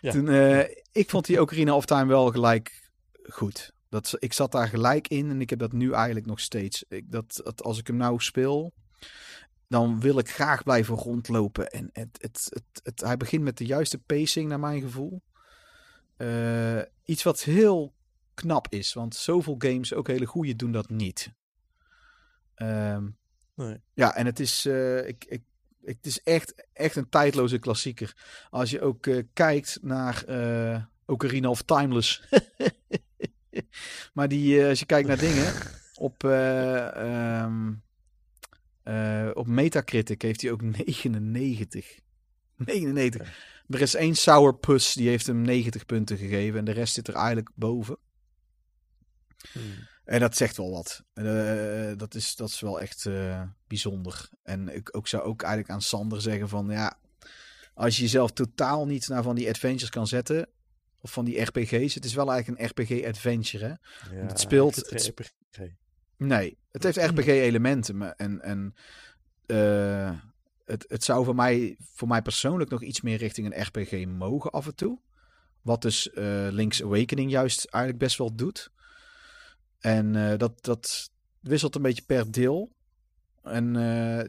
Ja. 0.00 0.12
Toen, 0.12 0.28
eh, 0.28 0.60
ik 0.92 1.10
vond 1.10 1.26
die 1.26 1.40
Ocarina 1.40 1.74
of 1.74 1.84
Time 1.84 2.06
wel 2.06 2.30
gelijk 2.30 2.90
goed. 3.22 3.72
Dat, 3.88 4.16
ik 4.18 4.32
zat 4.32 4.52
daar 4.52 4.68
gelijk 4.68 5.08
in 5.08 5.30
en 5.30 5.40
ik 5.40 5.50
heb 5.50 5.58
dat 5.58 5.72
nu 5.72 5.92
eigenlijk 5.92 6.26
nog 6.26 6.40
steeds. 6.40 6.84
Ik, 6.88 7.10
dat, 7.10 7.40
dat, 7.44 7.62
als 7.62 7.78
ik 7.78 7.86
hem 7.86 7.96
nou 7.96 8.20
speel, 8.20 8.72
dan 9.72 10.00
wil 10.00 10.18
ik 10.18 10.30
graag 10.30 10.62
blijven 10.62 10.94
rondlopen. 10.94 11.70
En 11.70 11.90
het, 11.92 12.18
het, 12.20 12.46
het, 12.50 12.80
het, 12.82 13.00
hij 13.00 13.16
begint 13.16 13.42
met 13.42 13.58
de 13.58 13.66
juiste 13.66 13.98
pacing, 13.98 14.48
naar 14.48 14.60
mijn 14.60 14.80
gevoel. 14.80 15.22
Eh, 16.16 16.80
iets 17.04 17.22
wat 17.22 17.42
heel 17.42 17.94
knap 18.34 18.66
is, 18.68 18.92
want 18.92 19.14
zoveel 19.14 19.54
games, 19.58 19.94
ook 19.94 20.06
hele 20.06 20.26
goede, 20.26 20.56
doen 20.56 20.72
dat 20.72 20.88
niet. 20.88 21.32
Ehm, 22.54 23.08
Nee. 23.54 23.80
ja, 23.94 24.14
en 24.14 24.26
het 24.26 24.40
is, 24.40 24.66
eh, 24.66 25.06
ik, 25.08 25.24
ik, 25.24 25.42
het 25.84 26.06
is 26.06 26.22
echt, 26.22 26.66
echt 26.72 26.96
een 26.96 27.08
tijdloze 27.08 27.58
klassieker. 27.58 28.16
Als 28.50 28.70
je 28.70 28.80
ook 28.80 29.06
eh, 29.06 29.22
kijkt 29.32 29.78
naar 29.82 30.24
eh 30.24 30.82
Ocarina 31.06 31.48
of 31.48 31.62
Timeless. 31.62 32.22
maar 34.14 34.28
die, 34.28 34.64
als 34.64 34.78
je 34.78 34.86
kijkt 34.86 35.08
naar 35.08 35.18
dingen, 35.18 35.52
op, 35.94 36.24
eh, 36.24 37.46
eh, 38.82 39.30
op 39.34 39.46
Metacritic 39.46 40.22
heeft 40.22 40.40
hij 40.40 40.50
ook 40.50 40.62
99. 40.84 41.98
99. 42.56 43.50
Er 43.68 43.80
is 43.80 43.94
één 43.94 44.14
Sourpuss, 44.14 44.94
die 44.94 45.08
heeft 45.08 45.26
hem 45.26 45.42
90 45.42 45.86
punten 45.86 46.16
gegeven. 46.16 46.58
En 46.58 46.64
de 46.64 46.72
rest 46.72 46.94
zit 46.94 47.08
er 47.08 47.14
eigenlijk 47.14 47.50
boven. 47.54 47.96
Hmm. 49.52 49.88
En 50.04 50.20
dat 50.20 50.36
zegt 50.36 50.56
wel 50.56 50.70
wat. 50.70 51.02
Eh, 51.12 51.92
dat, 51.96 52.14
is, 52.14 52.36
dat 52.36 52.48
is 52.48 52.60
wel 52.60 52.80
echt 52.80 53.06
eh, 53.06 53.42
bijzonder. 53.66 54.28
En 54.42 54.74
ik 54.74 54.96
ook 54.96 55.08
zou 55.08 55.22
ook 55.22 55.42
eigenlijk 55.42 55.72
aan 55.72 55.82
Sander 55.82 56.20
zeggen 56.20 56.48
van 56.48 56.66
ja, 56.70 56.98
als 57.74 57.96
je 57.96 58.02
jezelf 58.02 58.32
totaal 58.32 58.86
niet 58.86 59.08
naar 59.08 59.22
van 59.22 59.34
die 59.34 59.48
adventures 59.48 59.90
kan 59.90 60.06
zetten, 60.06 60.48
of 61.00 61.12
van 61.12 61.24
die 61.24 61.40
RPG's, 61.40 61.94
het 61.94 62.04
is 62.04 62.14
wel 62.14 62.32
eigenlijk 62.32 62.60
een 62.60 62.66
RPG-adventure. 62.68 63.64
Hè? 63.64 64.16
Ja, 64.16 64.26
het 64.26 64.40
speelt- 64.40 64.76
het. 64.76 65.12
Nee, 66.26 66.58
het 66.70 66.82
heeft 66.82 66.96
RPG-elementen. 66.96 67.96
maar- 67.96 68.14
En, 68.16 68.40
en 68.42 68.74
eh, 69.46 70.10
het, 70.64 70.84
het 70.88 71.04
zou 71.04 71.24
voor 71.24 71.34
mij, 71.34 71.76
voor 71.94 72.08
mij 72.08 72.22
persoonlijk 72.22 72.70
nog 72.70 72.82
iets 72.82 73.00
meer 73.00 73.16
richting 73.18 73.46
een 73.54 73.62
RPG 73.62 74.06
mogen 74.06 74.50
af 74.50 74.66
en 74.66 74.74
toe. 74.74 74.98
Wat 75.62 75.82
dus 75.82 76.10
eh, 76.10 76.46
Link's 76.50 76.82
Awakening 76.82 77.30
juist 77.30 77.64
eigenlijk 77.64 78.04
best 78.04 78.18
wel 78.18 78.34
doet. 78.34 78.70
En 79.78 80.16
eh, 80.30 80.38
dat, 80.38 80.64
dat 80.64 81.10
wisselt 81.40 81.74
een 81.74 81.82
beetje 81.82 82.04
per 82.06 82.30
deel. 82.32 82.72
En 83.42 83.72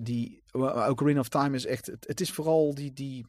die 0.04 0.44
Ocarina 0.52 1.20
of 1.20 1.30
Time 1.30 1.56
is 1.56 1.66
echt... 1.66 1.86
Het, 1.86 2.08
het 2.08 2.22
is 2.22 2.32
vooral 2.32 2.76
die, 2.76 2.94
die 2.94 3.26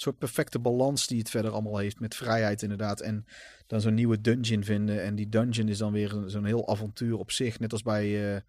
soort 0.00 0.18
perfecte 0.18 0.58
balans 0.58 1.06
die 1.06 1.18
het 1.18 1.30
verder 1.30 1.50
allemaal 1.50 1.78
heeft. 1.78 2.00
Met 2.00 2.14
vrijheid 2.14 2.62
inderdaad. 2.62 3.00
En 3.00 3.26
dan 3.66 3.80
zo'n 3.80 3.94
nieuwe 3.94 4.20
dungeon 4.20 4.64
vinden. 4.64 5.02
En 5.02 5.14
die 5.14 5.28
dungeon 5.28 5.68
is 5.68 5.78
dan 5.78 5.92
weer 5.92 6.22
zo'n 6.26 6.44
heel 6.44 6.68
avontuur 6.68 7.18
op 7.18 7.30
zich. 7.30 7.58
Net 7.58 7.72
als 7.72 7.82
bij... 7.82 8.34
eh, 8.34 8.40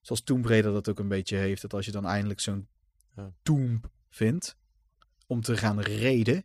zoals 0.00 0.22
Tomb 0.22 0.44
Raider 0.46 0.72
dat 0.72 0.88
ook 0.88 0.98
een 0.98 1.08
beetje 1.08 1.36
heeft. 1.36 1.62
Dat 1.62 1.74
als 1.74 1.84
je 1.84 1.92
dan 1.92 2.06
eindelijk 2.06 2.40
zo'n 2.40 2.68
Ja. 3.16 3.32
tomb 3.42 3.90
vindt. 4.10 4.56
Om 5.26 5.40
te 5.40 5.56
gaan 5.56 5.80
reden. 5.80 6.44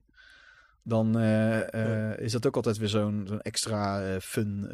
Dan 0.83 1.17
eh, 1.17 2.11
eh, 2.11 2.19
is 2.19 2.31
dat 2.31 2.45
ook 2.45 2.55
altijd 2.55 2.77
weer 2.77 2.89
zo'n 2.89 3.23
zo'n 3.27 3.41
extra 3.41 4.19
fun 4.21 4.67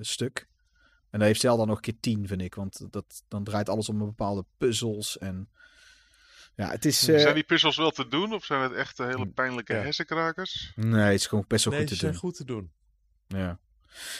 stuk. 0.00 0.48
En 1.10 1.18
daar 1.18 1.28
heeft 1.28 1.40
Zelda 1.40 1.64
nog 1.64 1.76
een 1.76 1.82
keer 1.82 2.00
tien, 2.00 2.26
vind 2.26 2.42
ik. 2.42 2.54
Want 2.54 2.86
dat, 2.90 3.22
dan 3.28 3.44
draait 3.44 3.68
alles 3.68 3.88
om 3.88 4.00
een 4.00 4.06
bepaalde 4.06 4.44
puzzels. 4.56 5.18
En 5.18 5.48
ja, 6.60 6.70
het 6.70 6.84
is... 6.84 7.08
eh, 7.08 7.18
Zijn 7.18 7.34
die 7.34 7.44
puzzels 7.44 7.76
wel 7.76 7.90
te 7.90 8.08
doen 8.08 8.32
of 8.32 8.44
zijn 8.44 8.62
het 8.62 8.72
echt 8.72 9.00
eh, 9.00 9.06
hele 9.06 9.26
pijnlijke 9.26 9.72
Ja. 9.74 9.80
hersenkrakers? 9.82 10.72
Nee, 10.76 11.00
het 11.00 11.14
is 11.14 11.26
gewoon 11.26 11.44
best 11.48 11.64
wel 11.64 11.72
nee, 11.74 11.82
goed 11.82 11.90
ze 11.90 11.94
te 11.96 12.00
zijn 12.00 12.12
doen. 12.12 12.20
goed 12.20 12.36
te 12.36 12.44
doen. 12.44 12.72
Ja. 13.26 13.58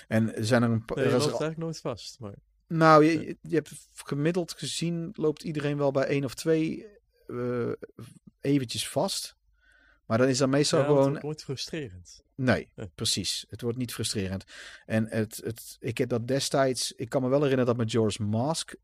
En 0.09 0.33
zijn 0.45 0.63
er 0.63 0.71
een 0.71 0.85
paar... 0.85 0.97
Nee, 0.97 1.07
je 1.07 1.11
loopt 1.13 1.23
er- 1.25 1.29
eigenlijk 1.31 1.61
nooit 1.61 1.81
vast. 1.81 2.19
Maar 2.21 2.35
Nou, 2.67 3.05
je, 3.05 3.21
je- 3.27 3.37
je 3.43 3.55
hebt 3.55 3.71
gemiddeld 3.95 4.53
gezien 4.53 5.11
loopt 5.13 5.43
iedereen 5.43 5.77
wel 5.77 5.91
bij 5.91 6.05
één 6.07 6.25
of 6.25 6.35
twee 6.35 6.87
eh, 7.27 7.71
eventjes 8.41 8.89
vast. 8.89 9.37
Maar 10.07 10.19
dan 10.19 10.29
is 10.29 10.39
dat 10.39 10.49
meestal 10.49 10.79
ja, 10.81 10.85
want 10.87 10.97
het 10.99 11.07
gewoon... 11.07 11.23
wordt 11.23 11.43
frustrerend. 11.45 12.23
Nee, 12.35 12.69
Ja. 12.75 12.87
precies. 12.95 13.45
Het 13.49 13.61
wordt 13.61 13.79
niet 13.79 13.93
frustrerend. 13.93 14.45
En 14.87 15.07
het, 15.09 15.41
het, 15.45 15.77
ik 15.81 15.99
heb 15.99 16.09
dat 16.09 16.29
destijds... 16.29 16.93
Ik 16.93 17.09
kan 17.09 17.23
me 17.23 17.29
wel 17.29 17.39
herinneren 17.43 17.67
dat 17.67 17.77
met 17.85 17.91
George 17.91 18.23
Mask... 18.23 18.75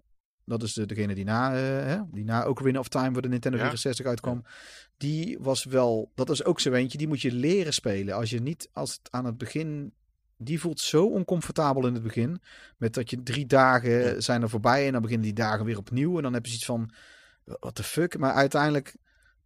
Dat 0.47 0.63
is 0.63 0.73
de, 0.73 0.87
degene 0.87 1.15
die 1.15 1.25
na, 1.25 1.55
eh, 1.55 1.61
hè, 1.87 1.99
die 2.13 2.25
na 2.25 2.47
Ocarina 2.49 2.79
of 2.79 2.89
Time 2.89 3.13
voor 3.13 3.23
de 3.23 3.29
Nintendo 3.29 3.57
Ja. 3.59 3.65
64 3.65 4.07
uitkwam. 4.07 4.43
Die 4.97 5.39
was 5.41 5.65
wel... 5.65 6.11
Dat 6.15 6.31
is 6.31 6.45
ook 6.45 6.61
zo 6.61 6.73
eentje. 6.73 6.99
Die 6.99 7.09
moet 7.09 7.21
je 7.21 7.33
leren 7.33 7.73
spelen. 7.73 8.15
Als 8.15 8.31
je 8.31 8.41
niet... 8.41 8.69
Als 8.73 8.93
het 8.93 9.09
aan 9.11 9.25
het 9.25 9.39
begin... 9.39 9.93
Die 10.37 10.61
voelt 10.61 10.81
zo 10.81 11.07
oncomfortabel 11.07 11.87
in 11.87 11.95
het 11.95 12.03
begin. 12.03 12.41
Met 12.77 12.95
dat 12.95 13.11
je 13.11 13.23
drie 13.23 13.47
dagen 13.47 13.91
Ja. 13.91 14.21
zijn 14.21 14.43
er 14.43 14.49
voorbij. 14.49 14.87
En 14.87 14.93
dan 14.93 15.03
beginnen 15.03 15.27
die 15.27 15.35
dagen 15.35 15.65
weer 15.65 15.79
opnieuw. 15.79 16.17
En 16.17 16.23
dan 16.23 16.33
heb 16.33 16.47
je 16.47 16.51
zoiets 16.51 16.67
van... 16.67 16.91
What 17.45 17.75
the 17.75 17.83
fuck? 17.83 18.19
Maar 18.19 18.33
uiteindelijk 18.33 18.97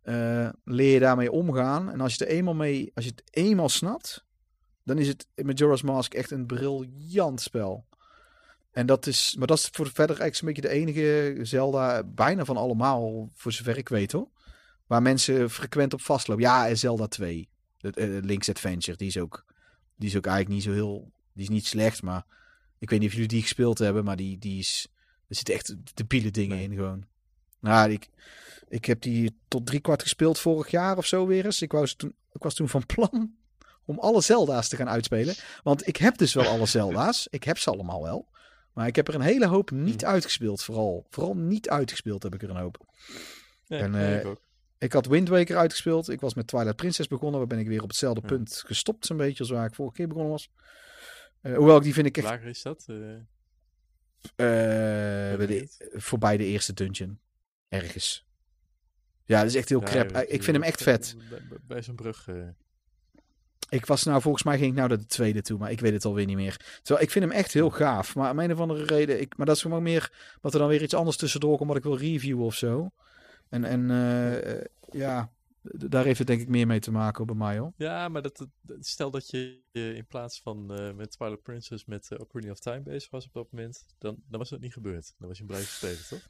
eh, 0.02 0.48
leer 0.64 0.92
je 0.92 1.00
daarmee 1.00 1.32
omgaan. 1.32 1.90
En 1.90 2.00
als 2.00 2.14
je 2.14 2.24
er 2.24 2.30
eenmaal 2.30 2.54
mee... 2.54 2.90
Als 2.94 3.04
je 3.04 3.10
het 3.10 3.22
eenmaal 3.30 3.68
snapt 3.68 4.24
dan 4.84 4.98
is 4.98 5.08
het 5.08 5.26
Majora's 5.34 5.82
Mask 5.82 6.14
echt 6.14 6.30
een 6.30 6.46
briljant 6.46 7.40
spel. 7.40 7.84
En 8.70 8.86
dat 8.86 9.06
is, 9.06 9.34
maar 9.38 9.46
dat 9.46 9.58
is 9.58 9.68
voor 9.72 9.86
verder 9.86 10.20
eigenlijk 10.20 10.36
zo'n 10.36 10.46
beetje 10.46 10.62
de 10.62 10.96
enige 10.98 11.44
Zelda, 11.44 12.02
bijna 12.04 12.44
van 12.44 12.56
allemaal, 12.56 13.30
voor 13.34 13.52
zover 13.52 13.78
ik 13.78 13.88
weet 13.88 14.12
hoor. 14.12 14.28
Waar 14.86 15.02
mensen 15.02 15.50
frequent 15.50 15.92
op 15.92 16.00
vastlopen. 16.00 16.44
Ja, 16.44 16.68
en 16.68 16.78
Zelda 16.78 17.06
2. 17.06 17.48
De, 17.78 17.90
eh, 17.90 18.08
Link's 18.22 18.48
Adventure, 18.48 18.96
die 18.96 19.06
is, 19.06 19.18
ook, 19.18 19.44
die 19.96 20.08
is 20.08 20.16
ook 20.16 20.26
eigenlijk 20.26 20.54
niet 20.54 20.64
zo 20.64 20.72
heel, 20.72 21.10
die 21.32 21.42
is 21.42 21.48
niet 21.48 21.66
slecht, 21.66 22.02
maar 22.02 22.24
ik 22.78 22.90
weet 22.90 22.98
niet 22.98 23.08
of 23.08 23.14
jullie 23.14 23.28
die 23.28 23.42
gespeeld 23.42 23.78
hebben, 23.78 24.04
maar 24.04 24.16
die, 24.16 24.38
die 24.38 24.58
is, 24.58 24.86
er 25.28 25.34
zitten 25.34 25.54
echt 25.54 25.74
debiele 25.94 26.30
dingen 26.30 26.56
Nee. 26.56 26.64
in 26.64 26.74
gewoon. 26.74 27.04
Nou, 27.60 27.90
ik, 27.90 28.08
ik 28.68 28.84
heb 28.84 29.00
die 29.00 29.36
tot 29.48 29.66
drie 29.66 29.80
kwart 29.80 30.02
gespeeld 30.02 30.38
vorig 30.38 30.70
jaar 30.70 30.96
of 30.96 31.06
zo 31.06 31.26
weer 31.26 31.44
eens. 31.44 31.62
Ik, 31.62 31.72
wou 31.72 31.86
toen, 31.86 32.14
ik 32.32 32.42
was 32.42 32.54
toen 32.54 32.68
van 32.68 32.86
plan 32.86 33.34
om 33.84 33.98
alle 33.98 34.20
Zelda's 34.20 34.68
te 34.68 34.76
gaan 34.76 34.88
uitspelen. 34.88 35.34
Want 35.62 35.88
ik 35.88 35.96
heb 35.96 36.18
dus 36.18 36.34
wel 36.34 36.46
alle 36.46 36.66
Zelda's. 36.78 37.26
Ik 37.30 37.44
heb 37.44 37.58
ze 37.58 37.70
allemaal 37.70 38.02
wel. 38.02 38.28
Maar 38.72 38.86
ik 38.86 38.96
heb 38.96 39.08
er 39.08 39.14
een 39.14 39.20
hele 39.20 39.46
hoop 39.46 39.70
niet 39.70 40.00
Mhm. 40.02 40.10
uitgespeeld. 40.10 40.62
Vooral, 40.62 41.06
vooral 41.10 41.36
niet 41.36 41.68
uitgespeeld 41.68 42.22
heb 42.22 42.34
ik 42.34 42.42
er 42.42 42.50
een 42.50 42.56
hoop. 42.56 42.86
En, 43.68 43.94
eh, 43.94 44.18
ik 44.18 44.26
ook. 44.26 44.40
Ik 44.78 44.92
had 44.92 45.06
Wind 45.06 45.28
Waker 45.28 45.56
uitgespeeld. 45.56 46.08
Ik 46.08 46.20
was 46.20 46.34
met 46.34 46.46
Twilight 46.46 46.76
Princess 46.76 47.08
begonnen. 47.08 47.38
Waar 47.38 47.48
ben 47.48 47.58
ik 47.58 47.66
weer 47.66 47.82
op 47.82 47.88
hetzelfde 47.88 48.20
Ja. 48.20 48.26
punt 48.26 48.62
gestopt. 48.66 49.06
Zo'n 49.06 49.16
beetje 49.16 49.38
als 49.38 49.50
waar 49.50 49.66
ik 49.66 49.74
vorige 49.74 49.94
keer 49.96 50.08
begonnen 50.08 50.30
was. 50.32 50.50
Eh, 51.40 51.56
hoewel 51.56 51.76
ik 51.76 51.82
die 51.82 51.94
vind 51.94 52.06
ik 52.06 52.16
echt 52.16 52.26
Lager 52.26 52.48
is 52.48 52.62
dat? 52.62 52.84
eh, 52.88 52.96
bij 54.36 55.46
de, 55.46 55.46
niet. 55.60 55.88
voorbij 55.92 56.36
de 56.36 56.44
eerste 56.44 56.72
dungeon. 56.72 57.18
Ergens. 57.68 58.26
Ja, 59.24 59.38
dat 59.40 59.48
is 59.48 59.54
echt 59.54 59.68
heel 59.68 59.80
ja, 59.80 59.86
crap. 59.86 60.10
weet 60.10 60.32
Ik 60.32 60.42
vind 60.42 60.56
hem 60.56 60.66
echt 60.66 60.82
vet. 60.82 61.14
Bij, 61.30 61.42
bij- 61.48 61.58
bij 61.62 61.82
zo'n 61.82 61.94
brug. 61.96 62.28
Ik 63.70 63.86
was 63.86 64.04
nou, 64.04 64.20
volgens 64.20 64.42
mij 64.42 64.58
ging 64.58 64.70
ik 64.70 64.76
nou 64.76 64.88
naar 64.88 64.98
de 64.98 65.06
tweede 65.06 65.42
toe, 65.42 65.58
maar 65.58 65.70
ik 65.70 65.80
weet 65.80 65.92
het 65.92 66.04
alweer 66.04 66.26
niet 66.26 66.36
meer. 66.36 66.56
Terwijl 66.82 67.04
ik 67.04 67.10
vind 67.10 67.24
hem 67.24 67.34
echt 67.34 67.52
heel 67.52 67.70
gaaf. 67.70 68.14
Maar 68.14 68.30
om 68.30 68.38
een 68.38 68.52
of 68.52 68.60
andere 68.60 68.84
reden, 68.84 69.20
ik, 69.20 69.36
maar 69.36 69.46
dat 69.46 69.56
is 69.56 69.62
gewoon 69.62 69.82
meer 69.82 70.12
dat 70.40 70.52
er 70.52 70.58
dan 70.58 70.68
weer 70.68 70.82
iets 70.82 70.94
anders 70.94 71.16
tussendoor 71.16 71.56
komt 71.56 71.68
wat 71.68 71.78
ik 71.78 71.82
wil 71.82 71.96
reviewen 71.96 72.44
of 72.44 72.54
zo. 72.54 72.90
En, 73.48 73.64
en 73.64 73.90
eh, 73.90 74.52
eh, 74.52 74.64
ja, 74.90 75.30
daar 75.62 76.04
heeft 76.04 76.18
het 76.18 76.26
denk 76.26 76.40
ik 76.40 76.48
meer 76.48 76.66
mee 76.66 76.80
te 76.80 76.90
maken 76.90 77.26
bij 77.26 77.34
mij 77.34 77.58
hoor. 77.58 77.72
Ja, 77.76 78.08
maar 78.08 78.22
dat, 78.22 78.46
stel 78.80 79.10
dat 79.10 79.30
je 79.30 79.60
in 79.72 80.06
plaats 80.06 80.40
van 80.40 80.74
eh, 80.74 80.92
met 80.92 81.10
Twilight 81.10 81.42
Princess 81.42 81.84
met 81.84 82.10
eh, 82.10 82.20
Ocarina 82.20 82.52
of 82.52 82.58
Time 82.58 82.80
bezig 82.80 83.10
was 83.10 83.26
op 83.26 83.32
dat 83.32 83.52
moment, 83.52 83.84
dan, 83.98 84.16
dan 84.28 84.38
was 84.38 84.48
dat 84.48 84.60
niet 84.60 84.72
gebeurd. 84.72 85.14
Dan 85.18 85.28
was 85.28 85.38
je 85.38 85.44
hem 85.44 85.52
blijven 85.52 85.72
spelen, 85.72 86.08
toch? 86.08 86.28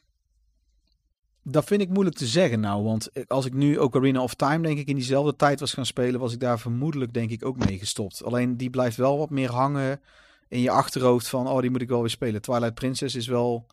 Dat 1.43 1.64
vind 1.64 1.80
ik 1.80 1.88
moeilijk 1.88 2.16
te 2.16 2.26
zeggen 2.26 2.61
nou, 2.61 2.82
want 2.84 3.11
als 3.28 3.45
ik 3.47 3.53
nu 3.55 3.76
Ocarina 3.76 4.22
of 4.22 4.34
Time 4.34 4.62
denk 4.66 4.78
ik 4.78 4.88
in 4.88 4.95
diezelfde 4.95 5.36
tijd 5.36 5.61
was 5.61 5.72
gaan 5.72 5.86
spelen, 5.86 6.20
was 6.20 6.32
ik 6.32 6.41
daar 6.41 6.59
vermoedelijk 6.59 7.12
denk 7.12 7.30
ik 7.30 7.45
ook 7.45 7.57
mee 7.64 7.78
gestopt. 7.78 8.24
Alleen 8.24 8.57
die 8.57 8.70
blijft 8.70 8.97
wel 8.97 9.18
wat 9.18 9.30
meer 9.30 9.51
hangen 9.51 10.01
in 10.49 10.61
je 10.61 10.70
achterhoofd 10.70 11.28
van, 11.28 11.49
oh 11.49 11.61
die 11.61 11.70
moet 11.70 11.80
ik 11.80 11.88
wel 11.88 12.01
weer 12.01 12.11
spelen. 12.11 12.43
Twilight 12.43 12.74
Princess 12.74 13.14
is 13.14 13.26
wel, 13.26 13.66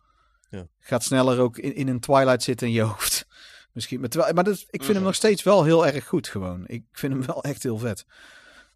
Ja. 0.50 0.66
gaat 0.78 1.02
sneller 1.04 1.38
ook 1.38 1.58
in, 1.58 1.74
in 1.74 1.88
een 1.88 2.00
Twilight 2.00 2.42
zitten 2.42 2.66
in 2.66 2.72
je 2.72 2.82
hoofd. 2.92 3.26
Misschien, 3.72 4.00
maar, 4.00 4.08
terwijl, 4.08 4.34
maar 4.34 4.44
dat, 4.44 4.54
ik 4.60 4.66
vind 4.70 4.86
hem 4.86 4.96
Mhm. 4.96 5.04
nog 5.04 5.14
steeds 5.14 5.42
wel 5.42 5.64
heel 5.64 5.86
erg 5.86 6.06
goed 6.06 6.28
gewoon. 6.28 6.64
Ik 6.66 6.84
vind 6.92 7.12
hem 7.12 7.26
wel 7.26 7.42
echt 7.42 7.62
heel 7.62 7.78
vet. 7.78 8.06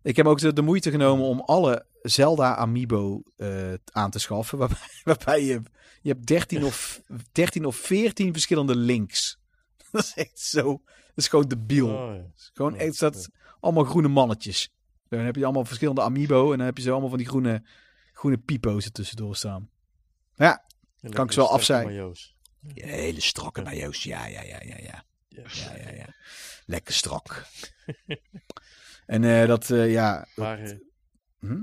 Ik 0.03 0.17
heb 0.17 0.27
ook 0.27 0.39
de, 0.39 0.53
de 0.53 0.63
moeite 0.63 0.91
genomen 0.91 1.25
om 1.27 1.41
alle 1.41 1.87
Zelda 2.03 2.57
Amiibo 2.57 3.23
eh, 3.37 3.73
aan 3.85 4.11
te 4.11 4.19
schaffen. 4.19 4.59
Waarbij, 4.59 4.79
waarbij 5.05 5.45
je, 5.45 5.63
je 6.01 6.09
hebt 6.13 6.27
13 6.27 6.65
of, 6.65 7.01
13 7.33 7.65
of 7.65 7.77
14 7.77 8.33
verschillende 8.33 8.77
links. 8.77 9.39
dat 9.93 10.03
is 10.05 10.15
echt 10.15 10.39
zo. 10.39 10.83
Dat 10.85 11.25
is 11.25 11.29
gewoon 11.29 11.49
debiel. 11.49 11.89
Oh, 11.89 12.15
ja. 12.15 12.25
Gewoon 12.55 12.77
echt 12.77 12.99
dat 12.99 13.29
allemaal 13.61 13.85
groene 13.85 14.09
mannetjes. 14.09 14.73
Dan 15.09 15.21
heb 15.21 15.37
je 15.37 15.45
allemaal 15.45 15.65
verschillende 15.65 16.03
amiibo 16.03 16.53
en 16.53 16.57
dan 16.59 16.67
heb 16.67 16.77
je 16.77 16.83
zo 16.83 16.91
allemaal 16.91 17.09
van 17.09 17.19
die 17.19 17.27
groene, 17.27 17.67
groene 18.13 18.39
pipo's 18.39 18.85
er 18.85 18.93
tussendoor 18.93 19.37
staan. 19.37 19.71
Ja, 20.35 20.65
En 21.01 21.11
Kan 21.11 21.25
ik 21.25 21.33
ze 21.33 21.41
wel 21.41 21.83
majo's. 21.85 22.37
hele 22.75 23.21
strakke 23.21 23.63
majo's. 23.63 24.03
Ja, 24.03 24.27
ja, 24.27 24.43
ja, 24.43 24.61
ja, 24.65 24.77
ja. 24.79 25.05
Ja. 25.29 25.43
Ja, 25.53 25.77
ja, 25.77 25.95
ja. 25.95 26.15
Lekker 26.67 26.95
strak. 26.95 27.47
en 29.07 29.25
eh, 29.25 29.47
dat, 29.47 29.71
eh, 29.71 29.91
ja. 29.93 30.19
dat- 30.19 30.29
Maar, 30.37 30.59
eh, 30.59 30.77
hm? 31.41 31.63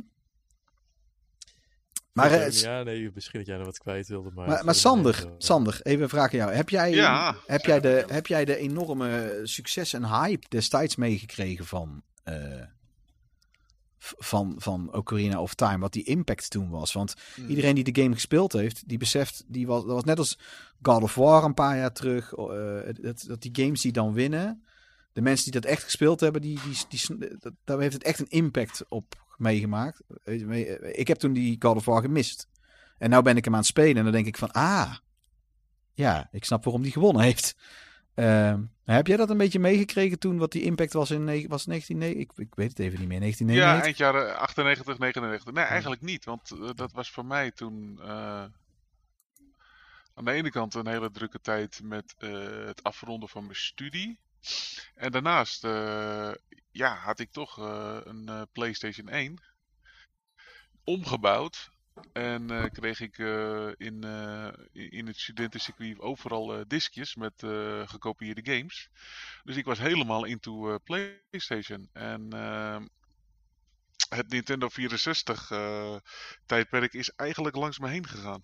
Maar, 2.14 2.52
ja, 2.54 2.84
nee, 2.84 3.12
misschien 3.14 3.40
dat 3.40 3.48
jij 3.48 3.58
nog 3.58 3.66
wat 3.66 3.78
kwijt 3.78 4.08
wilde. 4.08 4.32
Maar, 4.32 4.48
Maar, 4.48 4.66
maar 4.66 4.76
Sander, 4.76 5.26
Sander, 5.38 5.80
even 5.84 6.04
een 6.04 6.10
vraag 6.10 6.32
aan 6.32 6.38
jou. 6.38 6.52
Heb 6.52 6.70
jij, 6.70 6.92
Ja. 6.92 7.36
heb 7.46 7.66
jij, 7.66 7.80
de, 7.80 8.04
heb 8.08 8.28
jij 8.28 8.46
de 8.46 8.56
enorme 8.58 9.40
succes 9.44 9.94
en 9.94 10.06
hype 10.06 10.46
destijds 10.50 10.96
meegekregen 10.96 11.66
van, 11.66 12.02
eh, 12.24 12.64
van, 13.98 14.56
van 14.58 14.94
Ocarina 14.94 15.42
of 15.42 15.54
Time? 15.54 15.78
Wat 15.80 15.94
die 15.94 16.04
impact 16.04 16.50
toen 16.50 16.70
was? 16.70 16.94
Want 16.94 17.14
Hmm. 17.36 17.48
iedereen 17.50 17.76
die 17.76 17.92
de 17.92 18.02
game 18.02 18.14
gespeeld 18.14 18.54
heeft, 18.54 18.88
die 18.88 18.98
beseft, 18.98 19.44
die 19.48 19.68
was, 19.68 19.84
dat 19.86 19.94
was 19.94 20.04
net 20.04 20.18
als 20.18 20.40
God 20.82 21.04
of 21.04 21.16
War 21.16 21.44
een 21.44 21.54
paar 21.54 21.78
jaar 21.78 21.94
terug. 21.94 22.34
eh, 22.34 22.80
dat, 22.94 23.24
dat 23.28 23.42
die 23.42 23.64
games 23.64 23.82
die 23.82 23.92
dan 23.92 24.14
winnen, 24.14 24.64
de 25.20 25.26
mensen 25.26 25.52
die 25.52 25.62
dat 25.62 25.72
echt 25.72 25.84
gespeeld 25.84 26.20
hebben, 26.20 26.42
die, 26.42 26.60
die, 26.90 27.08
die, 27.08 27.38
daar 27.64 27.80
heeft 27.80 27.94
het 27.94 28.04
echt 28.04 28.20
een 28.20 28.30
impact 28.30 28.86
op 28.90 29.26
meegemaakt. 29.38 30.02
Je, 30.24 30.94
Ik 30.94 31.08
heb 31.08 31.18
toen 31.18 31.34
die 31.34 31.56
God 31.60 31.76
of 31.76 31.86
War 31.86 32.02
gemist. 32.02 32.48
En 32.98 33.10
nou 33.10 33.24
ben 33.24 33.38
ik 33.38 33.44
hem 33.44 33.54
aan 33.54 33.60
het 33.60 33.70
spelen 33.70 33.98
en 33.98 34.04
dan 34.04 34.12
denk 34.12 34.26
ik 34.26 34.38
van, 34.38 34.52
ah, 34.52 34.96
ja, 35.94 36.28
ik 36.32 36.46
snap 36.46 36.64
waarom 36.64 36.82
die 36.82 36.92
gewonnen 36.92 37.24
heeft. 37.24 37.56
Ehm, 38.14 38.64
heb 38.86 39.08
jij 39.08 39.18
dat 39.18 39.30
een 39.30 39.38
beetje 39.38 39.60
meegekregen 39.60 40.20
toen, 40.20 40.38
wat 40.38 40.52
die 40.52 40.64
impact 40.64 40.94
was 40.94 41.12
in 41.12 41.48
was 41.48 41.66
19, 41.66 42.02
ik, 42.02 42.32
ik 42.36 42.56
weet 42.56 42.70
het 42.70 42.80
even 42.80 43.00
niet 43.00 43.08
meer, 43.08 43.18
Ja, 43.18 43.22
1999? 43.22 43.84
eind 43.84 43.98
jaren 43.98 44.40
98, 44.40 44.98
99. 44.98 45.54
Nee, 45.54 45.64
eigenlijk 45.64 46.02
niet. 46.02 46.26
Want 46.26 46.52
eh, 46.52 46.70
dat 46.76 46.92
was 46.92 47.12
voor 47.12 47.26
mij 47.26 47.52
toen 47.52 48.00
eh, 48.02 48.44
aan 50.14 50.26
de 50.26 50.32
ene 50.32 50.52
kant 50.52 50.74
een 50.74 50.88
hele 50.88 51.12
drukke 51.12 51.42
tijd 51.42 51.80
met 51.84 52.16
eh, 52.18 52.66
het 52.66 52.84
afronden 52.84 53.30
van 53.30 53.44
mijn 53.44 53.56
studie. 53.56 54.20
En 54.96 55.12
daarnaast 55.12 55.64
eh, 55.64 56.32
ja, 56.72 56.96
had 56.96 57.20
ik 57.20 57.32
toch 57.32 57.60
eh, 57.60 57.98
een 58.04 58.30
eh, 58.30 58.42
PlayStation 58.52 59.08
1 59.10 59.42
omgebouwd. 60.84 61.72
En 62.12 62.52
eh, 62.52 62.66
kreeg 62.72 63.00
ik 63.02 63.18
eh, 63.18 63.70
in, 63.78 64.04
eh, 64.04 64.48
in 64.72 65.08
het 65.08 65.18
studentencircuit 65.20 66.00
overal 66.00 66.56
eh 66.58 66.62
diskjes 66.68 67.16
met 67.16 67.44
eh, 67.44 67.88
gekopieerde 67.88 68.54
games. 68.54 68.90
Dus 69.44 69.56
ik 69.56 69.66
was 69.66 69.80
helemaal 69.80 70.26
into 70.26 70.70
eh, 70.74 70.76
PlayStation. 70.84 71.90
En 71.94 72.34
ehm, 72.34 72.86
het 74.10 74.30
Nintendo 74.30 74.70
64 74.70 75.52
eh, 75.52 75.96
tijdperk 76.46 76.94
is 76.94 77.10
eigenlijk 77.16 77.56
langs 77.56 77.80
me 77.80 77.90
heen 77.90 78.08
gegaan. 78.08 78.40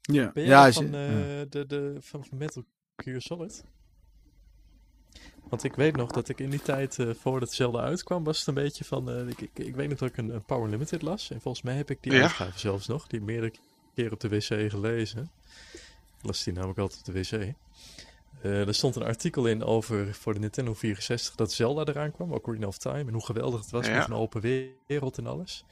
Ja, 0.00 0.32
Ben 0.32 0.44
jij 0.44 0.66
ja, 0.66 0.72
van, 0.72 0.92
ja. 1.04 1.28
eh, 1.40 1.46
de, 1.48 1.64
de, 1.66 1.96
van 2.00 2.26
Metal 2.30 2.64
Gear 2.96 3.20
Solid? 3.20 3.64
Want 5.48 5.64
ik 5.64 5.74
weet 5.74 5.96
nog 5.96 6.10
dat 6.10 6.28
ik 6.28 6.38
in 6.40 6.50
die 6.50 6.62
tijd, 6.62 6.98
eh, 6.98 7.10
voordat 7.20 7.52
Zelda 7.52 7.80
uitkwam, 7.80 8.24
was 8.24 8.38
het 8.38 8.46
een 8.46 8.54
beetje 8.54 8.84
van... 8.84 9.10
eh, 9.10 9.28
ik, 9.28 9.40
ik, 9.40 9.50
ik 9.58 9.74
weet 9.74 9.88
nog 9.88 9.98
dat 9.98 10.08
ik 10.08 10.16
een, 10.16 10.34
een 10.34 10.44
Power 10.44 10.70
Limited 10.70 11.02
las. 11.02 11.30
En 11.30 11.40
volgens 11.40 11.64
mij 11.64 11.74
heb 11.74 11.90
ik 11.90 11.98
die 12.02 12.12
Ja. 12.12 12.22
uitgave 12.22 12.58
zelfs 12.58 12.86
nog, 12.86 13.06
die 13.06 13.20
meerdere 13.20 13.52
keer 13.94 14.12
op 14.12 14.20
de 14.20 14.28
wc 14.28 14.70
gelezen. 14.70 15.30
Ik 16.18 16.24
las 16.24 16.44
die 16.44 16.52
namelijk 16.52 16.78
altijd 16.78 16.98
op 17.08 17.14
de 17.14 17.20
wc. 17.20 17.54
Eh, 18.42 18.66
er 18.66 18.74
stond 18.74 18.96
een 18.96 19.02
artikel 19.02 19.46
in 19.46 19.64
over 19.64 20.14
voor 20.14 20.34
de 20.34 20.40
Nintendo 20.40 20.74
64 20.74 21.34
dat 21.34 21.52
Zelda 21.52 21.84
eraan 21.84 22.12
kwam, 22.12 22.32
Ocarina 22.32 22.66
of 22.66 22.78
Time. 22.78 22.98
En 23.06 23.12
hoe 23.12 23.24
geweldig 23.24 23.60
het 23.60 23.70
was 23.70 23.86
Ja. 23.86 23.96
met 23.98 24.06
een 24.06 24.12
open 24.14 24.40
wereld 24.86 25.18
en 25.18 25.26
alles. 25.26 25.64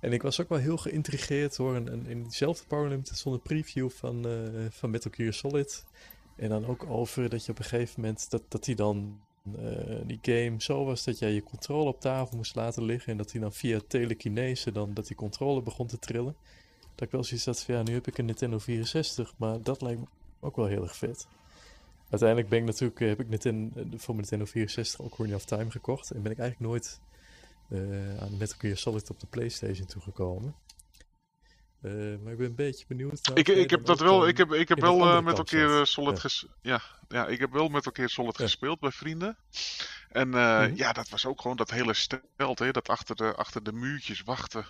En 0.00 0.12
ik 0.12 0.22
was 0.22 0.40
ook 0.40 0.48
wel 0.48 0.58
heel 0.58 0.76
geïntrigeerd 0.76 1.56
hoor. 1.56 1.74
En, 1.74 1.88
en 1.88 2.06
in 2.06 2.22
diezelfde 2.22 2.64
Power 2.66 2.88
Limited 2.88 3.16
stond 3.18 3.34
een 3.34 3.42
preview 3.42 3.90
van, 3.90 4.26
van 4.70 4.90
Metal 4.90 5.10
Gear 5.14 5.32
Solid. 5.32 5.84
En 6.40 6.48
dan 6.48 6.66
ook 6.66 6.86
over 6.88 7.28
dat 7.28 7.44
je 7.44 7.52
op 7.52 7.58
een 7.58 7.64
gegeven 7.64 8.00
moment 8.00 8.30
dat, 8.30 8.42
dat 8.48 8.64
die 8.64 8.74
dan 8.74 9.20
eh, 9.58 9.96
die 10.04 10.18
game 10.22 10.54
zo 10.58 10.84
was 10.84 11.04
dat 11.04 11.18
jij 11.18 11.32
je 11.32 11.42
controle 11.42 11.88
op 11.88 12.00
tafel 12.00 12.36
moest 12.36 12.54
laten 12.54 12.82
liggen. 12.82 13.12
En 13.12 13.18
dat 13.18 13.30
die 13.30 13.40
dan 13.40 13.52
via 13.52 13.80
telekinese 13.86 14.72
dan 14.72 14.94
dat 14.94 15.06
die 15.06 15.16
controle 15.16 15.62
begon 15.62 15.86
te 15.86 15.98
trillen. 15.98 16.36
Dat 16.94 17.06
ik 17.06 17.10
wel 17.10 17.24
zoiets 17.24 17.46
had 17.46 17.62
van 17.62 17.74
ja, 17.74 17.82
nu 17.82 17.92
heb 17.92 18.06
ik 18.06 18.18
een 18.18 18.24
Nintendo 18.24 18.58
64, 18.58 19.34
maar 19.36 19.62
dat 19.62 19.80
lijkt 19.80 20.00
me 20.00 20.06
ook 20.40 20.56
wel 20.56 20.66
heel 20.66 20.82
erg 20.82 20.96
vet. 20.96 21.26
Uiteindelijk 22.10 22.48
ben 22.48 22.58
ik 22.58 22.64
natuurlijk, 22.64 23.00
eh, 23.00 23.08
heb 23.08 23.20
ik 23.20 23.28
Nintendo, 23.28 23.70
voor 23.74 24.14
mijn 24.14 24.28
Nintendo 24.30 24.44
64 24.44 25.00
ook 25.00 25.12
Ocarina 25.12 25.36
of 25.36 25.44
Time 25.44 25.70
gekocht. 25.70 26.10
En 26.10 26.22
ben 26.22 26.32
ik 26.32 26.38
eigenlijk 26.38 26.70
nooit 26.70 27.00
eh, 27.68 28.22
aan 28.22 28.36
Metal 28.36 28.58
Gear 28.58 28.76
Solid 28.76 29.10
op 29.10 29.20
de 29.20 29.26
Playstation 29.26 29.86
toegekomen. 29.86 30.54
Eh, 31.82 31.92
maar 31.92 32.32
ik 32.32 32.38
ben 32.38 32.46
een 32.46 32.54
beetje 32.54 32.84
benieuwd. 32.88 33.26
naar 33.26 33.38
Ik, 33.38 33.48
ik 33.48 33.70
heb 33.70 33.84
dat 33.84 34.00
wel, 34.00 34.28
ik 34.28 34.36
heb, 34.36 34.52
ik 34.52 34.68
heb 34.68 34.80
wel 34.80 35.00
eh, 35.06 35.22
met 35.22 35.38
elkaar 35.38 35.78
eh, 35.78 35.84
Solid 35.84 36.14
Ja. 36.14 36.20
ges 36.20 36.46
ja, 36.62 36.80
ja, 37.08 37.26
ik 37.26 37.38
heb 37.38 37.52
wel 37.52 37.68
met 37.68 37.86
elkaar 37.86 38.08
Solid 38.08 38.38
Ja. 38.38 38.44
gespeeld 38.44 38.80
bij 38.80 38.90
vrienden. 38.90 39.36
En 40.08 40.28
Mhm. 40.28 40.72
ja, 40.74 40.92
dat 40.92 41.08
was 41.08 41.26
ook 41.26 41.40
gewoon 41.40 41.56
dat 41.56 41.70
hele 41.70 41.94
stelt, 41.94 42.58
hè, 42.58 42.70
dat 42.70 42.88
achter 42.88 43.16
de, 43.16 43.34
achter 43.34 43.62
de 43.62 43.72
muurtjes 43.72 44.22
wachten. 44.22 44.66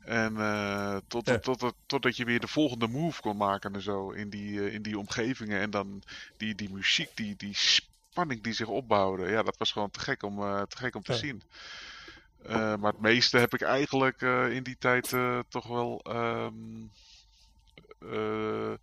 En 0.00 0.34
tot, 1.08 1.26
Ja. 1.26 1.38
tot, 1.38 1.58
tot, 1.58 1.74
totdat 1.86 2.16
je 2.16 2.24
weer 2.24 2.40
de 2.40 2.48
volgende 2.48 2.88
move 2.88 3.20
kon 3.20 3.36
maken 3.36 3.74
en 3.74 3.82
zo 3.82 4.10
in 4.10 4.30
die, 4.30 4.70
in 4.72 4.82
die 4.82 4.98
omgevingen. 4.98 5.60
En 5.60 5.70
dan 5.70 6.02
die, 6.36 6.54
die 6.54 6.72
muziek, 6.72 7.10
die, 7.14 7.36
die 7.36 7.54
spanning 7.54 8.42
die 8.42 8.52
zich 8.52 8.68
opbouwde. 8.68 9.28
Ja, 9.28 9.42
dat 9.42 9.56
was 9.56 9.72
gewoon 9.72 9.90
te 9.90 10.00
gek 10.00 10.22
om, 10.22 10.36
te, 10.68 10.76
gek 10.76 10.94
om 10.94 11.02
te 11.02 11.14
zien. 11.14 11.42
Eh, 12.46 12.76
maar 12.76 12.92
het 12.92 13.00
meeste 13.00 13.38
heb 13.38 13.54
ik 13.54 13.62
eigenlijk 13.62 14.22
eh, 14.22 14.50
in 14.50 14.62
die 14.62 14.76
tijd 14.78 15.12
eh, 15.12 15.38
toch 15.48 15.66
wel 15.66 16.00
ehm, 16.02 16.54
eh, 17.98 18.74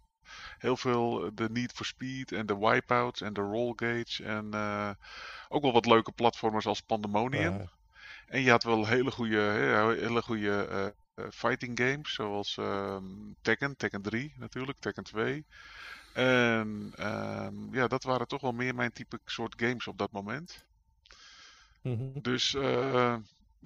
heel 0.57 0.78
veel 0.78 1.32
de 1.34 1.49
Need 1.49 1.72
for 1.72 1.86
Speed 1.86 2.32
en 2.32 2.45
de 2.45 2.57
Wipeouts 2.57 3.22
en 3.22 3.34
de 3.34 3.41
Roll 3.41 3.74
Gauge. 3.76 4.24
En 4.24 4.45
ook 5.49 5.61
wel 5.61 5.74
wat 5.74 5.86
leuke 5.86 6.11
platformers 6.11 6.66
als 6.66 6.82
Pandemonium. 6.82 7.57
Ja. 7.57 7.70
En 8.28 8.41
je 8.41 8.49
had 8.49 8.64
wel 8.64 8.88
hele 8.88 9.11
goede, 9.11 9.39
hele 9.99 10.22
goede 10.22 10.93
fighting 11.32 11.80
games, 11.80 12.14
zoals 12.14 12.57
ehm, 12.57 13.03
Tekken, 13.41 13.78
Tekken 13.78 14.01
3 14.01 14.34
natuurlijk, 14.38 14.80
Tekken 14.80 15.03
2. 15.03 15.45
En 16.14 16.93
ehm, 16.95 17.76
ja, 17.76 17.88
dat 17.88 18.03
waren 18.03 18.28
toch 18.28 18.41
wel 18.41 18.51
meer 18.51 18.76
mijn 18.76 18.91
type 18.91 19.20
soort 19.26 19.53
games 19.57 19.88
op 19.88 19.97
dat 19.97 20.11
moment. 20.11 20.66
Mhm. 21.84 22.22
Dus 22.22 22.55
eh, 22.55 23.16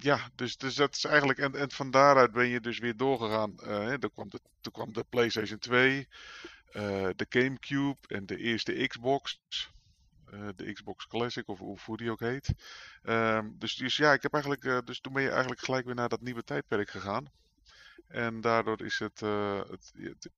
ja, 0.00 0.30
dus, 0.34 0.56
dus 0.56 0.74
dat 0.74 0.94
is 0.96 1.04
eigenlijk. 1.04 1.38
En, 1.38 1.54
en 1.54 1.70
van 1.70 1.90
daaruit 1.90 2.32
ben 2.32 2.46
je 2.48 2.60
dus 2.60 2.78
weer 2.78 2.96
doorgegaan. 2.96 3.58
Eh, 3.58 3.84
hè, 3.86 3.98
toen, 3.98 4.10
kwam 4.12 4.28
de, 4.30 4.40
toen 4.60 4.72
kwam 4.72 4.92
de 4.92 5.04
PlayStation 5.08 5.58
2, 5.58 6.08
eh, 6.72 7.08
de 7.16 7.26
GameCube 7.28 7.98
en 8.08 8.26
de 8.26 8.36
eerste 8.36 8.86
Xbox. 8.86 9.40
eh, 10.32 10.48
de 10.56 10.72
Xbox 10.72 11.06
Classic, 11.06 11.48
of, 11.48 11.60
of 11.60 11.86
hoe 11.86 11.96
die 11.96 12.10
ook 12.10 12.20
heet. 12.20 12.54
Ehm, 13.02 13.50
dus, 13.58 13.74
dus 13.76 13.96
ja, 13.96 14.12
ik 14.12 14.22
heb 14.22 14.32
eigenlijk. 14.32 14.64
eh, 14.64 14.78
dus 14.84 15.00
toen 15.00 15.12
ben 15.12 15.22
je 15.22 15.30
eigenlijk 15.30 15.60
gelijk 15.60 15.86
weer 15.86 15.94
naar 15.94 16.08
dat 16.08 16.20
nieuwe 16.20 16.44
tijdperk 16.44 16.90
gegaan. 16.90 17.26
En 18.08 18.40
daardoor 18.40 18.82
is 18.82 18.98
het, 18.98 19.22
eh, 19.22 19.60
het, 19.70 19.92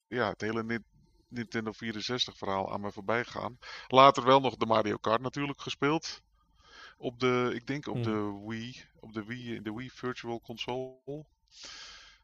ja, 0.09 0.29
het 0.31 0.41
hele 0.41 0.65
Ni- 0.65 0.85
Nintendo 1.29 1.73
64 1.73 2.39
verhaal 2.39 2.73
aan 2.73 2.81
me 2.81 2.93
voorbij 2.93 3.25
gegaan. 3.25 3.59
Later 3.89 4.25
wel 4.25 4.41
nog 4.41 4.57
de 4.57 4.67
Mario 4.67 4.97
Kart 4.97 5.21
natuurlijk 5.23 5.61
gespeeld. 5.61 6.23
Op 7.03 7.21
de, 7.21 7.51
ik 7.55 7.67
denk 7.67 7.87
op 7.87 8.03
de 8.05 8.43
Wii, 8.47 8.77
op 9.01 9.13
de 9.13 9.25
Wii, 9.25 9.63
de 9.63 9.73
Wii 9.75 9.91
Virtual 9.91 10.41
Console. 10.41 11.25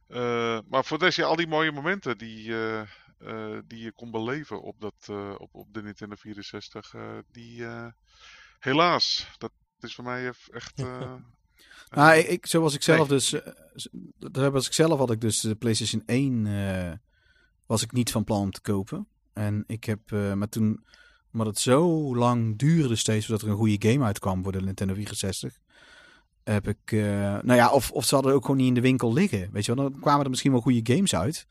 Eh, 0.07 0.59
maar 0.69 0.85
voor 0.85 0.99
deze 0.99 1.25
al 1.25 1.37
die 1.37 1.47
mooie 1.47 1.73
momenten 1.73 2.19
die, 2.19 2.53
eh, 2.53 2.81
eh, 3.19 3.59
die 3.67 3.79
je 3.83 3.93
kon 3.93 4.11
beleven 4.11 4.63
op, 4.63 4.81
dat, 4.81 5.09
op, 5.39 5.55
op 5.55 5.75
de 5.75 5.83
Nintendo 5.83 6.15
64, 6.17 6.95
eh, 6.95 7.19
die 7.33 7.65
helaas, 8.59 9.29
dat 9.39 9.53
is 9.81 9.95
voor 9.95 10.05
mij 10.05 10.33
echt. 10.53 10.83
Nou, 11.91 12.17
ik, 12.19 12.47
zoals 12.47 12.75
ik 12.75 12.83
zelf 12.83 12.99
Nee. 12.99 13.19
dus. 13.19 13.29
z- 13.75 13.87
dat 14.19 14.53
was 14.53 14.67
ik 14.67 14.73
zelf 14.73 14.99
had 14.99 15.11
ik 15.11 15.21
dus 15.21 15.41
de 15.41 15.55
PlayStation 15.55 16.03
1 16.07 16.47
eh, 16.47 16.93
was 17.67 17.83
ik 17.83 17.93
niet 17.93 18.11
van 18.11 18.25
plan 18.25 18.41
om 18.41 18.51
te 18.51 18.61
kopen. 18.61 19.09
En 19.33 19.65
ik 19.67 19.85
heb, 19.85 20.11
maar 20.11 20.49
toen, 20.49 20.85
omdat 21.39 21.55
het 21.55 21.59
zo 21.59 22.15
lang 22.17 22.59
duurde 22.59 22.97
steeds 22.97 23.27
voordat 23.27 23.45
er 23.45 23.51
een 23.51 23.59
goede 23.59 23.89
game 23.91 24.05
uitkwam 24.05 24.43
voor 24.43 24.53
de 24.53 24.61
Nintendo 24.63 24.95
64, 24.95 25.59
heb 26.45 26.69
ik, 26.69 26.79
eh, 26.93 27.01
nou 27.43 27.55
ja, 27.55 27.71
of, 27.71 27.91
of 27.91 28.05
ze 28.05 28.15
hadden 28.15 28.33
ook 28.33 28.43
gewoon 28.45 28.57
niet 28.57 28.67
in 28.69 28.75
de 28.75 28.81
winkel 28.81 29.13
liggen. 29.13 29.49
Weet 29.53 29.65
je 29.65 29.75
wel, 29.75 29.91
dan 29.91 30.01
kwamen 30.01 30.25
er 30.25 30.31
misschien 30.31 30.53
wel 30.53 30.61
goede 30.61 30.95
games 30.95 31.15
uit. 31.15 31.47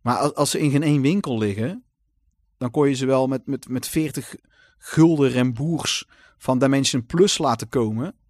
Maar 0.00 0.16
als, 0.16 0.34
als 0.34 0.50
ze 0.50 0.58
in 0.60 0.70
geen 0.70 0.82
één 0.82 1.00
winkel 1.02 1.38
liggen, 1.38 1.84
dan 2.58 2.70
kon 2.70 2.88
je 2.88 2.94
ze 2.94 3.06
wel 3.06 3.26
met, 3.26 3.46
met, 3.46 3.68
met 3.68 3.88
40 3.88 4.34
gulden 4.78 5.30
remboers 5.30 6.04
van 6.38 6.58
Dimension 6.58 7.06
Plus 7.06 7.38
laten 7.38 7.68
komen. 7.68 8.14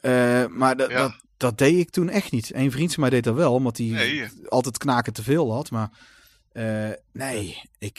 Eh, 0.00 0.46
maar 0.46 0.76
dat, 0.76 0.90
Ja. 0.90 0.96
dat, 1.02 1.24
dat 1.36 1.58
deed 1.58 1.78
ik 1.78 1.90
toen 1.90 2.08
echt 2.08 2.32
niet. 2.32 2.54
Een 2.54 2.70
vriend 2.70 2.92
van 2.92 3.00
mij 3.00 3.10
deed 3.10 3.24
dat 3.24 3.34
wel, 3.34 3.52
omdat 3.54 3.76
hij 3.76 3.86
Nee. 3.86 4.28
altijd 4.48 4.78
knaken 4.78 5.12
te 5.12 5.22
veel 5.22 5.52
had. 5.52 5.70
Maar 5.70 5.90
eh, 6.52 6.90
nee, 7.12 7.62
ik, 7.78 7.98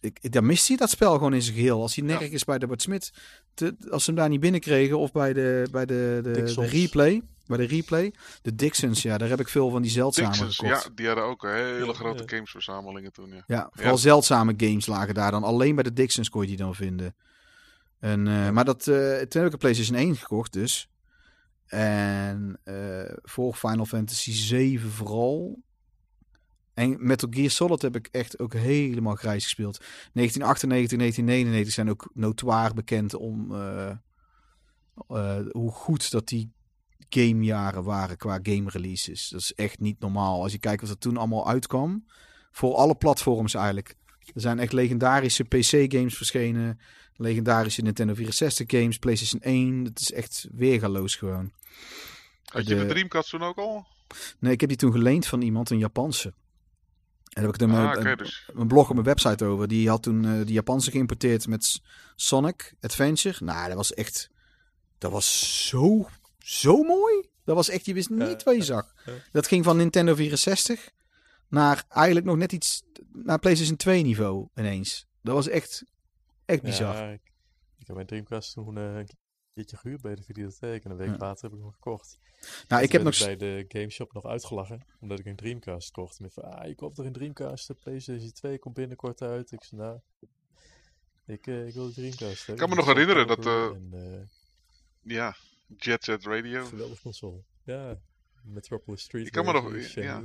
ik, 0.00 0.18
ik- 0.20 0.32
dan 0.32 0.46
mist 0.46 0.68
hij 0.68 0.76
dat 0.76 0.90
spel 0.90 1.12
gewoon 1.12 1.34
in 1.34 1.42
zijn 1.42 1.56
geheel. 1.56 1.80
Als 1.80 1.94
hij 1.96 2.04
nergens 2.04 2.44
bij 2.44 2.58
de 2.58 2.66
Bart 2.66 2.82
Smit, 2.82 3.12
te- 3.54 3.76
als 3.90 4.04
ze 4.04 4.10
hem 4.10 4.18
daar 4.20 4.28
niet 4.28 4.40
binnenkregen 4.40 4.98
of 4.98 5.12
bij 5.12 5.32
de, 5.32 5.68
bij 5.70 5.86
de, 5.86 6.18
de, 6.22 6.54
replay, 6.54 7.22
bij 7.46 7.56
de 7.58 7.64
replay, 7.66 8.12
de 8.42 8.54
Dixons, 8.54 9.02
ja, 9.02 9.18
daar 9.18 9.28
heb 9.28 9.40
ik 9.40 9.48
veel 9.48 9.70
van 9.70 9.82
die 9.82 9.90
zeldzame 9.90 10.28
Dixons, 10.28 10.56
gekocht. 10.56 10.82
ja, 10.84 10.90
die 10.94 11.06
hadden 11.06 11.24
ook 11.24 11.42
hele 11.42 11.94
grote 11.94 12.22
ja. 12.26 12.28
gamesverzamelingen 12.36 13.12
toen, 13.12 13.30
ja. 13.30 13.42
Ja, 13.46 13.70
vooral 13.72 13.98
zeldzame 13.98 14.54
games 14.56 14.86
lagen 14.86 15.14
daar 15.14 15.30
dan. 15.30 15.44
Alleen 15.44 15.74
bij 15.74 15.84
de 15.84 15.92
Dixons 15.92 16.30
kon 16.30 16.40
je 16.42 16.48
die 16.48 16.56
dan 16.56 16.74
vinden. 16.74 17.14
En, 18.00 18.26
eh, 18.28 18.50
maar 18.50 18.64
dat, 18.64 18.86
eh 18.86 18.94
toen 19.16 19.42
heb 19.42 19.46
ik 19.46 19.52
een 19.52 19.58
PlayStation 19.58 19.96
1 19.98 20.16
gekocht 20.16 20.52
dus. 20.52 20.88
En 21.66 22.58
eh, 22.64 22.74
voor 23.22 23.54
Final 23.54 23.84
Fantasy 23.86 24.32
7 24.32 24.90
vooral. 24.90 25.62
En 26.78 26.96
Metal 27.06 27.28
Gear 27.32 27.50
Solid 27.50 27.82
heb 27.82 27.96
ik 27.96 28.08
echt 28.10 28.38
ook 28.38 28.52
helemaal 28.54 29.14
grijs 29.14 29.42
gespeeld. 29.44 29.78
1998, 29.78 30.98
1999 30.98 31.74
zijn 31.74 31.90
ook 31.90 32.10
notoir 32.14 32.74
bekend 32.74 33.14
om 33.14 33.54
eh, 33.54 33.90
eh, 35.08 35.46
hoe 35.50 35.70
goed 35.70 36.10
dat 36.10 36.28
die 36.28 36.52
gamejaren 37.08 37.84
waren 37.84 38.16
qua 38.16 38.38
game 38.42 38.70
releases. 38.70 39.28
Dat 39.28 39.40
is 39.40 39.54
echt 39.54 39.80
niet 39.80 40.00
normaal. 40.00 40.42
Als 40.42 40.52
je 40.52 40.58
kijkt 40.58 40.80
wat 40.80 40.90
er 40.90 40.98
toen 40.98 41.16
allemaal 41.16 41.48
uitkwam. 41.48 42.06
Voor 42.50 42.74
alle 42.74 42.94
platforms 42.94 43.54
eigenlijk. 43.54 43.94
Er 44.34 44.40
zijn 44.40 44.58
echt 44.58 44.72
legendarische 44.72 45.44
PC-games 45.44 46.16
verschenen. 46.16 46.80
Legendarische 47.14 47.82
Nintendo 47.82 48.14
64 48.14 48.66
games, 48.70 48.98
PlayStation 48.98 49.40
1. 49.40 49.84
Het 49.84 50.00
is 50.00 50.12
echt 50.12 50.48
weergaloos 50.52 51.16
gewoon. 51.16 51.52
Had 52.44 52.66
je 52.68 52.74
De- 52.74 52.80
de 52.80 52.86
Dreamcast 52.86 53.30
toen 53.30 53.42
ook 53.42 53.56
al? 53.58 53.86
Nee, 54.38 54.52
ik 54.52 54.60
heb 54.60 54.68
die 54.68 54.78
toen 54.78 54.92
geleend 54.92 55.26
van 55.26 55.40
iemand, 55.42 55.70
een 55.70 55.78
Japanse. 55.78 56.34
En 57.38 57.44
daar 57.44 57.52
heb 57.52 57.62
ik 57.62 57.68
er 57.68 57.76
Ah, 57.76 58.04
een, 58.10 58.16
dus. 58.16 58.50
een 58.54 58.68
blog 58.68 58.88
op 58.88 58.94
mijn 58.94 59.06
website 59.06 59.44
over. 59.44 59.68
Die 59.68 59.88
had 59.88 60.02
toen 60.02 60.24
eh, 60.24 60.32
die 60.44 60.52
Japanse 60.52 60.90
geïmporteerd 60.90 61.46
met 61.46 61.80
Sonic 62.16 62.74
Adventure. 62.80 63.44
Nou, 63.44 63.66
dat 63.68 63.76
was 63.76 63.94
echt... 63.94 64.30
Dat 64.98 65.10
was 65.12 65.66
zo, 65.68 66.08
zo 66.38 66.82
mooi. 66.82 67.28
Dat 67.44 67.56
was 67.56 67.68
echt, 67.68 67.86
je 67.86 67.94
wist 67.94 68.10
niet 68.10 68.20
Ja, 68.20 68.36
wat 68.44 68.54
je 68.56 68.62
zag. 68.62 68.94
ja. 69.06 69.12
Dat 69.32 69.46
ging 69.46 69.64
van 69.64 69.76
Nintendo 69.76 70.14
64 70.14 70.90
naar 71.48 71.84
eigenlijk 71.88 72.26
nog 72.26 72.36
net 72.36 72.52
iets... 72.52 72.82
Naar 73.12 73.38
PlayStation 73.38 73.76
2 73.76 74.02
niveau 74.02 74.48
ineens. 74.54 75.06
Dat 75.22 75.34
was 75.34 75.48
echt, 75.48 75.84
echt 76.44 76.62
bizar. 76.62 76.94
Ja, 76.96 77.08
ik, 77.10 77.20
ik 77.78 77.86
heb 77.86 77.94
mijn 77.96 78.08
Dreamcast 78.08 78.52
toen 78.52 78.76
eh, 78.78 78.82
een 78.96 79.08
keertje 79.58 79.76
gehuurd 79.76 80.00
bij 80.00 80.14
de 80.14 80.22
videotheek. 80.22 80.84
En 80.84 80.90
een 80.90 80.96
week 80.96 81.08
Ja. 81.08 81.16
later 81.16 81.44
heb 81.44 81.52
ik 81.58 81.64
hem 81.64 81.72
gekocht. 81.72 82.18
nou, 82.68 82.82
ik 82.82 82.92
heb 82.92 83.02
nog... 83.02 83.18
bij 83.18 83.36
de 83.36 83.64
gameshop 83.68 84.12
nog 84.12 84.26
uitgelachen. 84.26 84.80
Omdat 85.00 85.18
ik 85.18 85.26
een 85.26 85.36
Dreamcast 85.36 85.90
kocht. 85.90 86.20
Met 86.20 86.32
van, 86.32 86.42
ah, 86.44 86.66
je 86.66 86.74
koopt 86.74 86.96
toch 86.96 87.06
een 87.06 87.12
Dreamcast? 87.12 87.66
De 87.66 87.74
PlayStation 87.74 88.32
2 88.32 88.58
komt 88.58 88.74
binnenkort 88.74 89.22
uit. 89.22 89.52
Ik 89.52 89.64
zei, 89.64 89.80
nou... 89.80 89.98
Ik, 91.26 91.46
eh, 91.46 91.66
ik 91.66 91.74
wil 91.74 91.86
de 91.86 91.92
Dreamcast. 91.92 92.46
hebben. 92.46 92.54
Ik 92.54 92.60
kan 92.60 92.68
me 92.68 92.74
Met 92.74 92.84
nog 92.84 92.94
herinneren 92.94 93.26
dat, 93.26 93.46
En, 93.74 93.88
eh, 93.92 94.26
Ja, 95.02 95.36
Jet 95.76 96.04
Set 96.04 96.24
Radio. 96.24 96.64
geweldig 96.64 97.00
console. 97.00 97.42
Ja, 97.64 97.98
Metropolis 98.42 99.02
Street. 99.02 99.26
Ik 99.26 99.32
kan 99.32 99.44
me 99.44 99.52
nog- 99.52 99.94
ja. 99.94 100.22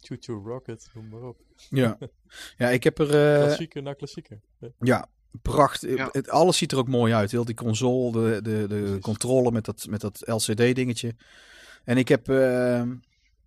Choo 0.00 0.16
Choo 0.20 0.42
Rocket, 0.48 0.90
noem 0.94 1.08
maar 1.08 1.22
op. 1.22 1.40
Ja, 1.70 1.98
ja 2.58 2.68
ik 2.68 2.84
heb 2.84 2.98
er... 2.98 3.34
eh, 3.34 3.42
Klassieker 3.44 3.82
na 3.82 3.92
klassieker. 3.92 4.40
Ja. 4.78 5.08
Ja, 5.42 5.50
pracht. 5.52 5.80
Ja. 5.80 6.08
Het, 6.12 6.30
alles 6.30 6.56
ziet 6.56 6.72
er 6.72 6.78
ook 6.78 6.88
mooi 6.88 7.12
uit. 7.12 7.30
Heel 7.30 7.44
die 7.44 7.54
console, 7.54 8.12
de, 8.12 8.42
de, 8.42 8.66
de 8.68 8.98
controle 9.00 9.50
met 9.50 9.64
dat, 9.64 9.86
met 9.88 10.00
dat 10.00 10.22
LCD-dingetje. 10.24 11.14
En 11.84 11.96
ik 11.96 12.08
heb, 12.08 12.28
eh, 12.28 12.82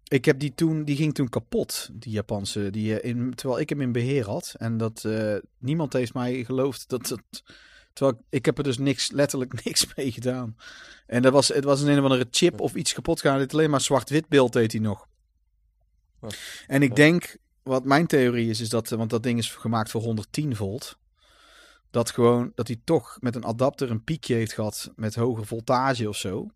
ik 0.07 0.25
heb 0.25 0.39
die 0.39 0.53
toen, 0.53 0.83
die 0.83 0.95
ging 0.95 1.13
toen 1.13 1.29
kapot, 1.29 1.89
die 1.93 2.11
Japanse. 2.11 2.69
Die, 2.69 2.99
eh, 2.99 3.09
in, 3.09 3.35
terwijl 3.35 3.59
ik 3.59 3.69
hem 3.69 3.81
in 3.81 3.91
beheer 3.91 4.25
had. 4.25 4.55
En 4.57 4.77
dat 4.77 5.03
eh, 5.05 5.35
niemand 5.57 5.93
heeft 5.93 6.13
mij 6.13 6.43
geloofd 6.43 6.89
dat 6.89 7.09
het. 7.09 7.43
Terwijl 7.93 8.17
ik, 8.17 8.25
ik 8.29 8.45
heb 8.45 8.57
er 8.57 8.63
dus 8.63 8.77
niks, 8.77 9.11
letterlijk 9.11 9.53
niks 9.65 9.95
mee 9.95 10.11
gedaan. 10.11 10.55
En 11.07 11.21
dat 11.21 11.33
was, 11.33 11.47
het 11.47 11.63
was 11.63 11.81
een, 11.81 11.87
een 11.87 11.97
of 11.97 12.03
andere 12.03 12.27
chip 12.31 12.61
of 12.61 12.75
iets 12.75 12.93
kapot 12.93 13.19
gegaan. 13.19 13.37
Dit 13.37 13.53
alleen 13.53 13.69
maar 13.69 13.81
zwart-wit 13.81 14.27
beeld 14.27 14.53
deed 14.53 14.71
hij 14.71 14.81
nog. 14.81 15.07
En 16.67 16.81
ik 16.81 16.95
denk, 16.95 17.37
wat 17.63 17.85
mijn 17.85 18.07
theorie 18.07 18.49
is, 18.49 18.59
is 18.59 18.69
dat, 18.69 18.91
eh, 18.91 18.97
want 18.97 19.09
dat 19.09 19.23
ding 19.23 19.37
is 19.37 19.49
gemaakt 19.49 19.91
voor 19.91 20.01
110 20.01 20.55
volt. 20.55 20.97
Dat 21.91 22.11
gewoon, 22.11 22.51
dat 22.55 22.67
hij 22.67 22.81
toch 22.83 23.17
met 23.19 23.35
een 23.35 23.45
adapter 23.45 23.91
een 23.91 24.03
piekje 24.03 24.35
heeft 24.35 24.53
gehad 24.53 24.91
met 24.95 25.15
hoge 25.15 25.45
voltage 25.45 26.09
of 26.09 26.15
zo. 26.17 26.47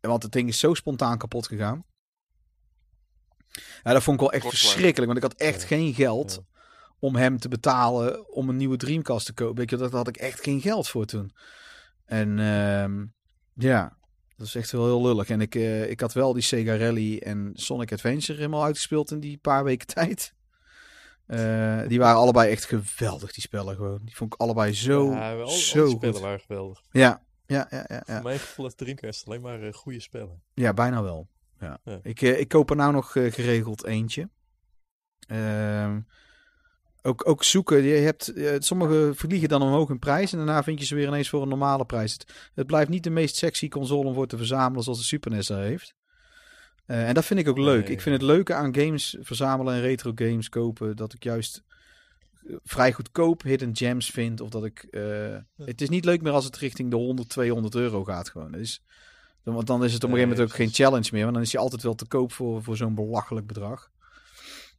En 0.00 0.08
Want 0.10 0.22
het 0.22 0.32
ding 0.32 0.48
is 0.48 0.58
zo 0.58 0.74
spontaan 0.74 1.18
kapot 1.18 1.46
gegaan. 1.46 1.84
Ja, 3.82 3.92
dat 3.92 4.02
vond 4.02 4.16
ik 4.16 4.22
wel 4.22 4.32
echt 4.32 4.48
verschrikkelijk. 4.48 5.12
Want 5.12 5.16
ik 5.24 5.30
had 5.30 5.34
echt 5.40 5.60
Ja. 5.60 5.66
geen 5.66 5.94
geld 5.94 6.32
Ja. 6.32 6.58
om 6.98 7.16
hem 7.16 7.38
te 7.38 7.48
betalen 7.48 8.32
om 8.32 8.48
een 8.48 8.56
nieuwe 8.56 8.76
Dreamcast 8.76 9.26
te 9.26 9.32
kopen. 9.32 9.56
Weet 9.56 9.70
je, 9.70 9.76
daar 9.76 9.90
had 9.90 10.08
ik 10.08 10.16
echt 10.16 10.42
geen 10.42 10.60
geld 10.60 10.88
voor 10.88 11.04
toen. 11.04 11.32
En 12.04 12.38
ehm, 12.38 13.06
ja, 13.54 13.96
dat 14.36 14.46
is 14.46 14.54
echt 14.54 14.70
wel 14.70 14.84
heel 14.84 15.02
lullig. 15.02 15.28
En 15.28 15.40
ik, 15.40 15.54
eh, 15.54 15.90
ik 15.90 16.00
had 16.00 16.12
wel 16.12 16.32
die 16.32 16.42
Sega 16.42 16.76
Rally 16.76 17.18
en 17.18 17.50
Sonic 17.54 17.92
Adventure 17.92 18.38
helemaal 18.38 18.64
uitgespeeld 18.64 19.10
in 19.10 19.20
die 19.20 19.38
paar 19.38 19.64
weken 19.64 19.86
tijd. 19.94 20.34
Eh, 21.28 21.88
die 21.88 21.98
waren 21.98 22.16
allebei 22.16 22.50
echt 22.50 22.64
geweldig, 22.64 23.32
die 23.32 23.42
spellen 23.42 23.76
gewoon. 23.76 24.00
Die 24.04 24.16
vond 24.16 24.34
ik 24.34 24.40
allebei 24.40 24.72
zo, 24.72 25.10
ja, 25.10 25.32
al, 25.32 25.42
al 25.42 25.48
zo 25.48 25.84
die 25.84 25.96
spellen 25.96 26.14
goed. 26.14 26.22
waren 26.22 26.40
geweldig. 26.40 26.82
Ja, 26.90 27.22
ja, 27.46 27.66
ja, 27.70 27.84
ja, 27.88 28.02
ja. 28.06 28.14
Voor 28.14 28.22
mijn 28.22 28.38
gevoel 28.38 28.66
is 28.66 28.74
Dreamcast 28.74 29.26
alleen 29.26 29.40
maar 29.40 29.62
eh, 29.62 29.72
goede 29.72 30.00
spellen. 30.00 30.42
Ja, 30.54 30.72
bijna 30.72 31.02
wel. 31.02 31.28
Ja. 31.60 31.78
Ja. 31.84 32.00
Ik, 32.02 32.22
eh, 32.22 32.40
ik 32.40 32.48
koop 32.48 32.70
er 32.70 32.76
nou 32.76 32.92
nog 32.92 33.12
geregeld 33.12 33.84
eentje. 33.84 34.28
Ehm, 35.26 36.00
ook, 37.02 37.28
ook 37.28 37.44
zoeken. 37.44 37.82
Je 37.82 37.94
hebt, 37.94 38.28
eh, 38.32 38.54
sommige 38.58 39.12
vliegen 39.14 39.48
dan 39.48 39.62
omhoog 39.62 39.90
in 39.90 39.98
prijs. 39.98 40.32
En 40.32 40.38
daarna 40.38 40.62
vind 40.62 40.80
je 40.80 40.86
ze 40.86 40.94
weer 40.94 41.06
ineens 41.06 41.28
voor 41.28 41.42
een 41.42 41.48
normale 41.48 41.84
prijs. 41.84 42.12
Het, 42.12 42.50
het 42.54 42.66
blijft 42.66 42.90
niet 42.90 43.04
de 43.04 43.10
meest 43.10 43.36
sexy 43.36 43.68
console 43.68 44.08
om 44.08 44.14
voor 44.14 44.26
te 44.26 44.36
verzamelen 44.36 44.82
zoals 44.82 44.98
de 44.98 45.04
Super 45.04 45.30
NES 45.30 45.48
heeft. 45.48 45.94
Eh, 46.88 47.08
en 47.08 47.14
dat 47.14 47.24
vind 47.24 47.40
ik 47.40 47.48
ook 47.48 47.58
leuk. 47.58 47.84
Nee. 47.84 47.92
Ik 47.92 48.00
vind 48.00 48.14
het 48.14 48.24
leuke 48.24 48.54
aan 48.54 48.74
games 48.74 49.16
verzamelen 49.20 49.74
en 49.74 49.80
retro 49.80 50.12
games 50.14 50.48
kopen. 50.48 50.96
Dat 50.96 51.12
ik 51.14 51.24
juist 51.24 51.62
eh, 52.46 52.54
vrij 52.64 52.92
goedkoop 52.92 53.42
hidden 53.42 53.76
gems 53.76 54.10
vind. 54.10 54.40
Of 54.40 54.48
dat 54.50 54.64
ik... 54.64 54.82
eh, 54.82 55.36
Het 55.56 55.80
is 55.80 55.88
niet 55.88 56.04
leuk 56.04 56.22
meer 56.22 56.32
als 56.32 56.44
het 56.44 56.56
richting 56.56 56.90
de 56.90 56.96
100, 56.96 57.28
200 57.28 57.74
euro 57.74 58.04
gaat 58.04 58.28
gewoon. 58.28 58.54
Is, 58.54 58.82
dan- 59.42 59.54
want 59.54 59.66
dan 59.66 59.84
is 59.84 59.92
het 59.92 60.04
op 60.04 60.10
een 60.10 60.14
gegeven 60.16 60.36
moment 60.36 60.50
ook 60.52 60.56
geen 60.60 60.72
challenge 60.72 61.08
meer. 61.12 61.22
Want 61.22 61.34
dan 61.34 61.42
is 61.42 61.50
je 61.50 61.58
altijd 61.58 61.82
wel 61.82 61.94
te 61.94 62.06
koop 62.06 62.32
voor, 62.32 62.62
voor 62.62 62.76
zo'n 62.76 62.94
belachelijk 62.94 63.46
bedrag. 63.46 63.90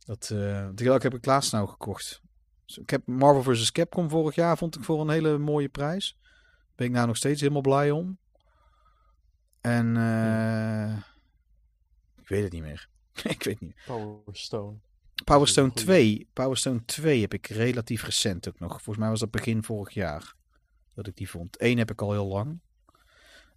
Dat, 0.05 0.29
eh 0.33 0.67
dat 0.75 1.03
heb 1.03 1.13
ik 1.13 1.25
laatst 1.25 1.51
nou 1.51 1.67
gekocht. 1.67 2.21
Dus 2.65 2.77
ik 2.77 2.89
heb 2.89 3.01
Marvel 3.07 3.53
vs. 3.53 3.71
Capcom 3.71 4.09
vorig 4.09 4.35
jaar 4.35 4.57
vond 4.57 4.75
ik 4.75 4.83
voor 4.83 5.01
een 5.01 5.09
hele 5.09 5.37
mooie 5.37 5.69
prijs. 5.69 6.17
Ben 6.75 6.87
ik 6.87 6.93
nou 6.93 7.07
nog 7.07 7.17
steeds 7.17 7.41
helemaal 7.41 7.61
blij 7.61 7.91
om. 7.91 8.17
En 9.61 9.97
eh, 9.97 10.93
ik 10.97 11.03
weet 12.29 12.43
het 12.43 12.51
niet 12.51 12.61
meer. 12.61 12.89
ik 13.35 13.43
weet 13.43 13.59
niet. 13.59 13.75
Power 13.85 14.21
Stone. 14.31 14.77
Power 15.23 15.47
Stone 15.47 15.69
goeie. 15.69 15.83
2. 15.85 16.27
Power 16.33 16.57
Stone 16.57 16.85
2 16.85 17.21
heb 17.21 17.33
ik 17.33 17.47
relatief 17.47 18.03
recent 18.03 18.47
ook 18.47 18.59
nog. 18.59 18.71
Volgens 18.71 18.97
mij 18.97 19.09
was 19.09 19.19
dat 19.19 19.31
begin 19.31 19.63
vorig 19.63 19.93
jaar 19.93 20.35
dat 20.93 21.07
ik 21.07 21.15
die 21.15 21.29
vond. 21.29 21.61
Eén 21.61 21.77
heb 21.77 21.91
ik 21.91 22.01
al 22.01 22.11
heel 22.11 22.27
lang. 22.27 22.59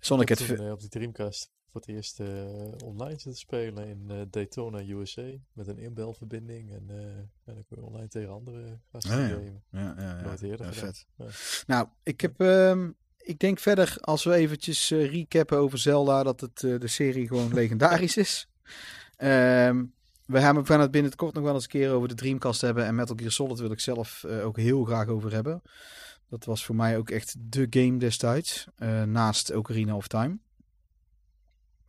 Sonic 0.00 0.22
Ik 0.22 0.28
heb 0.28 0.38
Adve- 0.38 0.54
toen, 0.56 0.66
eh, 0.66 0.72
op 0.72 0.80
die 0.80 0.88
Dreamcast 0.88 1.50
voor 1.70 1.80
het 1.80 1.90
eerst 1.90 2.20
eh, 2.20 2.72
online 2.84 3.10
zitten 3.18 3.34
spelen 3.36 3.88
in 3.88 4.04
eh, 4.10 4.20
Daytona, 4.30 4.80
USA. 4.82 5.30
Met 5.52 5.66
een 5.66 5.78
inbelverbinding. 5.78 6.72
En, 6.72 6.84
eh, 6.90 6.96
en 7.16 7.30
dan 7.44 7.64
kun 7.68 7.76
je 7.76 7.82
online 7.82 8.08
tegen 8.08 8.30
andere 8.30 8.78
gasten 8.92 9.12
Ah, 9.12 9.18
ja. 9.28 9.28
gamen. 9.28 9.62
Ja, 9.70 9.94
ja, 10.40 10.72
vet. 10.72 11.06
Nou, 11.66 11.88
ik 12.02 12.20
heb. 12.20 12.40
ehm, 12.40 12.90
ik 13.18 13.38
denk 13.38 13.58
verder, 13.58 13.96
als 14.00 14.24
we 14.24 14.34
eventjes 14.34 14.90
recappen 14.90 15.58
over 15.58 15.78
Zelda, 15.78 16.22
dat 16.22 16.40
het, 16.40 16.58
de 16.58 16.88
serie 16.88 17.26
gewoon 17.26 17.54
legendarisch 17.60 18.16
is. 18.16 18.48
Ehm, 19.16 19.84
we 20.26 20.40
gaan 20.40 20.56
we 20.56 20.66
gaan 20.66 20.80
het 20.80 20.90
binnen 20.90 21.10
het 21.10 21.20
kort 21.20 21.34
nog 21.34 21.44
wel 21.44 21.54
eens 21.54 21.62
een 21.62 21.68
keer 21.68 21.90
over 21.90 22.08
de 22.08 22.14
Dreamcast 22.14 22.60
hebben. 22.60 22.84
En 22.84 22.94
Metal 22.94 23.16
Gear 23.18 23.30
Solid 23.30 23.58
wil 23.58 23.70
ik 23.70 23.80
zelf 23.80 24.24
eh, 24.24 24.46
ook 24.46 24.56
heel 24.56 24.84
graag 24.84 25.06
over 25.08 25.32
hebben. 25.32 25.62
Dat 26.28 26.44
was 26.44 26.64
voor 26.64 26.74
mij 26.74 26.98
ook 26.98 27.10
echt 27.10 27.34
de 27.38 27.66
game 27.70 27.98
destijds. 27.98 28.66
eh, 28.76 29.02
naast 29.02 29.54
Ocarina 29.54 29.94
of 29.96 30.08
Time. 30.08 30.38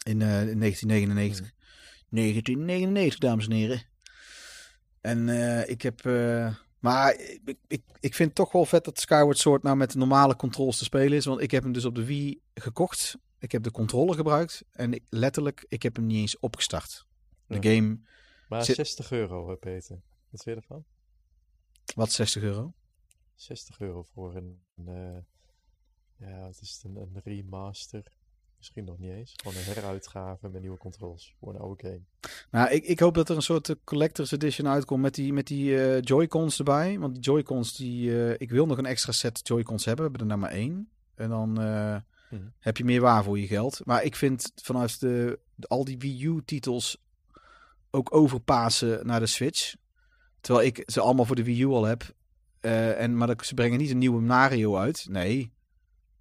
In, 0.03 0.21
eh, 0.21 0.47
in 0.49 0.59
1999. 0.59 1.51
1999, 2.09 3.19
dames 3.19 3.45
en 3.45 3.51
heren. 3.51 3.81
En 5.01 5.29
eh, 5.29 5.69
ik 5.69 5.81
heb... 5.81 6.05
eh, 6.05 6.55
maar 6.79 7.13
ik, 7.45 7.57
ik, 7.67 7.81
ik 7.99 8.15
vind 8.15 8.27
het 8.27 8.35
toch 8.37 8.51
wel 8.51 8.65
vet 8.65 8.85
dat 8.85 8.99
Skyward 8.99 9.37
Sword 9.37 9.63
nou 9.63 9.75
met 9.77 9.91
de 9.91 9.97
normale 9.97 10.35
controls 10.35 10.77
te 10.77 10.83
spelen 10.83 11.17
is. 11.17 11.25
Want 11.25 11.41
ik 11.41 11.51
heb 11.51 11.63
hem 11.63 11.71
dus 11.71 11.85
op 11.85 11.95
de 11.95 12.05
Wii 12.05 12.41
gekocht. 12.53 13.17
Ik 13.43 13.51
heb 13.51 13.63
de 13.63 13.71
controller 13.71 14.15
gebruikt. 14.15 14.63
En 14.71 14.93
ik, 14.93 15.03
letterlijk, 15.09 15.65
ik 15.67 15.83
heb 15.83 15.95
hem 15.95 16.05
niet 16.05 16.17
eens 16.17 16.39
opgestart. 16.39 17.05
De 17.45 17.55
Ja. 17.55 17.61
game, 17.75 17.99
Maar 18.49 18.63
Zit- 18.65 18.75
60 18.75 19.11
euro, 19.11 19.49
hè, 19.49 19.55
Peter. 19.55 20.01
Wat 20.29 20.43
vind 20.43 20.55
je 20.55 20.61
ervan? 20.61 20.83
wat, 21.95 22.11
60 22.11 22.41
euro? 22.43 22.73
60 23.35 23.79
euro 23.79 24.03
voor 24.03 24.35
een, 24.35 24.59
eh, 24.85 25.17
ja, 26.15 26.39
wat 26.41 26.59
is 26.61 26.71
het, 26.71 26.83
een, 26.83 26.95
een 26.95 27.21
remaster 27.23 28.11
Misschien 28.57 28.83
nog 28.83 28.97
niet 28.97 29.11
eens. 29.11 29.33
Gewoon 29.35 29.57
een 29.57 29.63
heruitgave 29.63 30.49
met 30.49 30.61
nieuwe 30.61 30.77
controls 30.77 31.35
voor 31.39 31.53
een 31.53 31.59
oude 31.59 31.83
game. 31.87 32.01
Nou, 32.51 32.69
ik, 32.69 32.83
ik 32.85 32.99
hoop 32.99 33.13
dat 33.13 33.29
er 33.29 33.35
een 33.35 33.41
soort 33.41 33.69
eh, 33.69 33.75
collector's 33.83 34.31
edition 34.31 34.67
uitkomt 34.67 35.01
met 35.01 35.15
die, 35.15 35.33
met 35.33 35.47
die 35.47 35.81
eh, 35.83 36.01
Joy-Cons 36.01 36.57
erbij. 36.57 36.99
Want 36.99 37.13
die 37.13 37.23
Joy-Cons, 37.23 37.75
die, 37.75 38.25
eh, 38.25 38.35
ik 38.37 38.49
wil 38.49 38.65
nog 38.65 38.77
een 38.77 38.85
extra 38.85 39.11
set 39.11 39.39
Joy-Cons 39.43 39.85
hebben. 39.85 40.05
We 40.05 40.11
hebben 40.11 40.29
er 40.31 40.37
nou 40.37 40.49
maar 40.49 40.59
één. 40.59 40.89
En 41.15 41.29
dan 41.29 41.61
eh, 41.61 41.97
Mhm. 42.33 42.47
heb 42.59 42.77
je 42.77 42.83
meer 42.85 43.01
waar 43.01 43.23
voor 43.23 43.39
je 43.39 43.47
geld. 43.47 43.81
Maar 43.85 44.03
ik 44.03 44.15
vind 44.15 44.51
vanuit 44.55 44.99
de, 44.99 45.39
al 45.67 45.83
die 45.85 45.97
Wii 45.97 46.25
U-titels 46.25 46.97
ook 47.91 48.15
overpassen 48.15 49.05
naar 49.07 49.19
de 49.19 49.25
Switch. 49.25 49.73
Terwijl 50.41 50.65
ik 50.67 50.83
ze 50.85 51.01
allemaal 51.01 51.25
voor 51.25 51.35
de 51.35 51.43
Wii 51.43 51.61
U 51.61 51.67
al 51.67 51.83
heb. 51.83 52.13
Eh, 52.59 53.01
en, 53.01 53.17
maar 53.17 53.27
dat- 53.27 53.45
ze 53.45 53.53
brengen 53.53 53.77
niet 53.79 53.89
een 53.89 53.97
nieuwe 53.97 54.21
Mario 54.21 54.77
uit. 54.77 55.05
Nee, 55.09 55.51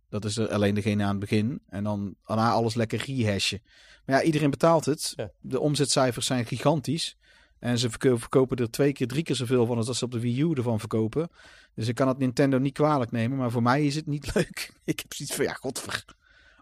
dat 0.09 0.25
is 0.25 0.37
er 0.37 0.49
alleen 0.53 0.75
degene 0.75 1.03
aan 1.03 1.11
het 1.11 1.19
begin. 1.19 1.63
En 1.69 1.85
dan 1.85 2.15
daarna 2.27 2.51
alles 2.51 2.75
lekker 2.75 3.05
rehashen. 3.07 3.63
Maar 4.05 4.17
ja, 4.17 4.23
iedereen 4.23 4.51
betaalt 4.51 4.85
het. 4.85 5.13
Ja. 5.17 5.31
De 5.41 5.61
omzetcijfers 5.61 6.27
zijn 6.27 6.47
gigantisch. 6.47 7.17
En 7.63 7.79
ze 7.79 7.91
verko- 7.91 8.17
verkopen 8.17 8.57
er 8.57 8.71
twee 8.71 8.93
keer, 8.93 9.07
drie 9.07 9.23
keer 9.23 9.37
zoveel 9.37 9.67
van 9.67 9.77
als 9.77 9.87
dat 9.87 9.97
ze 9.97 10.05
op 10.05 10.11
de 10.11 10.21
Wii 10.21 10.41
U 10.43 10.53
ervan 10.53 10.79
verkopen. 10.79 11.29
Dus 11.75 11.89
ik 11.89 11.95
kan 11.95 12.09
het 12.09 12.19
Nintendo 12.19 12.59
niet 12.59 12.73
kwalijk 12.73 13.11
nemen. 13.11 13.39
Maar 13.39 13.51
voor 13.51 13.63
mij 13.63 13.85
is 13.87 13.95
het 13.95 14.07
niet 14.07 14.31
leuk. 14.35 14.73
ik 14.85 15.01
heb 15.01 15.13
zoiets 15.15 15.35
van, 15.37 15.45
ja, 15.45 15.53
godver. 15.53 16.05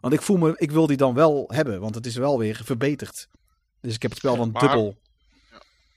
Want 0.01 0.15
ik 0.15 0.23
voel 0.23 0.37
me, 0.37 0.55
ik 0.57 0.71
wil 0.71 0.87
die 0.87 0.97
dan 0.97 1.15
wel 1.15 1.45
hebben. 1.55 1.81
Want 1.81 1.95
het 1.95 2.07
is 2.07 2.17
wel 2.17 2.39
weer 2.39 2.61
verbeterd. 2.65 3.29
Dus 3.81 3.95
ik 3.95 4.03
heb 4.03 4.11
het 4.11 4.21
spel 4.21 4.37
dan 4.37 4.51
Maar- 4.51 4.63
dubbel. 4.63 4.99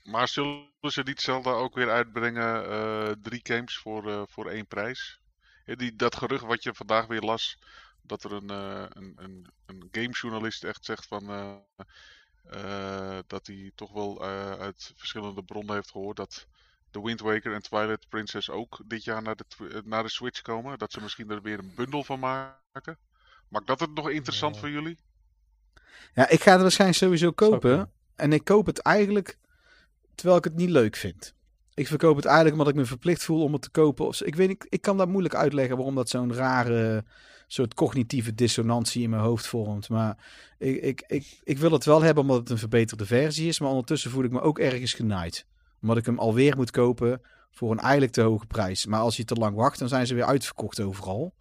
Maar 0.04 0.28
zullen 0.28 0.66
ze 0.80 1.02
niet 1.04 1.20
Zelda 1.20 1.50
ook 1.50 1.74
weer 1.74 1.90
uitbrengen? 1.90 2.68
eh, 2.70 3.10
drie 3.22 3.40
games 3.42 3.76
voor, 3.78 4.10
eh, 4.10 4.22
voor 4.28 4.48
één 4.50 4.66
prijs? 4.66 5.18
Ja, 5.64 5.74
die, 5.74 5.96
dat 5.96 6.16
gerucht 6.16 6.44
wat 6.44 6.62
je 6.62 6.74
vandaag 6.74 7.06
weer 7.06 7.20
las. 7.22 7.58
Dat 8.02 8.24
er 8.24 8.32
een, 8.32 8.50
eh, 8.50 8.84
een, 8.88 9.12
een, 9.16 9.46
een 9.66 9.88
gamejournalist 9.92 10.64
echt 10.64 10.84
zegt 10.84 11.06
van. 11.06 11.22
Eh, 12.50 13.18
dat 13.26 13.46
hij 13.46 13.72
toch 13.74 13.92
wel 13.92 14.22
eh, 14.24 14.52
uit 14.52 14.92
verschillende 14.96 15.42
bronnen 15.42 15.74
heeft 15.74 15.90
gehoord. 15.90 16.16
Dat 16.16 16.46
The 16.90 17.02
Wind 17.02 17.20
Waker 17.20 17.52
en 17.54 17.62
Twilight 17.62 18.08
Princess 18.08 18.50
ook 18.50 18.80
dit 18.86 19.04
jaar 19.04 19.22
naar 19.22 19.36
de, 19.36 19.44
eh, 19.68 19.78
naar 19.84 20.02
de 20.02 20.08
Switch 20.08 20.42
komen. 20.42 20.78
Dat 20.78 20.92
ze 20.92 21.00
misschien 21.00 21.30
er 21.30 21.42
weer 21.42 21.58
een 21.58 21.72
bundel 21.74 22.04
van 22.04 22.18
maken. 22.18 22.98
Maakt 23.48 23.66
dat 23.66 23.80
het 23.80 23.94
nog 23.94 24.10
interessant 24.10 24.54
Ja. 24.54 24.60
voor 24.60 24.70
jullie? 24.70 24.98
Ja, 26.14 26.28
ik 26.28 26.42
ga 26.42 26.52
het 26.52 26.60
waarschijnlijk 26.60 27.00
sowieso 27.00 27.32
kopen. 27.32 27.92
En 28.14 28.32
ik 28.32 28.44
koop 28.44 28.66
het 28.66 28.78
eigenlijk 28.78 29.38
terwijl 30.14 30.38
ik 30.38 30.44
het 30.44 30.54
niet 30.54 30.70
leuk 30.70 30.96
vind. 30.96 31.33
Ik 31.74 31.88
verkoop 31.88 32.16
het 32.16 32.24
eigenlijk 32.24 32.56
omdat 32.56 32.72
ik 32.72 32.78
me 32.78 32.84
verplicht 32.84 33.24
voel 33.24 33.42
om 33.42 33.52
het 33.52 33.62
te 33.62 33.70
kopen. 33.70 34.26
Ik 34.26 34.34
weet 34.34 34.48
niet, 34.48 34.66
ik 34.68 34.80
kan 34.80 34.96
dat 34.96 35.08
moeilijk 35.08 35.34
uitleggen 35.34 35.76
waarom 35.76 35.94
dat 35.94 36.08
zo'n 36.08 36.34
rare 36.34 37.04
soort 37.46 37.74
cognitieve 37.74 38.34
dissonantie 38.34 39.02
in 39.02 39.10
mijn 39.10 39.22
hoofd 39.22 39.46
vormt. 39.46 39.88
Maar 39.88 40.16
ik, 40.58 40.82
ik, 40.82 41.04
ik, 41.06 41.40
ik 41.44 41.58
wil 41.58 41.70
het 41.70 41.84
wel 41.84 42.02
hebben 42.02 42.22
omdat 42.22 42.38
het 42.38 42.50
een 42.50 42.58
verbeterde 42.58 43.06
versie 43.06 43.48
is. 43.48 43.60
Maar 43.60 43.70
ondertussen 43.70 44.10
voel 44.10 44.24
ik 44.24 44.30
me 44.30 44.40
ook 44.40 44.58
ergens 44.58 44.92
genaaid. 44.92 45.46
Omdat 45.82 45.96
ik 45.96 46.06
hem 46.06 46.18
alweer 46.18 46.56
moet 46.56 46.70
kopen 46.70 47.20
voor 47.50 47.70
een 47.70 47.78
eigenlijk 47.78 48.12
te 48.12 48.20
hoge 48.20 48.46
prijs. 48.46 48.86
Maar 48.86 49.00
als 49.00 49.16
je 49.16 49.24
te 49.24 49.34
lang 49.34 49.56
wacht, 49.56 49.78
dan 49.78 49.88
zijn 49.88 50.06
ze 50.06 50.14
weer 50.14 50.24
uitverkocht 50.24 50.80
overal. 50.80 51.34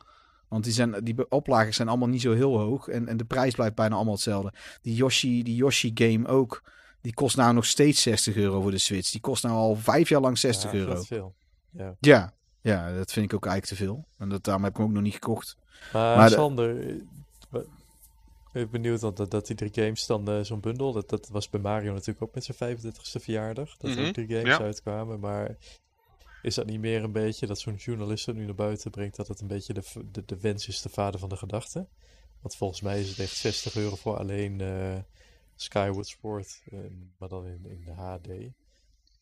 Want 0.48 0.64
die, 0.64 0.74
zijn, 0.74 1.04
die 1.04 1.30
oplagen 1.30 1.74
zijn 1.74 1.88
allemaal 1.88 2.08
niet 2.08 2.22
zo 2.22 2.34
heel 2.34 2.60
hoog. 2.60 2.88
En, 2.88 3.08
en 3.08 3.18
de 3.18 3.26
prijs 3.26 3.54
blijft 3.54 3.76
bijna 3.76 3.96
allemaal 3.96 4.14
hetzelfde. 4.14 4.54
Die 4.82 4.96
Yoshi, 4.96 5.44
die 5.44 5.56
Yoshi 5.56 5.92
game 5.94 6.28
ook. 6.28 6.64
Die 7.04 7.14
kost 7.14 7.36
nou 7.36 7.54
nog 7.54 7.66
steeds 7.66 8.02
60 8.02 8.36
euro 8.36 8.62
voor 8.62 8.72
de 8.72 8.78
Switch. 8.78 9.12
Die 9.12 9.22
kost 9.22 9.44
nou 9.44 9.56
al 9.56 9.76
vijf 9.76 10.10
jaar 10.10 10.22
lang 10.22 10.38
60 10.38 10.72
Ja, 10.72 10.78
euro. 10.78 10.94
Dat 10.94 11.02
is 11.02 11.08
veel. 11.08 11.34
Ja. 11.70 11.96
Ja, 12.00 12.34
ja, 12.62 12.94
dat 12.96 13.12
vind 13.12 13.26
ik 13.26 13.34
ook 13.34 13.46
eigenlijk 13.46 13.78
te 13.80 13.86
veel. 13.86 14.06
En 14.18 14.30
dat, 14.30 14.44
daarom 14.44 14.64
heb 14.64 14.72
ik 14.72 14.78
hem 14.78 14.88
ook 14.88 14.94
nog 14.94 15.04
niet 15.04 15.14
gekocht. 15.14 15.58
Maar, 15.94 16.18
Maar 16.18 16.30
de- 16.30 16.36
Sander, 16.36 16.88
eh, 16.90 16.96
ik 17.56 17.64
ben 18.52 18.70
benieuwd 18.70 19.00
dat, 19.00 19.18
dat, 19.18 19.32
dat 19.32 19.48
die 19.48 19.56
drie 19.56 19.72
games 19.74 20.06
dan 20.06 20.28
eh, 20.30 20.40
zo'n 20.42 20.60
bundel, 20.60 20.94
dat, 20.94 21.10
dat 21.10 21.28
was 21.32 21.50
bij 21.50 21.60
Mario 21.60 21.92
natuurlijk 21.94 22.22
ook 22.22 22.34
met 22.36 22.44
zijn 22.44 22.78
35ste 22.78 23.22
verjaardag, 23.22 23.78
dat 23.78 23.92
er 23.92 23.98
Mhm, 23.98 24.08
ook 24.08 24.14
drie 24.14 24.28
games 24.28 24.58
ja. 24.58 24.60
uitkwamen, 24.60 25.20
maar 25.20 25.58
is 26.42 26.56
dat 26.56 26.66
niet 26.66 26.80
meer 26.80 27.04
een 27.04 27.12
beetje 27.12 27.48
dat 27.48 27.60
zo'n 27.60 27.76
journalist 27.76 28.26
het 28.26 28.36
nu 28.36 28.46
naar 28.46 28.56
buiten 28.56 28.92
brengt, 28.92 29.16
dat 29.16 29.28
het 29.28 29.42
een 29.42 29.48
beetje 29.48 29.74
de, 29.74 29.84
de, 30.12 30.24
de 30.26 30.38
wens 30.40 30.68
is 30.68 30.82
de 30.82 30.90
vader 30.90 31.20
van 31.20 31.30
de 31.30 31.38
gedachte? 31.38 31.88
Want 32.42 32.56
volgens 32.56 32.82
mij 32.82 33.00
is 33.00 33.10
het 33.10 33.20
echt 33.20 33.36
60 33.36 33.76
euro 33.76 33.96
voor 33.96 34.18
alleen 34.18 34.62
eh, 34.62 34.96
Skyward 35.56 36.08
Sword, 36.08 36.62
eh, 36.72 36.80
maar 37.18 37.30
dan 37.30 37.46
in, 37.48 37.66
in 37.66 37.82
de 37.86 37.92
HD. 37.92 38.28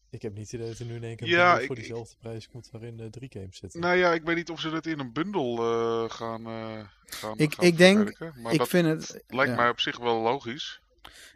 Ik 0.09 0.21
heb 0.21 0.33
niet 0.33 0.51
het 0.51 0.53
idee 0.53 0.67
dat 0.69 0.79
er 0.79 0.85
nu 0.85 0.95
in 0.95 1.03
één 1.03 1.15
keer 1.15 1.27
Ja, 1.27 1.59
ik- 1.59 1.65
voor 1.67 1.75
ik- 1.75 1.81
diezelfde 1.81 2.15
prijs 2.19 2.49
komt 2.49 2.69
waarin 2.71 2.99
eh, 2.99 3.05
drie 3.07 3.29
games 3.33 3.57
zitten. 3.57 3.79
Nou 3.79 3.95
ja, 3.97 4.13
ik 4.13 4.23
weet 4.23 4.35
niet 4.35 4.49
of 4.49 4.59
ze 4.59 4.69
dat 4.69 4.85
in 4.85 4.99
een 4.99 5.13
bundel 5.13 5.57
eh, 5.57 6.09
gaan, 6.09 6.45
eh 6.47 6.79
gaan 7.05 7.37
Ik- 7.37 7.53
gaan 7.53 7.65
ik 7.65 7.77
denk- 7.77 8.19
Maar 8.41 8.51
ik 8.51 8.57
dat 8.57 8.67
vind 8.67 8.87
het, 8.87 9.23
lijkt 9.27 9.51
ja. 9.51 9.57
mij 9.57 9.69
op 9.69 9.79
zich 9.79 9.97
wel 9.97 10.21
logisch. 10.21 10.81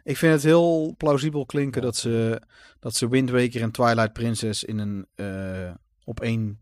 ik 0.04 0.16
vind 0.16 0.32
het 0.32 0.42
heel 0.42 0.94
plausibel 0.96 1.46
klinken 1.46 1.80
Ja. 1.80 1.86
dat, 1.86 1.96
ze, 1.96 2.42
dat 2.80 2.94
ze 2.94 3.08
Wind 3.08 3.30
Waker 3.30 3.62
en 3.62 3.70
Twilight 3.70 4.12
Princess 4.12 4.64
in 4.64 4.78
een, 4.78 5.06
eh, 5.14 5.74
op 6.04 6.20
één, 6.20 6.60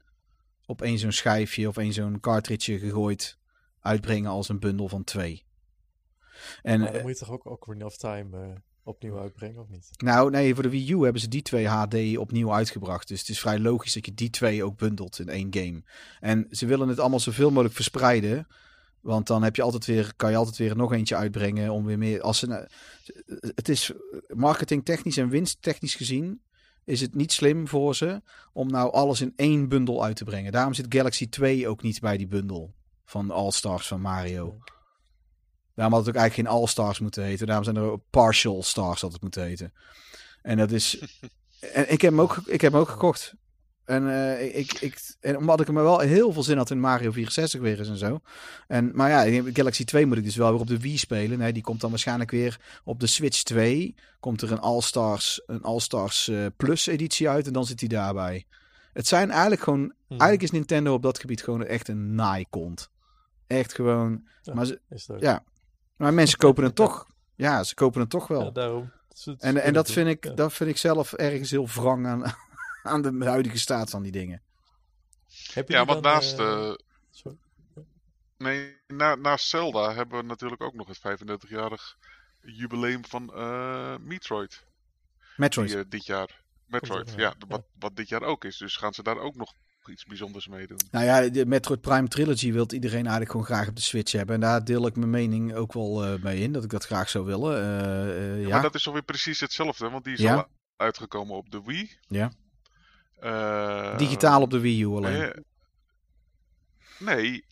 op 0.66 0.82
één 0.82 0.98
zo'n 0.98 1.12
schijfje 1.12 1.68
of 1.68 1.76
één 1.76 1.92
zo'n 1.92 2.20
cartridge 2.20 2.78
gegooid 2.78 3.38
uitbrengen 3.80 4.30
als 4.30 4.48
een 4.48 4.58
bundel 4.60 4.88
van 4.88 5.04
twee. 5.04 5.44
En 6.62 6.80
Maar 6.80 6.88
dan 6.88 6.96
eh, 6.96 7.02
moet 7.02 7.18
je 7.18 7.24
toch 7.24 7.34
ook 7.34 7.46
Ocarina 7.46 7.84
of 7.84 7.96
Time 7.96 8.38
eh, 8.38 8.50
opnieuw 8.82 9.18
uitbrengen, 9.18 9.60
of 9.60 9.68
niet? 9.68 9.88
Nou, 9.96 10.30
nee, 10.30 10.54
voor 10.54 10.62
de 10.62 10.68
Wii 10.68 10.92
U 10.92 11.02
hebben 11.02 11.20
ze 11.20 11.28
die 11.28 11.42
twee 11.42 11.68
HD 11.68 12.16
opnieuw 12.16 12.52
uitgebracht. 12.52 13.08
Dus 13.08 13.20
het 13.20 13.28
is 13.28 13.40
vrij 13.40 13.58
logisch 13.58 13.92
dat 13.92 14.06
je 14.06 14.14
die 14.14 14.30
twee 14.30 14.64
ook 14.64 14.78
bundelt 14.78 15.18
in 15.18 15.28
één 15.28 15.46
game. 15.50 15.82
En 16.20 16.46
ze 16.50 16.66
willen 16.66 16.88
het 16.88 16.98
allemaal 17.00 17.20
zoveel 17.20 17.50
mogelijk 17.50 17.74
verspreiden. 17.74 18.46
Want 19.00 19.26
dan 19.26 19.42
heb 19.42 19.56
je 19.56 19.62
altijd 19.62 19.86
weer, 19.86 20.12
kan 20.16 20.30
je 20.30 20.36
altijd 20.36 20.56
weer 20.56 20.76
nog 20.76 20.92
eentje 20.92 21.16
uitbrengen 21.16 21.70
om 21.70 21.84
weer 21.84 21.98
meer. 21.98 22.20
Als 22.20 22.38
ze, 22.38 22.46
nou- 22.46 22.66
het 23.54 23.68
is 23.68 23.92
marketingtechnisch 24.34 25.16
en 25.16 25.28
winsttechnisch 25.28 25.94
gezien. 25.94 26.42
Is 26.84 27.00
het 27.00 27.14
niet 27.14 27.32
slim 27.32 27.68
voor 27.68 27.94
ze 27.94 28.22
om 28.52 28.70
nou 28.70 28.92
alles 28.92 29.20
in 29.20 29.32
één 29.36 29.68
bundel 29.68 30.04
uit 30.04 30.16
te 30.16 30.24
brengen. 30.24 30.52
Daarom 30.52 30.74
zit 30.74 30.94
Galaxy 30.94 31.28
2 31.28 31.68
ook 31.68 31.82
niet 31.82 32.00
bij 32.00 32.16
die 32.16 32.26
bundel 32.26 32.74
van 33.04 33.30
All 33.30 33.50
Stars 33.50 33.86
van 33.86 34.00
Mario. 34.00 34.58
Daarom 35.74 35.94
had 35.94 36.06
het 36.06 36.14
ook 36.14 36.20
eigenlijk 36.20 36.48
geen 36.48 36.58
All-Stars 36.58 36.98
moeten 36.98 37.24
heten. 37.24 37.46
Daarom 37.46 37.64
zijn 37.64 37.76
er 37.76 37.82
ook 37.82 38.02
Partial 38.10 38.62
Stars 38.62 39.00
had 39.00 39.12
het 39.12 39.22
moeten 39.22 39.42
heten. 39.42 39.72
En 40.42 40.56
dat 40.56 40.70
is... 40.70 40.98
en 41.72 41.92
ik 41.92 42.00
heb 42.00 42.10
hem 42.10 42.20
ook, 42.20 42.40
ik 42.46 42.60
heb 42.60 42.72
hem 42.72 42.80
ook 42.80 42.88
gekocht. 42.88 43.34
En, 43.84 44.10
eh, 44.10 44.56
ik, 44.56 44.72
ik, 44.72 45.16
en 45.20 45.36
omdat 45.36 45.60
ik 45.60 45.68
er 45.68 45.74
wel 45.74 45.98
heel 45.98 46.32
veel 46.32 46.42
zin 46.42 46.56
had 46.56 46.70
in 46.70 46.80
Mario 46.80 47.12
64 47.12 47.60
weer 47.60 47.78
eens 47.78 47.88
en 47.88 47.96
zo. 47.96 48.20
En, 48.66 48.90
maar 48.94 49.10
ja, 49.10 49.42
Galaxy 49.52 49.84
2 49.84 50.06
moet 50.06 50.16
ik 50.16 50.24
dus 50.24 50.36
wel 50.36 50.50
weer 50.50 50.60
op 50.60 50.66
de 50.66 50.78
Wii 50.78 50.98
spelen. 50.98 51.38
Nee, 51.38 51.52
die 51.52 51.62
komt 51.62 51.80
dan 51.80 51.90
waarschijnlijk 51.90 52.30
weer 52.30 52.60
op 52.84 53.00
de 53.00 53.06
Switch 53.06 53.42
2. 53.42 53.94
Komt 54.20 54.42
er 54.42 54.52
een 54.52 54.60
All-Stars, 54.60 55.42
een 55.46 55.62
All-Stars 55.62 56.28
eh, 56.28 56.46
Plus 56.56 56.86
editie 56.86 57.28
uit 57.28 57.46
en 57.46 57.52
dan 57.52 57.66
zit 57.66 57.80
hij 57.80 57.88
daarbij. 57.88 58.46
Het 58.92 59.06
zijn 59.06 59.30
eigenlijk 59.30 59.62
gewoon... 59.62 59.80
Mhm. 59.80 59.94
Eigenlijk 60.08 60.42
is 60.42 60.50
Nintendo 60.50 60.94
op 60.94 61.02
dat 61.02 61.18
gebied 61.18 61.42
gewoon 61.42 61.64
echt 61.64 61.88
een 61.88 62.14
naaikont. 62.14 62.90
Echt 63.46 63.74
gewoon... 63.74 64.28
Ja. 64.42 64.54
Maar, 64.54 64.66
ze, 64.66 64.80
Is 64.88 65.06
dat 65.06 65.16
ook. 65.16 65.22
ja, 65.22 65.44
maar 65.96 66.14
mensen 66.14 66.38
kopen 66.38 66.64
het 66.64 66.74
toch. 66.74 67.06
Ja, 67.34 67.62
ze 67.62 67.74
kopen 67.74 68.00
het 68.00 68.10
toch 68.10 68.26
wel. 68.26 68.44
Ja, 68.44 68.50
daarom. 68.50 68.92
En, 69.38 69.62
en 69.62 69.72
dat, 69.72 69.90
vind 69.90 70.08
ik, 70.08 70.24
Ja. 70.24 70.32
dat 70.32 70.52
vind 70.52 70.70
ik 70.70 70.76
zelf 70.76 71.12
ergens 71.12 71.50
heel 71.50 71.68
wrang 71.68 72.06
aan, 72.06 72.34
aan 72.92 73.02
de 73.02 73.24
huidige 73.24 73.58
staat 73.58 73.90
van 73.90 74.02
die 74.02 74.12
dingen. 74.12 74.42
Heb 75.52 75.68
je 75.68 75.74
Ja, 75.74 75.84
want 75.84 76.02
naast, 76.02 76.38
eh, 76.38 76.68
eh, 76.68 76.74
sorry. 77.10 77.36
nee, 78.38 78.76
na, 78.86 79.14
naast 79.14 79.48
Zelda 79.48 79.94
hebben 79.94 80.18
we 80.18 80.24
natuurlijk 80.24 80.62
ook 80.62 80.74
nog 80.74 80.86
het 80.88 80.98
35-jarig 80.98 81.96
jubileum 82.40 83.04
van 83.04 83.34
eh, 83.34 83.96
Metroid. 84.00 84.64
Metroid. 85.36 85.68
Die, 85.70 85.88
dit 85.88 86.06
jaar. 86.06 86.42
Metroid, 86.66 87.12
ja. 87.16 87.34
wat, 87.48 87.64
wat 87.78 87.96
dit 87.96 88.08
jaar 88.08 88.22
ook 88.22 88.44
is. 88.44 88.56
Dus 88.56 88.76
gaan 88.76 88.94
ze 88.94 89.02
daar 89.02 89.18
ook 89.18 89.34
nog 89.34 89.54
iets 89.88 90.04
bijzonders 90.04 90.48
mee 90.48 90.66
doen. 90.66 90.78
Nou 90.90 91.04
ja, 91.04 91.28
de 91.28 91.46
Metroid 91.46 91.80
Prime 91.80 92.08
Trilogy 92.08 92.52
wil 92.52 92.66
iedereen 92.72 93.00
eigenlijk 93.00 93.30
gewoon 93.30 93.46
graag 93.46 93.68
op 93.68 93.76
de 93.76 93.82
Switch 93.82 94.12
hebben. 94.12 94.34
En 94.34 94.40
daar 94.40 94.64
deel 94.64 94.86
ik 94.86 94.96
mijn 94.96 95.10
mening 95.10 95.54
ook 95.54 95.72
wel 95.72 96.04
eh, 96.04 96.22
mee 96.22 96.40
in, 96.40 96.52
dat 96.52 96.64
ik 96.64 96.70
dat 96.70 96.84
graag 96.84 97.08
zou 97.08 97.24
willen. 97.24 97.56
Eh, 97.56 98.32
eh, 98.32 98.40
Ja, 98.40 98.46
ja, 98.46 98.48
Maar 98.48 98.62
dat 98.62 98.74
is 98.74 98.86
alweer 98.86 99.02
precies 99.02 99.40
hetzelfde, 99.40 99.90
want 99.90 100.04
die 100.04 100.12
is 100.12 100.20
Ja. 100.20 100.34
al 100.34 100.46
uitgekomen 100.76 101.36
op 101.36 101.50
de 101.50 101.62
Wii. 101.64 101.90
Ja. 102.08 102.32
Digitaal 103.96 104.42
op 104.42 104.50
de 104.50 104.60
Wii 104.60 104.82
U 104.82 104.86
alleen. 104.86 105.44
nee, 106.98 107.44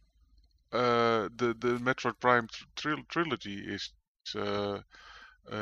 de, 0.71 1.55
de 1.59 1.77
Metroid 1.81 2.19
Prime 2.19 2.49
Tril- 2.75 3.05
Trilogy 3.07 3.49
is 3.49 3.95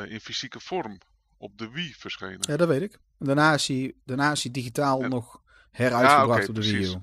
in 0.07 0.19
fysieke 0.21 0.59
vorm 0.59 0.97
op 1.37 1.57
de 1.57 1.69
Wii 1.69 1.93
verschenen. 1.97 2.37
Ja, 2.41 2.57
dat 2.57 2.67
weet 2.67 2.81
ik. 2.81 2.97
Daarna 3.19 3.53
is 3.53 3.67
hij, 3.67 3.93
daarna 4.05 4.31
is 4.31 4.43
hij 4.43 4.51
digitaal 4.51 5.01
nog 5.01 5.41
heruitgebracht 5.71 6.41
oké, 6.41 6.49
op 6.49 6.55
de 6.55 6.61
Wii 6.61 6.75
precies. 6.75 6.95
U. 6.95 7.01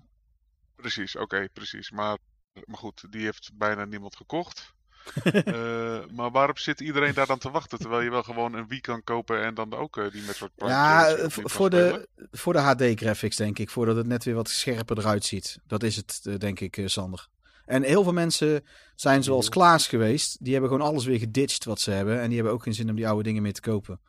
Precies, 0.76 1.16
oké, 1.16 1.48
precies. 1.52 1.90
Maar, 1.90 2.18
maar 2.64 2.78
goed, 2.78 3.06
die 3.10 3.22
heeft 3.22 3.50
bijna 3.54 3.84
niemand 3.84 4.16
gekocht. 4.16 4.76
Eh, 5.32 5.98
maar 6.10 6.30
waarom 6.30 6.56
zit 6.56 6.80
iedereen 6.80 7.14
daar 7.14 7.26
dan 7.26 7.38
te 7.38 7.50
wachten? 7.50 7.78
Terwijl 7.78 8.02
je 8.02 8.10
wel 8.10 8.22
gewoon 8.22 8.54
een 8.54 8.68
Wii 8.68 8.80
kan 8.80 9.04
kopen 9.04 9.42
en 9.42 9.54
dan 9.54 9.74
ook 9.74 9.96
eh, 9.96 10.10
die 10.10 10.22
Metroid 10.22 10.54
Prime 10.54 10.72
Ja, 10.72 11.08
eh, 11.08 11.24
voor 11.28 11.70
de, 11.70 12.08
voor 12.30 12.52
de 12.52 12.58
HD-graphics 12.58 13.36
denk 13.36 13.58
ik. 13.58 13.70
Voordat 13.70 13.96
het 13.96 14.06
net 14.06 14.24
weer 14.24 14.34
wat 14.34 14.48
scherper 14.48 14.98
eruit 14.98 15.24
ziet. 15.24 15.58
Dat 15.66 15.82
is 15.82 15.96
het, 15.96 16.40
denk 16.40 16.60
ik, 16.60 16.82
Sander. 16.84 17.28
En 17.64 17.82
heel 17.82 18.02
veel 18.02 18.12
mensen 18.12 18.64
zijn 18.94 19.22
zoals 19.22 19.44
Ja. 19.44 19.50
Klaas 19.50 19.86
geweest. 19.86 20.44
Die 20.44 20.52
hebben 20.52 20.70
gewoon 20.70 20.86
alles 20.86 21.04
weer 21.04 21.18
geditcht 21.18 21.64
wat 21.64 21.80
ze 21.80 21.90
hebben. 21.90 22.20
En 22.20 22.26
die 22.26 22.34
hebben 22.34 22.52
ook 22.54 22.62
geen 22.62 22.74
zin 22.74 22.90
om 22.90 22.96
die 22.96 23.08
oude 23.08 23.22
dingen 23.22 23.42
meer 23.42 23.52
te 23.52 23.60
kopen. 23.60 24.00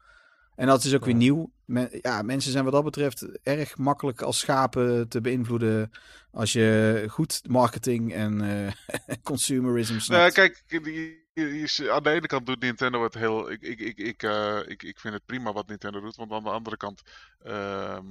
En 0.59 0.67
dat 0.67 0.83
is 0.83 0.93
ook 0.93 1.05
weer 1.05 1.15
nieuw. 1.15 1.51
Men- 1.65 1.89
ja, 2.01 2.21
mensen 2.21 2.51
zijn 2.51 2.63
wat 2.63 2.73
dat 2.73 2.83
betreft 2.83 3.39
erg 3.43 3.77
makkelijk 3.77 4.21
als 4.21 4.39
schapen 4.39 5.07
te 5.07 5.21
beïnvloeden. 5.21 5.91
Als 6.31 6.53
je 6.53 7.05
goed 7.09 7.41
marketing 7.47 8.13
en 8.13 8.41
eh, 8.41 9.17
consumerism 9.23 9.99
snapt. 9.99 10.21
Nou, 10.21 10.31
kijk, 10.31 10.63
aan 11.89 12.03
de 12.03 12.09
ene 12.09 12.27
kant 12.27 12.45
doet 12.45 12.59
Nintendo 12.59 13.03
het 13.03 13.13
heel. 13.13 13.51
Ik, 13.51 13.61
ik, 13.61 13.79
ik, 13.79 13.97
ik, 13.97 14.23
eh, 14.23 14.59
ik, 14.65 14.83
ik 14.83 14.99
vind 14.99 15.13
het 15.13 15.25
prima 15.25 15.53
wat 15.53 15.67
Nintendo 15.67 15.99
doet. 15.99 16.15
Want 16.15 16.31
aan 16.31 16.43
de 16.43 16.49
andere 16.49 16.77
kant 16.77 17.01
ehm, 17.43 18.05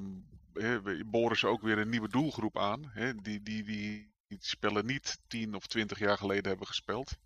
boren 1.06 1.38
ze 1.38 1.46
ook 1.46 1.62
weer 1.62 1.78
een 1.78 1.88
nieuwe 1.88 2.08
doelgroep 2.08 2.58
aan. 2.58 2.90
Hè, 2.92 3.14
die, 3.14 3.42
die, 3.42 3.64
die, 3.64 4.12
die 4.28 4.38
spellen 4.40 4.86
niet 4.86 5.18
10 5.26 5.54
of 5.54 5.66
20 5.66 5.98
jaar 5.98 6.18
geleden 6.18 6.48
hebben 6.48 6.66
gespeeld. 6.66 7.16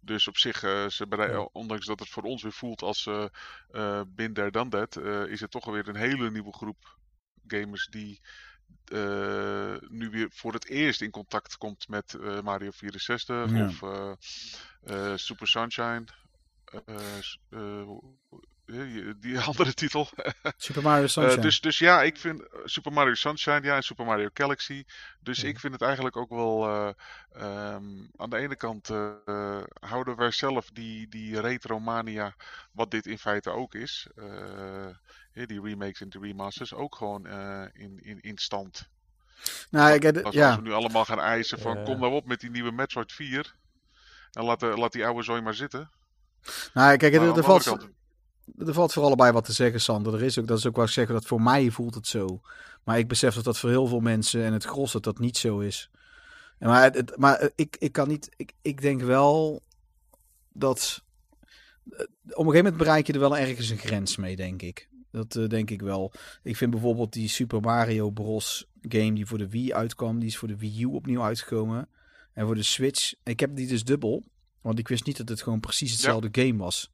Dus 0.00 0.28
op 0.28 0.36
zich, 0.36 0.62
eh, 0.62 0.88
ze 0.88 1.06
Ja. 1.08 1.48
ondanks 1.52 1.86
dat 1.86 1.98
het 2.00 2.08
voor 2.08 2.22
ons 2.22 2.42
weer 2.42 2.52
voelt 2.52 2.82
als 2.82 3.06
eh 3.06 3.24
eh 3.70 4.02
bin 4.08 4.32
there, 4.32 4.50
done 4.50 4.70
that, 4.70 4.96
eh, 4.96 5.24
is 5.26 5.40
het 5.40 5.50
toch 5.50 5.66
alweer 5.66 5.88
een 5.88 5.96
hele 5.96 6.30
nieuwe 6.30 6.52
groep 6.52 6.98
gamers 7.46 7.86
die 7.86 8.20
eh, 8.84 9.76
nu 9.88 10.10
weer 10.10 10.28
voor 10.30 10.52
het 10.52 10.66
eerst 10.68 11.00
in 11.00 11.10
contact 11.10 11.56
komt 11.56 11.88
met 11.88 12.14
eh, 12.14 12.40
Mario 12.40 12.70
64 12.70 13.50
Ja. 13.50 13.64
of 13.64 13.82
eh, 13.82 14.12
eh, 14.82 15.16
Super 15.16 15.46
Sunshine. 15.48 16.04
Die 19.20 19.38
andere 19.48 19.74
titel. 19.74 20.08
Super 20.56 20.82
Mario 20.82 21.02
Eh, 21.02 21.08
Sunshine. 21.08 21.40
dus, 21.42 21.60
dus 21.60 21.78
ja, 21.78 22.02
ik 22.02 22.16
vind 22.16 22.40
eh, 22.42 22.60
Super 22.64 22.92
Mario 22.92 23.14
Sunshine, 23.14 23.60
ja, 23.62 23.76
en 23.76 23.82
Super 23.82 24.04
Mario 24.04 24.28
Galaxy. 24.34 24.84
Dus 25.20 25.40
Ja. 25.40 25.48
ik 25.48 25.60
vind 25.60 25.72
het 25.72 25.82
eigenlijk 25.82 26.16
ook 26.16 26.30
wel. 26.30 26.66
eh, 26.68 26.88
ehm, 27.32 27.84
aan 28.16 28.30
de 28.30 28.36
ene 28.36 28.56
kant 28.56 28.88
houden 29.80 30.16
wij 30.16 30.30
zelf 30.30 30.70
die, 30.72 31.08
die 31.08 31.40
retromania, 31.40 32.34
wat 32.72 32.90
dit 32.90 33.06
in 33.06 33.18
feite 33.18 33.50
ook 33.50 33.74
is. 33.74 34.06
eh, 34.16 34.86
hè, 35.32 35.46
die 35.46 35.60
remakes 35.62 36.00
en 36.00 36.08
die 36.08 36.20
remasters 36.20 36.74
ook 36.74 36.94
gewoon 36.96 37.26
eh, 37.26 37.64
in, 37.72 37.98
in, 38.02 38.20
in 38.20 38.38
stand. 38.38 38.88
nou, 39.70 39.92
ik, 39.94 40.22
Als, 40.22 40.34
ja. 40.34 40.56
we 40.56 40.62
nu 40.62 40.72
allemaal 40.72 41.04
gaan 41.04 41.20
eisen 41.20 41.58
van 41.58 41.84
kom 41.84 42.00
nou 42.00 42.12
op 42.12 42.26
met 42.26 42.40
die 42.40 42.50
nieuwe 42.50 42.72
Metroid 42.72 43.12
4. 43.12 43.54
En 44.32 44.44
laat, 44.44 44.60
de- 44.60 44.66
laat 44.76 44.92
die 44.92 45.06
oude 45.06 45.22
zooi 45.22 45.40
maar 45.40 45.54
zitten. 45.54 45.90
Nou, 46.72 46.96
kijk, 46.96 47.14
er, 47.14 47.20
aan 47.20 47.26
er 47.26 47.34
de 47.34 47.40
andere 47.42 47.62
valt, 47.62 47.78
kant- 47.78 47.92
er 48.58 48.72
valt 48.72 48.92
voor 48.92 49.02
allebei 49.02 49.32
wat 49.32 49.44
te 49.44 49.52
zeggen, 49.52 49.80
Sander. 49.80 50.14
Er 50.14 50.22
is 50.22 50.38
ook, 50.38 50.46
dat 50.46 50.58
is 50.58 50.66
ook 50.66 50.76
wat 50.76 50.86
ik 50.86 50.92
zeg, 50.92 51.08
dat 51.08 51.26
voor 51.26 51.42
mij 51.42 51.70
voelt 51.70 51.94
het 51.94 52.06
zo. 52.06 52.40
Maar 52.84 52.98
ik 52.98 53.08
besef 53.08 53.34
dat 53.34 53.44
dat 53.44 53.58
voor 53.58 53.70
heel 53.70 53.86
veel 53.86 54.00
mensen 54.00 54.42
en 54.44 54.52
het 54.52 54.64
gros 54.64 54.92
dat 54.92 55.04
dat 55.04 55.18
niet 55.18 55.36
zo 55.36 55.58
is. 55.58 55.90
En 56.58 56.68
Maar, 56.68 56.82
het, 56.82 56.94
het- 56.94 57.16
maar 57.16 57.50
ik, 57.54 57.76
ik 57.78 57.92
kan 57.92 58.08
niet, 58.08 58.28
ik, 58.36 58.52
ik 58.62 58.80
denk 58.80 59.00
wel 59.02 59.62
dat 60.52 61.04
eh, 61.90 62.00
op 62.00 62.06
een 62.26 62.34
gegeven 62.36 62.54
moment 62.56 62.76
bereik 62.76 63.06
je 63.06 63.12
er 63.12 63.18
wel 63.20 63.36
ergens 63.38 63.68
een 63.68 63.78
grens 63.78 64.16
mee, 64.16 64.36
denk 64.36 64.62
ik. 64.62 64.88
Dat 65.10 65.36
eh, 65.36 65.46
denk 65.48 65.70
ik 65.70 65.80
wel. 65.82 66.12
Ik 66.42 66.56
vind 66.56 66.70
bijvoorbeeld 66.70 67.12
die 67.12 67.28
Super 67.28 67.60
Mario 67.60 68.10
Bros. 68.10 68.68
game 68.82 69.12
die 69.12 69.26
voor 69.26 69.38
de 69.38 69.48
Wii 69.48 69.74
uitkwam, 69.74 70.18
die 70.18 70.28
is 70.28 70.36
voor 70.36 70.48
de 70.48 70.56
Wii 70.56 70.82
U 70.82 70.84
opnieuw 70.84 71.22
uitgekomen. 71.22 71.88
En 72.32 72.46
voor 72.46 72.54
de 72.54 72.62
Switch, 72.62 73.14
ik 73.22 73.40
heb 73.40 73.56
die 73.56 73.66
dus 73.66 73.84
dubbel, 73.84 74.24
want 74.60 74.78
ik 74.78 74.88
wist 74.88 75.06
niet 75.06 75.16
dat 75.16 75.28
het 75.28 75.42
gewoon 75.42 75.60
precies 75.60 75.90
hetzelfde 75.92 76.28
game 76.42 76.56
was. 76.58 76.90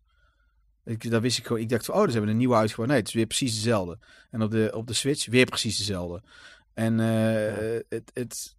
Ik, 0.84 1.10
dat 1.10 1.22
wist 1.22 1.38
ik 1.38 1.46
gewoon. 1.46 1.62
Ik 1.62 1.68
dacht 1.68 1.84
van, 1.84 1.94
oh, 1.94 2.04
dus 2.04 2.12
hebben 2.12 2.30
een 2.30 2.36
nieuwe 2.36 2.54
uitgebracht. 2.54 2.88
Nee, 2.88 2.98
het 2.98 3.08
is 3.08 3.14
weer 3.14 3.26
precies 3.26 3.54
dezelfde. 3.54 3.98
En 4.30 4.42
op 4.42 4.50
de, 4.50 4.70
op 4.74 4.86
de 4.86 4.92
Switch 4.92 5.26
weer 5.26 5.44
precies 5.44 5.76
dezelfde. 5.76 6.22
En 6.74 7.00
eh, 7.00 7.80
het, 7.88 8.10
het, 8.14 8.56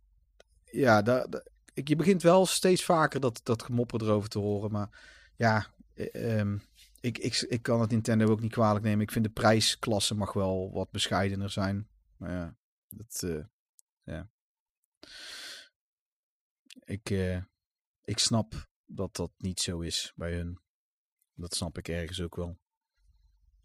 ja, 0.72 1.02
daar, 1.02 1.30
daar- 1.30 1.45
ik, 1.73 1.88
je 1.88 1.95
begint 1.95 2.22
wel 2.22 2.45
steeds 2.45 2.84
vaker 2.84 3.19
dat, 3.19 3.39
dat 3.43 3.64
gemopper 3.64 4.02
erover 4.02 4.30
te 4.30 4.39
horen. 4.39 4.72
Maar 4.72 4.89
ja, 5.35 5.68
eh, 5.93 6.39
ehm, 6.39 6.57
ik, 6.99 7.18
ik, 7.18 7.45
ik 7.49 7.61
kan 7.61 7.81
het 7.81 7.89
Nintendo 7.91 8.27
ook 8.30 8.41
niet 8.41 8.52
kwalijk 8.52 8.85
nemen. 8.85 9.02
Ik 9.02 9.11
vind 9.11 9.26
de 9.26 9.31
prijsklasse 9.31 10.15
mag 10.15 10.34
wel 10.34 10.72
wat 10.73 10.91
bescheidener 10.91 11.49
zijn. 11.49 11.88
Maar 12.18 12.31
ja, 12.31 12.56
dat, 12.89 13.23
eh, 13.23 13.43
ja. 14.03 14.30
Ik, 16.85 17.10
ik 18.03 18.19
snap 18.19 18.68
dat 18.85 19.15
dat 19.15 19.31
niet 19.38 19.60
zo 19.60 19.80
is 19.80 20.14
bij 20.15 20.34
hun. 20.34 20.60
Dat 21.36 21.56
snap 21.56 21.78
ik 21.78 21.88
ergens 21.88 22.22
ook 22.22 22.36
wel. 22.36 22.57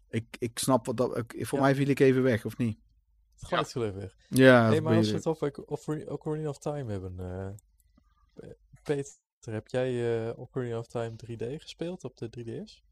Ik, 0.09 0.35
ik 0.39 0.59
snap 0.59 0.85
wat 0.85 0.97
dat. 0.97 1.17
ik- 1.17 1.45
Voor 1.47 1.57
Ja. 1.59 1.63
mij 1.63 1.75
viel 1.75 1.87
ik 1.87 1.99
even 1.99 2.23
weg, 2.23 2.45
of 2.45 2.57
niet? 2.57 2.79
Het 3.39 3.71
viel 3.71 3.85
even 3.85 3.99
weg. 3.99 4.15
Ja, 4.29 4.69
Nee, 4.69 4.81
maar 4.81 4.95
als 4.97 5.09
we 5.09 5.15
het 5.15 5.27
over 5.27 5.65
Ocar- 5.65 6.07
Ocarina 6.07 6.49
of 6.49 6.57
Time 6.57 6.91
hebben. 6.91 7.19
eh, 7.19 7.49
Pe- 8.33 8.57
Peter, 8.83 9.53
heb 9.53 9.67
jij 9.67 10.27
eh 10.29 10.39
Ocarina 10.39 10.77
of 10.77 10.87
Time 10.87 11.15
3D 11.15 11.61
gespeeld 11.61 12.03
op 12.03 12.17
de 12.17 12.29
3DS? 12.29 12.83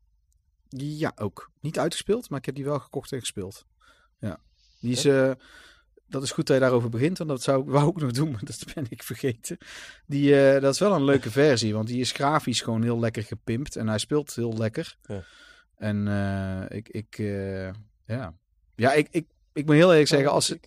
Ja, 0.70 1.12
ook. 1.16 1.52
Niet 1.60 1.80
uitgespeeld, 1.80 2.30
maar 2.30 2.40
ik 2.40 2.46
heb 2.46 2.56
die 2.56 2.64
wel 2.66 2.80
gekocht 2.80 3.12
en 3.12 3.20
gespeeld. 3.20 3.66
Ja. 4.20 4.40
Die 4.80 4.92
is, 4.92 5.06
eh, 5.06 5.32
dat 6.10 6.23
is 6.23 6.31
goed 6.31 6.48
dat 6.48 6.56
je 6.56 6.61
daarover 6.61 6.90
begint, 6.90 7.18
want 7.18 7.30
dat 7.30 7.41
zou 7.41 7.61
ik 7.61 7.69
wou 7.76 7.86
ook 7.86 8.02
nog 8.02 8.11
doen, 8.11 8.31
maar 8.31 8.44
dat 8.44 8.64
ben 8.73 8.86
ik 8.90 9.03
vergeten. 9.03 9.57
Die, 10.06 10.41
eh, 10.41 10.61
dat 10.61 10.73
is 10.73 10.80
wel 10.80 10.95
een 10.95 11.03
leuke 11.03 11.31
versie, 11.31 11.73
want 11.73 11.88
die 11.88 11.99
is 11.99 12.11
grafisch 12.11 12.61
gewoon 12.61 12.84
heel 12.84 12.99
lekker 12.99 13.23
gepimpt 13.23 13.76
en 13.76 13.88
hij 13.88 13.98
speelt 13.98 14.36
heel 14.36 14.57
lekker. 14.57 14.98
Ja. 15.02 15.23
En 15.76 16.07
eh, 16.07 16.77
ik, 16.77 16.90
ik 16.90 17.18
eh, 17.18 17.69
ja. 18.06 18.34
Ja, 18.76 18.94
ik, 18.94 19.07
ik, 19.11 19.27
ik 19.53 19.65
moet 19.65 19.76
heel 19.76 19.91
eerlijk 19.91 20.07
zeggen, 20.07 20.31
als 20.31 20.45
ze, 20.45 20.60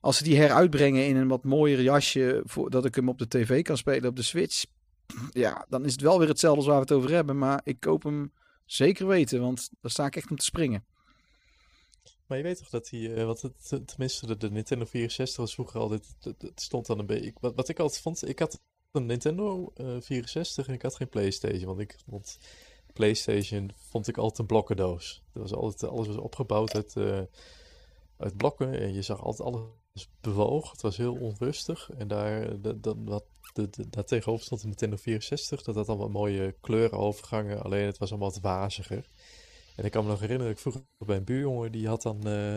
als 0.00 0.16
ze 0.16 0.22
die 0.22 0.36
heruitbrengen 0.36 1.06
in 1.06 1.16
een 1.16 1.28
wat 1.28 1.44
mooier 1.44 1.82
jasje, 1.82 2.42
voor, 2.44 2.70
dat 2.70 2.84
ik 2.84 2.94
hem 2.94 3.08
op 3.08 3.18
de 3.18 3.28
tv 3.28 3.62
kan 3.62 3.76
spelen 3.76 4.08
op 4.08 4.16
de 4.16 4.22
Switch, 4.22 4.64
ja, 5.30 5.66
dan 5.68 5.84
is 5.84 5.92
het 5.92 6.00
wel 6.00 6.18
weer 6.18 6.28
hetzelfde 6.28 6.58
als 6.58 6.68
waar 6.68 6.76
we 6.76 6.82
het 6.82 6.92
over 6.92 7.10
hebben, 7.10 7.38
maar 7.38 7.60
ik 7.64 7.80
koop 7.80 8.02
hem 8.02 8.32
zeker 8.64 9.06
weten, 9.06 9.40
want 9.40 9.70
daar 9.80 9.90
sta 9.90 10.06
ik 10.06 10.16
echt 10.16 10.30
om 10.30 10.36
te 10.36 10.44
springen. 10.44 10.84
Maar 12.26 12.36
je 12.38 12.44
weet 12.44 12.58
toch 12.58 12.68
dat 12.68 12.88
die, 12.88 13.14
eh, 13.14 13.24
wat 13.24 13.42
het, 13.42 13.52
t- 13.68 13.88
tenminste 13.88 14.36
de, 14.36 14.50
Nintendo 14.50 14.84
64 14.84 15.36
was 15.36 15.54
vroeger 15.54 15.80
altijd, 15.80 16.14
het- 16.20 16.52
stond 16.54 16.86
dan 16.86 16.98
een 16.98 17.06
beetje, 17.06 17.32
wat, 17.40 17.54
wat 17.54 17.68
ik 17.68 17.78
altijd 17.78 18.00
vond, 18.00 18.28
ik 18.28 18.38
had 18.38 18.60
een 18.92 19.06
Nintendo 19.06 19.72
eh, 19.74 19.96
64 20.00 20.68
en 20.68 20.74
ik 20.74 20.82
had 20.82 20.94
geen 20.96 21.08
Playstation, 21.08 21.64
want 21.64 21.80
ik 21.80 21.96
vond 22.08 22.38
Playstation 22.92 23.70
vond 23.76 24.08
ik 24.08 24.16
altijd 24.18 24.38
een 24.38 24.46
blokkendoos. 24.46 25.22
Dat 25.32 25.42
was 25.42 25.52
altijd, 25.54 25.90
alles 25.92 26.06
was 26.06 26.16
opgebouwd 26.16 26.74
uit, 26.74 26.96
eh, 26.96 27.20
uit 28.16 28.36
blokken 28.36 28.80
en 28.80 28.92
je 28.92 29.02
zag 29.02 29.22
altijd 29.22 29.48
alles 29.48 30.08
bewoog, 30.20 30.70
het 30.70 30.82
was 30.82 30.96
heel 30.96 31.14
onrustig 31.14 31.90
en 31.98 32.08
daar, 32.08 32.60
de, 32.60 32.94
wat, 33.04 33.24
de, 33.52 33.70
de, 33.70 33.88
daar 33.88 34.04
tegenover 34.04 34.44
stond 34.44 34.60
de 34.60 34.66
Nintendo 34.66 34.96
64, 34.96 35.62
dat 35.62 35.74
had 35.74 35.88
allemaal 35.88 36.08
mooie 36.08 36.54
kleurenovergangen, 36.60 37.62
alleen 37.62 37.86
het 37.86 37.98
was 37.98 38.10
allemaal 38.10 38.30
wat 38.30 38.40
waziger. 38.40 39.08
En 39.76 39.84
ik 39.84 39.90
kan 39.90 40.04
me 40.04 40.10
nog 40.10 40.20
herinneren, 40.20 40.52
ik 40.52 40.58
vroeger 40.58 40.82
bij 40.98 41.16
een 41.16 41.24
buurjongen, 41.24 41.72
die 41.72 41.88
had 41.88 42.02
dan 42.02 42.26
eh 42.28 42.56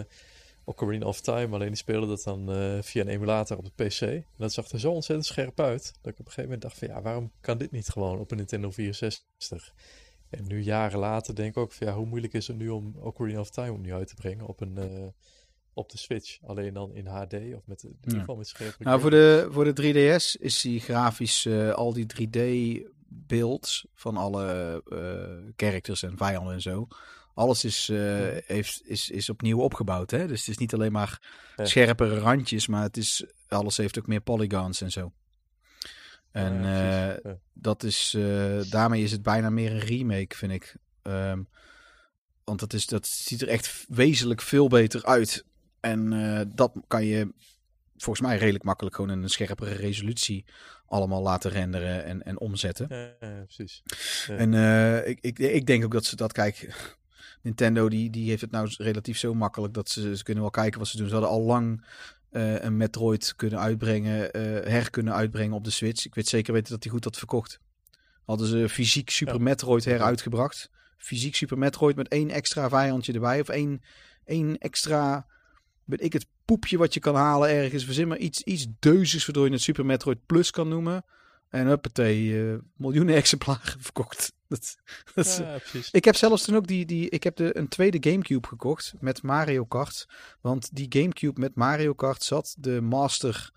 Ocarina 0.70 1.06
of 1.06 1.22
Time, 1.22 1.56
alleen 1.56 1.68
die 1.68 1.76
speelde 1.76 2.08
dat 2.08 2.24
dan 2.24 2.52
eh, 2.52 2.78
via 2.82 3.02
een 3.02 3.08
emulator 3.08 3.58
op 3.58 3.66
de 3.66 3.86
PC. 3.86 4.02
En 4.02 4.26
dat 4.38 4.54
zag 4.54 4.70
er 4.70 4.80
zo 4.80 4.92
ontzettend 4.92 5.28
scherp 5.28 5.60
uit, 5.60 5.94
dat 6.02 6.14
ik 6.14 6.20
op 6.20 6.26
een 6.26 6.32
gegeven 6.32 6.44
moment 6.44 6.62
dacht 6.62 6.78
van 6.78 6.88
ja, 6.88 7.02
waarom 7.02 7.32
kan 7.42 7.58
dit 7.58 7.72
niet 7.72 7.90
gewoon 7.90 8.20
op 8.20 8.32
een 8.32 8.38
Nintendo 8.38 8.72
64? 8.72 9.74
En 10.30 10.48
nu 10.48 10.62
jaren 10.62 11.00
later 11.00 11.36
denk 11.36 11.50
ik 11.50 11.58
ook 11.58 11.72
van 11.72 11.88
ja, 11.88 11.94
hoe 11.94 12.06
moeilijk 12.06 12.34
is 12.34 12.48
het 12.48 12.58
nu 12.58 12.70
om 12.70 12.96
Ocarina 13.00 13.40
of 13.40 13.50
Time 13.50 13.72
opnieuw 13.72 13.96
uit 13.96 14.08
te 14.08 14.16
brengen 14.16 14.46
op 14.46 14.62
een... 14.62 14.78
eh, 14.78 15.08
op 15.74 15.92
de 15.92 15.98
Switch, 15.98 16.38
alleen 16.46 16.74
dan 16.74 16.94
in 16.94 17.06
HD 17.06 17.34
of 17.34 17.62
met 17.66 17.84
in 17.84 17.98
ieder 18.04 18.20
geval 18.20 18.36
met 18.36 18.48
scherpe 18.48 18.84
Nou, 18.84 19.00
voor 19.00 19.10
de, 19.10 19.48
voor 19.52 19.74
de 19.74 19.82
3DS 19.82 20.42
is 20.42 20.62
die 20.62 20.80
grafisch 20.80 21.48
al 21.74 21.94
die 21.94 22.06
3D-beelds 23.10 23.86
van 23.94 24.18
alle 24.18 24.84
eh 24.90 25.54
characters 25.56 26.04
en 26.04 26.18
vijanden 26.18 26.54
en 26.54 26.62
zo. 26.62 26.88
Alles 27.34 27.64
is, 27.64 27.90
eh, 27.90 28.36
Ja. 28.36 28.42
heeft, 28.46 28.82
is, 28.86 29.10
is 29.10 29.30
opnieuw 29.30 29.60
opgebouwd. 29.60 30.12
Hè? 30.12 30.28
Dus 30.28 30.40
het 30.40 30.48
is 30.50 30.58
niet 30.58 30.74
alleen 30.74 30.92
maar 30.92 31.22
Ja. 31.56 31.66
scherpere 31.66 32.20
randjes, 32.20 32.68
maar 32.68 32.82
het 32.84 32.98
is, 32.98 33.26
alles 33.48 33.78
heeft 33.78 34.00
ook 34.00 34.08
meer 34.08 34.22
polygons 34.22 34.82
en 34.82 34.92
zo. 34.92 35.14
En 36.32 36.54
ja, 36.64 37.16
eh, 37.16 37.32
dat 37.54 37.84
is, 37.84 38.18
daarmee 38.70 39.04
is 39.04 39.12
het 39.12 39.22
bijna 39.22 39.50
meer 39.50 39.72
een 39.72 39.80
remake, 39.80 40.36
vind 40.36 40.52
ik. 40.52 40.76
Ehm, 41.02 41.44
want 42.44 42.60
dat, 42.60 42.74
is, 42.74 42.86
dat 42.86 43.08
ziet 43.08 43.42
er 43.42 43.48
echt 43.48 43.86
wezenlijk 43.90 44.42
veel 44.42 44.68
beter 44.68 45.06
uit. 45.06 45.46
En 45.80 46.52
dat 46.56 46.72
kan 46.88 47.06
je 47.06 47.34
volgens 47.98 48.28
mij 48.28 48.38
redelijk 48.38 48.64
makkelijk 48.64 48.96
gewoon 48.96 49.12
in 49.12 49.24
een 49.24 49.30
scherpere 49.30 49.74
resolutie 49.74 50.46
allemaal 50.90 51.22
laten 51.22 51.52
renderen 51.52 52.04
en, 52.04 52.24
en 52.24 52.40
omzetten. 52.40 52.88
Ja, 53.20 53.44
precies. 53.44 53.84
Ja. 54.28 54.36
En 54.36 54.54
eh, 54.54 55.08
ik, 55.08 55.20
ik, 55.22 55.40
ik 55.40 55.66
denk 55.66 55.84
ook 55.84 55.92
dat 55.92 56.06
ze 56.06 56.16
dat, 56.16 56.32
kijk, 56.32 56.76
Nintendo 57.42 57.90
die, 57.90 58.10
die 58.10 58.30
heeft 58.30 58.42
het 58.42 58.52
nou 58.52 58.74
relatief 58.78 59.18
zo 59.18 59.34
makkelijk 59.34 59.74
dat 59.74 59.90
ze, 59.90 60.18
ze 60.18 60.24
kunnen 60.24 60.44
wel 60.44 60.52
kijken 60.52 60.80
wat 60.80 60.88
ze 60.88 60.98
doen. 60.98 61.08
Ze 61.08 61.14
hadden 61.14 61.32
al 61.32 61.42
lang 61.42 61.86
eh, 62.30 62.64
een 62.64 62.78
Metroid 62.78 63.36
kunnen 63.36 63.60
uitbrengen, 63.60 64.32
eh, 64.32 64.42
her 64.72 64.90
kunnen 64.90 65.14
uitbrengen 65.14 65.56
op 65.56 65.64
de 65.64 65.70
Switch. 65.70 66.06
Ik 66.06 66.16
weet 66.16 66.28
zeker 66.28 66.54
weten 66.54 66.72
dat 66.72 66.82
die 66.82 66.92
goed 66.92 67.04
had 67.04 67.18
verkocht. 67.18 67.60
Hadden 68.26 68.48
ze 68.48 68.70
fysiek 68.70 69.10
Super 69.10 69.36
Ja. 69.36 69.42
Metroid 69.42 69.86
heruitgebracht. 69.86 70.70
Fysiek 70.98 71.36
Super 71.36 71.58
Metroid 71.58 71.96
met 71.96 72.08
één 72.08 72.30
extra 72.30 72.70
vijandje 72.70 73.14
erbij. 73.14 73.40
Of 73.40 73.50
één, 73.50 73.82
één 74.26 74.58
extra, 74.58 75.26
weet 75.90 76.04
ik 76.04 76.14
het, 76.14 76.26
poepje 76.46 76.78
wat 76.78 76.94
je 76.94 77.00
kan 77.00 77.16
halen 77.16 77.50
ergens. 77.50 77.86
Verzin 77.86 78.08
maar 78.08 78.18
iets, 78.18 78.42
iets 78.44 78.68
deuzes 78.80 79.26
waardoor 79.26 79.46
je 79.46 79.52
het 79.52 79.62
Super 79.62 79.86
Metroid 79.86 80.26
Plus 80.26 80.52
kan 80.52 80.68
noemen. 80.68 81.06
En 81.50 81.68
huppatee, 81.68 82.50
eh 82.52 82.58
miljoenen 82.76 83.16
exemplaren 83.16 83.82
verkocht. 83.90 84.34
Dat, 84.48 84.76
dat 85.14 85.26
is- 85.26 85.38
Ja, 85.38 85.58
precies. 85.58 85.92
Ik 85.92 86.06
heb 86.06 86.16
zelfs 86.16 86.44
toen 86.44 86.56
ook 86.56 86.68
die, 86.68 86.86
die 86.86 87.10
ik 87.10 87.24
heb 87.24 87.36
de, 87.36 87.58
een 87.58 87.68
tweede 87.68 88.10
Gamecube 88.10 88.48
gekocht 88.48 88.94
met 89.00 89.22
Mario 89.22 89.66
Kart. 89.66 90.08
Want 90.42 90.76
die 90.76 90.86
Gamecube 90.90 91.40
met 91.40 91.56
Mario 91.56 91.94
Kart 91.94 92.24
zat 92.24 92.56
de 92.60 92.82
Master, 92.82 93.52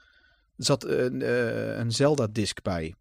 zat 0.57 0.85
een, 0.85 1.23
eh, 1.23 1.77
een 1.79 1.93
Zelda 1.93 2.27
disc 2.31 2.63
bij. 2.63 2.95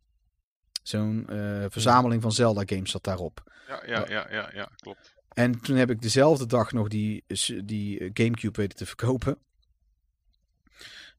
Zo'n 0.83 1.25
eh, 1.29 1.65
verzameling 1.69 2.21
van 2.21 2.31
Zelda 2.31 2.61
games 2.65 2.91
zat 2.91 3.03
daarop. 3.03 3.43
Ja, 3.67 3.83
ja, 3.85 4.05
ja, 4.09 4.27
ja, 4.31 4.49
ja, 4.53 4.69
klopt. 4.75 5.13
En 5.33 5.61
toen 5.61 5.75
heb 5.75 5.89
ik 5.89 6.01
dezelfde 6.01 6.45
dag 6.45 6.71
nog 6.71 6.87
die, 6.87 7.23
die 7.63 8.09
Gamecube 8.13 8.61
weten 8.61 8.77
te 8.77 8.85
verkopen. 8.85 9.37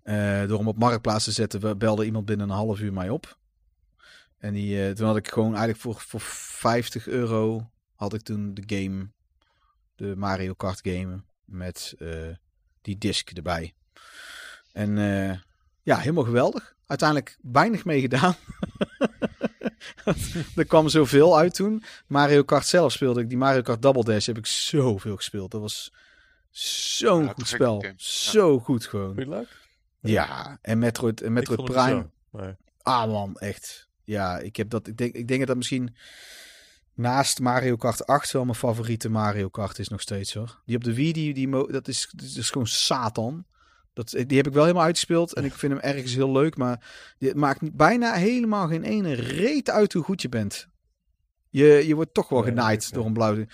Eh, 0.03 0.47
door 0.47 0.59
hem 0.59 0.69
op 0.69 0.79
marktplaats 0.79 1.25
te 1.25 1.33
zetten, 1.33 1.79
belde 1.79 2.05
iemand 2.05 2.25
binnen 2.25 2.49
een 2.49 2.55
half 2.55 2.81
uur 2.81 2.93
mij 2.93 3.09
op. 3.09 3.39
En 4.39 4.55
die, 4.55 4.87
eh, 4.87 4.95
toen 4.95 5.07
had 5.07 5.17
ik 5.17 5.29
gewoon 5.29 5.51
eigenlijk 5.51 5.81
voor, 5.81 6.01
voor 6.01 6.21
50 6.21 7.09
euro 7.09 7.71
had 7.95 8.15
ik 8.15 8.23
toen 8.23 8.55
de 8.55 8.63
game, 8.67 9.09
de 9.95 10.17
Mario 10.17 10.53
Kart 10.53 10.81
game, 10.83 11.23
met 11.45 11.95
eh, 11.99 12.09
die 12.81 12.99
disc 12.99 13.31
erbij. 13.31 13.75
En 14.73 14.97
ja, 15.83 15.97
helemaal 15.99 16.25
geweldig. 16.25 16.75
Uiteindelijk 16.87 17.39
weinig 17.43 17.85
mee 17.85 18.01
gedaan. 18.01 18.35
er 20.57 20.65
kwam 20.67 20.89
zoveel 20.89 21.39
uit 21.39 21.55
toen. 21.55 21.83
Mario 22.07 22.43
Kart 22.43 22.67
zelf 22.67 22.93
speelde 22.93 23.21
ik. 23.21 23.29
Die 23.29 23.39
Mario 23.39 23.63
Kart 23.63 23.83
Double 23.83 24.05
Dash 24.05 24.27
heb 24.27 24.39
ik 24.39 24.47
zoveel 24.47 25.17
gespeeld. 25.17 25.51
Dat 25.51 25.61
was 25.61 25.93
zo'n 26.51 27.25
Ja, 27.25 27.33
goed 27.33 27.49
spel. 27.49 27.83
Ja. 27.85 27.93
Zo 27.97 28.59
goed 28.59 28.87
gewoon. 28.87 29.29
Leuk? 29.29 29.61
Ja, 30.01 30.59
en 30.63 30.79
Metroid, 30.79 31.21
en 31.21 31.33
Metroid 31.33 31.59
Ik 31.61 31.67
vond 31.67 31.79
het 31.79 31.87
Prime. 31.87 32.01
niet 32.03 32.11
zo, 32.33 32.39
maar- 32.39 32.57
Ah 32.83 33.11
man, 33.11 33.37
echt. 33.39 33.89
Ja, 34.05 34.39
ik 34.39 34.57
heb 34.57 34.71
dat. 34.71 34.87
Ik 34.87 34.97
denk, 34.97 35.15
ik 35.15 35.27
denk 35.29 35.39
dat 35.39 35.49
dat 35.49 35.57
misschien 35.57 35.97
naast 36.95 37.41
Mario 37.41 37.77
Kart 37.77 38.07
8 38.07 38.31
wel 38.33 38.45
mijn 38.45 38.57
favoriete 38.57 39.09
Mario 39.09 39.49
Kart 39.49 39.79
is 39.79 39.89
nog 39.89 40.01
steeds 40.01 40.35
hoor. 40.35 40.61
Die 40.67 40.77
op 40.77 40.85
de 40.85 40.95
Wii, 40.95 41.13
die, 41.13 41.35
die 41.35 41.51
dat, 41.73 41.89
is, 41.89 42.09
dat 42.13 42.27
is 42.37 42.51
gewoon 42.51 42.67
Satan. 42.67 43.45
Dat, 43.93 44.11
die 44.27 44.37
heb 44.37 44.47
ik 44.47 44.53
wel 44.53 44.63
helemaal 44.63 44.85
uitgespeeld 44.85 45.35
en 45.35 45.45
ik 45.45 45.53
vind 45.55 45.73
hem 45.73 45.81
ergens 45.83 46.15
heel 46.15 46.33
leuk, 46.33 46.57
maar 46.57 46.93
het 47.19 47.37
maakt 47.37 47.77
bijna 47.77 48.13
helemaal 48.15 48.69
geen 48.69 48.83
ene 48.85 49.13
reet 49.13 49.71
uit 49.71 49.93
hoe 49.93 50.03
goed 50.03 50.23
je 50.23 50.29
bent. 50.29 50.69
Je, 51.51 51.65
je 51.87 51.95
wordt 51.95 52.15
toch 52.15 52.29
wel 52.29 52.43
genaaid 52.43 52.93
door 52.93 53.07
een 53.07 53.13
blauw. 53.13 53.45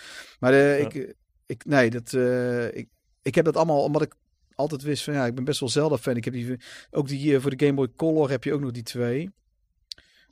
Maar 0.40 0.52
eh, 0.52 0.80
Ja. 0.80 0.88
ik, 0.90 1.14
ik, 1.46 1.64
nee, 1.64 1.90
dat, 1.90 2.12
eh, 2.12 2.74
ik, 2.76 2.88
ik 3.22 3.34
heb 3.34 3.44
dat 3.44 3.56
allemaal 3.56 3.82
omdat 3.82 4.02
ik 4.02 4.14
altijd 4.54 4.82
wist 4.82 5.04
van 5.04 5.14
ja, 5.14 5.26
ik 5.26 5.34
ben 5.34 5.44
best 5.44 5.60
wel 5.60 5.68
Zelda 5.68 5.98
fan. 5.98 6.16
Ik 6.16 6.24
heb 6.24 6.34
die, 6.34 6.56
ook 6.90 7.08
die 7.08 7.34
eh, 7.34 7.40
voor 7.40 7.56
de 7.56 7.64
Game 7.66 7.76
Boy 7.76 7.88
Color 7.96 8.30
heb 8.30 8.44
je 8.44 8.52
ook 8.52 8.60
nog 8.60 8.70
die 8.70 8.82
twee. 8.82 9.30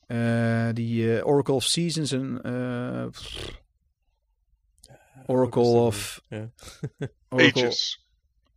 Eh, 0.07 0.69
die 0.73 1.17
eh, 1.19 1.27
Oracle 1.27 1.55
of 1.55 1.65
Seasons 1.65 2.13
en 2.13 2.43
eh, 2.43 3.07
Oracle 5.27 5.63
of 5.63 6.23
Ja. 6.29 6.51
Oracle. 7.29 7.65
Ages. 7.67 8.06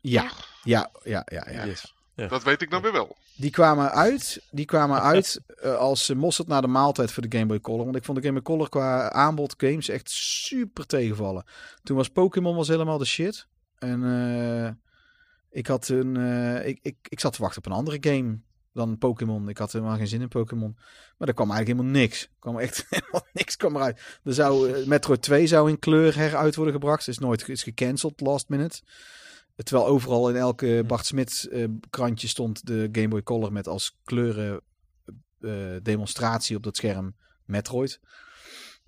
Ja, 0.02 0.32
ja, 0.64 0.92
ja, 1.04 1.26
ja, 1.32 1.48
ja. 1.52 1.66
Yes. 1.66 1.94
Dat 2.28 2.44
weet 2.44 2.62
ik 2.62 2.70
dan 2.70 2.82
weer 2.82 2.92
wel. 2.92 3.16
Die 3.36 3.52
kwamen 3.52 3.92
uit, 3.92 4.42
die 4.52 4.66
kwamen 4.66 5.02
uit 5.02 5.40
eh, 5.62 5.76
als 5.76 6.10
uh, 6.10 6.18
mosterd 6.18 6.48
na 6.48 6.62
de 6.62 6.68
maaltijd 6.68 7.12
voor 7.12 7.30
de 7.30 7.38
Game 7.38 7.48
Boy 7.48 7.60
Color. 7.60 7.84
Want 7.84 7.96
ik 7.96 8.04
vond 8.04 8.18
de 8.18 8.24
Game 8.24 8.42
Boy 8.42 8.56
Color 8.56 8.70
qua 8.70 9.12
aanbod 9.12 9.54
games 9.58 9.90
echt 9.90 10.10
super 10.10 10.86
tegenvallen. 10.86 11.44
Toen 11.84 11.98
was 11.98 12.10
Pokémon 12.10 12.56
was 12.56 12.68
helemaal 12.68 12.98
de 12.98 13.06
shit. 13.06 13.48
En 13.78 14.04
eh, 14.04 14.72
ik 15.50 15.68
had 15.68 15.88
een, 15.88 16.18
eh, 16.18 16.68
ik, 16.68 16.80
ik, 16.82 16.96
ik 17.10 17.20
zat 17.20 17.34
te 17.34 17.42
wachten 17.42 17.58
op 17.58 17.72
een 17.72 17.78
andere 17.78 17.98
game 18.00 18.40
dan 18.74 18.98
Pokémon. 18.98 19.50
Ik 19.50 19.58
had 19.58 19.72
helemaal 19.72 19.98
geen 19.98 20.08
zin 20.08 20.22
in 20.22 20.28
Pokémon. 20.28 20.78
Maar 21.18 21.28
er 21.28 21.34
kwam 21.34 21.52
eigenlijk 21.52 21.80
helemaal 21.80 22.02
niks. 22.02 22.22
Er 22.22 22.30
kwam 22.40 22.60
echt 22.60 22.86
helemaal 22.90 23.28
niks 23.34 23.56
kwam 23.56 23.76
eruit. 23.76 24.20
Er 24.24 24.34
zou, 24.34 24.86
Metroid 24.88 25.22
2 25.22 25.48
zou 25.48 25.70
in 25.70 25.80
kleur 25.80 26.16
heruit 26.16 26.56
worden 26.56 26.74
gebracht. 26.74 27.08
Is 27.08 27.20
nooit 27.20 27.50
is 27.50 27.64
gecanceld 27.64 28.20
last 28.20 28.50
minute. 28.50 28.82
Terwijl 29.64 29.88
overal 29.88 30.30
in 30.30 30.36
elke 30.36 30.84
Bart 30.88 31.06
Smit 31.06 31.48
uh, 31.52 31.68
krantje 31.90 32.28
stond 32.28 32.68
de 32.68 32.90
Game 32.92 33.08
Boy 33.08 33.24
Color 33.24 33.52
met 33.52 33.68
als 33.68 33.98
kleuren 34.04 34.62
uh, 35.40 35.76
demonstratie 35.84 36.56
op 36.56 36.64
dat 36.64 36.76
scherm 36.76 37.16
Metroid. 37.46 38.00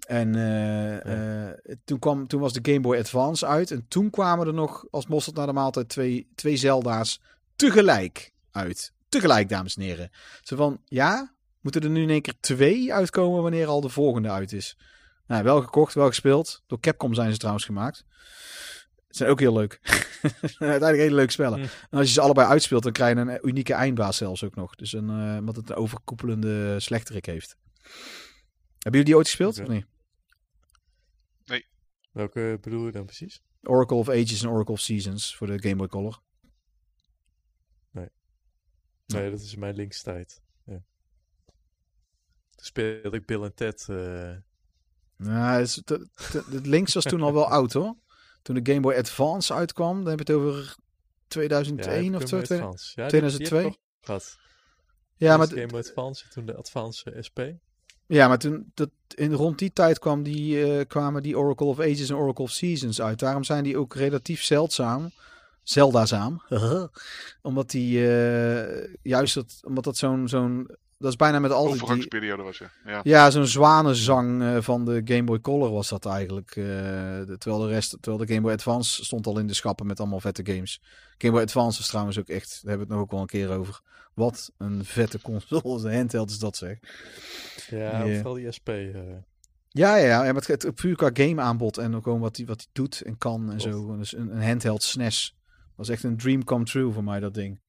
En 0.08 0.36
uh, 0.36 1.04
ja. 1.04 1.56
toen, 1.84 2.00
kwam, 2.00 2.28
toen 2.28 2.42
was 2.42 2.54
de 2.54 2.72
Game 2.72 2.80
Boy 2.80 2.98
Advance 2.98 3.46
uit. 3.46 3.72
En 3.72 3.86
toen 3.88 4.10
kwamen 4.10 4.48
er 4.48 4.54
nog 4.54 4.86
als 4.92 5.08
mosterd 5.08 5.36
naar 5.36 5.46
de 5.46 5.54
maaltijd 5.54 5.90
twee, 5.90 6.28
twee 6.36 6.56
Zelda's 6.56 7.22
tegelijk 7.56 8.34
uit. 8.52 8.94
Tegelijk, 9.10 9.50
dames 9.50 9.76
en 9.76 9.82
heren. 9.82 10.12
Zo 10.42 10.56
van, 10.56 10.82
ja, 10.86 11.34
moeten 11.62 11.82
er 11.82 11.90
nu 11.90 12.02
in 12.02 12.10
één 12.10 12.22
keer 12.22 12.40
twee 12.40 12.94
uitkomen 12.94 13.42
wanneer 13.42 13.68
al 13.68 13.82
de 13.82 13.90
volgende 13.90 14.30
uit 14.30 14.54
is. 14.54 14.78
Nou, 15.28 15.44
wel 15.44 15.62
gekocht, 15.62 15.94
wel 15.94 16.08
gespeeld. 16.08 16.64
Door 16.68 16.80
Capcom 16.80 17.14
zijn 17.14 17.32
ze 17.32 17.38
trouwens 17.38 17.66
gemaakt. 17.66 18.06
Zijn 19.12 19.30
ook 19.30 19.40
heel 19.40 19.54
leuk. 19.54 19.80
Uiteindelijk 20.60 20.98
hele 20.98 21.16
leuke 21.16 21.32
spellen. 21.32 21.60
Mm. 21.60 21.66
En 21.66 21.98
als 21.98 22.08
je 22.08 22.14
ze 22.14 22.22
allebei 22.22 22.48
uitspeelt, 22.48 22.84
dan 22.84 22.92
krijg 22.92 23.16
je 23.16 23.22
een 23.22 23.48
unieke 23.48 23.74
eindbaas 23.74 24.18
zelfs 24.18 24.44
ook 24.44 24.56
nog. 24.56 24.76
Dus 24.76 24.94
een, 24.94 25.10
uh, 25.10 25.40
wat 25.46 25.56
het 25.56 25.70
een 25.70 25.76
overkoepelende 25.76 26.80
slechterik 26.80 27.26
heeft. 27.26 27.56
Hebben 27.82 29.00
jullie 29.00 29.04
die 29.04 29.16
ooit 29.16 29.28
gespeeld 29.28 29.60
okay. 29.60 29.66
of 29.66 29.74
niet? 29.74 29.86
Nee. 31.46 31.66
Welke 32.12 32.58
bedoel 32.62 32.86
je 32.86 32.92
dan 32.92 33.06
precies? 33.06 33.42
Oracle 33.62 33.98
of 33.98 34.10
Ages 34.10 34.42
en 34.42 34.50
Oracle 34.50 34.74
of 34.74 34.80
Seasons 34.80 35.36
voor 35.36 35.48
de 35.48 35.62
Game 35.62 35.76
Boy 35.76 35.88
Color. 35.88 36.22
Nee. 37.92 38.10
Nee, 39.06 39.30
dat 39.32 39.40
is 39.40 39.56
mijn 39.56 39.76
linkstijd. 39.76 40.42
Ja. 40.64 40.84
Toen 42.56 42.66
speelde 42.66 43.18
ik 43.18 43.26
Bill 43.26 43.44
en 43.44 43.54
Ted. 43.54 43.88
Uh... 43.90 44.36
Nou, 45.18 45.68
het 46.50 46.66
links 46.66 46.94
was 46.94 47.04
toen 47.04 47.22
al 47.22 47.34
wel 47.34 47.48
oud 47.48 47.74
hoor. 47.74 47.96
Toen 48.42 48.56
de 48.56 48.72
Game 48.72 48.82
Boy 48.82 48.94
Advance 48.94 49.54
uitkwam, 49.54 49.98
dan 50.04 50.18
heb 50.18 50.28
je 50.28 50.34
het 50.34 50.44
over 50.44 50.76
2001 51.28 52.12
ja, 52.12 52.18
of 52.18 52.28
zo. 52.28 52.38
Ja, 52.38 53.08
2002. 53.08 53.62
Die, 53.62 53.70
die 53.70 53.80
gehad. 54.02 54.38
Ja, 55.16 55.38
maar 55.38 55.48
de 55.48 55.56
Game 55.56 55.68
Boy 55.68 55.80
Advance, 55.80 56.28
toen 56.30 56.46
de 56.46 56.56
Advance 56.56 57.16
SP. 57.28 57.40
Ja, 58.08 58.28
maar 58.28 58.38
toen, 58.40 58.72
dat, 58.74 58.90
in, 59.16 59.34
rond 59.34 59.60
die 59.60 59.74
tijd 59.74 60.00
kwam 60.00 60.24
die, 60.24 60.68
uh, 60.68 60.82
kwamen 60.88 61.24
die 61.24 61.38
Oracle 61.38 61.66
of 61.66 61.80
Ages 61.80 62.10
en 62.10 62.16
Oracle 62.16 62.44
of 62.44 62.52
Seasons 62.52 63.02
uit. 63.02 63.20
Daarom 63.20 63.44
zijn 63.44 63.64
die 63.64 63.78
ook 63.78 63.96
relatief 63.96 64.44
zeldzaam. 64.44 65.12
Zeldazaam. 65.64 66.42
omdat 67.42 67.70
die 67.70 68.00
uh, 68.00 68.94
juist 69.02 69.34
dat, 69.34 69.60
omdat 69.64 69.84
dat 69.84 69.98
zo'n 69.98 70.28
zo'n 70.28 70.70
dat 71.02 71.10
is 71.10 71.16
bijna 71.16 71.40
met 71.40 71.52
al 71.52 71.64
die... 71.64 71.74
Overgangsperiode 71.74 72.44
was 72.44 72.58
je. 72.58 72.70
Ja, 72.86 73.00
ja 73.04 73.32
zo'n 73.32 73.46
zwanenzang 73.46 74.42
uh, 74.42 74.62
van 74.62 74.86
de 74.86 75.02
Game 75.06 75.24
Boy 75.24 75.40
Color 75.40 75.72
was 75.72 75.90
dat 75.90 76.06
eigenlijk. 76.06 76.56
Uh, 76.56 76.66
de, 76.66 77.36
terwijl 77.38 77.62
de 77.62 77.68
rest, 77.68 77.90
terwijl 77.90 78.18
de 78.18 78.28
Game 78.28 78.42
Boy 78.42 78.52
Advance 78.52 79.04
stond 79.04 79.28
al 79.28 79.40
in 79.40 79.48
de 79.48 79.54
schappen 79.54 79.86
met 79.86 80.00
allemaal 80.00 80.20
vette 80.20 80.46
games. 80.46 80.82
Game 81.18 81.34
Boy 81.34 81.42
Advance 81.42 81.80
is 81.80 81.88
trouwens 81.88 82.20
ook 82.20 82.28
echt, 82.28 82.50
daar 82.50 82.70
hebben 82.70 82.88
we 82.88 82.94
het 82.94 82.94
nog 82.94 83.02
ook 83.02 83.12
wel 83.12 83.22
een 83.22 83.48
keer 83.48 83.58
over. 83.58 83.82
Wat 84.14 84.52
een 84.58 84.86
vette 84.86 85.22
console, 85.22 85.82
de 85.82 85.96
handheld 85.96 86.30
is 86.30 86.40
dat 86.40 86.58
zeg. 86.58 86.78
Ja, 87.70 88.04
die, 88.04 88.16
vooral 88.16 88.34
die 88.34 88.52
SP. 88.58 88.70
Uh... 88.70 89.00
Ja, 89.68 89.96
ja, 89.96 90.06
ja, 90.06 90.34
maar 90.34 90.44
het, 90.46 90.64
het, 90.64 90.76
puur 90.76 90.96
qua 90.96 91.10
game 91.14 91.42
aanbod 91.42 91.78
en 91.78 91.96
ook 91.96 92.04
gewoon 92.04 92.20
wat 92.20 92.38
hij 92.38 92.46
wat 92.46 92.60
die 92.60 92.70
doet 92.72 93.02
en 93.02 93.18
kan 93.18 93.52
en 93.52 93.62
zo. 93.62 93.98
Dus 93.98 94.16
een, 94.16 94.36
een 94.36 94.44
handheld 94.44 94.84
SNES. 94.84 95.36
was 95.76 95.90
echt 95.90 96.04
een 96.04 96.18
dream 96.18 96.44
come 96.44 96.64
true 96.64 96.92
voor 96.92 97.04
mij, 97.04 97.20
dat 97.20 97.34
ding. 97.34 97.60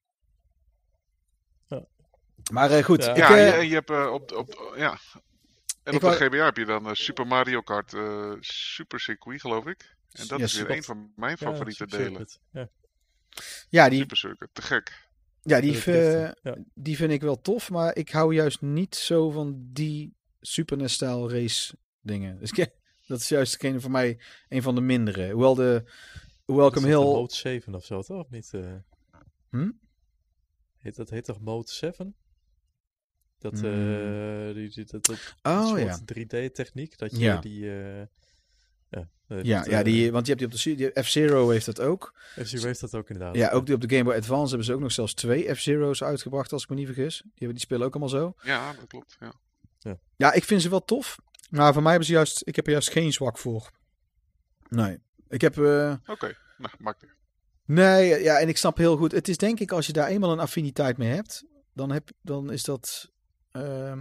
Maar 2.53 2.71
uh, 2.71 2.85
goed. 2.85 3.05
Ja, 3.05 3.15
ik, 3.15 3.29
uh, 3.29 3.47
uh, 3.47 3.61
je, 3.61 3.69
je 3.69 3.75
hebt 3.75 3.91
uh, 3.91 4.13
op, 4.13 4.33
op, 4.33 4.75
ja. 4.77 4.99
En 5.83 5.95
op 5.95 6.01
de. 6.01 6.11
GBA 6.11 6.45
heb 6.45 6.57
je 6.57 6.65
dan 6.65 6.97
Super 6.97 7.27
Mario 7.27 7.61
Kart 7.61 7.95
Super 8.41 9.01
Circuit, 9.01 9.41
geloof 9.41 9.67
ik. 9.67 9.97
En 10.13 10.27
dat 10.27 10.39
ja, 10.39 10.45
is 10.45 10.55
weer 10.55 10.71
een 10.71 10.83
van 10.83 11.13
mijn 11.17 11.39
favoriete 11.39 11.87
ja, 11.89 11.97
delen. 11.97 12.27
Ja. 12.51 12.69
ja, 13.69 13.89
die. 13.89 13.99
Super 13.99 14.17
Circuit, 14.17 14.51
te 14.53 14.63
gek. 14.63 15.11
Ja, 15.43 15.61
die, 15.61 15.91
ja. 16.43 16.57
die 16.75 16.97
vind 16.97 17.13
ik 17.13 17.21
wel 17.21 17.41
tof, 17.41 17.71
maar 17.71 17.97
ik 17.97 18.11
hou 18.11 18.35
juist 18.35 18.61
niet 18.61 18.95
zo 18.95 19.31
van 19.31 19.69
die 19.73 20.15
Super 20.41 20.77
NES-stijl 20.77 21.31
race 21.31 21.75
dingen. 22.01 22.39
Dus 22.39 22.51
dat 23.07 23.21
is 23.21 23.29
juist 23.29 23.61
degene 23.61 23.81
voor 23.81 23.91
mij 23.91 24.21
een 24.49 24.63
van 24.63 24.75
de 24.75 24.81
mindere. 24.81 25.31
Hoewel 25.31 25.55
de. 25.55 25.85
Hoewel 26.45 26.69
ik 26.69 26.75
hem 26.75 26.85
heel. 26.85 27.13
Mode 27.13 27.35
7 27.35 27.75
of 27.75 27.85
zo, 27.85 28.03
toch? 28.03 28.25
Of 28.25 28.31
niet? 28.31 28.51
Hm? 29.51 29.71
Heet, 30.79 30.97
dat 30.97 31.11
heet 31.11 31.25
toch 31.25 31.41
Mode 31.41 31.71
7? 31.71 32.17
Dat, 33.43 33.53
mm. 33.53 33.65
uh, 33.65 34.55
die, 34.55 34.71
die, 34.71 34.85
dat, 34.85 35.05
dat 35.05 35.35
oh, 35.43 35.79
ja. 35.79 35.99
3D-techniek, 35.99 36.97
dat 36.97 37.11
je 37.11 37.19
ja. 37.19 37.37
die... 37.37 37.61
Uh, 37.61 38.01
ja, 38.89 39.09
uh, 39.29 39.43
ja, 39.43 39.65
ja 39.69 39.83
die, 39.83 40.13
want 40.13 40.27
je 40.27 40.35
hebt 40.35 40.53
die 40.65 40.75
op 40.75 40.95
de 40.95 41.03
F-Zero 41.03 41.51
heeft 41.51 41.67
dat 41.67 41.81
ook. 41.81 42.15
F-Zero 42.43 42.67
heeft 42.67 42.81
dat 42.81 42.95
ook 42.95 43.09
inderdaad. 43.11 43.35
Ja, 43.37 43.51
ook 43.51 43.67
die 43.67 43.75
op 43.75 43.81
de 43.81 43.89
Game 43.89 44.05
Boy 44.05 44.15
Advance 44.15 44.49
hebben 44.49 44.67
ze 44.67 44.75
ook 44.75 44.81
nog 44.81 44.93
zelfs 44.93 45.15
twee 45.15 45.55
F-Zero's 45.55 46.03
uitgebracht, 46.03 46.53
als 46.53 46.63
ik 46.63 46.69
me 46.69 46.75
niet 46.75 46.87
vergis. 46.87 47.23
Die, 47.35 47.49
die 47.49 47.59
spelen 47.59 47.87
ook 47.87 47.93
allemaal 47.93 48.09
zo. 48.09 48.35
Ja, 48.43 48.73
dat 48.73 48.87
klopt, 48.87 49.17
ja. 49.21 49.33
Ja, 49.79 49.99
ja 50.17 50.33
ik 50.33 50.45
vind 50.45 50.63
ze 50.63 50.69
wel 50.69 50.85
tof. 50.85 51.19
Maar 51.51 51.73
voor 51.73 51.83
mij 51.83 51.91
hebben 51.91 52.09
ze 52.09 52.15
juist... 52.15 52.43
Ik 52.45 52.57
heb 52.57 52.67
er 52.67 52.73
juist 52.73 52.91
geen 52.91 53.13
zwak 53.13 53.39
voor. 53.39 53.71
Nee. 54.69 54.99
Ik 55.29 55.41
heb... 55.41 55.59
Oké, 55.59 56.01
okay. 56.07 56.37
nou, 56.59 56.75
maakt 56.79 57.03
niet. 57.03 57.21
Nee, 57.65 58.23
ja, 58.23 58.39
en 58.39 58.49
ik 58.49 58.57
snap 58.57 58.77
heel 58.77 58.97
goed. 58.97 59.13
Het 59.13 59.29
is 59.29 59.37
denk 59.37 59.61
ik 59.61 59.73
als 59.73 59.87
je 59.87 59.93
daar 59.93 60.09
eenmaal 60.09 60.33
een 60.33 60.41
affiniteit 60.41 60.97
mee 60.97 61.09
hebt, 61.09 61.45
dan, 61.73 61.91
heb, 61.91 62.11
dan 62.23 62.53
is 62.53 62.65
dat. 62.65 63.11
Uh, 63.53 63.93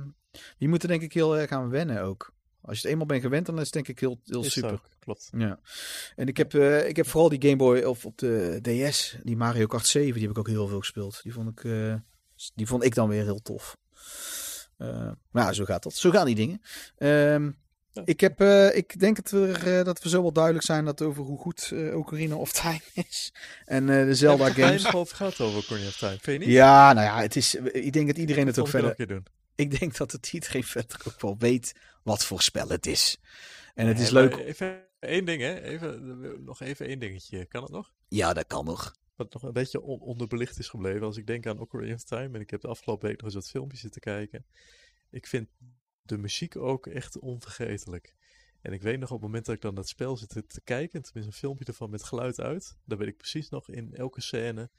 Je 0.58 0.68
moet 0.68 0.82
er 0.82 0.88
denk 0.88 1.02
ik 1.02 1.14
heel 1.14 1.38
erg 1.38 1.52
aan 1.52 1.70
wennen 1.70 2.02
ook. 2.02 2.34
Als 2.62 2.76
je 2.76 2.82
het 2.82 2.92
eenmaal 2.92 3.06
bent 3.08 3.22
gewend, 3.22 3.46
dan 3.46 3.56
is 3.58 3.64
het 3.64 3.74
denk 3.74 3.88
ik 3.88 4.00
heel, 4.00 4.20
heel 4.26 4.44
Is 4.44 4.52
super. 4.52 4.72
ook, 4.72 4.82
klopt. 5.00 5.30
Ja. 5.38 5.60
En 6.16 6.28
ik 6.28 6.38
heb, 6.38 6.54
eh, 6.54 6.88
ik 6.88 6.96
heb 6.96 7.08
vooral 7.08 7.30
die 7.30 7.42
Game 7.42 7.56
Boy 7.56 7.82
of 7.82 8.06
op 8.06 8.18
de 8.18 8.60
DS, 8.62 9.18
die 9.24 9.38
Mario 9.38 9.66
Kart 9.66 9.86
7, 9.88 10.14
die 10.14 10.22
heb 10.22 10.32
ik 10.32 10.38
ook 10.38 10.48
heel 10.48 10.68
veel 10.68 10.80
gespeeld. 10.80 11.20
Die 11.24 11.34
vond 11.34 11.50
ik, 11.50 11.64
eh, 11.64 11.96
die 12.56 12.68
vond 12.68 12.84
ik 12.84 12.96
dan 12.96 13.10
weer 13.10 13.24
heel 13.24 13.42
tof. 13.42 13.78
Eh, 14.78 15.12
maar 15.32 15.44
ja, 15.46 15.54
zo 15.54 15.66
gaat 15.66 15.84
dat. 15.84 15.94
Zo 15.94 16.10
gaan 16.12 16.26
die 16.26 16.36
dingen. 16.36 16.62
Ehm, 16.98 17.50
Ja. 17.94 18.02
ik, 18.06 18.20
heb, 18.20 18.42
ik 18.76 19.00
denk 19.00 19.16
dat 19.16 19.30
we, 19.32 19.52
eh, 19.52 19.84
dat 19.86 20.04
we 20.04 20.10
zo 20.10 20.22
wel 20.22 20.32
duidelijk 20.34 20.66
zijn 20.66 20.86
dat 20.86 21.02
over 21.02 21.24
hoe 21.24 21.38
goed 21.40 21.72
eh 21.74 21.98
Ocarina 21.98 22.36
of 22.36 22.52
Time 22.52 22.82
is. 23.10 23.34
En 23.66 23.86
de 23.86 24.16
Zelda 24.16 24.50
games. 24.50 24.94
over 24.94 25.16
gehad 25.16 25.40
over 25.40 25.58
Ocarina 25.58 25.88
of 25.88 25.98
Time? 25.98 26.18
Vind 26.22 26.42
je 26.42 26.48
niet? 26.48 26.56
Ja, 26.56 26.94
nou 26.94 27.06
ja, 27.06 27.22
het 27.22 27.36
is, 27.36 27.56
ik 27.56 27.94
denk 27.94 28.08
dat 28.08 28.18
iedereen 28.18 28.48
het 28.48 28.60
ook 28.60 28.68
verder... 28.68 29.08
doen. 29.08 29.26
Ik 29.62 29.80
denk 29.80 29.98
dat 29.98 30.12
het 30.12 30.34
iedereen 30.34 30.64
verder 30.64 31.02
ook 31.08 31.22
wel 31.22 31.38
weet 31.38 31.74
wat 32.04 32.26
voor 32.26 32.42
spel 32.42 32.70
het 32.70 32.86
is. 32.86 33.18
En 33.74 33.88
het 33.88 34.00
is 34.00 34.10
leuk. 34.10 34.36
Even 34.36 34.84
één 35.00 35.26
ding, 35.26 35.42
hè? 35.42 35.62
Even, 35.62 36.44
nog 36.44 36.62
even 36.62 36.86
één 36.88 37.00
dingetje. 37.00 37.46
Kan 37.46 37.64
het 37.64 37.72
nog? 37.72 37.94
Ja, 38.08 38.34
dat 38.34 38.48
kan 38.48 38.66
nog. 38.66 38.96
Wat 39.16 39.34
nog 39.34 39.44
een 39.44 39.54
beetje 39.54 39.82
on- 39.82 40.00
onderbelicht 40.00 40.60
is 40.60 40.68
gebleven. 40.70 41.02
Als 41.02 41.18
ik 41.18 41.28
denk 41.28 41.46
aan 41.48 41.60
Ocarina 41.60 41.94
of 41.94 42.04
Time. 42.04 42.36
En 42.36 42.42
ik 42.42 42.50
heb 42.50 42.62
de 42.62 42.68
afgelopen 42.68 43.08
week 43.08 43.18
nog 43.18 43.26
eens 43.26 43.36
wat 43.36 43.50
filmpjes 43.50 43.80
zitten 43.82 44.02
kijken. 44.02 44.46
Ik 45.10 45.28
vind 45.28 45.50
de 46.02 46.18
muziek 46.18 46.56
ook 46.56 46.88
echt 46.88 47.20
onvergetelijk. 47.20 48.16
En 48.62 48.74
ik 48.74 48.82
weet 48.82 49.00
nog 49.00 49.10
op 49.10 49.16
het 49.16 49.26
moment 49.26 49.46
dat 49.46 49.56
ik 49.56 49.62
dan 49.62 49.76
dat 49.76 49.88
spel 49.88 50.18
zit 50.18 50.30
te- 50.30 50.62
kijken. 50.64 51.02
Tenminste 51.02 51.32
een 51.32 51.40
filmpje 51.40 51.66
ervan 51.66 51.90
met 51.90 52.04
geluid 52.04 52.40
uit. 52.40 52.78
Dan 52.86 52.98
weet 52.98 53.08
ik 53.08 53.18
precies 53.18 53.50
nog 53.50 53.70
in 53.70 53.94
elke 53.96 54.22
scène 54.22 54.70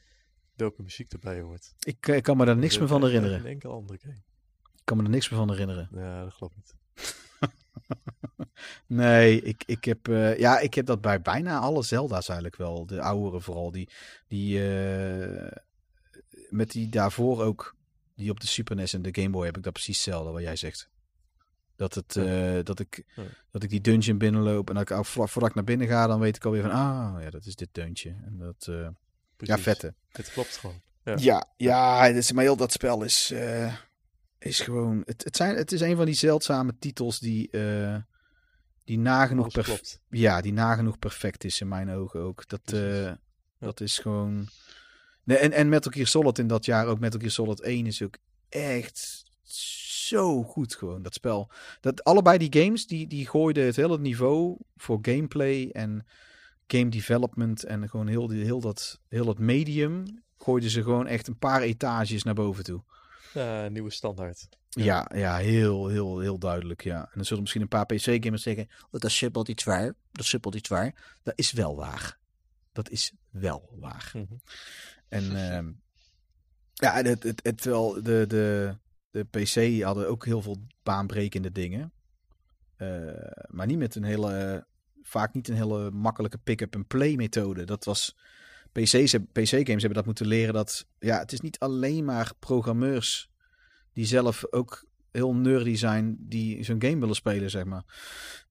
welke 0.55 0.83
muziek 0.83 1.13
erbij 1.13 1.41
hoort. 1.41 1.75
Ik, 1.79 2.09
eh, 2.09 2.21
kan 2.21 2.37
me 2.37 2.45
daar 2.45 2.57
niks 2.57 2.79
meer 2.79 2.89
van 2.89 3.01
ik 3.01 3.07
herinneren. 3.07 3.41
Geen 3.41 3.51
enkel 3.51 3.73
andere 3.73 3.99
game. 3.99 4.23
Ik 4.83 4.89
kan 4.89 4.97
me 4.97 5.03
er 5.03 5.11
niks 5.11 5.29
meer 5.29 5.39
van 5.39 5.51
herinneren. 5.51 5.89
Ja, 5.93 6.25
dat 6.25 6.51
ik 6.51 6.57
niet. 6.57 6.75
Nee, 8.87 9.43
ik, 9.43 9.63
ik, 9.67 9.85
heb, 9.85 10.09
eh, 10.09 10.39
ja, 10.39 10.59
ik 10.59 10.75
heb 10.75 10.87
dat 10.87 11.01
bij 11.01 11.21
bijna 11.21 11.59
alle 11.59 11.83
Zelda's 11.83 12.29
eigenlijk 12.29 12.59
wel. 12.59 12.87
De 12.87 13.01
oudere 13.01 13.41
vooral. 13.41 13.71
Die, 13.71 13.89
die, 14.29 14.59
eh, 14.59 15.59
met 16.49 16.71
die 16.71 16.89
daarvoor 16.89 17.43
ook. 17.43 17.77
Die 18.15 18.31
op 18.31 18.41
de 18.41 18.47
Super 18.47 18.77
NES 18.77 18.95
en 18.95 19.03
de 19.03 19.21
Game 19.21 19.31
Boy 19.31 19.45
heb 19.45 19.57
ik 19.57 19.63
dat 19.63 19.73
precies 19.73 19.97
hetzelfde 19.97 20.33
wat 20.33 20.43
jij 20.43 20.57
zegt. 20.57 20.89
Dat, 21.77 21.95
het, 21.95 22.17
eh, 22.17 22.59
dat, 22.63 22.79
ik, 22.79 23.05
Ja. 23.17 23.23
dat 23.51 23.63
ik 23.63 23.71
die 23.71 23.81
dungeon 23.81 24.19
binnenloop 24.19 24.69
en 24.69 24.75
dat 24.75 24.91
ik, 24.91 25.05
voordat 25.05 25.49
ik 25.49 25.55
naar 25.55 25.65
binnen 25.65 25.87
ga, 25.87 26.07
dan 26.07 26.21
weet 26.21 26.37
ik 26.37 26.45
alweer 26.45 26.63
van, 26.63 26.71
ah, 26.71 27.23
ja, 27.23 27.31
dat 27.31 27.45
is 27.45 27.57
dit 27.57 27.69
deuntje. 27.73 28.11
En 28.11 28.37
dat, 28.39 28.71
ja, 29.37 29.59
vette. 29.59 29.95
Het 30.13 30.33
klopt 30.33 30.57
gewoon. 30.57 30.81
Ja. 31.05 31.15
Ja, 31.19 31.47
ja, 31.57 32.13
maar 32.35 32.45
heel 32.45 32.57
dat 32.57 32.73
spel 32.73 33.03
is, 33.03 33.33
is 34.45 34.61
gewoon. 34.61 35.03
Het, 35.05 35.25
het, 35.25 35.37
zijn, 35.37 35.57
het 35.57 35.73
is 35.73 35.81
een 35.81 35.97
van 35.97 36.07
die 36.07 36.15
zeldzame 36.15 36.75
titels 36.79 37.19
die, 37.19 37.51
eh, 37.51 37.97
die 38.85 38.99
nagenoeg, 38.99 39.43
Alles 39.43 39.55
perf- 39.55 39.67
klopt. 39.67 40.01
ja, 40.11 40.41
die 40.41 40.53
nagenoeg 40.53 40.99
perfect 40.99 41.45
is 41.45 41.61
in 41.61 41.69
mijn 41.69 41.91
ogen 41.91 42.21
ook. 42.21 42.49
Dat, 42.49 42.73
eh, 42.73 43.13
dat 43.59 43.81
is 43.81 43.99
gewoon. 43.99 44.49
Nee, 45.25 45.37
en, 45.39 45.53
en 45.53 45.69
Metal 45.69 45.93
Gear 45.93 46.07
Solid 46.07 46.39
in 46.39 46.47
dat 46.47 46.65
jaar 46.65 46.87
ook. 46.87 46.99
Metal 47.01 47.19
Gear 47.21 47.33
Solid 47.33 47.61
1 47.61 47.87
is 47.87 48.03
ook 48.03 48.17
echt 48.49 49.25
zo 49.43 50.43
goed 50.43 50.75
gewoon. 50.75 51.03
Dat 51.03 51.15
spel. 51.15 51.51
Dat, 51.81 52.05
allebei 52.05 52.39
die 52.49 52.63
games 52.63 52.87
die, 52.87 53.07
die 53.07 53.29
gooiden 53.29 53.65
het 53.67 53.77
hele 53.77 53.99
niveau 53.99 54.57
voor 54.77 54.99
gameplay 55.03 55.69
en 55.73 56.07
game 56.67 56.89
development. 56.89 57.65
En 57.65 57.89
gewoon 57.89 58.07
heel, 58.07 58.27
die- 58.27 58.45
heel, 58.45 58.61
dat, 58.61 59.01
heel 59.09 59.25
dat 59.25 59.39
medium 59.39 60.23
gooiden 60.39 60.71
ze 60.71 60.83
gewoon 60.83 61.07
echt 61.07 61.29
een 61.29 61.39
paar 61.39 61.63
etages 61.63 62.23
naar 62.23 62.35
boven 62.35 62.65
toe. 62.65 62.83
Ja, 63.35 63.69
nieuwe 63.69 63.91
standaard. 63.91 64.49
Ja. 64.69 64.85
Ja, 64.85 65.11
ja, 65.15 65.37
heel, 65.37 65.89
heel, 65.89 66.19
heel 66.19 66.39
duidelijk, 66.39 66.83
ja. 66.83 67.01
En 67.01 67.11
dan 67.15 67.25
zullen 67.25 67.43
misschien 67.43 67.63
een 67.63 67.69
paar 67.69 67.87
PC-gamers 67.87 68.43
zeggen, 68.43 68.69
"Oh, 68.85 68.91
dat 68.91 69.05
is 69.05 69.17
simpel 69.17 69.49
iets 69.49 69.65
waar, 69.65 69.85
dat 69.85 70.25
is 70.25 70.29
simpel 70.29 70.55
iets 70.55 70.69
waar. 70.69 70.95
Dat 71.23 71.35
is 71.37 71.53
wel 71.53 71.77
waar. 71.77 72.19
Dat 72.73 72.91
is 72.91 73.13
wel 73.31 73.69
waar. 73.79 74.11
Mhm. 74.15 74.35
En 75.09 75.37
ehm, 75.37 75.73
ja, 76.75 77.03
het, 77.03 77.23
het, 77.23 77.41
het, 77.43 77.65
wel, 77.65 78.03
de, 78.03 78.25
de, 78.29 78.77
de 79.11 79.25
PC 79.25 79.83
hadden 79.83 80.09
ook 80.09 80.25
heel 80.25 80.43
veel 80.43 80.67
baanbrekende 80.83 81.53
dingen. 81.53 81.93
Eh, 82.77 83.43
maar 83.47 83.67
niet 83.67 83.79
met 83.79 83.95
een 83.95 84.05
hele, 84.05 84.67
vaak 85.03 85.35
niet 85.35 85.49
een 85.49 85.55
hele 85.57 85.91
makkelijke 85.91 86.39
pick-up-and-play 86.39 87.15
methode. 87.15 87.65
Dat 87.65 87.85
was, 87.85 88.17
PC's, 88.73 89.15
PC-games 89.33 89.67
hebben 89.67 89.95
dat 89.95 90.05
moeten 90.05 90.27
leren 90.27 90.55
dat, 90.55 90.87
ja, 90.99 91.19
het 91.19 91.33
is 91.33 91.41
niet 91.41 91.59
alleen 91.59 92.05
maar 92.05 92.33
programmeurs 92.39 93.31
die 93.93 94.05
zelf 94.05 94.45
ook 94.51 94.85
heel 95.11 95.35
nerdy 95.35 95.75
zijn, 95.77 96.17
die 96.19 96.63
zo'n 96.65 96.83
game 96.83 96.99
willen 96.99 97.15
spelen, 97.15 97.51
zeg 97.51 97.65
maar. 97.65 97.85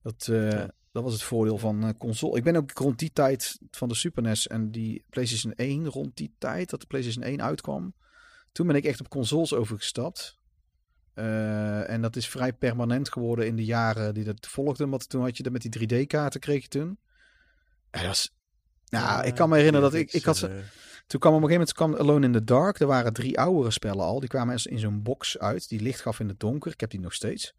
Dat, 0.02 0.28
eh, 0.30 0.50
Ja. 0.50 0.70
dat 0.92 1.02
was 1.02 1.12
het 1.12 1.22
voordeel 1.22 1.58
van 1.58 1.82
eh, 1.84 1.90
console. 1.98 2.36
Ik 2.36 2.44
ben 2.44 2.56
ook 2.56 2.70
rond 2.72 2.98
die 2.98 3.12
tijd 3.12 3.58
van 3.70 3.88
de 3.88 3.94
Super 3.94 4.22
NES 4.22 4.46
en 4.46 4.70
die 4.70 5.04
PlayStation 5.10 5.52
1, 5.56 5.86
rond 5.88 6.16
die 6.16 6.34
tijd 6.38 6.70
dat 6.70 6.80
de 6.80 6.86
PlayStation 6.86 7.24
1 7.24 7.42
uitkwam, 7.42 7.94
toen 8.52 8.66
ben 8.66 8.76
ik 8.76 8.84
echt 8.84 9.00
op 9.00 9.08
consoles 9.08 9.54
overgestapt. 9.54 10.40
Eh, 11.14 11.90
en 11.90 12.02
dat 12.02 12.16
is 12.16 12.28
vrij 12.28 12.52
permanent 12.52 13.12
geworden 13.12 13.46
in 13.46 13.56
de 13.56 13.64
jaren 13.64 14.14
die 14.14 14.24
dat 14.24 14.46
volgden. 14.46 14.90
Want 14.90 15.08
toen 15.08 15.22
had 15.22 15.36
je 15.36 15.42
dat 15.42 15.52
met 15.52 15.62
die 15.62 15.70
3D-kaarten 15.70 16.40
kreeg 16.40 16.62
je 16.62 16.68
toen. 16.68 16.98
Ja, 17.90 17.98
dat 17.98 18.06
was... 18.06 18.32
Nou, 19.00 19.26
ik 19.26 19.34
kan 19.34 19.48
me 19.48 19.56
herinneren 19.56 19.90
dat 19.90 20.00
ik... 20.00 20.12
ik 20.12 20.24
had, 20.24 20.36
ze- 20.36 20.46
eh, 20.48 20.54
toen 21.06 21.20
kwam 21.20 21.34
op 21.34 21.42
een 21.42 21.48
gegeven 21.48 21.74
moment 21.76 21.98
kwam 21.98 22.06
Alone 22.08 22.26
in 22.26 22.32
the 22.32 22.44
Dark. 22.44 22.80
Er 22.80 22.86
waren 22.86 23.12
drie 23.12 23.38
oudere 23.40 23.70
spellen 23.70 24.04
al. 24.04 24.20
Die 24.20 24.28
kwamen 24.28 24.52
eens 24.52 24.66
in 24.66 24.78
zo'n 24.78 25.02
box 25.02 25.38
uit. 25.38 25.68
Die 25.68 25.80
licht 25.80 26.00
gaf 26.00 26.20
in 26.20 26.28
het 26.28 26.40
donker. 26.40 26.72
Ik 26.72 26.80
heb 26.80 26.90
die 26.90 27.00
nog 27.00 27.12
steeds. 27.14 27.54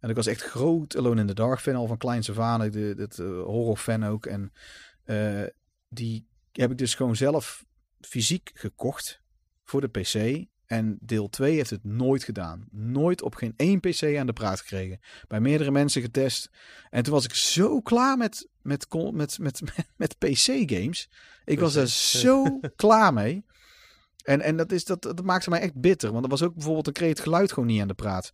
En 0.00 0.10
ik 0.10 0.16
was 0.16 0.26
echt 0.26 0.42
groot 0.42 0.96
Alone 0.96 1.20
in 1.20 1.26
the 1.26 1.34
Dark 1.34 1.60
fan 1.60 1.74
al 1.74 1.86
van 1.86 1.98
kleins 1.98 2.30
af 2.30 2.38
aan. 2.38 2.62
Ik 2.64 2.72
de, 2.72 2.94
het 2.96 3.16
horror 3.16 3.76
fan 3.76 4.04
ook. 4.06 4.26
En 4.26 4.52
eh, 5.04 5.42
die 5.88 6.26
heb 6.52 6.70
ik 6.70 6.78
dus 6.78 6.94
gewoon 6.94 7.16
zelf 7.16 7.64
fysiek 8.00 8.50
gekocht 8.54 9.20
voor 9.64 9.80
de 9.80 9.88
PC. 9.88 10.46
En 10.70 10.98
deel 11.00 11.28
2 11.28 11.54
heeft 11.54 11.70
het 11.70 11.84
nooit 11.84 12.24
gedaan. 12.24 12.64
Nooit 12.70 13.22
op 13.22 13.34
geen 13.34 13.54
één 13.56 13.80
PC 13.80 14.16
aan 14.16 14.26
de 14.26 14.32
praat 14.32 14.60
gekregen. 14.60 15.00
Bij 15.28 15.40
meerdere 15.40 15.70
mensen 15.70 16.02
getest. 16.02 16.50
En 16.90 17.02
toen 17.02 17.12
was 17.12 17.24
ik 17.24 17.34
zo 17.34 17.80
klaar 17.80 18.16
met, 18.16 18.48
met, 18.62 18.86
met, 19.12 19.38
met, 19.38 19.62
met, 19.96 20.18
PC-games. 20.18 21.08
Ik 21.44 21.60
was 21.60 21.74
er 21.74 21.88
zo 21.88 22.60
klaar 22.76 23.12
mee. 23.12 23.44
En, 24.24 24.40
en 24.40 24.56
dat, 24.56 24.72
is, 24.72 24.84
dat, 24.84 25.02
dat 25.02 25.22
maakte 25.22 25.50
mij 25.50 25.60
echt 25.60 25.80
bitter. 25.80 26.12
Want 26.12 26.24
er 26.24 26.30
was 26.30 26.42
ook 26.42 26.54
bijvoorbeeld, 26.54 26.98
je 26.98 27.04
het 27.04 27.20
geluid 27.20 27.52
gewoon 27.52 27.68
niet 27.68 27.80
aan 27.80 27.88
de 27.88 27.94
praat. 27.94 28.32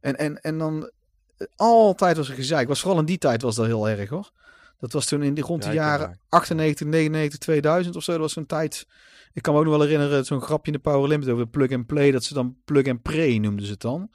En, 0.00 0.16
en, 0.16 0.40
en 0.40 0.58
dan 0.58 0.90
eh, 1.36 1.46
altijd 1.56 2.16
was 2.16 2.28
er 2.28 2.34
gezeik. 2.34 2.68
Was 2.68 2.80
vooral 2.80 2.98
in 2.98 3.04
die 3.06 3.18
tijd 3.18 3.42
was 3.42 3.54
dat 3.54 3.66
heel 3.66 3.88
erg 3.88 4.08
hoor. 4.08 4.30
Dat 4.78 4.92
was 4.92 5.06
toen 5.06 5.22
in 5.22 5.34
die, 5.34 5.44
rond 5.44 5.62
de 5.62 5.72
jaren 5.72 6.06
haar. 6.06 6.18
98, 6.28 6.86
99, 6.86 7.38
2000 7.38 7.96
of 7.96 8.02
zo. 8.02 8.12
Dat 8.12 8.20
was 8.20 8.32
zo'n 8.32 8.46
tijd. 8.46 8.86
Ik 9.32 9.42
kan 9.42 9.52
me 9.52 9.58
ook 9.58 9.66
nog 9.66 9.76
wel 9.76 9.86
herinneren, 9.86 10.24
zo'n 10.24 10.42
grapje 10.42 10.72
in 10.72 10.78
de 10.82 10.90
Power 10.90 11.08
Limit 11.08 11.28
over 11.28 11.48
plug 11.48 11.72
and 11.72 11.86
play. 11.86 12.10
Dat 12.10 12.24
ze 12.24 12.34
dan 12.34 12.56
plug 12.64 12.86
and 12.86 13.02
pray 13.02 13.38
noemden 13.38 13.64
ze 13.66 13.72
het 13.72 13.80
dan. 13.80 14.10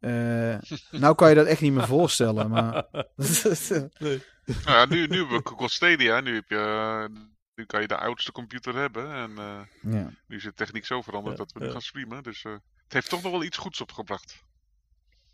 Eh, 0.00 0.56
nou 0.90 1.14
kan 1.14 1.28
je 1.28 1.34
dat 1.34 1.46
echt 1.46 1.60
niet 1.60 1.72
meer 1.72 1.86
voorstellen. 1.98 2.50
Maar 2.50 2.86
nee. 3.98 4.22
Ja, 4.64 4.84
nu, 4.84 5.06
nu 5.06 5.16
hebben 5.18 5.36
we 5.36 5.48
Google 5.48 5.68
Stadia. 5.68 6.20
Nu, 6.20 6.34
heb 6.34 6.48
je, 6.48 6.56
eh, 6.56 7.22
nu 7.54 7.64
kan 7.64 7.80
je 7.80 7.86
de 7.86 7.96
oudste 7.96 8.32
computer 8.32 8.74
hebben. 8.74 9.12
En 9.12 9.30
eh, 9.38 9.92
ja. 9.92 10.10
nu 10.26 10.36
is 10.36 10.42
de 10.42 10.54
techniek 10.54 10.86
zo 10.86 11.02
veranderd 11.02 11.38
Ja, 11.38 11.44
dat 11.44 11.52
we 11.52 11.58
nu 11.58 11.66
ja. 11.66 11.72
gaan 11.72 11.82
streamen. 11.82 12.22
Dus 12.22 12.44
eh, 12.44 12.52
het 12.52 12.92
heeft 12.92 13.08
toch 13.08 13.22
nog 13.22 13.32
wel 13.32 13.44
iets 13.44 13.56
goeds 13.56 13.80
opgebracht. 13.80 14.42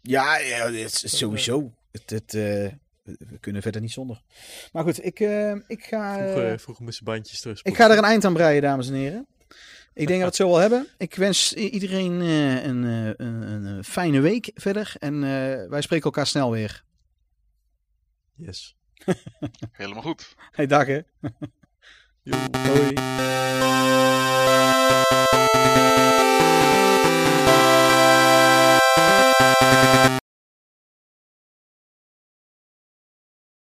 Ja, 0.00 0.38
ja, 0.38 0.70
het 0.70 1.02
is 1.02 1.18
sowieso. 1.18 1.74
Het, 1.90 2.10
het, 2.10 2.34
eh, 2.34 2.72
we 3.04 3.38
kunnen 3.40 3.62
verder 3.62 3.80
niet 3.80 3.92
zonder. 3.92 4.20
Maar 4.72 4.82
goed, 4.82 5.04
ik, 5.04 5.20
uh, 5.20 5.54
ik 5.66 5.84
ga... 5.84 6.14
Vroeger, 6.18 6.44
eh, 6.44 6.52
eh, 6.52 6.58
vroeger 6.58 6.84
moesten 6.84 7.04
bandjes 7.04 7.40
terug. 7.40 7.62
Ik 7.62 7.76
ga 7.76 7.90
er 7.90 7.98
een 7.98 8.04
eind 8.04 8.24
aan 8.24 8.32
breien, 8.32 8.62
dames 8.62 8.88
en 8.88 8.94
heren. 8.94 9.26
Ik 9.92 10.06
denk 10.06 10.08
dat 10.08 10.18
we 10.18 10.24
het 10.24 10.36
zo 10.36 10.48
wel 10.48 10.56
hebben. 10.56 10.86
Ik 10.98 11.14
wens 11.14 11.52
iedereen 11.52 12.20
een, 12.20 12.82
een, 13.16 13.84
fijne 13.84 14.20
week 14.20 14.50
verder. 14.54 14.94
En 14.98 15.20
wij 15.70 15.80
spreken 15.80 16.04
elkaar 16.04 16.26
snel 16.26 16.50
weer. 16.50 16.84
Yes. 18.36 18.76
Helemaal 19.72 20.02
goed. 20.02 20.34
Hey, 20.50 20.66
dag 20.66 20.86
hè. 20.86 21.00
Doei. 22.22 22.94